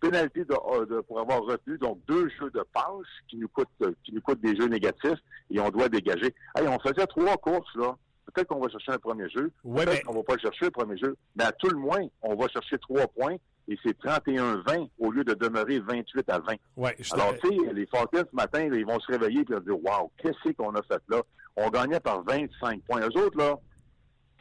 pénalité 0.00 0.44
de, 0.44 0.54
euh, 0.54 0.86
de- 0.86 1.00
pour 1.00 1.20
avoir 1.20 1.42
retenu 1.42 1.78
donc 1.78 1.98
deux 2.06 2.28
jeux 2.38 2.50
de 2.50 2.62
passe 2.72 3.06
qui 3.28 3.36
nous 3.36 3.48
coûtent 3.48 3.68
euh, 3.82 3.92
qui 4.04 4.12
nous 4.12 4.20
coûtent 4.20 4.40
des 4.40 4.56
jeux 4.56 4.68
négatifs 4.68 5.18
et 5.50 5.60
on 5.60 5.70
doit 5.70 5.88
dégager. 5.88 6.34
Hey, 6.56 6.66
on 6.68 6.78
faisait 6.78 7.06
trois 7.06 7.36
courses 7.36 7.74
là. 7.76 7.96
Peut-être 8.26 8.48
qu'on 8.48 8.60
va 8.60 8.68
chercher 8.68 8.92
un 8.92 8.98
premier 8.98 9.28
jeu. 9.30 9.50
Ouais, 9.64 9.84
Peut-être 9.84 9.98
mais- 9.98 10.02
qu'on 10.02 10.14
va 10.14 10.22
pas 10.22 10.34
le 10.34 10.40
chercher 10.40 10.64
le 10.66 10.70
premier 10.70 10.96
jeu. 10.98 11.16
Mais 11.36 11.44
à 11.44 11.52
tout 11.52 11.68
le 11.68 11.78
moins, 11.78 12.00
on 12.22 12.34
va 12.34 12.48
chercher 12.48 12.76
trois 12.78 13.06
points 13.06 13.36
et 13.68 13.78
c'est 13.84 13.98
31-20 13.98 14.88
au 14.98 15.10
lieu 15.10 15.24
de 15.24 15.34
demeurer 15.34 15.80
28 15.80 16.30
à 16.30 16.38
20. 16.38 16.54
Ouais, 16.76 16.94
je 16.98 17.12
Alors, 17.14 17.34
tu 17.38 17.48
sais, 17.48 17.72
les 17.72 17.86
Falcons, 17.86 18.24
ce 18.30 18.36
matin, 18.36 18.68
ils 18.72 18.86
vont 18.86 19.00
se 19.00 19.10
réveiller 19.10 19.40
et 19.40 19.44
ils 19.48 19.54
vont 19.54 19.60
dire, 19.60 19.76
wow, 19.76 20.10
qu'est-ce 20.18 20.52
qu'on 20.52 20.74
a 20.74 20.82
fait 20.82 21.02
là? 21.08 21.22
On 21.56 21.70
gagnait 21.70 22.00
par 22.00 22.22
25 22.22 22.82
points. 22.82 23.00
Eux 23.00 23.18
autres, 23.18 23.38
là, 23.38 23.58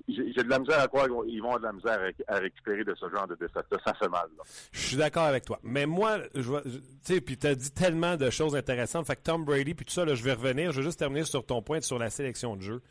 j'ai 0.08 0.44
de 0.44 0.50
la 0.50 0.60
misère 0.60 0.80
à 0.80 0.88
croire 0.88 1.08
qu'ils 1.08 1.42
vont 1.42 1.56
avoir 1.56 1.60
de 1.60 1.66
la 1.66 1.74
misère 1.74 2.14
à, 2.28 2.36
à 2.36 2.40
récupérer 2.40 2.84
de 2.84 2.94
ce 2.94 3.10
genre 3.10 3.26
de 3.28 3.36
défaite. 3.36 3.66
Ça 3.84 3.94
fait 3.94 4.10
mal, 4.10 4.28
là. 4.38 4.44
Je 4.72 4.80
suis 4.80 4.98
d'accord 4.98 5.24
avec 5.24 5.46
toi. 5.46 5.60
Mais 5.64 5.88
moi, 5.88 6.20
je 6.36 6.52
tu 6.62 6.82
sais, 7.02 7.22
puis 7.22 7.38
t'as 7.38 7.56
dit 7.56 7.72
tellement 7.72 8.16
de 8.16 8.30
choses 8.30 8.56
intéressantes. 8.56 9.08
Fait 9.08 9.16
que 9.16 9.24
Tom 9.24 9.44
Brady, 9.46 9.74
puis 9.74 9.86
tout 9.86 9.94
ça, 9.94 10.06
là, 10.06 10.14
je 10.14 10.24
vais 10.24 10.34
revenir. 10.34 10.72
Je 10.72 10.78
vais 10.78 10.84
juste 10.84 11.00
terminer 11.00 11.24
sur 11.24 11.44
ton 11.46 11.64
point 11.64 11.82
sur 11.82 11.98
la 11.98 12.12
sélection 12.12 12.56
de 12.56 12.62
jeu. 12.62 12.82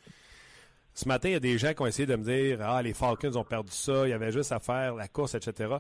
Ce 0.95 1.07
matin, 1.07 1.29
il 1.29 1.33
y 1.33 1.37
a 1.37 1.41
des 1.41 1.59
gens 1.59 1.75
qui 1.75 1.83
ont 1.83 1.87
essayé 1.87 2.07
de 2.07 2.17
me 2.17 2.25
dire, 2.25 2.59
ah, 2.63 2.83
les 2.83 2.95
Falcons 2.95 3.37
ont 3.37 3.45
perdu 3.45 3.73
ça, 3.73 4.07
il 4.07 4.11
y 4.11 4.13
avait 4.13 4.31
juste 4.31 4.53
à 4.53 4.61
faire 4.61 4.95
la 4.95 5.09
course, 5.09 5.35
etc. 5.35 5.75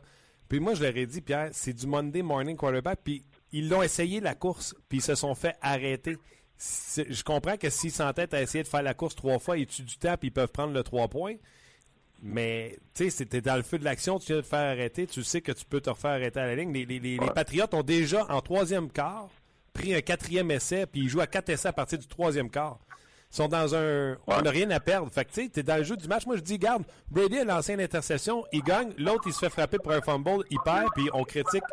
Puis 0.55 0.61
moi, 0.61 0.75
je 0.75 0.85
leur 0.85 0.97
ai 0.97 1.05
dit, 1.05 1.21
Pierre, 1.21 1.49
c'est 1.51 1.73
du 1.73 1.85
Monday 1.85 2.23
morning 2.23 2.57
quarterback, 2.57 3.01
puis 3.03 3.25
ils 3.51 3.69
l'ont 3.69 3.83
essayé 3.83 4.21
la 4.21 4.37
course, 4.37 4.73
puis 4.89 4.99
ils 4.99 5.03
se 5.03 5.17
sont 5.17 5.35
fait 5.35 5.57
arrêter. 5.61 6.17
Je 6.97 7.25
comprends 7.25 7.57
que 7.57 7.71
s'ils 7.71 7.91
s'entêtent 7.91 8.35
à 8.35 8.41
essayer 8.41 8.63
de 8.63 8.69
faire 8.69 8.85
la 8.85 8.95
course 8.95 9.17
trois 9.17 9.41
fois, 9.41 9.59
ils 9.59 9.67
tuent 9.67 9.83
du 9.83 9.99
temps, 9.99 10.17
puis 10.17 10.29
ils 10.29 10.31
peuvent 10.31 10.53
prendre 10.53 10.73
le 10.73 10.85
trois 10.85 11.09
points. 11.09 11.35
Mais, 12.23 12.79
tu 12.95 13.03
sais, 13.03 13.11
c'était 13.11 13.41
dans 13.41 13.57
le 13.57 13.65
feu 13.65 13.81
de 13.81 13.85
l'action, 13.85 14.21
tu 14.21 14.27
viens 14.27 14.37
de 14.37 14.43
te 14.43 14.47
faire 14.47 14.71
arrêter, 14.71 15.09
tu 15.09 15.25
sais 15.25 15.41
que 15.41 15.51
tu 15.51 15.65
peux 15.65 15.81
te 15.81 15.91
refaire 15.91 16.13
arrêter 16.13 16.39
à 16.39 16.47
la 16.47 16.55
ligne. 16.55 16.73
Les, 16.73 16.87
les, 16.87 17.01
les, 17.01 17.19
les 17.19 17.31
Patriotes 17.35 17.75
ont 17.75 17.83
déjà, 17.83 18.25
en 18.31 18.41
troisième 18.41 18.89
quart, 18.93 19.31
pris 19.73 19.93
un 19.93 20.03
quatrième 20.03 20.53
essai, 20.53 20.87
puis 20.87 21.01
ils 21.01 21.09
jouent 21.09 21.21
à 21.21 21.27
quatre 21.27 21.49
essais 21.49 21.67
à 21.67 21.73
partir 21.73 21.99
du 21.99 22.07
troisième 22.07 22.49
quart. 22.49 22.79
Sont 23.35 23.49
dans 23.49 23.75
un... 23.75 24.17
On 24.29 24.43
n'a 24.43 24.51
rien 24.51 24.71
à 24.71 24.79
perdre. 24.79 25.11
Fait 25.11 25.25
que, 25.25 25.33
tu 25.33 25.43
sais, 25.43 25.49
t'es 25.49 25.65
dans 25.65 25.77
le 25.77 25.83
jeu 25.83 25.97
du 25.97 26.07
match. 26.07 26.25
Moi, 26.25 26.37
je 26.37 26.41
dis, 26.41 26.57
garde, 26.57 26.85
Brady 27.11 27.41
a 27.41 27.45
lancé 27.45 27.75
une 27.75 27.81
intercession, 27.81 28.45
il 28.53 28.63
gagne, 28.63 28.93
l'autre, 28.97 29.25
il 29.27 29.33
se 29.33 29.41
fait 29.41 29.51
frapper 29.51 29.79
pour 29.79 29.91
un 29.91 30.01
fumble, 30.01 30.45
il 30.51 30.61
perd, 30.61 30.91
puis 30.95 31.11
on 31.13 31.25
critique 31.25 31.65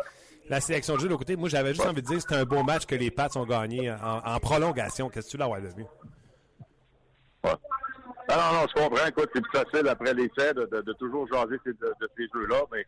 la 0.50 0.60
sélection 0.60 0.96
de 0.96 1.02
jeu 1.02 1.06
de 1.06 1.12
l'autre 1.12 1.20
côté. 1.20 1.36
Moi, 1.36 1.50
j'avais 1.50 1.76
juste 1.76 1.86
envie 1.86 2.02
de 2.02 2.08
dire, 2.08 2.20
c'était 2.20 2.34
un 2.34 2.46
beau 2.46 2.64
match 2.64 2.88
que 2.88 2.96
les 2.96 3.12
Pats 3.12 3.30
ont 3.36 3.46
gagné 3.46 3.92
en, 3.92 4.22
en 4.26 4.40
prolongation. 4.40 5.10
Qu'est-ce 5.10 5.28
que 5.28 5.32
tu 5.34 5.38
l'as 5.38 5.48
ouais, 5.48 5.62
devenu? 5.62 5.86
Ouais. 7.44 7.52
Non, 8.28 8.36
non, 8.36 8.54
non, 8.54 8.66
je 8.68 8.82
comprends. 8.82 9.06
Écoute, 9.06 9.30
c'est 9.32 9.42
plus 9.42 9.60
facile 9.60 9.88
après 9.88 10.16
l'essai 10.16 10.56
de, 10.56 10.66
de, 10.66 10.82
de 10.82 10.94
toujours 10.94 11.28
jaser 11.32 11.58
de, 11.64 11.74
de 11.74 12.10
ces 12.18 12.24
jeux-là, 12.34 12.64
mais, 12.72 12.88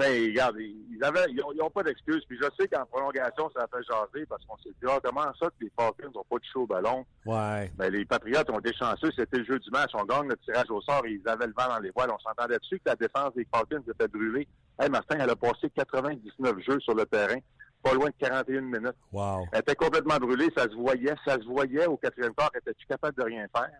mais 0.00 0.26
regarde, 0.28 0.56
ils 0.58 1.04
avaient, 1.04 1.26
ils 1.30 1.42
ont, 1.42 1.52
ils 1.52 1.62
ont 1.62 1.70
pas 1.70 1.82
d'excuses. 1.82 2.24
Puis 2.26 2.38
je 2.40 2.48
sais 2.58 2.66
qu'en 2.68 2.86
prolongation, 2.86 3.50
ça 3.54 3.64
a 3.64 3.68
fait 3.68 3.84
jaser 3.84 4.26
parce 4.26 4.44
qu'on 4.46 4.56
s'est 4.58 4.70
dit, 4.70 4.88
ah, 4.88 4.98
comment 5.02 5.26
ça 5.38 5.48
que 5.48 5.54
les 5.60 5.72
Falcons 5.76 6.10
n'ont 6.14 6.24
pas 6.28 6.38
de 6.38 6.44
chaud 6.50 6.62
au 6.62 6.66
ballon? 6.66 7.04
Ouais. 7.26 7.70
Ben, 7.76 7.92
les 7.92 8.04
Patriotes 8.06 8.48
ont 8.50 8.58
été 8.60 8.72
chanceux, 8.74 9.10
c'était 9.14 9.38
le 9.38 9.44
jeu 9.44 9.58
du 9.58 9.70
match. 9.70 9.90
On 9.94 10.04
gagne 10.04 10.28
le 10.28 10.36
tirage 10.38 10.70
au 10.70 10.80
sort 10.80 11.04
et 11.06 11.12
ils 11.12 11.28
avaient 11.28 11.46
le 11.46 11.54
vent 11.56 11.68
dans 11.68 11.78
les 11.78 11.90
voiles. 11.90 12.10
On 12.10 12.18
s'entendait 12.18 12.58
dessus 12.58 12.78
que 12.78 12.88
la 12.88 12.96
défense 12.96 13.34
des 13.34 13.46
Falcons 13.52 13.84
était 13.86 14.08
brûlée. 14.08 14.48
Hey, 14.78 14.88
Martin, 14.88 15.18
elle 15.20 15.30
a 15.30 15.36
passé 15.36 15.68
99 15.74 16.56
jeux 16.66 16.80
sur 16.80 16.94
le 16.94 17.04
terrain, 17.04 17.38
pas 17.82 17.92
loin 17.92 18.06
de 18.06 18.14
41 18.18 18.62
minutes. 18.62 18.96
Wow. 19.12 19.46
Elle 19.52 19.60
était 19.60 19.74
complètement 19.74 20.16
brûlée, 20.16 20.48
ça 20.56 20.64
se 20.64 20.74
voyait, 20.74 21.14
ça 21.26 21.34
se 21.34 21.44
voyait 21.44 21.86
au 21.86 21.98
quatrième 21.98 22.34
quart, 22.34 22.50
elle 22.54 22.62
était 22.62 22.84
capable 22.88 23.18
de 23.18 23.24
rien 23.24 23.46
faire? 23.54 23.70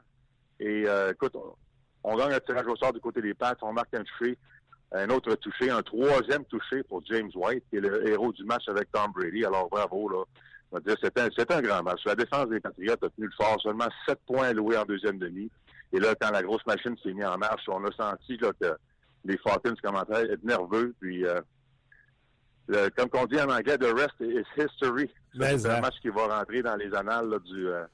Et 0.59 0.85
euh, 0.87 1.13
écoute, 1.13 1.35
on, 1.35 1.55
on 2.05 2.17
gagne 2.17 2.33
un 2.33 2.41
tirage 2.41 2.67
au 2.67 2.77
sort 2.77 2.93
du 2.93 3.01
côté 3.01 3.23
des 3.23 3.35
Pats, 3.35 3.57
on 3.63 3.73
marque 3.73 3.95
un 3.95 4.05
touché, 4.05 4.37
un 4.93 5.09
autre 5.11 5.35
touché, 5.37 5.71
un 5.71 5.83
troisième 5.83 6.45
touché 6.47 6.83
pour 6.83 7.03
James 7.07 7.31
White, 7.35 7.65
qui 7.71 7.77
est 7.77 7.81
le 7.81 8.09
héros 8.09 8.33
du 8.33 8.45
match 8.45 8.69
avec 8.69 8.91
Tom 8.91 9.13
Brady. 9.13 9.45
Alors 9.45 9.69
bravo, 9.69 10.09
là. 10.09 10.25
On 10.73 10.77
va 10.77 10.81
dire, 10.81 10.97
c'était 11.03 11.21
un, 11.23 11.29
un 11.57 11.63
grand 11.63 11.83
match. 11.83 12.01
La 12.05 12.15
défense 12.15 12.49
des 12.49 12.61
Patriotes 12.61 13.03
a 13.03 13.09
tenu 13.11 13.27
le 13.27 13.33
fort, 13.37 13.61
seulement 13.61 13.89
sept 14.07 14.21
points 14.27 14.49
alloués 14.49 14.77
en 14.77 14.85
deuxième 14.85 15.19
demi. 15.19 15.51
Et 15.93 15.99
là, 15.99 16.15
quand 16.21 16.31
la 16.31 16.43
grosse 16.45 16.65
machine 16.65 16.97
s'est 17.03 17.13
mise 17.13 17.25
en 17.25 17.37
marche, 17.39 17.65
on 17.69 17.85
a 17.85 17.91
senti 17.93 18.37
là, 18.37 18.53
que 18.61 18.77
les 19.25 19.37
Falcons 19.39 19.75
commençaient 19.83 20.15
à 20.15 20.23
être 20.23 20.45
nerveux. 20.45 20.95
Puis, 21.01 21.27
euh, 21.27 21.41
le- 22.69 22.89
comme 22.91 23.09
on 23.15 23.27
dit 23.27 23.41
en 23.41 23.49
anglais, 23.51 23.79
the 23.79 23.93
rest 23.97 24.15
is 24.21 24.45
history. 24.57 25.11
C'est 25.35 25.67
un 25.67 25.81
match 25.81 25.99
qui 26.01 26.09
va 26.09 26.27
rentrer 26.39 26.63
dans 26.63 26.77
les 26.77 26.95
annales 26.95 27.29
là, 27.29 27.39
du, 27.41 27.67
euh, 27.67 27.85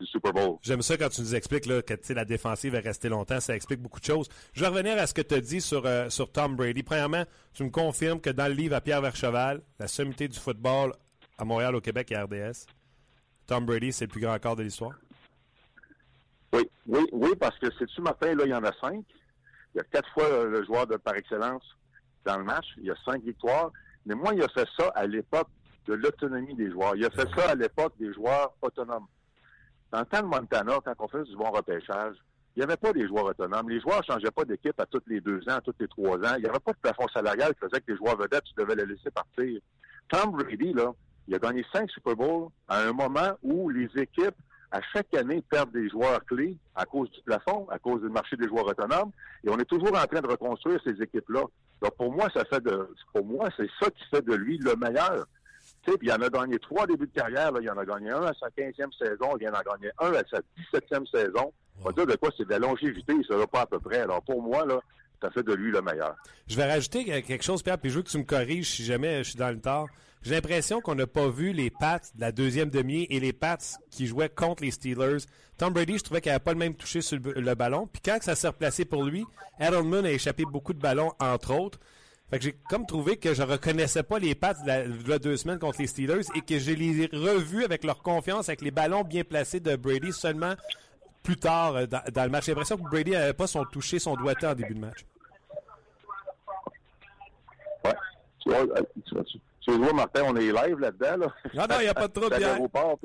du 0.00 0.06
Super 0.06 0.32
Bowl. 0.32 0.58
J'aime 0.62 0.82
ça 0.82 0.96
quand 0.96 1.08
tu 1.08 1.20
nous 1.20 1.34
expliques 1.34 1.66
là, 1.66 1.82
que 1.82 1.94
tu 1.94 2.14
la 2.14 2.24
défensive 2.24 2.74
est 2.74 2.80
restée 2.80 3.08
longtemps. 3.08 3.40
Ça 3.40 3.54
explique 3.54 3.80
beaucoup 3.80 4.00
de 4.00 4.04
choses. 4.04 4.28
Je 4.52 4.60
vais 4.60 4.68
revenir 4.68 4.98
à 4.98 5.06
ce 5.06 5.14
que 5.14 5.22
tu 5.22 5.34
as 5.34 5.40
dit 5.40 5.60
sur, 5.60 5.86
euh, 5.86 6.08
sur 6.08 6.30
Tom 6.30 6.56
Brady. 6.56 6.82
Premièrement, 6.82 7.24
tu 7.52 7.64
me 7.64 7.70
confirmes 7.70 8.20
que 8.20 8.30
dans 8.30 8.48
le 8.48 8.54
livre 8.54 8.74
à 8.74 8.80
Pierre 8.80 9.00
Vercheval, 9.00 9.62
la 9.78 9.88
sommité 9.88 10.28
du 10.28 10.38
football 10.38 10.94
à 11.38 11.44
Montréal, 11.44 11.74
au 11.74 11.80
Québec 11.80 12.12
et 12.12 12.16
à 12.16 12.24
RDS, 12.24 12.66
Tom 13.46 13.66
Brady, 13.66 13.92
c'est 13.92 14.06
le 14.06 14.10
plus 14.10 14.20
grand 14.20 14.38
quart 14.38 14.56
de 14.56 14.62
l'histoire? 14.62 14.92
Oui, 16.52 16.68
oui, 16.86 17.00
oui, 17.12 17.30
parce 17.38 17.58
que 17.58 17.66
c'est-tu, 17.78 18.02
Martin, 18.02 18.34
là, 18.34 18.44
il 18.44 18.50
y 18.50 18.54
en 18.54 18.64
a 18.64 18.72
cinq. 18.80 19.04
Il 19.74 19.78
y 19.78 19.80
a 19.80 19.84
quatre 19.84 20.08
fois 20.12 20.24
euh, 20.24 20.48
le 20.48 20.64
joueur 20.64 20.86
de 20.86 20.96
par 20.96 21.14
excellence 21.14 21.64
dans 22.24 22.38
le 22.38 22.44
match. 22.44 22.66
Il 22.78 22.84
y 22.84 22.90
a 22.90 22.96
cinq 23.04 23.22
victoires. 23.24 23.70
Mais 24.04 24.14
moi, 24.14 24.34
il 24.34 24.42
a 24.42 24.48
fait 24.48 24.68
ça 24.76 24.88
à 24.94 25.06
l'époque 25.06 25.48
de 25.86 25.94
l'autonomie 25.94 26.54
des 26.54 26.70
joueurs. 26.70 26.94
Il 26.96 27.04
a 27.04 27.10
fait 27.10 27.28
ça 27.36 27.50
à 27.50 27.54
l'époque 27.54 27.94
des 27.98 28.12
joueurs 28.12 28.54
autonomes. 28.60 29.06
Dans 29.92 30.00
le 30.00 30.06
temps 30.06 30.22
de 30.22 30.26
Montana, 30.26 30.78
quand 30.82 30.94
on 31.00 31.08
faisait 31.08 31.30
du 31.30 31.36
bon 31.36 31.50
repêchage, 31.50 32.16
il 32.56 32.60
n'y 32.60 32.64
avait 32.64 32.78
pas 32.78 32.92
des 32.94 33.06
joueurs 33.06 33.26
autonomes. 33.26 33.68
Les 33.68 33.80
joueurs 33.80 33.98
ne 33.98 34.14
changeaient 34.14 34.30
pas 34.30 34.44
d'équipe 34.44 34.78
à 34.80 34.86
tous 34.86 35.02
les 35.06 35.20
deux 35.20 35.40
ans, 35.48 35.56
à 35.56 35.60
tous 35.60 35.74
les 35.78 35.88
trois 35.88 36.16
ans. 36.16 36.34
Il 36.36 36.42
n'y 36.42 36.48
avait 36.48 36.60
pas 36.60 36.72
de 36.72 36.78
plafond 36.80 37.06
salarial 37.08 37.52
qui 37.54 37.60
faisait 37.60 37.80
que 37.82 37.92
les 37.92 37.98
joueurs 37.98 38.16
vedettes, 38.16 38.44
tu 38.44 38.54
devais 38.56 38.74
les 38.74 38.86
laisser 38.86 39.10
partir. 39.10 39.60
Tom 40.08 40.32
Brady, 40.32 40.72
là, 40.72 40.92
Il 41.28 41.34
a 41.34 41.38
gagné 41.38 41.64
cinq 41.72 41.90
Super 41.90 42.16
Bowls 42.16 42.48
à 42.68 42.80
un 42.80 42.92
moment 42.92 43.32
où 43.42 43.68
les 43.68 43.88
équipes, 43.96 44.34
à 44.70 44.80
chaque 44.94 45.12
année, 45.14 45.42
perdent 45.50 45.72
des 45.72 45.88
joueurs 45.90 46.24
clés 46.24 46.56
à 46.74 46.86
cause 46.86 47.10
du 47.10 47.20
plafond, 47.22 47.68
à 47.70 47.78
cause 47.78 48.00
du 48.00 48.08
marché 48.08 48.36
des 48.36 48.48
joueurs 48.48 48.66
autonomes. 48.66 49.10
Et 49.44 49.50
on 49.50 49.58
est 49.58 49.66
toujours 49.66 49.92
en 49.92 50.06
train 50.06 50.20
de 50.20 50.26
reconstruire 50.26 50.80
ces 50.84 51.00
équipes-là. 51.02 51.42
Donc, 51.82 51.96
pour 51.96 52.10
moi, 52.10 52.28
ça 52.34 52.44
fait 52.46 52.62
de, 52.62 52.88
pour 53.12 53.24
moi, 53.24 53.48
c'est 53.58 53.68
ça 53.80 53.90
qui 53.90 54.04
fait 54.10 54.24
de 54.24 54.34
lui 54.34 54.56
le 54.58 54.74
meilleur. 54.76 55.26
Puis 55.84 55.96
il 56.02 56.12
en 56.12 56.22
a 56.22 56.28
gagné 56.28 56.58
trois 56.58 56.86
débuts 56.86 57.06
de 57.06 57.12
carrière. 57.12 57.52
Là. 57.52 57.60
Il 57.60 57.70
en 57.70 57.76
a 57.76 57.84
gagné 57.84 58.10
un 58.10 58.22
à 58.22 58.32
sa 58.34 58.48
15e 58.48 58.96
saison. 58.96 59.36
Il 59.40 59.48
en 59.48 59.54
a 59.54 59.62
gagné 59.62 59.90
un 59.98 60.12
à 60.12 60.22
sa 60.30 60.38
17e 60.72 61.06
saison. 61.10 61.52
On 61.80 61.84
va 61.84 61.92
dire 61.92 62.06
de 62.06 62.16
quoi 62.16 62.30
c'est 62.36 62.44
de 62.44 62.50
la 62.50 62.58
longévité. 62.58 63.14
Il 63.18 63.24
sera 63.24 63.46
pas 63.46 63.62
à 63.62 63.66
peu 63.66 63.80
près. 63.80 64.00
Alors, 64.00 64.22
pour 64.22 64.42
moi, 64.42 64.64
là, 64.64 64.80
ça 65.20 65.30
fait 65.30 65.42
de 65.42 65.52
lui 65.52 65.70
le 65.70 65.82
meilleur. 65.82 66.14
Je 66.48 66.56
vais 66.56 66.70
rajouter 66.70 67.04
quelque 67.22 67.44
chose, 67.44 67.62
Pierre, 67.62 67.78
puis 67.78 67.90
je 67.90 67.96
veux 67.96 68.02
que 68.02 68.10
tu 68.10 68.18
me 68.18 68.24
corriges 68.24 68.70
si 68.70 68.84
jamais 68.84 69.24
je 69.24 69.30
suis 69.30 69.38
dans 69.38 69.50
le 69.50 69.60
tort. 69.60 69.88
J'ai 70.22 70.34
l'impression 70.34 70.80
qu'on 70.80 70.94
n'a 70.94 71.06
pas 71.08 71.28
vu 71.28 71.52
les 71.52 71.70
Pats 71.70 72.00
de 72.14 72.20
la 72.20 72.30
deuxième 72.30 72.70
demi 72.70 73.06
et 73.10 73.18
les 73.18 73.32
Pats 73.32 73.58
qui 73.90 74.06
jouaient 74.06 74.28
contre 74.28 74.62
les 74.62 74.70
Steelers. 74.70 75.24
Tom 75.58 75.72
Brady, 75.72 75.98
je 75.98 76.04
trouvais 76.04 76.20
qu'il 76.20 76.30
n'avait 76.30 76.44
pas 76.44 76.52
le 76.52 76.58
même 76.58 76.74
touché 76.74 77.00
sur 77.00 77.18
le, 77.18 77.54
ballon. 77.54 77.88
Puis 77.92 78.00
quand 78.04 78.18
ça 78.20 78.36
s'est 78.36 78.46
replacé 78.46 78.84
pour 78.84 79.04
lui, 79.04 79.24
Edelman 79.58 80.04
a 80.04 80.12
échappé 80.12 80.44
beaucoup 80.44 80.74
de 80.74 80.80
ballons, 80.80 81.12
entre 81.18 81.54
autres. 81.54 81.78
Fait 82.32 82.38
que 82.38 82.44
j'ai 82.44 82.54
comme 82.70 82.86
trouvé 82.86 83.18
que 83.18 83.34
je 83.34 83.42
reconnaissais 83.42 84.02
pas 84.02 84.18
les 84.18 84.34
Pats 84.34 84.54
de 84.54 85.06
la, 85.06 85.18
deux 85.18 85.36
semaines 85.36 85.58
contre 85.58 85.82
les 85.82 85.86
Steelers 85.86 86.22
et 86.34 86.40
que 86.40 86.58
je 86.58 86.72
les 86.72 87.02
ai 87.02 87.10
revus 87.12 87.62
avec 87.62 87.84
leur 87.84 88.02
confiance, 88.02 88.48
avec 88.48 88.62
les 88.62 88.70
ballons 88.70 89.04
bien 89.04 89.22
placés 89.22 89.60
de 89.60 89.76
Brady 89.76 90.14
seulement 90.14 90.54
plus 91.22 91.36
tard 91.36 91.76
euh, 91.76 91.86
dans, 91.86 92.24
le 92.24 92.30
match. 92.30 92.46
J'ai 92.46 92.52
l'impression 92.52 92.78
que 92.78 92.88
Brady 92.88 93.10
n'avait 93.10 93.34
pas 93.34 93.46
son 93.46 93.66
touché, 93.66 93.98
son 93.98 94.16
doigté 94.16 94.46
en 94.46 94.54
début 94.54 94.72
de 94.72 94.80
match. 94.80 95.04
Ouais. 97.84 97.96
Tu 98.38 98.48
vois, 98.48 98.60
euh, 98.60 99.22
tu 99.60 99.76
vois, 99.76 99.92
Martin, 99.92 100.22
on 100.24 100.36
est 100.36 100.50
live 100.50 100.78
là-dedans. 100.78 101.26
Là. 101.26 101.34
Non, 101.52 101.66
non, 101.68 101.80
il 101.80 101.82
n'y 101.82 101.88
a 101.88 101.94
pas 101.94 102.08
de 102.08 102.12
trouble, 102.14 102.34
Pierre. 102.34 102.58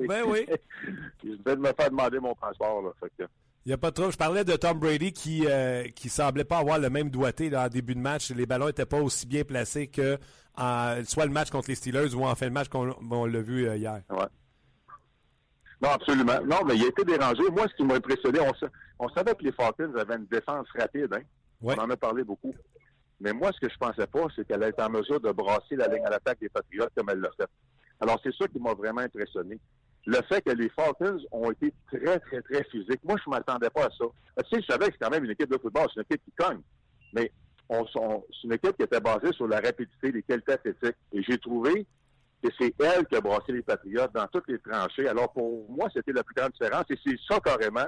Ben 0.08 0.22
oui. 0.26 0.46
je 1.22 1.42
vais 1.44 1.56
me 1.56 1.70
faire 1.74 1.90
demander 1.90 2.18
mon 2.18 2.34
transport. 2.34 2.80
Là, 2.80 2.92
fait 2.98 3.12
que... 3.18 3.28
Il 3.68 3.72
n'y 3.72 3.74
a 3.74 3.76
pas 3.76 3.90
de 3.90 3.96
trouble. 3.96 4.12
Je 4.12 4.16
parlais 4.16 4.44
de 4.44 4.56
Tom 4.56 4.78
Brady 4.78 5.12
qui 5.12 5.44
euh, 5.46 5.84
qui 5.94 6.08
semblait 6.08 6.44
pas 6.44 6.56
avoir 6.56 6.78
le 6.78 6.88
même 6.88 7.10
doigté 7.10 7.50
là, 7.50 7.66
en 7.66 7.68
début 7.68 7.94
de 7.94 8.00
match. 8.00 8.30
Les 8.30 8.46
ballons 8.46 8.68
n'étaient 8.68 8.86
pas 8.86 8.98
aussi 8.98 9.26
bien 9.26 9.44
placés 9.44 9.88
que 9.88 10.16
soit 11.04 11.26
le 11.26 11.30
match 11.30 11.50
contre 11.50 11.68
les 11.68 11.74
Steelers 11.74 12.14
ou 12.14 12.24
en 12.24 12.34
fait 12.34 12.46
le 12.46 12.52
match 12.52 12.68
qu'on 12.68 13.26
l'a 13.26 13.42
vu 13.42 13.68
euh, 13.68 13.76
hier. 13.76 14.00
Ouais. 14.08 14.24
Non, 15.82 15.90
absolument. 15.90 16.40
Non, 16.46 16.64
mais 16.66 16.76
il 16.76 16.84
a 16.84 16.88
été 16.88 17.04
dérangé. 17.04 17.42
Moi, 17.52 17.66
ce 17.68 17.74
qui 17.74 17.84
m'a 17.84 17.96
impressionné, 17.96 18.40
on, 18.40 18.52
on, 19.04 19.08
savait 19.10 19.34
que 19.34 19.44
les 19.44 19.52
Falcons 19.52 19.92
avaient 19.98 20.16
une 20.16 20.24
défense 20.24 20.66
rapide. 20.74 21.12
Hein? 21.12 21.24
On 21.60 21.74
en 21.74 21.90
a 21.90 21.96
parlé 21.98 22.24
beaucoup. 22.24 22.54
Mais 23.20 23.34
moi, 23.34 23.50
ce 23.52 23.60
que 23.60 23.70
je 23.70 23.76
pensais 23.76 24.06
pas, 24.06 24.28
c'est 24.34 24.48
qu'elle 24.48 24.62
allait 24.62 24.70
être 24.70 24.82
en 24.82 24.88
mesure 24.88 25.20
de 25.20 25.30
brasser 25.30 25.76
la 25.76 25.88
ligne 25.88 26.06
à 26.06 26.10
l'attaque 26.10 26.40
des 26.40 26.48
Patriotes 26.48 26.92
comme 26.96 27.10
elle 27.10 27.20
l'a 27.20 27.32
fait. 27.38 27.50
Alors, 28.00 28.18
c'est 28.24 28.34
ça 28.34 28.48
qui 28.48 28.60
m'a 28.60 28.72
vraiment 28.72 29.02
impressionné. 29.02 29.60
Le 30.06 30.18
fait 30.28 30.40
que 30.42 30.52
les 30.52 30.68
Falcons 30.70 31.20
ont 31.32 31.50
été 31.50 31.74
très, 31.92 32.18
très, 32.20 32.40
très 32.42 32.64
physiques. 32.64 33.04
Moi, 33.04 33.16
je 33.22 33.30
m'attendais 33.30 33.68
pas 33.70 33.84
à 33.84 33.90
ça. 33.90 34.04
Tu 34.38 34.44
sais, 34.50 34.62
je 34.62 34.66
savais 34.66 34.86
que 34.86 34.92
c'est 34.92 35.04
quand 35.04 35.10
même 35.10 35.24
une 35.24 35.32
équipe 35.32 35.50
de 35.50 35.58
football, 35.58 35.86
c'est 35.88 36.00
une 36.00 36.06
équipe 36.08 36.24
qui 36.24 36.32
cogne. 36.32 36.60
Mais 37.12 37.30
c'est 37.68 38.44
une 38.44 38.52
équipe 38.52 38.76
qui 38.76 38.82
était 38.82 39.00
basée 39.00 39.32
sur 39.32 39.46
la 39.46 39.60
rapidité, 39.60 40.10
les 40.12 40.22
qualités 40.22 40.52
athlétiques. 40.52 40.96
Et 41.12 41.22
j'ai 41.22 41.36
trouvé 41.38 41.86
que 42.42 42.48
c'est 42.58 42.72
elle 42.80 43.04
qui 43.06 43.16
a 43.16 43.20
brassé 43.20 43.52
les 43.52 43.62
Patriotes 43.62 44.12
dans 44.14 44.26
toutes 44.28 44.48
les 44.48 44.58
tranchées. 44.60 45.08
Alors, 45.08 45.32
pour 45.32 45.68
moi, 45.68 45.88
c'était 45.92 46.12
la 46.12 46.22
plus 46.22 46.34
grande 46.34 46.52
différence. 46.52 46.84
Et 46.88 46.98
c'est 47.04 47.18
ça, 47.28 47.40
carrément, 47.40 47.86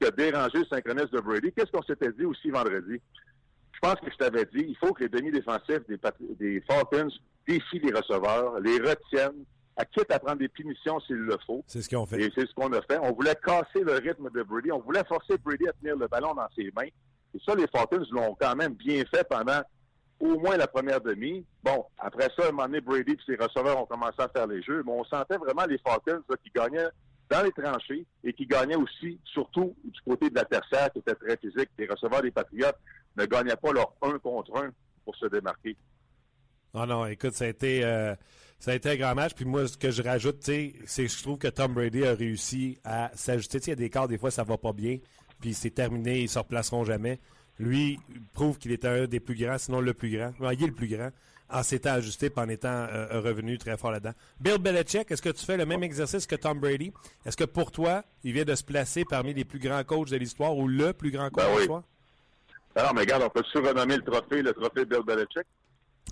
qui 0.00 0.08
a 0.08 0.10
dérangé 0.10 0.58
le 0.58 0.64
synchronisme 0.64 1.10
de 1.10 1.20
Brady. 1.20 1.52
Qu'est-ce 1.52 1.70
qu'on 1.70 1.82
s'était 1.82 2.10
dit 2.12 2.24
aussi 2.24 2.50
vendredi? 2.50 3.00
Je 3.72 3.78
pense 3.80 4.00
que 4.00 4.10
je 4.10 4.16
t'avais 4.16 4.44
dit, 4.46 4.66
il 4.68 4.76
faut 4.76 4.92
que 4.92 5.04
les 5.04 5.08
demi-défensifs 5.08 5.86
des 5.86 6.60
Falcons 6.62 7.10
défient 7.46 7.78
les 7.78 7.92
receveurs, 7.92 8.58
les 8.60 8.78
retiennent, 8.78 9.44
à 9.80 9.84
quitte 9.86 10.10
à 10.10 10.18
prendre 10.18 10.38
des 10.38 10.48
punitions 10.48 11.00
s'il 11.00 11.16
le 11.16 11.36
faut. 11.46 11.64
C'est 11.66 11.80
ce 11.80 11.88
qu'on 11.88 12.04
fait. 12.04 12.20
Et 12.20 12.32
c'est 12.34 12.46
ce 12.46 12.54
qu'on 12.54 12.72
a 12.72 12.82
fait. 12.82 12.98
On 13.02 13.12
voulait 13.12 13.34
casser 13.34 13.82
le 13.82 13.94
rythme 13.94 14.28
de 14.30 14.42
Brady. 14.42 14.70
On 14.72 14.80
voulait 14.80 15.04
forcer 15.04 15.38
Brady 15.38 15.68
à 15.68 15.72
tenir 15.72 15.96
le 15.96 16.06
ballon 16.06 16.34
dans 16.34 16.48
ses 16.54 16.70
mains. 16.76 16.88
Et 17.34 17.38
ça, 17.46 17.54
les 17.54 17.66
Falcons 17.68 18.04
l'ont 18.10 18.36
quand 18.38 18.54
même 18.56 18.74
bien 18.74 19.02
fait 19.12 19.26
pendant 19.28 19.62
au 20.18 20.38
moins 20.38 20.58
la 20.58 20.66
première 20.66 21.00
demi. 21.00 21.46
Bon, 21.62 21.86
après 21.98 22.28
ça, 22.36 22.44
à 22.44 22.48
un 22.48 22.50
moment 22.50 22.66
donné, 22.66 22.82
Brady 22.82 23.12
et 23.12 23.18
ses 23.24 23.36
receveurs 23.36 23.80
ont 23.80 23.86
commencé 23.86 24.16
à 24.18 24.28
faire 24.28 24.46
les 24.46 24.62
jeux, 24.62 24.82
mais 24.84 24.92
on 24.92 25.04
sentait 25.04 25.38
vraiment 25.38 25.64
les 25.64 25.78
Falcons 25.78 26.22
qui 26.44 26.50
gagnaient 26.54 26.88
dans 27.30 27.42
les 27.42 27.52
tranchées 27.52 28.04
et 28.22 28.32
qui 28.34 28.44
gagnaient 28.44 28.76
aussi, 28.76 29.18
surtout 29.24 29.74
du 29.84 30.00
côté 30.02 30.28
de 30.28 30.34
la 30.34 30.44
tertiaire, 30.44 30.92
qui 30.92 30.98
était 30.98 31.14
très 31.14 31.38
physique. 31.38 31.70
Les 31.78 31.86
receveurs 31.86 32.20
des 32.20 32.32
Patriotes 32.32 32.78
ne 33.16 33.24
gagnaient 33.24 33.56
pas 33.56 33.72
leur 33.72 33.94
un 34.02 34.18
contre 34.18 34.56
un 34.58 34.70
pour 35.04 35.16
se 35.16 35.26
démarquer. 35.26 35.76
Non, 36.74 36.86
non, 36.86 37.06
écoute, 37.06 37.32
ça 37.32 37.44
a 37.44 37.48
été 37.48 37.84
euh, 37.84 38.14
ça 38.60 38.72
a 38.72 38.74
été 38.74 38.90
un 38.90 38.96
grand 38.96 39.14
match. 39.14 39.32
Puis 39.34 39.46
moi, 39.46 39.66
ce 39.66 39.76
que 39.76 39.90
je 39.90 40.02
rajoute, 40.02 40.36
c'est 40.42 40.72
que 40.72 41.08
je 41.08 41.22
trouve 41.22 41.38
que 41.38 41.48
Tom 41.48 41.72
Brady 41.72 42.04
a 42.04 42.14
réussi 42.14 42.78
à 42.84 43.10
s'ajuster. 43.14 43.58
Il 43.58 43.68
y 43.68 43.72
a 43.72 43.76
des 43.76 43.90
cas, 43.90 44.06
des 44.06 44.18
fois, 44.18 44.30
ça 44.30 44.44
va 44.44 44.58
pas 44.58 44.72
bien. 44.72 44.98
Puis 45.40 45.54
c'est 45.54 45.70
terminé, 45.70 46.20
ils 46.20 46.28
se 46.28 46.38
replaceront 46.38 46.84
jamais. 46.84 47.18
Lui 47.58 47.98
prouve 48.34 48.58
qu'il 48.58 48.72
est 48.72 48.84
un 48.84 49.06
des 49.06 49.18
plus 49.18 49.34
grands, 49.34 49.58
sinon 49.58 49.80
le 49.80 49.94
plus 49.94 50.10
grand. 50.10 50.32
il 50.52 50.62
est 50.62 50.66
le 50.66 50.72
plus 50.72 50.88
grand 50.88 51.10
en 51.52 51.62
s'étant 51.62 51.94
ajusté 51.94 52.26
et 52.26 52.40
en 52.40 52.48
étant 52.48 52.68
euh, 52.68 53.20
revenu 53.20 53.58
très 53.58 53.76
fort 53.76 53.90
là-dedans. 53.90 54.12
Bill 54.40 54.58
Belichick, 54.58 55.10
est-ce 55.10 55.22
que 55.22 55.30
tu 55.30 55.44
fais 55.44 55.56
le 55.56 55.66
même 55.66 55.82
exercice 55.82 56.26
que 56.26 56.36
Tom 56.36 56.60
Brady? 56.60 56.92
Est-ce 57.26 57.36
que 57.36 57.44
pour 57.44 57.72
toi, 57.72 58.04
il 58.22 58.32
vient 58.32 58.44
de 58.44 58.54
se 58.54 58.62
placer 58.62 59.04
parmi 59.04 59.34
les 59.34 59.44
plus 59.44 59.58
grands 59.58 59.82
coachs 59.82 60.10
de 60.10 60.16
l'histoire 60.16 60.56
ou 60.56 60.68
le 60.68 60.92
plus 60.92 61.10
grand 61.10 61.28
coach 61.30 61.44
ben 61.44 61.54
de 61.54 61.58
l'histoire? 61.58 61.82
Alors, 62.76 62.94
mais 62.94 63.00
regarde, 63.00 63.24
on 63.24 63.30
peut 63.30 63.42
surnommer 63.50 63.96
le 63.96 64.02
trophée 64.02 64.42
le 64.42 64.52
trophée 64.52 64.84
Bill 64.84 65.02
Belichick. 65.04 65.46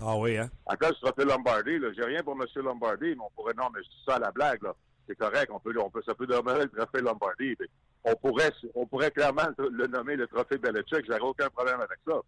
Ah 0.01 0.15
oui, 0.17 0.37
hein? 0.37 0.49
Encore 0.65 0.89
le 0.89 0.95
trophée 0.95 1.25
Lombardi, 1.25 1.77
là. 1.79 1.89
J'ai 1.95 2.05
rien 2.05 2.23
pour 2.23 2.33
M. 2.33 2.45
Lombardi, 2.63 3.15
mais 3.15 3.21
on 3.21 3.29
pourrait, 3.35 3.53
non, 3.57 3.65
mais 3.73 3.81
je 3.83 3.89
dis 3.89 4.03
ça 4.07 4.15
à 4.15 4.19
la 4.19 4.31
blague, 4.31 4.63
là. 4.63 4.73
C'est 5.07 5.17
correct, 5.17 5.49
on 5.51 5.59
peut, 5.59 5.73
on 5.79 5.89
peut, 5.89 6.03
ça 6.05 6.13
peut 6.13 6.27
nommer 6.27 6.53
le 6.59 6.69
trophée 6.69 7.01
Lombardi. 7.01 7.55
on 8.03 8.15
pourrait, 8.15 8.51
on 8.75 8.85
pourrait 8.85 9.11
clairement 9.11 9.47
le 9.57 9.87
nommer 9.87 10.15
le 10.15 10.27
trophée 10.27 10.57
Belichick. 10.57 11.05
J'aurais 11.07 11.19
aucun 11.19 11.49
problème 11.49 11.81
avec 11.81 11.97
ça. 12.07 12.21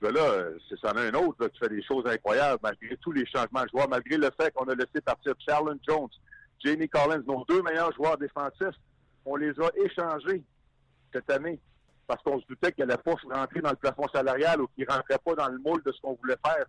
Parce 0.00 0.12
que 0.12 0.18
là, 0.18 0.44
c'est 0.68 0.78
ça 0.80 0.90
a 0.90 1.00
un 1.00 1.14
autre, 1.14 1.42
là, 1.42 1.48
qui 1.48 1.58
fait 1.58 1.68
des 1.68 1.82
choses 1.82 2.06
incroyables, 2.06 2.60
malgré 2.62 2.96
tous 2.96 3.12
les 3.12 3.26
changements 3.26 3.62
de 3.62 3.68
joueurs, 3.68 3.88
malgré 3.88 4.16
le 4.16 4.30
fait 4.40 4.52
qu'on 4.54 4.64
a 4.64 4.74
laissé 4.74 5.00
partir 5.04 5.34
Charlon 5.46 5.78
Jones, 5.86 6.08
Jamie 6.64 6.88
Collins, 6.88 7.22
nos 7.26 7.44
deux 7.44 7.62
meilleurs 7.62 7.92
joueurs 7.92 8.16
défensifs. 8.16 8.78
On 9.24 9.36
les 9.36 9.50
a 9.60 9.70
échangés 9.84 10.42
cette 11.12 11.30
année 11.30 11.60
parce 12.06 12.22
qu'on 12.22 12.40
se 12.40 12.46
doutait 12.46 12.72
qu'il 12.72 12.86
n'allait 12.86 13.02
pas 13.02 13.14
rentrer 13.30 13.60
dans 13.60 13.70
le 13.70 13.76
plafond 13.76 14.08
salarial 14.08 14.62
ou 14.62 14.68
qu'il 14.68 14.86
ne 14.88 14.92
rentrait 14.92 15.18
pas 15.22 15.34
dans 15.34 15.48
le 15.48 15.58
moule 15.58 15.82
de 15.84 15.92
ce 15.92 16.00
qu'on 16.00 16.14
voulait 16.14 16.38
faire. 16.44 16.64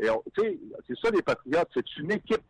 Et 0.00 0.08
tu 0.34 0.42
sais, 0.42 0.58
c'est 0.86 0.98
ça 0.98 1.10
les 1.10 1.22
Patriotes, 1.22 1.68
c'est 1.74 1.96
une 1.98 2.12
équipe. 2.12 2.42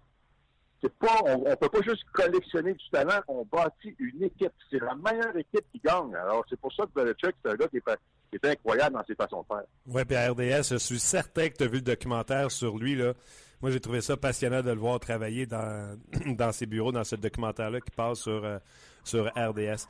C'est 0.81 0.93
pas, 0.95 1.21
on, 1.25 1.39
ne 1.39 1.55
peut 1.57 1.69
pas 1.69 1.83
juste 1.83 2.05
collectionner 2.13 2.73
du 2.73 2.91
talent, 2.91 3.21
on 3.27 3.45
bâtit 3.45 3.97
une 3.99 4.23
équipe. 4.23 4.53
C'est 4.71 4.81
la 4.81 4.95
meilleure 4.95 5.37
équipe 5.37 5.65
qui 5.73 5.81
gagne. 5.85 6.15
Alors 6.15 6.45
c'est 6.49 6.59
pour 6.61 6.73
ça 6.73 6.85
que 6.85 6.91
Belichick, 6.95 7.35
c'est 7.43 7.51
un 7.51 7.57
gars 7.57 7.67
qui 7.67 7.79
est, 7.79 8.47
incroyable 8.47 8.95
dans 8.95 9.05
ses 9.05 9.17
façons 9.17 9.43
de 9.43 9.47
faire. 9.47 9.65
Oui, 9.87 10.05
puis 10.05 10.17
à 10.17 10.31
RDS, 10.31 10.71
je 10.71 10.77
suis 10.77 11.01
certain 11.01 11.49
que 11.49 11.57
tu 11.57 11.65
as 11.65 11.67
vu 11.67 11.77
le 11.77 11.83
documentaire 11.83 12.51
sur 12.53 12.79
lui. 12.79 12.95
Là. 12.95 13.15
Moi, 13.61 13.73
j'ai 13.73 13.81
trouvé 13.81 14.01
ça 14.01 14.17
passionnant 14.17 14.63
de 14.63 14.71
le 14.71 14.79
voir 14.79 15.01
travailler 15.01 15.47
dans, 15.47 15.99
dans 16.27 16.53
ses 16.53 16.67
bureaux, 16.67 16.93
dans 16.93 17.05
ce 17.05 17.17
documentaire-là 17.17 17.81
qui 17.81 17.91
passe 17.91 18.21
sur, 18.21 18.45
euh, 18.45 18.59
sur 19.03 19.27
RDS 19.37 19.89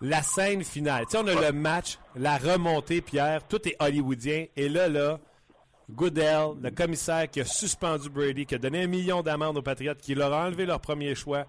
la 0.00 0.22
scène 0.22 0.64
finale. 0.64 1.06
Tu 1.06 1.12
sais, 1.12 1.18
on 1.18 1.26
a 1.26 1.50
le 1.50 1.52
match, 1.52 1.98
la 2.14 2.36
remontée, 2.38 3.00
Pierre, 3.00 3.46
tout 3.46 3.66
est 3.68 3.76
hollywoodien. 3.80 4.46
Et 4.56 4.68
là, 4.68 4.88
là, 4.88 5.18
Goodell, 5.90 6.50
le 6.60 6.70
commissaire 6.70 7.30
qui 7.30 7.40
a 7.40 7.44
suspendu 7.44 8.10
Brady, 8.10 8.44
qui 8.44 8.54
a 8.54 8.58
donné 8.58 8.82
un 8.82 8.86
million 8.86 9.22
d'amendes 9.22 9.56
aux 9.56 9.62
Patriotes, 9.62 10.00
qui 10.00 10.14
leur 10.14 10.32
a 10.32 10.46
enlevé 10.46 10.66
leur 10.66 10.80
premier 10.80 11.14
choix, 11.14 11.46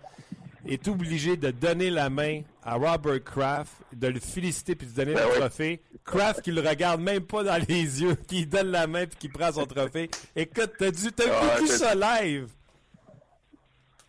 est 0.65 0.87
obligé 0.87 1.35
de 1.35 1.51
donner 1.51 1.89
la 1.89 2.09
main 2.09 2.41
à 2.63 2.75
Robert 2.75 3.23
Kraft, 3.23 3.73
de 3.93 4.07
le 4.07 4.19
féliciter 4.19 4.75
puis 4.75 4.87
de 4.87 4.93
donner 4.93 5.13
ben 5.13 5.27
le 5.27 5.39
trophée. 5.39 5.81
Kraft 6.05 6.41
qui 6.41 6.51
le 6.51 6.61
regarde 6.61 7.01
même 7.01 7.23
pas 7.23 7.43
dans 7.43 7.61
les 7.67 8.01
yeux, 8.01 8.15
qui 8.27 8.45
donne 8.45 8.71
la 8.71 8.87
main 8.87 9.05
puis 9.05 9.17
qui 9.17 9.29
prend 9.29 9.51
son 9.51 9.65
trophée. 9.65 10.09
Écoute, 10.35 10.71
t'as 10.77 10.91
dû, 10.91 11.11
t'as 11.11 11.25
ah, 11.31 11.65
ça 11.65 11.95
live. 11.95 12.49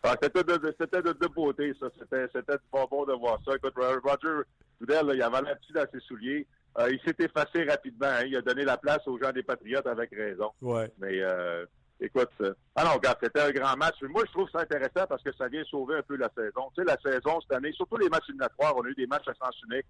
Ah, 0.02 0.16
c'était 0.22 0.42
de, 0.42 0.74
c'était 0.80 1.02
de, 1.02 1.12
de, 1.12 1.26
beauté, 1.26 1.74
ça. 1.78 1.88
C'était, 1.98 2.26
c'était 2.34 2.54
du 2.54 2.64
bonbon 2.72 3.04
de 3.04 3.12
voir 3.12 3.38
ça. 3.44 3.54
Écoute, 3.54 3.74
Roger 3.76 4.44
Goodell, 4.80 5.12
il 5.14 5.22
avait 5.22 5.38
un 5.38 5.54
petit 5.56 5.72
dans 5.74 5.84
ses 5.92 6.00
souliers. 6.00 6.46
Euh, 6.80 6.92
il 6.92 7.00
s'est 7.04 7.16
effacé 7.24 7.64
rapidement. 7.64 8.06
Hein. 8.06 8.24
Il 8.26 8.36
a 8.36 8.42
donné 8.42 8.64
la 8.64 8.76
place 8.76 9.06
aux 9.06 9.18
gens 9.18 9.32
des 9.32 9.42
Patriotes 9.42 9.86
avec 9.86 10.10
raison. 10.10 10.50
Ouais. 10.62 10.90
Mais 10.98 11.20
euh, 11.20 11.66
écoute, 12.00 12.30
euh, 12.40 12.54
ah 12.76 12.84
non, 12.84 12.94
regarde, 12.94 13.18
c'était 13.22 13.40
un 13.40 13.50
grand 13.50 13.76
match. 13.76 13.96
Mais 14.02 14.08
moi, 14.08 14.22
je 14.26 14.32
trouve 14.32 14.48
ça 14.50 14.60
intéressant 14.60 15.06
parce 15.08 15.22
que 15.22 15.32
ça 15.36 15.48
vient 15.48 15.62
sauver 15.64 15.96
un 15.96 16.02
peu 16.02 16.16
la 16.16 16.30
saison. 16.36 16.70
Tu 16.74 16.82
sais, 16.82 16.84
la 16.84 16.96
saison 17.00 17.40
cette 17.40 17.52
année, 17.52 17.72
surtout 17.72 17.96
les 17.96 18.08
matchs 18.08 18.28
éliminatoires, 18.28 18.74
on 18.76 18.82
a 18.82 18.88
eu 18.88 18.94
des 18.94 19.06
matchs 19.06 19.28
à 19.28 19.34
sens 19.34 19.54
unique. 19.70 19.86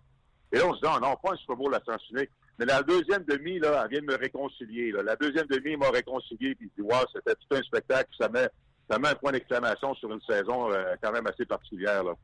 Et 0.52 0.58
là, 0.58 0.66
on 0.66 0.74
se 0.74 0.80
dit, 0.80 0.86
oh, 0.92 0.98
non, 1.00 1.14
pas 1.22 1.32
un 1.32 1.36
Super 1.36 1.56
Bowl 1.56 1.74
à 1.74 1.80
sens 1.84 2.02
unique. 2.10 2.30
Mais 2.58 2.66
la 2.66 2.82
deuxième 2.82 3.24
demi, 3.24 3.58
là, 3.60 3.82
elle 3.84 3.90
vient 3.90 4.00
de 4.00 4.12
me 4.12 4.18
réconcilier. 4.18 4.90
Là. 4.90 5.02
La 5.02 5.16
deuxième 5.16 5.46
demi 5.46 5.76
m'a 5.76 5.90
réconcilié, 5.90 6.54
puis 6.56 6.70
wow, 6.78 7.06
c'était 7.14 7.34
tout 7.34 7.56
un 7.56 7.62
spectacle, 7.62 8.10
ça 8.18 8.28
met 8.28 8.48
ça 8.90 8.98
met 8.98 9.08
un 9.08 9.14
point 9.14 9.30
d'exclamation 9.30 9.94
sur 9.94 10.10
une 10.10 10.20
saison 10.28 10.72
euh, 10.72 10.96
quand 11.00 11.12
même 11.12 11.26
assez 11.28 11.46
particulière. 11.46 12.02
Là. 12.02 12.14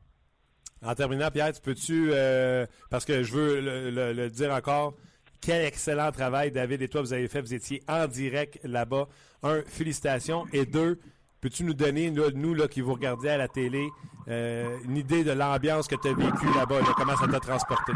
En 0.85 0.93
terminant, 0.93 1.31
Pierre, 1.31 1.53
tu 1.53 1.61
peux-tu, 1.61 2.09
euh, 2.11 2.65
parce 2.89 3.05
que 3.05 3.23
je 3.23 3.33
veux 3.33 3.59
le, 3.61 4.29
dire 4.29 4.51
encore, 4.51 4.93
quel 5.41 5.65
excellent 5.65 6.11
travail, 6.11 6.51
David 6.51 6.81
et 6.81 6.87
toi, 6.87 7.01
vous 7.01 7.13
avez 7.13 7.27
fait. 7.27 7.41
Vous 7.41 7.53
étiez 7.53 7.81
en 7.87 8.07
direct 8.07 8.59
là-bas. 8.63 9.07
Un, 9.43 9.61
félicitations. 9.63 10.45
Et 10.53 10.65
deux, 10.65 10.99
peux-tu 11.41 11.63
nous 11.63 11.73
donner, 11.73 12.11
nous, 12.11 12.29
nous, 12.31 12.53
là, 12.53 12.67
qui 12.67 12.81
vous 12.81 12.93
regardez 12.93 13.29
à 13.29 13.37
la 13.37 13.47
télé, 13.47 13.87
euh, 14.27 14.77
une 14.83 14.97
idée 14.97 15.23
de 15.23 15.31
l'ambiance 15.31 15.87
que 15.87 15.95
tu 15.95 16.09
as 16.09 16.13
vécue 16.13 16.53
là-bas, 16.55 16.79
là, 16.79 16.93
comment 16.95 17.15
ça 17.15 17.27
t'a 17.27 17.39
transporté? 17.39 17.93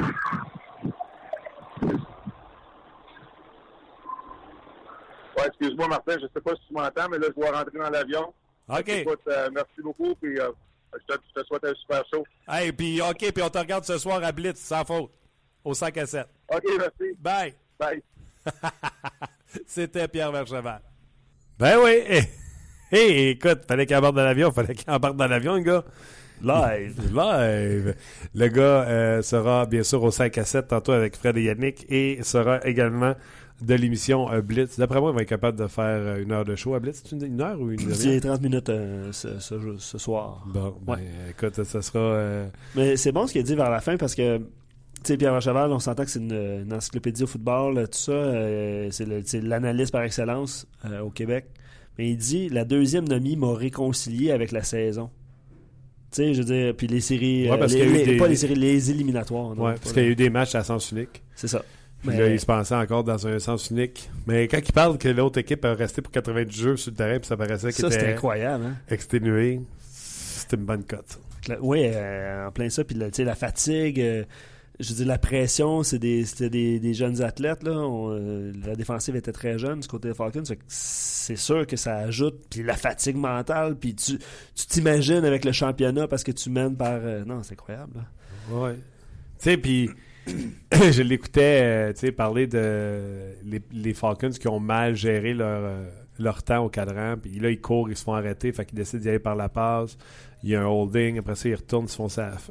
Ouais, 5.38 5.48
excuse-moi, 5.48 5.88
Martin, 5.88 6.18
je 6.22 6.28
sais 6.34 6.42
pas 6.42 6.56
si 6.56 6.68
tu 6.68 6.74
m'entends, 6.74 7.10
mais 7.10 7.18
là, 7.18 7.28
je 7.30 7.42
dois 7.42 7.52
rentrer 7.52 7.78
dans 7.78 7.90
l'avion. 7.90 8.34
OK. 8.70 8.90
Écoute, 8.90 9.22
euh, 9.28 9.50
merci 9.54 9.82
beaucoup, 9.82 10.16
puis 10.16 10.40
euh, 10.40 10.52
je, 10.94 11.14
te, 11.14 11.20
je 11.36 11.42
te 11.42 11.48
souhaite 11.48 11.64
un 11.66 11.74
super 11.76 12.04
show. 12.14 12.24
Hey, 12.48 12.72
puis 12.72 13.02
OK, 13.02 13.32
puis 13.32 13.44
on 13.44 13.50
te 13.50 13.58
regarde 13.58 13.86
ce 13.86 13.98
soir 13.98 14.24
à 14.24 14.32
Blitz, 14.32 14.60
sans 14.60 14.84
faute, 14.86 15.12
au 15.64 15.74
5 15.74 15.98
à 15.98 16.06
7. 16.06 16.28
OK, 16.50 16.64
merci. 16.78 17.16
Bye! 17.20 17.54
Bye. 17.80 18.02
C'était 19.66 20.08
Pierre 20.08 20.32
Vercheval. 20.32 20.82
Ben 21.60 21.78
oui! 21.84 22.20
Hey, 22.94 23.30
écoute, 23.30 23.62
fallait 23.66 23.86
qu'il 23.86 23.96
embarque 23.96 24.16
dans 24.16 24.26
l'avion, 24.26 24.52
fallait 24.52 24.76
qu'il 24.76 24.92
embarque 24.92 25.16
dans 25.16 25.28
l'avion, 25.28 25.54
le 25.56 25.62
gars. 25.62 25.86
Live. 26.44 27.14
Live. 27.16 27.96
Le 28.36 28.48
gars 28.48 28.84
euh, 28.88 29.22
sera 29.22 29.66
bien 29.66 29.84
sûr 29.84 30.04
au 30.04 30.12
5 30.12 30.38
à 30.38 30.44
7 30.44 30.68
tantôt 30.68 30.92
avec 30.92 31.16
Fred 31.16 31.38
et 31.38 31.44
Yannick 31.44 31.86
et 31.89 32.22
sera 32.24 32.60
également 32.66 33.16
de 33.62 33.74
l'émission 33.76 34.32
euh, 34.32 34.41
Blitz. 34.41 34.78
D'après 34.80 34.99
moi, 34.99 35.12
il 35.12 35.16
va 35.16 35.22
être 35.22 35.30
capable 35.30 35.57
de 35.59 35.68
faire 35.68 35.84
euh, 35.86 36.22
une 36.24 36.32
heure 36.32 36.45
de 36.45 36.55
show 36.55 36.74
à 36.74 36.80
Blitz. 36.80 37.01
C'est 37.05 37.16
une, 37.16 37.24
une 37.26 37.41
heure 37.41 37.59
ou 37.59 37.72
une 37.72 37.80
C'est 37.93 38.05
demi-heure? 38.05 38.22
30 38.22 38.41
minutes 38.41 38.70
euh, 38.70 39.12
ce, 39.12 39.39
ce- 39.39 39.76
ce 39.78 39.97
soir. 39.97 40.43
Bon, 40.47 40.76
ben, 40.86 40.93
Ouais. 40.93 40.99
écoute, 41.30 41.64
ça 41.64 41.82
sera... 41.82 41.99
euh, 41.99 42.47
Mais 42.76 42.97
c'est 42.97 43.12
bon 43.12 43.28
ce 43.28 43.34
qu'il 43.34 43.41
a 43.41 43.43
dit 43.43 43.55
vers 43.55 43.70
la 43.70 43.80
fin 43.82 43.97
parce 43.97 44.16
que, 44.16 44.38
tu 44.38 44.43
sais, 45.03 45.18
Pierre 45.18 45.39
Cheval, 45.41 45.72
on 45.72 45.80
s'entend 45.80 46.03
que 46.05 46.09
c'est 46.12 46.20
une, 46.20 46.32
une 46.66 46.74
encyclopédie 46.74 47.24
au 47.24 47.28
football, 47.28 47.76
là, 47.76 47.88
tout 47.88 47.97
ça. 47.97 48.12
euh, 48.12 48.88
c'est 48.91 49.05
le- 49.05 49.22
c'est 49.26 49.41
l'analyste 49.41 49.91
par 49.91 50.03
excellence 50.03 50.68
euh, 50.86 51.01
au 51.01 51.09
Québec. 51.09 51.45
Mais 51.97 52.09
il 52.09 52.18
dit 52.18 52.49
la 52.49 52.66
deuxième 52.66 53.07
demi 53.07 53.36
m'a 53.36 53.53
réconcilié 53.53 54.32
avec 54.32 54.51
la 54.51 54.64
saison. 54.64 55.09
Tu 56.12 56.18
sais, 56.18 56.34
je 56.34 56.39
veux 56.41 56.45
dire, 56.45 56.76
puis 56.76 56.88
les 56.88 56.99
séries. 56.99 57.43
Ouais, 57.47 57.51
euh, 57.53 57.57
parce 57.57 57.74
les- 57.74 57.80
qu'il 57.82 57.88
y 57.88 57.91
a 57.91 57.93
eu 57.93 57.97
les- 57.97 58.05
des- 58.14 58.18
Pas 58.18 58.28
les 58.28 58.36
séries, 58.36 58.55
les 58.55 58.91
éliminatoires. 58.91 59.55
non, 59.55 59.64
ouais, 59.66 59.76
parce 59.76 59.93
qu'il 59.93 60.03
y 60.03 60.05
a 60.05 60.09
eu 60.09 60.16
des 60.16 60.30
matchs 60.30 60.55
à 60.55 60.64
sens 60.64 60.91
unique. 60.91 61.22
C'est 61.36 61.47
ça. 61.47 61.64
Mais- 62.04 62.18
là, 62.20 62.28
il 62.30 62.39
se 62.39 62.45
pensait 62.45 62.76
encore 62.76 63.04
dans 63.04 63.28
un 63.28 63.38
sens 63.39 63.70
unique. 63.70 64.10
Mais 64.28 64.47
quand 64.47 64.58
il 64.58 64.72
parle 64.74 64.97
que 64.97 65.08
l'autre 65.10 65.39
équipe 65.39 65.64
a 65.66 65.74
resté 65.74 66.02
pour 66.02 66.12
90 66.12 66.56
jeux 66.62 66.78
sur 66.78 66.91
le 66.91 66.97
terrain, 66.97 67.20
puis 67.20 67.28
ça 67.28 67.38
paraissait 67.38 67.72
qu'il 67.72 67.86
était 67.86 68.14
incroyable. 68.14 68.66
Hein? 68.66 68.76
exténué, 68.89 69.62
c'était 69.89 70.56
une 70.58 70.66
bonne 70.66 70.84
cote. 70.84 71.20
Oui, 71.62 71.88
en 71.88 72.52
plein 72.52 72.70
ça. 72.70 72.84
Puis 72.84 72.95
la, 72.95 73.08
tu 73.10 73.18
sais, 73.18 73.24
la 73.24 73.36
fatigue, 73.36 73.99
euh, 73.99 74.24
je 74.80 74.89
veux 74.89 74.95
dire, 74.95 75.08
la 75.08 75.18
pression, 75.18 75.82
c'est 75.84 75.97
des, 75.99 76.24
c'était 76.26 76.49
des, 76.52 76.80
des 76.80 76.93
jeunes 76.93 77.22
athlètes. 77.22 77.64
Là. 77.64 77.72
On, 77.72 78.12
euh, 78.12 78.52
la 78.66 78.76
défensive 78.76 79.16
était 79.16 79.32
très 79.32 79.58
jeune 79.58 79.80
du 79.80 79.88
côté 79.88 80.08
des 80.10 80.14
Falcons. 80.14 80.43
C'est 80.68 81.36
sûr 81.36 81.66
que 81.68 81.78
ça 81.78 81.97
ajoute. 81.97 82.36
Puis 82.49 82.64
la 82.64 82.76
fatigue 82.76 83.16
mentale. 83.16 83.76
Puis 83.76 83.95
tu 83.95 84.18
tu 84.56 84.66
t'imagines 84.68 85.24
avec 85.26 85.45
le 85.45 85.52
championnat 85.52 86.08
parce 86.08 86.24
que 86.24 86.32
tu 86.32 86.49
mènes 86.49 86.76
par. 86.76 86.99
euh, 87.02 87.26
non, 87.26 87.41
c'est 87.43 87.54
incroyable. 87.54 87.93
là. 87.95 88.56
Ouais. 88.56 88.74
Tu 88.76 88.80
sais, 89.39 89.58
puis 89.58 89.89
je 90.72 91.01
l'écoutais 91.01 91.93
euh, 92.03 92.11
parler 92.11 92.47
de 92.47 93.34
les, 93.43 93.61
les 93.72 93.93
Falcons 93.93 94.30
qui 94.30 94.47
ont 94.47 94.59
mal 94.59 94.95
géré 94.95 95.34
leur, 95.34 95.63
euh, 95.63 95.89
leur 96.19 96.43
temps 96.43 96.65
au 96.65 96.69
cadran. 96.69 97.15
Puis 97.22 97.39
là, 97.39 97.49
ils 97.49 97.59
courent, 97.59 97.89
ils 97.89 97.97
se 97.97 98.03
font 98.03 98.13
arrêter. 98.13 98.51
Fait 98.51 98.65
qu'ils 98.65 98.78
décident 98.78 99.01
d'y 99.01 99.09
aller 99.09 99.19
par 99.19 99.36
la 99.36 99.49
passe. 99.49 99.97
Il 100.43 100.49
y 100.49 100.55
a 100.55 100.61
un 100.61 100.65
holding. 100.65 101.19
Après 101.19 101.36
ça, 101.36 101.49
ils 101.49 101.55
retournent, 101.55 101.86
ils 101.86 101.89
se 101.89 101.95
font 101.95 102.07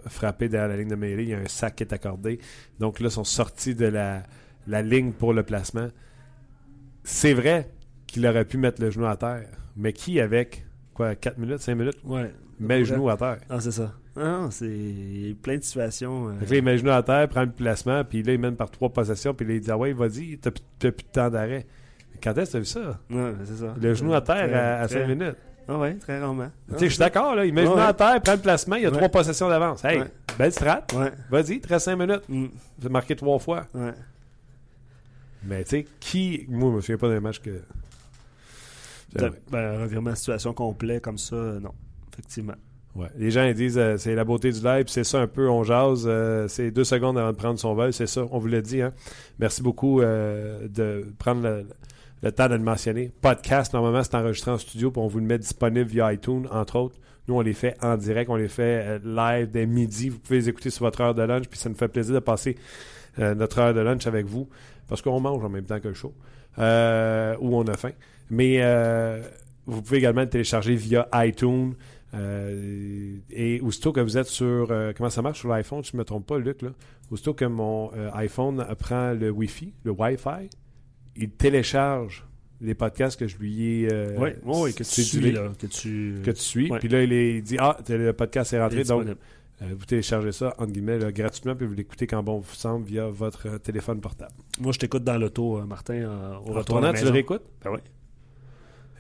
frapper 0.07 0.49
derrière 0.49 0.69
la 0.69 0.77
ligne 0.77 0.89
de 0.89 0.97
mêlée. 0.97 1.23
Il 1.25 1.29
y 1.31 1.35
a 1.35 1.39
un 1.39 1.49
sac 1.49 1.77
qui 1.77 1.83
est 1.85 1.93
accordé. 1.93 2.39
Donc 2.79 3.01
là, 3.01 3.09
ils 3.09 3.13
sont 3.13 3.25
sortis 3.25 3.75
de 3.75 3.87
la, 3.87 4.23
la 4.67 4.83
ligne 4.83 5.13
pour 5.13 5.33
le 5.33 5.43
placement. 5.43 5.89
C'est 7.05 7.33
vrai 7.35 7.71
qu'il 8.07 8.27
aurait 8.27 8.45
pu 8.45 8.59
mettre 8.59 8.83
le 8.83 8.91
genou 8.91 9.07
à 9.07 9.17
terre. 9.17 9.49
Mais 9.77 9.93
qui, 9.93 10.21
avec 10.21 10.65
quoi, 10.95 11.15
4 11.15 11.39
minutes, 11.39 11.59
5 11.61 11.75
minutes, 11.75 11.99
Ouais. 12.05 12.33
met 12.59 12.79
le 12.81 12.85
genou 12.85 13.09
à 13.09 13.17
terre? 13.17 13.39
Ah, 13.49 13.61
c'est 13.61 13.71
ça. 13.71 13.95
Ah, 14.21 14.41
non, 14.43 14.51
c'est 14.51 15.35
plein 15.43 15.57
de 15.57 15.63
situations. 15.63 16.29
euh, 16.29 16.33
Fait 16.41 16.45
que 16.47 16.51
là, 16.51 16.57
il 16.59 16.63
met 16.65 16.73
le 16.73 16.79
genou 16.79 16.91
à 16.91 17.03
terre, 17.03 17.27
prend 17.29 17.43
le 17.43 17.51
placement, 17.51 18.05
puis 18.05 18.23
là, 18.23 18.35
il 18.35 18.39
mène 18.39 18.55
par 18.57 18.71
trois 18.71 18.91
possessions, 18.91 19.33
puis 19.33 19.47
là, 19.47 19.55
il 19.55 19.61
dit 19.61 19.71
Ah 19.71 19.79
ouais, 19.79 19.93
vas-y, 19.95 20.37
t'as 20.39 20.51
plus 20.51 20.63
t'as 20.79 20.91
plus 20.93 21.05
de 21.05 21.09
temps 21.11 21.31
d'arrêt. 21.31 21.67
Quand 22.23 22.37
est-ce 22.37 22.49
que 22.49 22.53
t'as 22.53 22.59
vu 22.59 22.65
ça? 22.67 23.01
Ouais, 23.11 23.33
c'est 23.45 23.57
ça. 23.57 23.75
Le 23.81 23.95
genou 23.95 24.13
à 24.13 24.21
terre 24.21 24.47
Très- 24.49 24.55
à, 24.55 24.87
très- 24.87 25.01
5 25.01 25.09
minutes. 25.09 25.37
Ah, 25.69 25.79
ouais, 25.79 25.95
très 25.95 26.21
rarement. 26.21 26.51
Tu 26.69 26.75
sais, 26.79 26.85
je 26.87 26.91
suis 26.91 26.99
d'accord, 26.99 27.35
là. 27.35 27.47
Il 27.47 27.55
met 27.55 27.63
le 27.63 27.69
Ouais, 27.71 27.81
à 27.81 27.95
terre, 27.95 28.21
prend 28.21 28.33
le 28.33 28.39
placement, 28.41 28.77
il 28.77 28.83
y 28.83 28.87
a 28.87 28.91
Ouais. 28.91 28.97
trois 28.97 29.09
possessions 29.09 29.49
d'avance. 29.49 29.85
Hey, 29.85 30.01
Ouais. 30.01 30.07
belle 30.39 30.53
strat. 30.53 30.85
Vas-y, 31.31 31.61
13 31.61 31.89
minutes. 31.97 32.23
Mm, 32.29 32.47
avez 32.81 32.89
marqué 32.91 33.17
trois 33.17 33.39
fois. 33.39 33.67
ouais. 33.75 33.93
Mais 35.45 35.65
tu 35.65 35.71
sais, 35.71 35.87
qui. 36.01 36.45
Moi, 36.51 36.71
je 36.71 36.77
me 36.77 36.81
souviens 36.83 36.99
pas 36.99 37.09
d'un 37.09 37.21
match 37.21 37.41
que. 37.41 37.63
Ben, 39.15 39.33
un 39.53 39.79
revirement 39.81 40.11
de 40.11 40.17
situation 40.17 40.53
complet 40.53 41.01
comme 41.01 41.19
ça, 41.19 41.35
euh, 41.37 41.61
non. 41.61 41.73
Effectivement. 42.13 42.55
Ouais. 42.97 43.07
Les 43.17 43.31
gens 43.31 43.51
disent 43.53 43.79
euh, 43.79 43.97
c'est 43.99 44.15
la 44.17 44.25
beauté 44.25 44.51
du 44.51 44.61
live, 44.63 44.87
c'est 44.89 45.05
ça 45.05 45.21
un 45.21 45.29
peu, 45.29 45.49
on 45.49 45.63
jase, 45.63 46.05
euh, 46.07 46.49
c'est 46.49 46.73
deux 46.73 46.85
secondes 46.85 47.17
avant 47.19 47.31
de 47.31 47.37
prendre 47.37 47.59
son 47.59 47.73
vol, 47.75 47.93
c'est 47.93 48.09
ça, 48.09 48.25
on 48.33 48.39
vous 48.39 48.49
l'a 48.49 48.61
dit. 48.61 48.83
Hein? 48.83 48.93
Merci 49.39 49.63
beaucoup 49.63 50.01
euh, 50.01 50.67
de 50.67 51.07
prendre 51.19 51.65
le, 52.23 52.33
temps 52.33 52.49
de 52.49 52.55
le 52.55 52.63
mentionner. 52.63 53.13
Podcast, 53.21 53.75
normalement, 53.75 54.03
c'est 54.03 54.17
enregistré 54.17 54.51
en 54.51 54.59
studio, 54.59 54.91
puis 54.91 55.01
on 55.01 55.07
vous 55.07 55.21
le 55.21 55.25
met 55.25 55.39
disponible 55.39 55.89
via 55.89 56.13
iTunes, 56.13 56.49
entre 56.51 56.77
autres. 56.77 56.97
Nous, 57.29 57.37
on 57.37 57.43
les 57.43 57.53
fait 57.53 57.77
en 57.81 57.97
direct, 57.97 58.29
on 58.29 58.35
les 58.35 58.49
fait 58.49 58.99
live 59.05 59.51
dès 59.53 59.67
midi. 59.67 60.09
Vous 60.09 60.19
pouvez 60.19 60.41
les 60.41 60.49
écouter 60.49 60.71
sur 60.71 60.85
votre 60.85 61.01
heure 61.01 61.15
de 61.15 61.23
lunch, 61.23 61.47
puis 61.49 61.61
ça 61.61 61.69
nous 61.69 61.77
fait 61.77 61.89
plaisir 61.89 62.15
de 62.15 62.21
passer 62.21 62.57
notre 63.19 63.59
heure 63.59 63.75
de 63.75 63.81
lunch 63.81 64.07
avec 64.07 64.27
vous, 64.27 64.49
parce 64.89 65.03
qu'on 65.03 65.21
mange 65.21 65.45
en 65.45 65.49
même 65.49 65.65
temps 65.65 65.79
que 65.79 65.93
show, 65.93 66.13
ou 66.59 66.61
on 66.61 67.65
a 67.69 67.77
faim. 67.77 67.93
Mais 68.31 68.59
vous 69.67 69.83
pouvez 69.83 69.99
également 69.99 70.23
le 70.23 70.29
télécharger 70.29 70.75
via 70.75 71.09
iTunes. 71.15 71.75
Euh, 72.15 73.17
et 73.31 73.61
aussitôt 73.61 73.93
que 73.93 74.01
vous 74.01 74.19
êtes 74.19 74.27
sur. 74.27 74.71
euh, 74.71 74.93
comment 74.97 75.11
ça 75.11 75.23
marche 75.23 75.41
sur 75.41 75.49
l'iPhone, 75.49 75.85
si 75.85 75.93
je 75.93 75.97
ne 75.97 76.01
me 76.01 76.05
trompe 76.05 76.27
pas, 76.27 76.39
Luc, 76.39 76.63
là? 76.63 76.71
Aussitôt 77.11 77.35
que 77.35 77.45
mon 77.45 77.91
euh, 77.95 78.11
iPhone 78.15 78.65
prend 78.79 79.13
le 79.13 79.31
Wi-Fi, 79.31 79.73
le 79.85 79.91
Wi-Fi, 79.93 80.49
il 81.17 81.31
télécharge 81.31 82.27
les 82.61 82.75
podcasts 82.75 83.19
que 83.19 83.27
je 83.27 83.39
lui 83.39 83.85
ai. 83.85 83.89
oui, 84.19 84.31
oui, 84.45 84.75
que 84.75 84.83
tu 84.83 85.03
suis, 85.03 85.33
là. 85.33 85.49
Que 85.59 85.67
tu. 85.67 86.17
Que 86.25 86.31
tu 86.31 86.43
suis. 86.43 86.71
Ouais. 86.71 86.79
Puis 86.79 86.89
là, 86.89 87.03
il, 87.03 87.13
est- 87.13 87.35
il 87.37 87.43
dit 87.43 87.57
Ah, 87.59 87.77
le 87.89 88.13
podcast 88.13 88.53
est 88.53 88.61
rentré. 88.61 88.83
Donc, 88.85 89.07
euh, 89.63 89.67
vous 89.79 89.85
téléchargez 89.85 90.33
ça, 90.33 90.55
entre 90.59 90.73
guillemets, 90.73 90.99
là, 90.99 91.13
gratuitement, 91.13 91.55
puis 91.55 91.67
vous 91.67 91.75
l'écoutez 91.75 92.07
quand 92.07 92.23
bon 92.23 92.39
vous 92.39 92.55
semble 92.55 92.87
via 92.87 93.07
votre 93.09 93.47
euh, 93.49 93.59
téléphone 93.59 94.01
portable. 94.01 94.33
Moi, 94.59 94.73
je 94.73 94.79
t'écoute 94.79 95.05
dans 95.05 95.19
l'auto, 95.19 95.59
euh, 95.59 95.65
Martin, 95.67 96.03
au 96.47 96.53
à 96.53 96.59
retournant, 96.59 96.93
tu 96.93 97.05
le 97.05 97.11
réécoutes? 97.11 97.43
Ben 97.63 97.71
oui. 97.73 97.79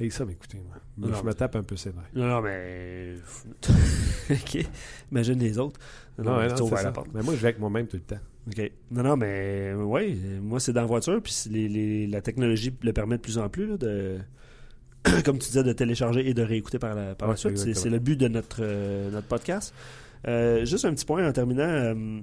Hey, 0.00 0.10
ça 0.10 0.24
m'écoutez, 0.24 0.58
moi. 0.66 0.76
Non, 0.96 1.14
je 1.14 1.22
me 1.22 1.34
tape 1.34 1.56
un 1.56 1.62
peu 1.62 1.76
sévère. 1.76 2.04
Non, 2.14 2.26
non, 2.26 2.40
mais. 2.40 3.14
OK. 4.30 4.66
Imagine 5.12 5.38
les 5.38 5.58
autres. 5.58 5.78
Non, 6.18 6.24
Non, 6.24 6.30
non, 6.56 6.70
la 6.82 6.92
porte. 6.92 7.08
Mais 7.14 7.22
moi, 7.22 7.34
je 7.34 7.40
vais 7.40 7.48
avec 7.48 7.58
moi-même 7.58 7.86
tout 7.86 7.96
le 7.98 8.02
temps. 8.02 8.20
OK. 8.46 8.72
Non, 8.90 9.02
non, 9.02 9.16
mais 9.16 9.72
oui, 9.76 10.18
moi, 10.40 10.58
c'est 10.58 10.72
dans 10.72 10.80
la 10.80 10.86
voiture, 10.86 11.20
puis 11.22 11.32
c'est 11.32 11.50
les- 11.50 11.68
les- 11.68 12.06
la 12.06 12.22
technologie 12.22 12.72
le 12.82 12.92
permet 12.94 13.16
de 13.16 13.22
plus 13.22 13.36
en 13.38 13.48
plus, 13.50 13.66
là, 13.66 13.76
de. 13.76 14.18
Comme 15.24 15.38
tu 15.38 15.48
disais, 15.48 15.62
de 15.62 15.72
télécharger 15.72 16.28
et 16.28 16.34
de 16.34 16.42
réécouter 16.42 16.78
par 16.78 16.94
la, 16.94 17.14
par 17.14 17.28
la 17.28 17.32
Ouais, 17.34 17.38
suite. 17.38 17.56
C'est 17.74 17.90
le 17.90 17.98
but 17.98 18.16
de 18.16 18.28
notre, 18.28 18.58
euh, 18.62 19.10
notre 19.10 19.26
podcast. 19.28 19.74
Euh, 20.28 20.64
juste 20.66 20.84
un 20.84 20.94
petit 20.94 21.04
point 21.06 21.26
en 21.26 21.32
terminant. 21.32 21.62
euh, 21.62 22.20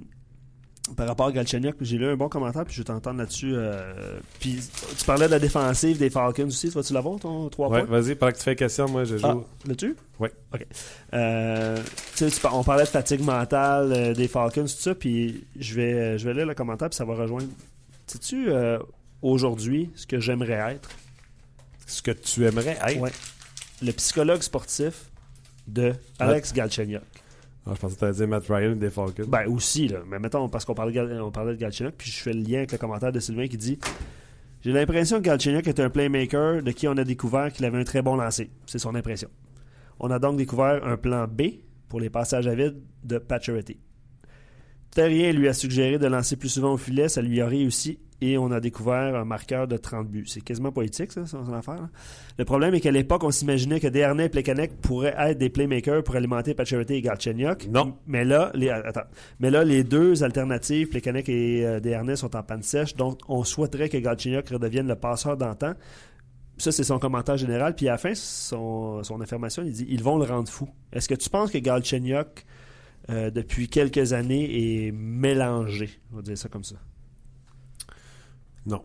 par 0.96 1.06
rapport 1.06 1.26
à 1.26 1.32
Galchenyuk, 1.32 1.76
j'ai 1.80 1.96
lu 1.98 2.06
un 2.06 2.16
bon 2.16 2.28
commentaire, 2.28 2.64
puis 2.64 2.74
je 2.74 2.80
vais 2.80 2.84
t'entendre 2.84 3.18
là-dessus. 3.18 3.52
euh, 3.54 4.18
puis 4.40 4.58
tu 4.98 5.04
parlais 5.04 5.26
de 5.26 5.30
la 5.32 5.38
défensive 5.38 5.98
des 5.98 6.10
Falcons 6.10 6.46
aussi. 6.46 6.68
Tu 6.68 6.74
vas-tu 6.74 6.92
l'avoir, 6.92 7.18
ton 7.20 7.48
3 7.48 7.68
Ouais, 7.68 7.84
points? 7.84 8.00
vas-y, 8.00 8.14
pendant 8.14 8.32
que 8.32 8.38
tu 8.38 8.42
fais 8.44 8.56
question, 8.56 8.88
moi, 8.88 9.04
je 9.04 9.16
joue. 9.16 9.26
Ah, 9.26 9.36
l'as-tu? 9.66 9.96
Oui. 10.20 10.28
OK. 10.54 10.66
Euh, 11.14 11.76
tu 12.16 12.30
sais, 12.30 12.48
on 12.52 12.64
parlait 12.64 12.84
de 12.84 12.88
fatigue 12.88 13.20
mentale 13.22 13.92
euh, 13.92 14.14
des 14.14 14.28
Falcons, 14.28 14.62
tout 14.62 14.68
ça, 14.68 14.94
puis 14.94 15.44
je 15.58 15.74
vais, 15.74 16.18
je 16.18 16.24
vais 16.28 16.34
lire 16.34 16.46
le 16.46 16.54
commentaire, 16.54 16.88
puis 16.88 16.96
ça 16.96 17.04
va 17.04 17.14
rejoindre. 17.14 17.48
Sais-tu, 18.06 18.48
aujourd'hui, 19.22 19.90
ce 19.94 20.06
que 20.06 20.18
j'aimerais 20.20 20.74
être? 20.74 20.88
Ce 21.86 22.02
que 22.02 22.10
tu 22.10 22.44
aimerais 22.46 22.78
être? 22.86 23.00
Ouais. 23.00 23.12
Le 23.82 23.92
psychologue 23.92 24.42
sportif 24.42 25.10
de 25.66 25.92
Alex 26.18 26.52
Galchenyuk. 26.52 27.02
Ah, 27.68 27.74
je 27.74 27.80
pensais 27.80 27.94
que 27.94 27.98
tu 27.98 28.04
allais 28.06 28.14
dire 28.14 28.28
Matt 28.28 28.44
Ryan 28.48 28.76
des 28.76 28.88
Falcons. 28.88 29.26
Ben 29.28 29.46
aussi, 29.46 29.88
là. 29.88 29.98
Mais 30.08 30.18
mettons, 30.18 30.48
parce 30.48 30.64
qu'on 30.64 30.74
parlait, 30.74 30.98
on 31.00 31.30
de 31.30 31.54
Galchenyuk, 31.54 31.94
puis 31.96 32.10
je 32.10 32.22
fais 32.22 32.32
le 32.32 32.40
lien 32.40 32.58
avec 32.58 32.72
le 32.72 32.78
commentaire 32.78 33.12
de 33.12 33.20
Sylvain 33.20 33.46
qui 33.46 33.58
dit 33.58 33.78
J'ai 34.62 34.72
l'impression 34.72 35.18
que 35.18 35.24
Galchenyuk 35.24 35.66
est 35.66 35.80
un 35.80 35.90
playmaker 35.90 36.62
de 36.62 36.70
qui 36.70 36.88
on 36.88 36.96
a 36.96 37.04
découvert 37.04 37.52
qu'il 37.52 37.66
avait 37.66 37.78
un 37.78 37.84
très 37.84 38.00
bon 38.00 38.16
lancer. 38.16 38.50
C'est 38.66 38.78
son 38.78 38.94
impression. 38.94 39.28
On 40.00 40.10
a 40.10 40.18
donc 40.18 40.36
découvert 40.36 40.84
un 40.86 40.96
plan 40.96 41.26
B 41.28 41.42
pour 41.88 42.00
les 42.00 42.08
passages 42.08 42.46
à 42.46 42.54
vide 42.54 42.80
de 43.04 43.18
Pacioretty. 43.18 43.78
Terrien 44.90 45.32
lui 45.32 45.48
a 45.48 45.52
suggéré 45.52 45.98
de 45.98 46.06
lancer 46.06 46.36
plus 46.36 46.48
souvent 46.48 46.72
au 46.72 46.78
filet, 46.78 47.08
ça 47.08 47.20
lui 47.20 47.40
a 47.40 47.46
réussi 47.46 47.98
et 48.20 48.36
on 48.36 48.50
a 48.50 48.60
découvert 48.60 49.14
un 49.14 49.24
marqueur 49.24 49.68
de 49.68 49.76
30 49.76 50.08
buts. 50.08 50.24
C'est 50.26 50.40
quasiment 50.40 50.72
poétique, 50.72 51.12
ça, 51.12 51.24
son, 51.26 51.52
affaire. 51.52 51.76
là. 51.76 51.88
Le 52.36 52.44
problème 52.44 52.74
est 52.74 52.80
qu'à 52.80 52.90
l'époque, 52.90 53.22
on 53.22 53.30
s'imaginait 53.30 53.78
que 53.78 53.86
Desharnais 53.86 54.26
et 54.26 54.28
Plekanec 54.28 54.80
pourraient 54.80 55.14
être 55.18 55.38
des 55.38 55.50
playmakers 55.50 56.02
pour 56.02 56.16
alimenter 56.16 56.54
Pacioretty 56.54 56.94
et 56.94 57.02
Galchenyuk. 57.02 57.68
Non. 57.68 57.96
Mais 58.06 58.24
là, 58.24 58.50
les, 58.54 58.70
attends. 58.70 59.06
Mais 59.38 59.50
là, 59.50 59.62
les 59.62 59.84
deux 59.84 60.24
alternatives, 60.24 60.88
Plekanec 60.88 61.28
et 61.28 61.64
euh, 61.64 62.16
sont 62.16 62.34
en 62.34 62.42
panne 62.42 62.62
sèche, 62.62 62.96
donc 62.96 63.20
on 63.28 63.44
souhaiterait 63.44 63.88
que 63.88 63.98
Galchenyuk 63.98 64.48
redevienne 64.48 64.88
le 64.88 64.96
passeur 64.96 65.36
d'antan. 65.36 65.74
Ça, 66.56 66.72
c'est 66.72 66.82
son 66.84 66.98
commentaire 66.98 67.36
général. 67.36 67.76
Puis 67.76 67.86
à 67.88 67.92
la 67.92 67.98
fin, 67.98 68.14
son, 68.16 69.04
son 69.04 69.20
affirmation, 69.20 69.62
il 69.62 69.72
dit 69.72 69.86
ils 69.88 70.02
vont 70.02 70.18
le 70.18 70.24
rendre 70.24 70.48
fou. 70.48 70.68
Est-ce 70.92 71.08
que 71.08 71.14
tu 71.14 71.30
penses 71.30 71.52
que 71.52 71.58
Galchenyuk, 71.58 72.44
euh, 73.10 73.30
depuis 73.30 73.68
quelques 73.68 74.12
années, 74.12 74.86
est 74.86 74.90
mélangé? 74.90 75.90
On 76.12 76.16
va 76.16 76.22
dire 76.22 76.36
ça 76.36 76.48
comme 76.48 76.64
ça. 76.64 76.74
Non. 78.66 78.84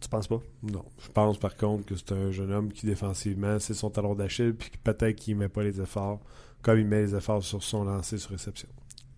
Tu 0.00 0.08
penses 0.08 0.28
pas? 0.28 0.40
Non. 0.62 0.84
Je 1.02 1.08
pense 1.08 1.38
par 1.38 1.56
contre 1.56 1.84
que 1.86 1.96
c'est 1.96 2.12
un 2.12 2.30
jeune 2.30 2.52
homme 2.52 2.72
qui 2.72 2.86
défensivement, 2.86 3.58
c'est 3.58 3.74
son 3.74 3.90
talon 3.90 4.14
d'Achille, 4.14 4.54
puis 4.54 4.70
que 4.70 4.76
peut-être 4.78 5.16
qu'il 5.16 5.36
met 5.36 5.48
pas 5.48 5.62
les 5.62 5.80
efforts 5.80 6.20
comme 6.62 6.78
il 6.78 6.86
met 6.86 7.02
les 7.02 7.14
efforts 7.14 7.42
sur 7.42 7.62
son 7.62 7.84
lancer 7.84 8.18
sur 8.18 8.30
réception. 8.30 8.68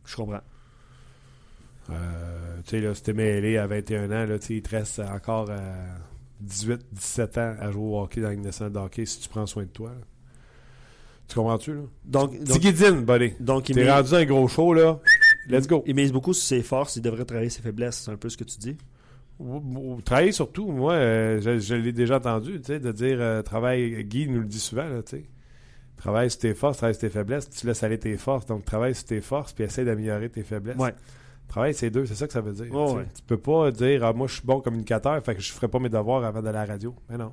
Je 0.04 0.16
comprends. 0.16 0.40
Euh, 1.90 2.60
tu 2.64 2.70
sais, 2.70 2.80
là, 2.80 2.94
si 2.94 3.02
t'es 3.02 3.12
mêlé 3.12 3.56
à 3.56 3.66
21 3.66 4.06
ans, 4.10 4.26
là, 4.26 4.38
tu 4.38 4.46
sais, 4.46 4.54
il 4.56 4.62
te 4.62 4.70
reste 4.70 5.00
encore 5.00 5.50
à 5.50 5.62
18, 6.40 6.86
17 6.92 7.38
ans 7.38 7.54
à 7.58 7.70
jouer 7.72 7.82
au 7.82 8.00
hockey 8.00 8.20
dans 8.20 8.30
une 8.30 8.42
nationale 8.42 8.72
de 8.72 8.78
hockey 8.78 9.06
si 9.06 9.20
tu 9.20 9.28
prends 9.28 9.46
soin 9.46 9.64
de 9.64 9.68
toi. 9.68 9.90
là. 9.90 10.06
Tu 11.28 11.36
comprends-tu, 11.36 11.74
là? 11.74 11.80
Donc, 12.04 12.36
donc, 12.42 12.60
Tigidine, 12.60 13.04
buddy. 13.04 13.34
donc 13.38 13.68
il, 13.68 13.76
T'es 13.76 13.90
rendu 13.90 14.14
un 14.14 14.24
gros 14.24 14.48
show, 14.48 14.74
là. 14.74 14.98
Let's 15.48 15.66
go. 15.68 15.82
il 15.86 15.94
mise 15.94 16.12
beaucoup 16.12 16.32
sur 16.32 16.44
ses 16.44 16.62
forces. 16.62 16.96
Il 16.96 17.02
devrait 17.02 17.24
travailler 17.24 17.50
ses 17.50 17.62
faiblesses. 17.62 18.02
C'est 18.04 18.10
un 18.10 18.16
peu 18.16 18.28
ce 18.28 18.36
que 18.36 18.44
tu 18.44 18.58
dis. 18.58 18.76
Travailler 20.04 20.32
surtout, 20.32 20.70
moi, 20.70 20.92
euh, 20.94 21.40
je, 21.40 21.58
je 21.58 21.74
l'ai 21.74 21.92
déjà 21.92 22.16
entendu, 22.16 22.58
tu 22.60 22.64
sais, 22.66 22.80
de 22.80 22.92
dire 22.92 23.18
euh, 23.20 23.42
travaille, 23.42 24.04
Guy 24.04 24.28
nous 24.28 24.40
le 24.40 24.46
dit 24.46 24.60
souvent, 24.60 24.88
là, 24.88 25.02
tu 25.02 25.16
sais. 25.16 25.24
Travaille 25.96 26.30
sur 26.30 26.40
tes 26.40 26.54
forces, 26.54 26.78
travaille 26.78 26.94
sur 26.94 27.02
tes 27.02 27.10
faiblesses, 27.10 27.48
tu 27.50 27.66
laisses 27.66 27.82
aller 27.82 27.98
tes 27.98 28.16
forces, 28.16 28.46
donc 28.46 28.64
travaille 28.64 28.94
sur 28.94 29.04
tes 29.06 29.20
forces, 29.20 29.52
puis 29.52 29.64
essaie 29.64 29.84
d'améliorer 29.84 30.28
tes 30.30 30.42
faiblesses. 30.42 30.76
Ouais. 30.76 30.94
Travaille 31.48 31.74
ces 31.74 31.90
deux, 31.90 32.06
c'est 32.06 32.14
ça 32.14 32.26
que 32.26 32.32
ça 32.32 32.40
veut 32.40 32.52
dire. 32.52 32.66
Sais. 32.66 32.94
ouais. 32.94 33.04
Tu 33.14 33.22
peux 33.26 33.36
pas 33.36 33.70
dire, 33.70 34.04
ah, 34.04 34.12
moi, 34.12 34.26
je 34.26 34.34
suis 34.34 34.42
bon 34.46 34.60
communicateur, 34.60 35.22
fait 35.22 35.34
que 35.34 35.40
je 35.42 35.52
ferai 35.52 35.68
pas 35.68 35.78
mes 35.78 35.88
devoirs 35.88 36.24
avant 36.24 36.40
d'aller 36.42 36.58
à 36.58 36.66
la 36.66 36.72
radio. 36.74 36.94
Mais 37.08 37.18
non. 37.18 37.32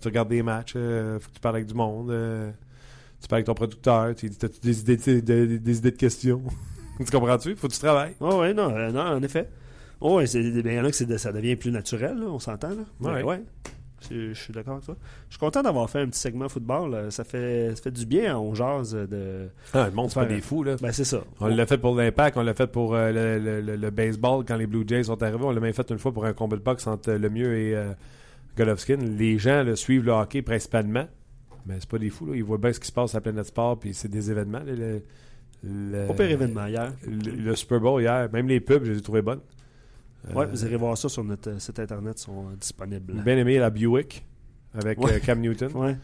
Tu 0.00 0.08
regardes 0.08 0.28
des 0.28 0.42
matchs, 0.42 0.74
euh, 0.76 1.18
faut 1.18 1.28
que 1.28 1.34
tu 1.34 1.40
parles 1.40 1.56
avec 1.56 1.66
du 1.66 1.74
monde, 1.74 2.10
euh, 2.10 2.50
tu 3.20 3.26
parles 3.28 3.38
avec 3.38 3.46
ton 3.46 3.54
producteur, 3.54 4.14
tu 4.14 4.30
t'as-tu 4.30 4.60
des 4.60 4.80
idées 4.80 4.96
de, 4.96 5.20
de- 5.20 5.56
des 5.56 5.78
idées 5.78 5.90
de 5.90 5.96
questions? 5.96 6.40
tu 6.98 7.04
comprends-tu? 7.10 7.56
Faut 7.56 7.68
que 7.68 7.72
tu 7.72 7.80
travailles. 7.80 8.14
Oh, 8.20 8.40
ouais, 8.40 8.54
non, 8.54 8.70
non, 8.92 9.00
en 9.00 9.22
effet. 9.22 9.48
Oh, 10.00 10.16
ouais, 10.16 10.26
c'est- 10.26 10.42
ben, 10.62 10.72
il 10.72 10.76
y 10.76 10.80
en 10.80 10.84
a 10.84 10.90
que 10.92 11.04
de- 11.04 11.16
ça 11.16 11.32
devient 11.32 11.56
plus 11.56 11.70
naturel, 11.72 12.18
là, 12.18 12.26
on 12.26 12.38
s'entend. 12.38 12.70
Là. 12.70 12.76
Ouais. 13.00 13.12
Mais 13.16 13.22
ouais. 13.22 13.42
Je, 14.10 14.32
suis 14.32 14.52
d'accord 14.52 14.74
avec 14.74 14.84
toi. 14.86 14.96
Je 15.28 15.34
suis 15.34 15.40
content 15.40 15.60
d'avoir 15.60 15.90
fait 15.90 15.98
un 15.98 16.06
petit 16.06 16.20
segment 16.20 16.48
football. 16.48 16.92
là. 16.92 17.10
Ça 17.10 17.24
fait, 17.24 17.74
ça 17.74 17.82
fait 17.82 17.90
du 17.90 18.06
bien, 18.06 18.38
on 18.38 18.54
jase 18.54 18.92
de. 18.94 19.48
Ah, 19.74 19.86
le 19.88 19.92
monde, 19.94 20.08
c'est 20.10 20.20
pas 20.20 20.24
des 20.26 20.40
fous, 20.40 20.62
là. 20.62 20.76
Ben, 20.80 20.92
c'est 20.92 21.02
ça. 21.04 21.18
On 21.40 21.48
l'a 21.48 21.66
fait 21.66 21.78
pour 21.78 21.96
l'Impact, 21.96 22.36
on 22.36 22.42
l'a 22.42 22.54
fait 22.54 22.68
pour 22.68 22.94
euh, 22.94 23.10
le, 23.10 23.38
le- 23.44 23.60
le- 23.60 23.74
le 23.76 23.90
baseball 23.90 24.44
quand 24.46 24.56
les 24.56 24.68
Blue 24.68 24.84
Jays 24.86 25.02
sont 25.04 25.20
arrivés. 25.20 25.42
On 25.42 25.50
l'a 25.50 25.58
même 25.60 25.72
fait 25.72 25.90
une 25.90 25.98
fois 25.98 26.12
pour 26.12 26.24
un 26.26 26.32
combat 26.32 26.56
de 26.56 26.62
boxe 26.62 26.86
entre 26.86 27.10
euh, 27.10 27.18
Lemieux 27.18 27.56
et 27.58 27.74
euh, 27.74 27.92
Golovkin. 28.56 28.98
Les 28.98 29.36
gens 29.36 29.64
là, 29.64 29.74
suivent 29.74 30.04
le 30.04 30.12
hockey 30.12 30.42
principalement, 30.42 31.08
mais 31.66 31.74
c'est 31.80 31.88
pas 31.88 31.98
des 31.98 32.10
fous. 32.10 32.26
Là. 32.26 32.36
Ils 32.36 32.44
voient 32.44 32.58
bien 32.58 32.72
ce 32.72 32.78
qui 32.78 32.86
se 32.86 32.92
passe 32.92 33.14
à 33.14 33.18
la 33.18 33.22
planète 33.22 33.46
sport, 33.46 33.80
puis 33.80 33.94
c'est 33.94 34.08
des 34.08 34.30
événements. 34.30 34.60
là. 34.60 34.72
Le, 34.76 35.02
le- 35.64 36.06
Pas 36.06 36.14
pire 36.14 36.30
événement 36.30 36.66
hier. 36.66 36.92
Le, 37.04 37.32
le 37.32 37.56
Super 37.56 37.80
Bowl 37.80 38.00
hier, 38.00 38.28
même 38.32 38.46
les 38.46 38.60
pubs, 38.60 38.84
je 38.84 38.92
les 38.92 38.98
ai 38.98 39.02
trouvés 39.02 39.22
bonnes. 39.22 39.40
Ouais, 40.34 40.44
Euh, 40.44 40.48
vous 40.50 40.64
irez 40.64 40.76
voir 40.76 40.96
ça 40.98 41.08
sur 41.08 41.24
notre 41.24 41.50
euh, 41.50 41.58
site 41.58 41.78
internet, 41.78 42.18
ils 42.20 42.24
sont 42.24 42.46
euh, 42.48 42.56
disponibles. 42.60 43.14
J'ai 43.16 43.22
bien 43.22 43.36
aimé 43.38 43.58
la 43.58 43.70
Buick 43.70 44.24
avec 44.74 44.98
Ouais. 45.02 45.20
Cam 45.20 45.40
Newton. 45.40 45.70
Ouais. 45.74 45.96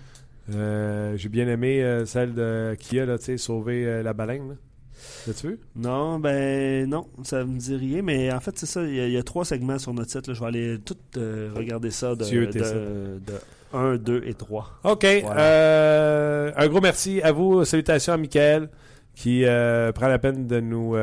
Euh, 0.55 1.17
J'ai 1.17 1.29
bien 1.29 1.49
aimé 1.49 1.83
euh, 1.83 2.05
celle 2.07 2.35
de 2.35 2.77
Kia, 2.79 3.07
là, 3.07 3.19
tu 3.19 3.25
sais, 3.25 3.37
sauver 3.39 3.87
euh, 3.87 4.03
la 4.03 4.13
baleine. 4.13 4.57
L'as-tu 5.27 5.49
vu? 5.49 5.59
Non, 5.77 6.19
ben 6.19 6.89
non, 6.89 7.07
ça 7.25 7.45
me 7.45 7.59
dit 7.59 7.75
rien, 7.77 8.03
mais 8.03 8.31
en 8.33 8.41
fait, 8.41 8.57
c'est 8.59 8.67
ça, 8.67 8.83
il 8.85 8.95
y, 8.95 9.01
a- 9.01 9.07
il 9.07 9.13
y 9.13 9.17
a 9.19 9.23
trois 9.23 9.45
segments 9.45 9.79
sur 9.79 9.93
notre 9.93 10.11
site. 10.11 10.29
là. 10.29 10.35
Je 10.35 10.41
vais 10.41 10.47
aller 10.47 10.79
tout 10.85 10.97
regarder 11.17 11.91
ça 11.91 12.15
de, 12.15 12.25
Dieu, 12.25 12.51
ça. 12.53 12.73
de, 12.75 13.19
1, 13.73 13.97
2 13.97 14.23
et 14.27 14.35
3. 14.35 14.81
OK. 14.85 15.07
Voilà. 15.25 16.55
un 16.57 16.69
gros 16.69 16.81
merci 16.81 17.21
à 17.23 17.33
vous. 17.33 17.65
Salutations 17.65 18.13
à 18.13 18.17
Michael 18.17 18.69
qui 19.15 19.43
prend 19.95 20.09
la 20.09 20.19
peine 20.19 20.47
de 20.47 20.61
nous 20.61 20.95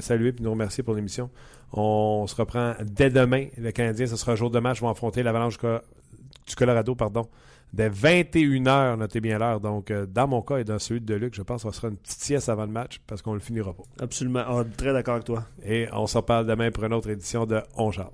saluer 0.00 0.28
et 0.28 0.32
de 0.32 0.42
nous 0.42 0.50
remercier 0.50 0.82
pour 0.82 0.94
l'émission. 0.94 1.30
On 1.72 2.26
se 2.26 2.34
reprend 2.34 2.74
dès 2.82 3.10
demain. 3.10 3.46
Le 3.58 3.70
Canadien, 3.70 4.06
ce 4.06 4.16
sera 4.16 4.32
un 4.32 4.36
jour 4.36 4.50
de 4.50 4.58
match. 4.60 4.80
vont 4.80 4.88
affronter 4.88 5.22
l'Avalanche 5.22 5.58
du 5.58 6.54
Colorado, 6.54 6.94
pardon, 6.94 7.28
dès 7.72 7.88
21h. 7.88 8.96
Notez 8.96 9.20
bien 9.20 9.38
l'heure. 9.38 9.60
Donc, 9.60 9.90
euh, 9.90 10.06
dans 10.06 10.28
mon 10.28 10.42
cas 10.42 10.58
et 10.58 10.64
dans 10.64 10.78
celui 10.78 11.00
de 11.00 11.14
Luc, 11.14 11.34
je 11.34 11.42
pense 11.42 11.64
que 11.64 11.70
ce 11.70 11.76
sera 11.76 11.88
une 11.88 11.96
petite 11.96 12.22
sieste 12.22 12.48
avant 12.48 12.66
le 12.66 12.72
match 12.72 13.00
parce 13.06 13.22
qu'on 13.22 13.34
le 13.34 13.40
finira 13.40 13.72
pas. 13.72 13.82
Absolument. 14.00 14.44
Ah, 14.46 14.64
très 14.76 14.92
d'accord 14.92 15.14
avec 15.14 15.26
toi. 15.26 15.44
Et 15.64 15.88
on 15.92 16.06
s'en 16.06 16.22
parle 16.22 16.46
demain 16.46 16.70
pour 16.70 16.84
une 16.84 16.94
autre 16.94 17.10
édition 17.10 17.46
de 17.46 17.60
On 17.76 17.90
Jase. 17.90 18.06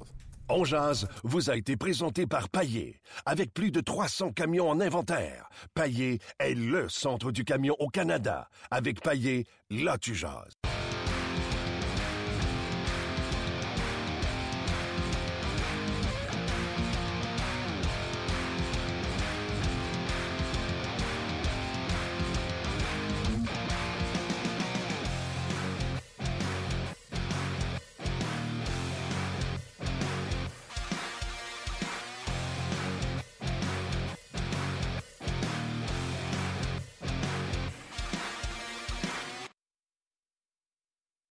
On 0.48 0.64
jase 0.64 1.08
vous 1.22 1.48
a 1.48 1.56
été 1.56 1.76
présenté 1.76 2.26
par 2.26 2.48
Paillé. 2.48 3.00
Avec 3.24 3.54
plus 3.54 3.70
de 3.70 3.80
300 3.80 4.32
camions 4.32 4.68
en 4.68 4.80
inventaire, 4.80 5.48
Paillé 5.72 6.18
est 6.38 6.54
le 6.54 6.88
centre 6.90 7.32
du 7.32 7.44
camion 7.44 7.74
au 7.78 7.88
Canada. 7.88 8.48
Avec 8.70 9.00
Paillé, 9.00 9.46
là 9.70 9.96
tu 9.98 10.14
jases. 10.14 10.52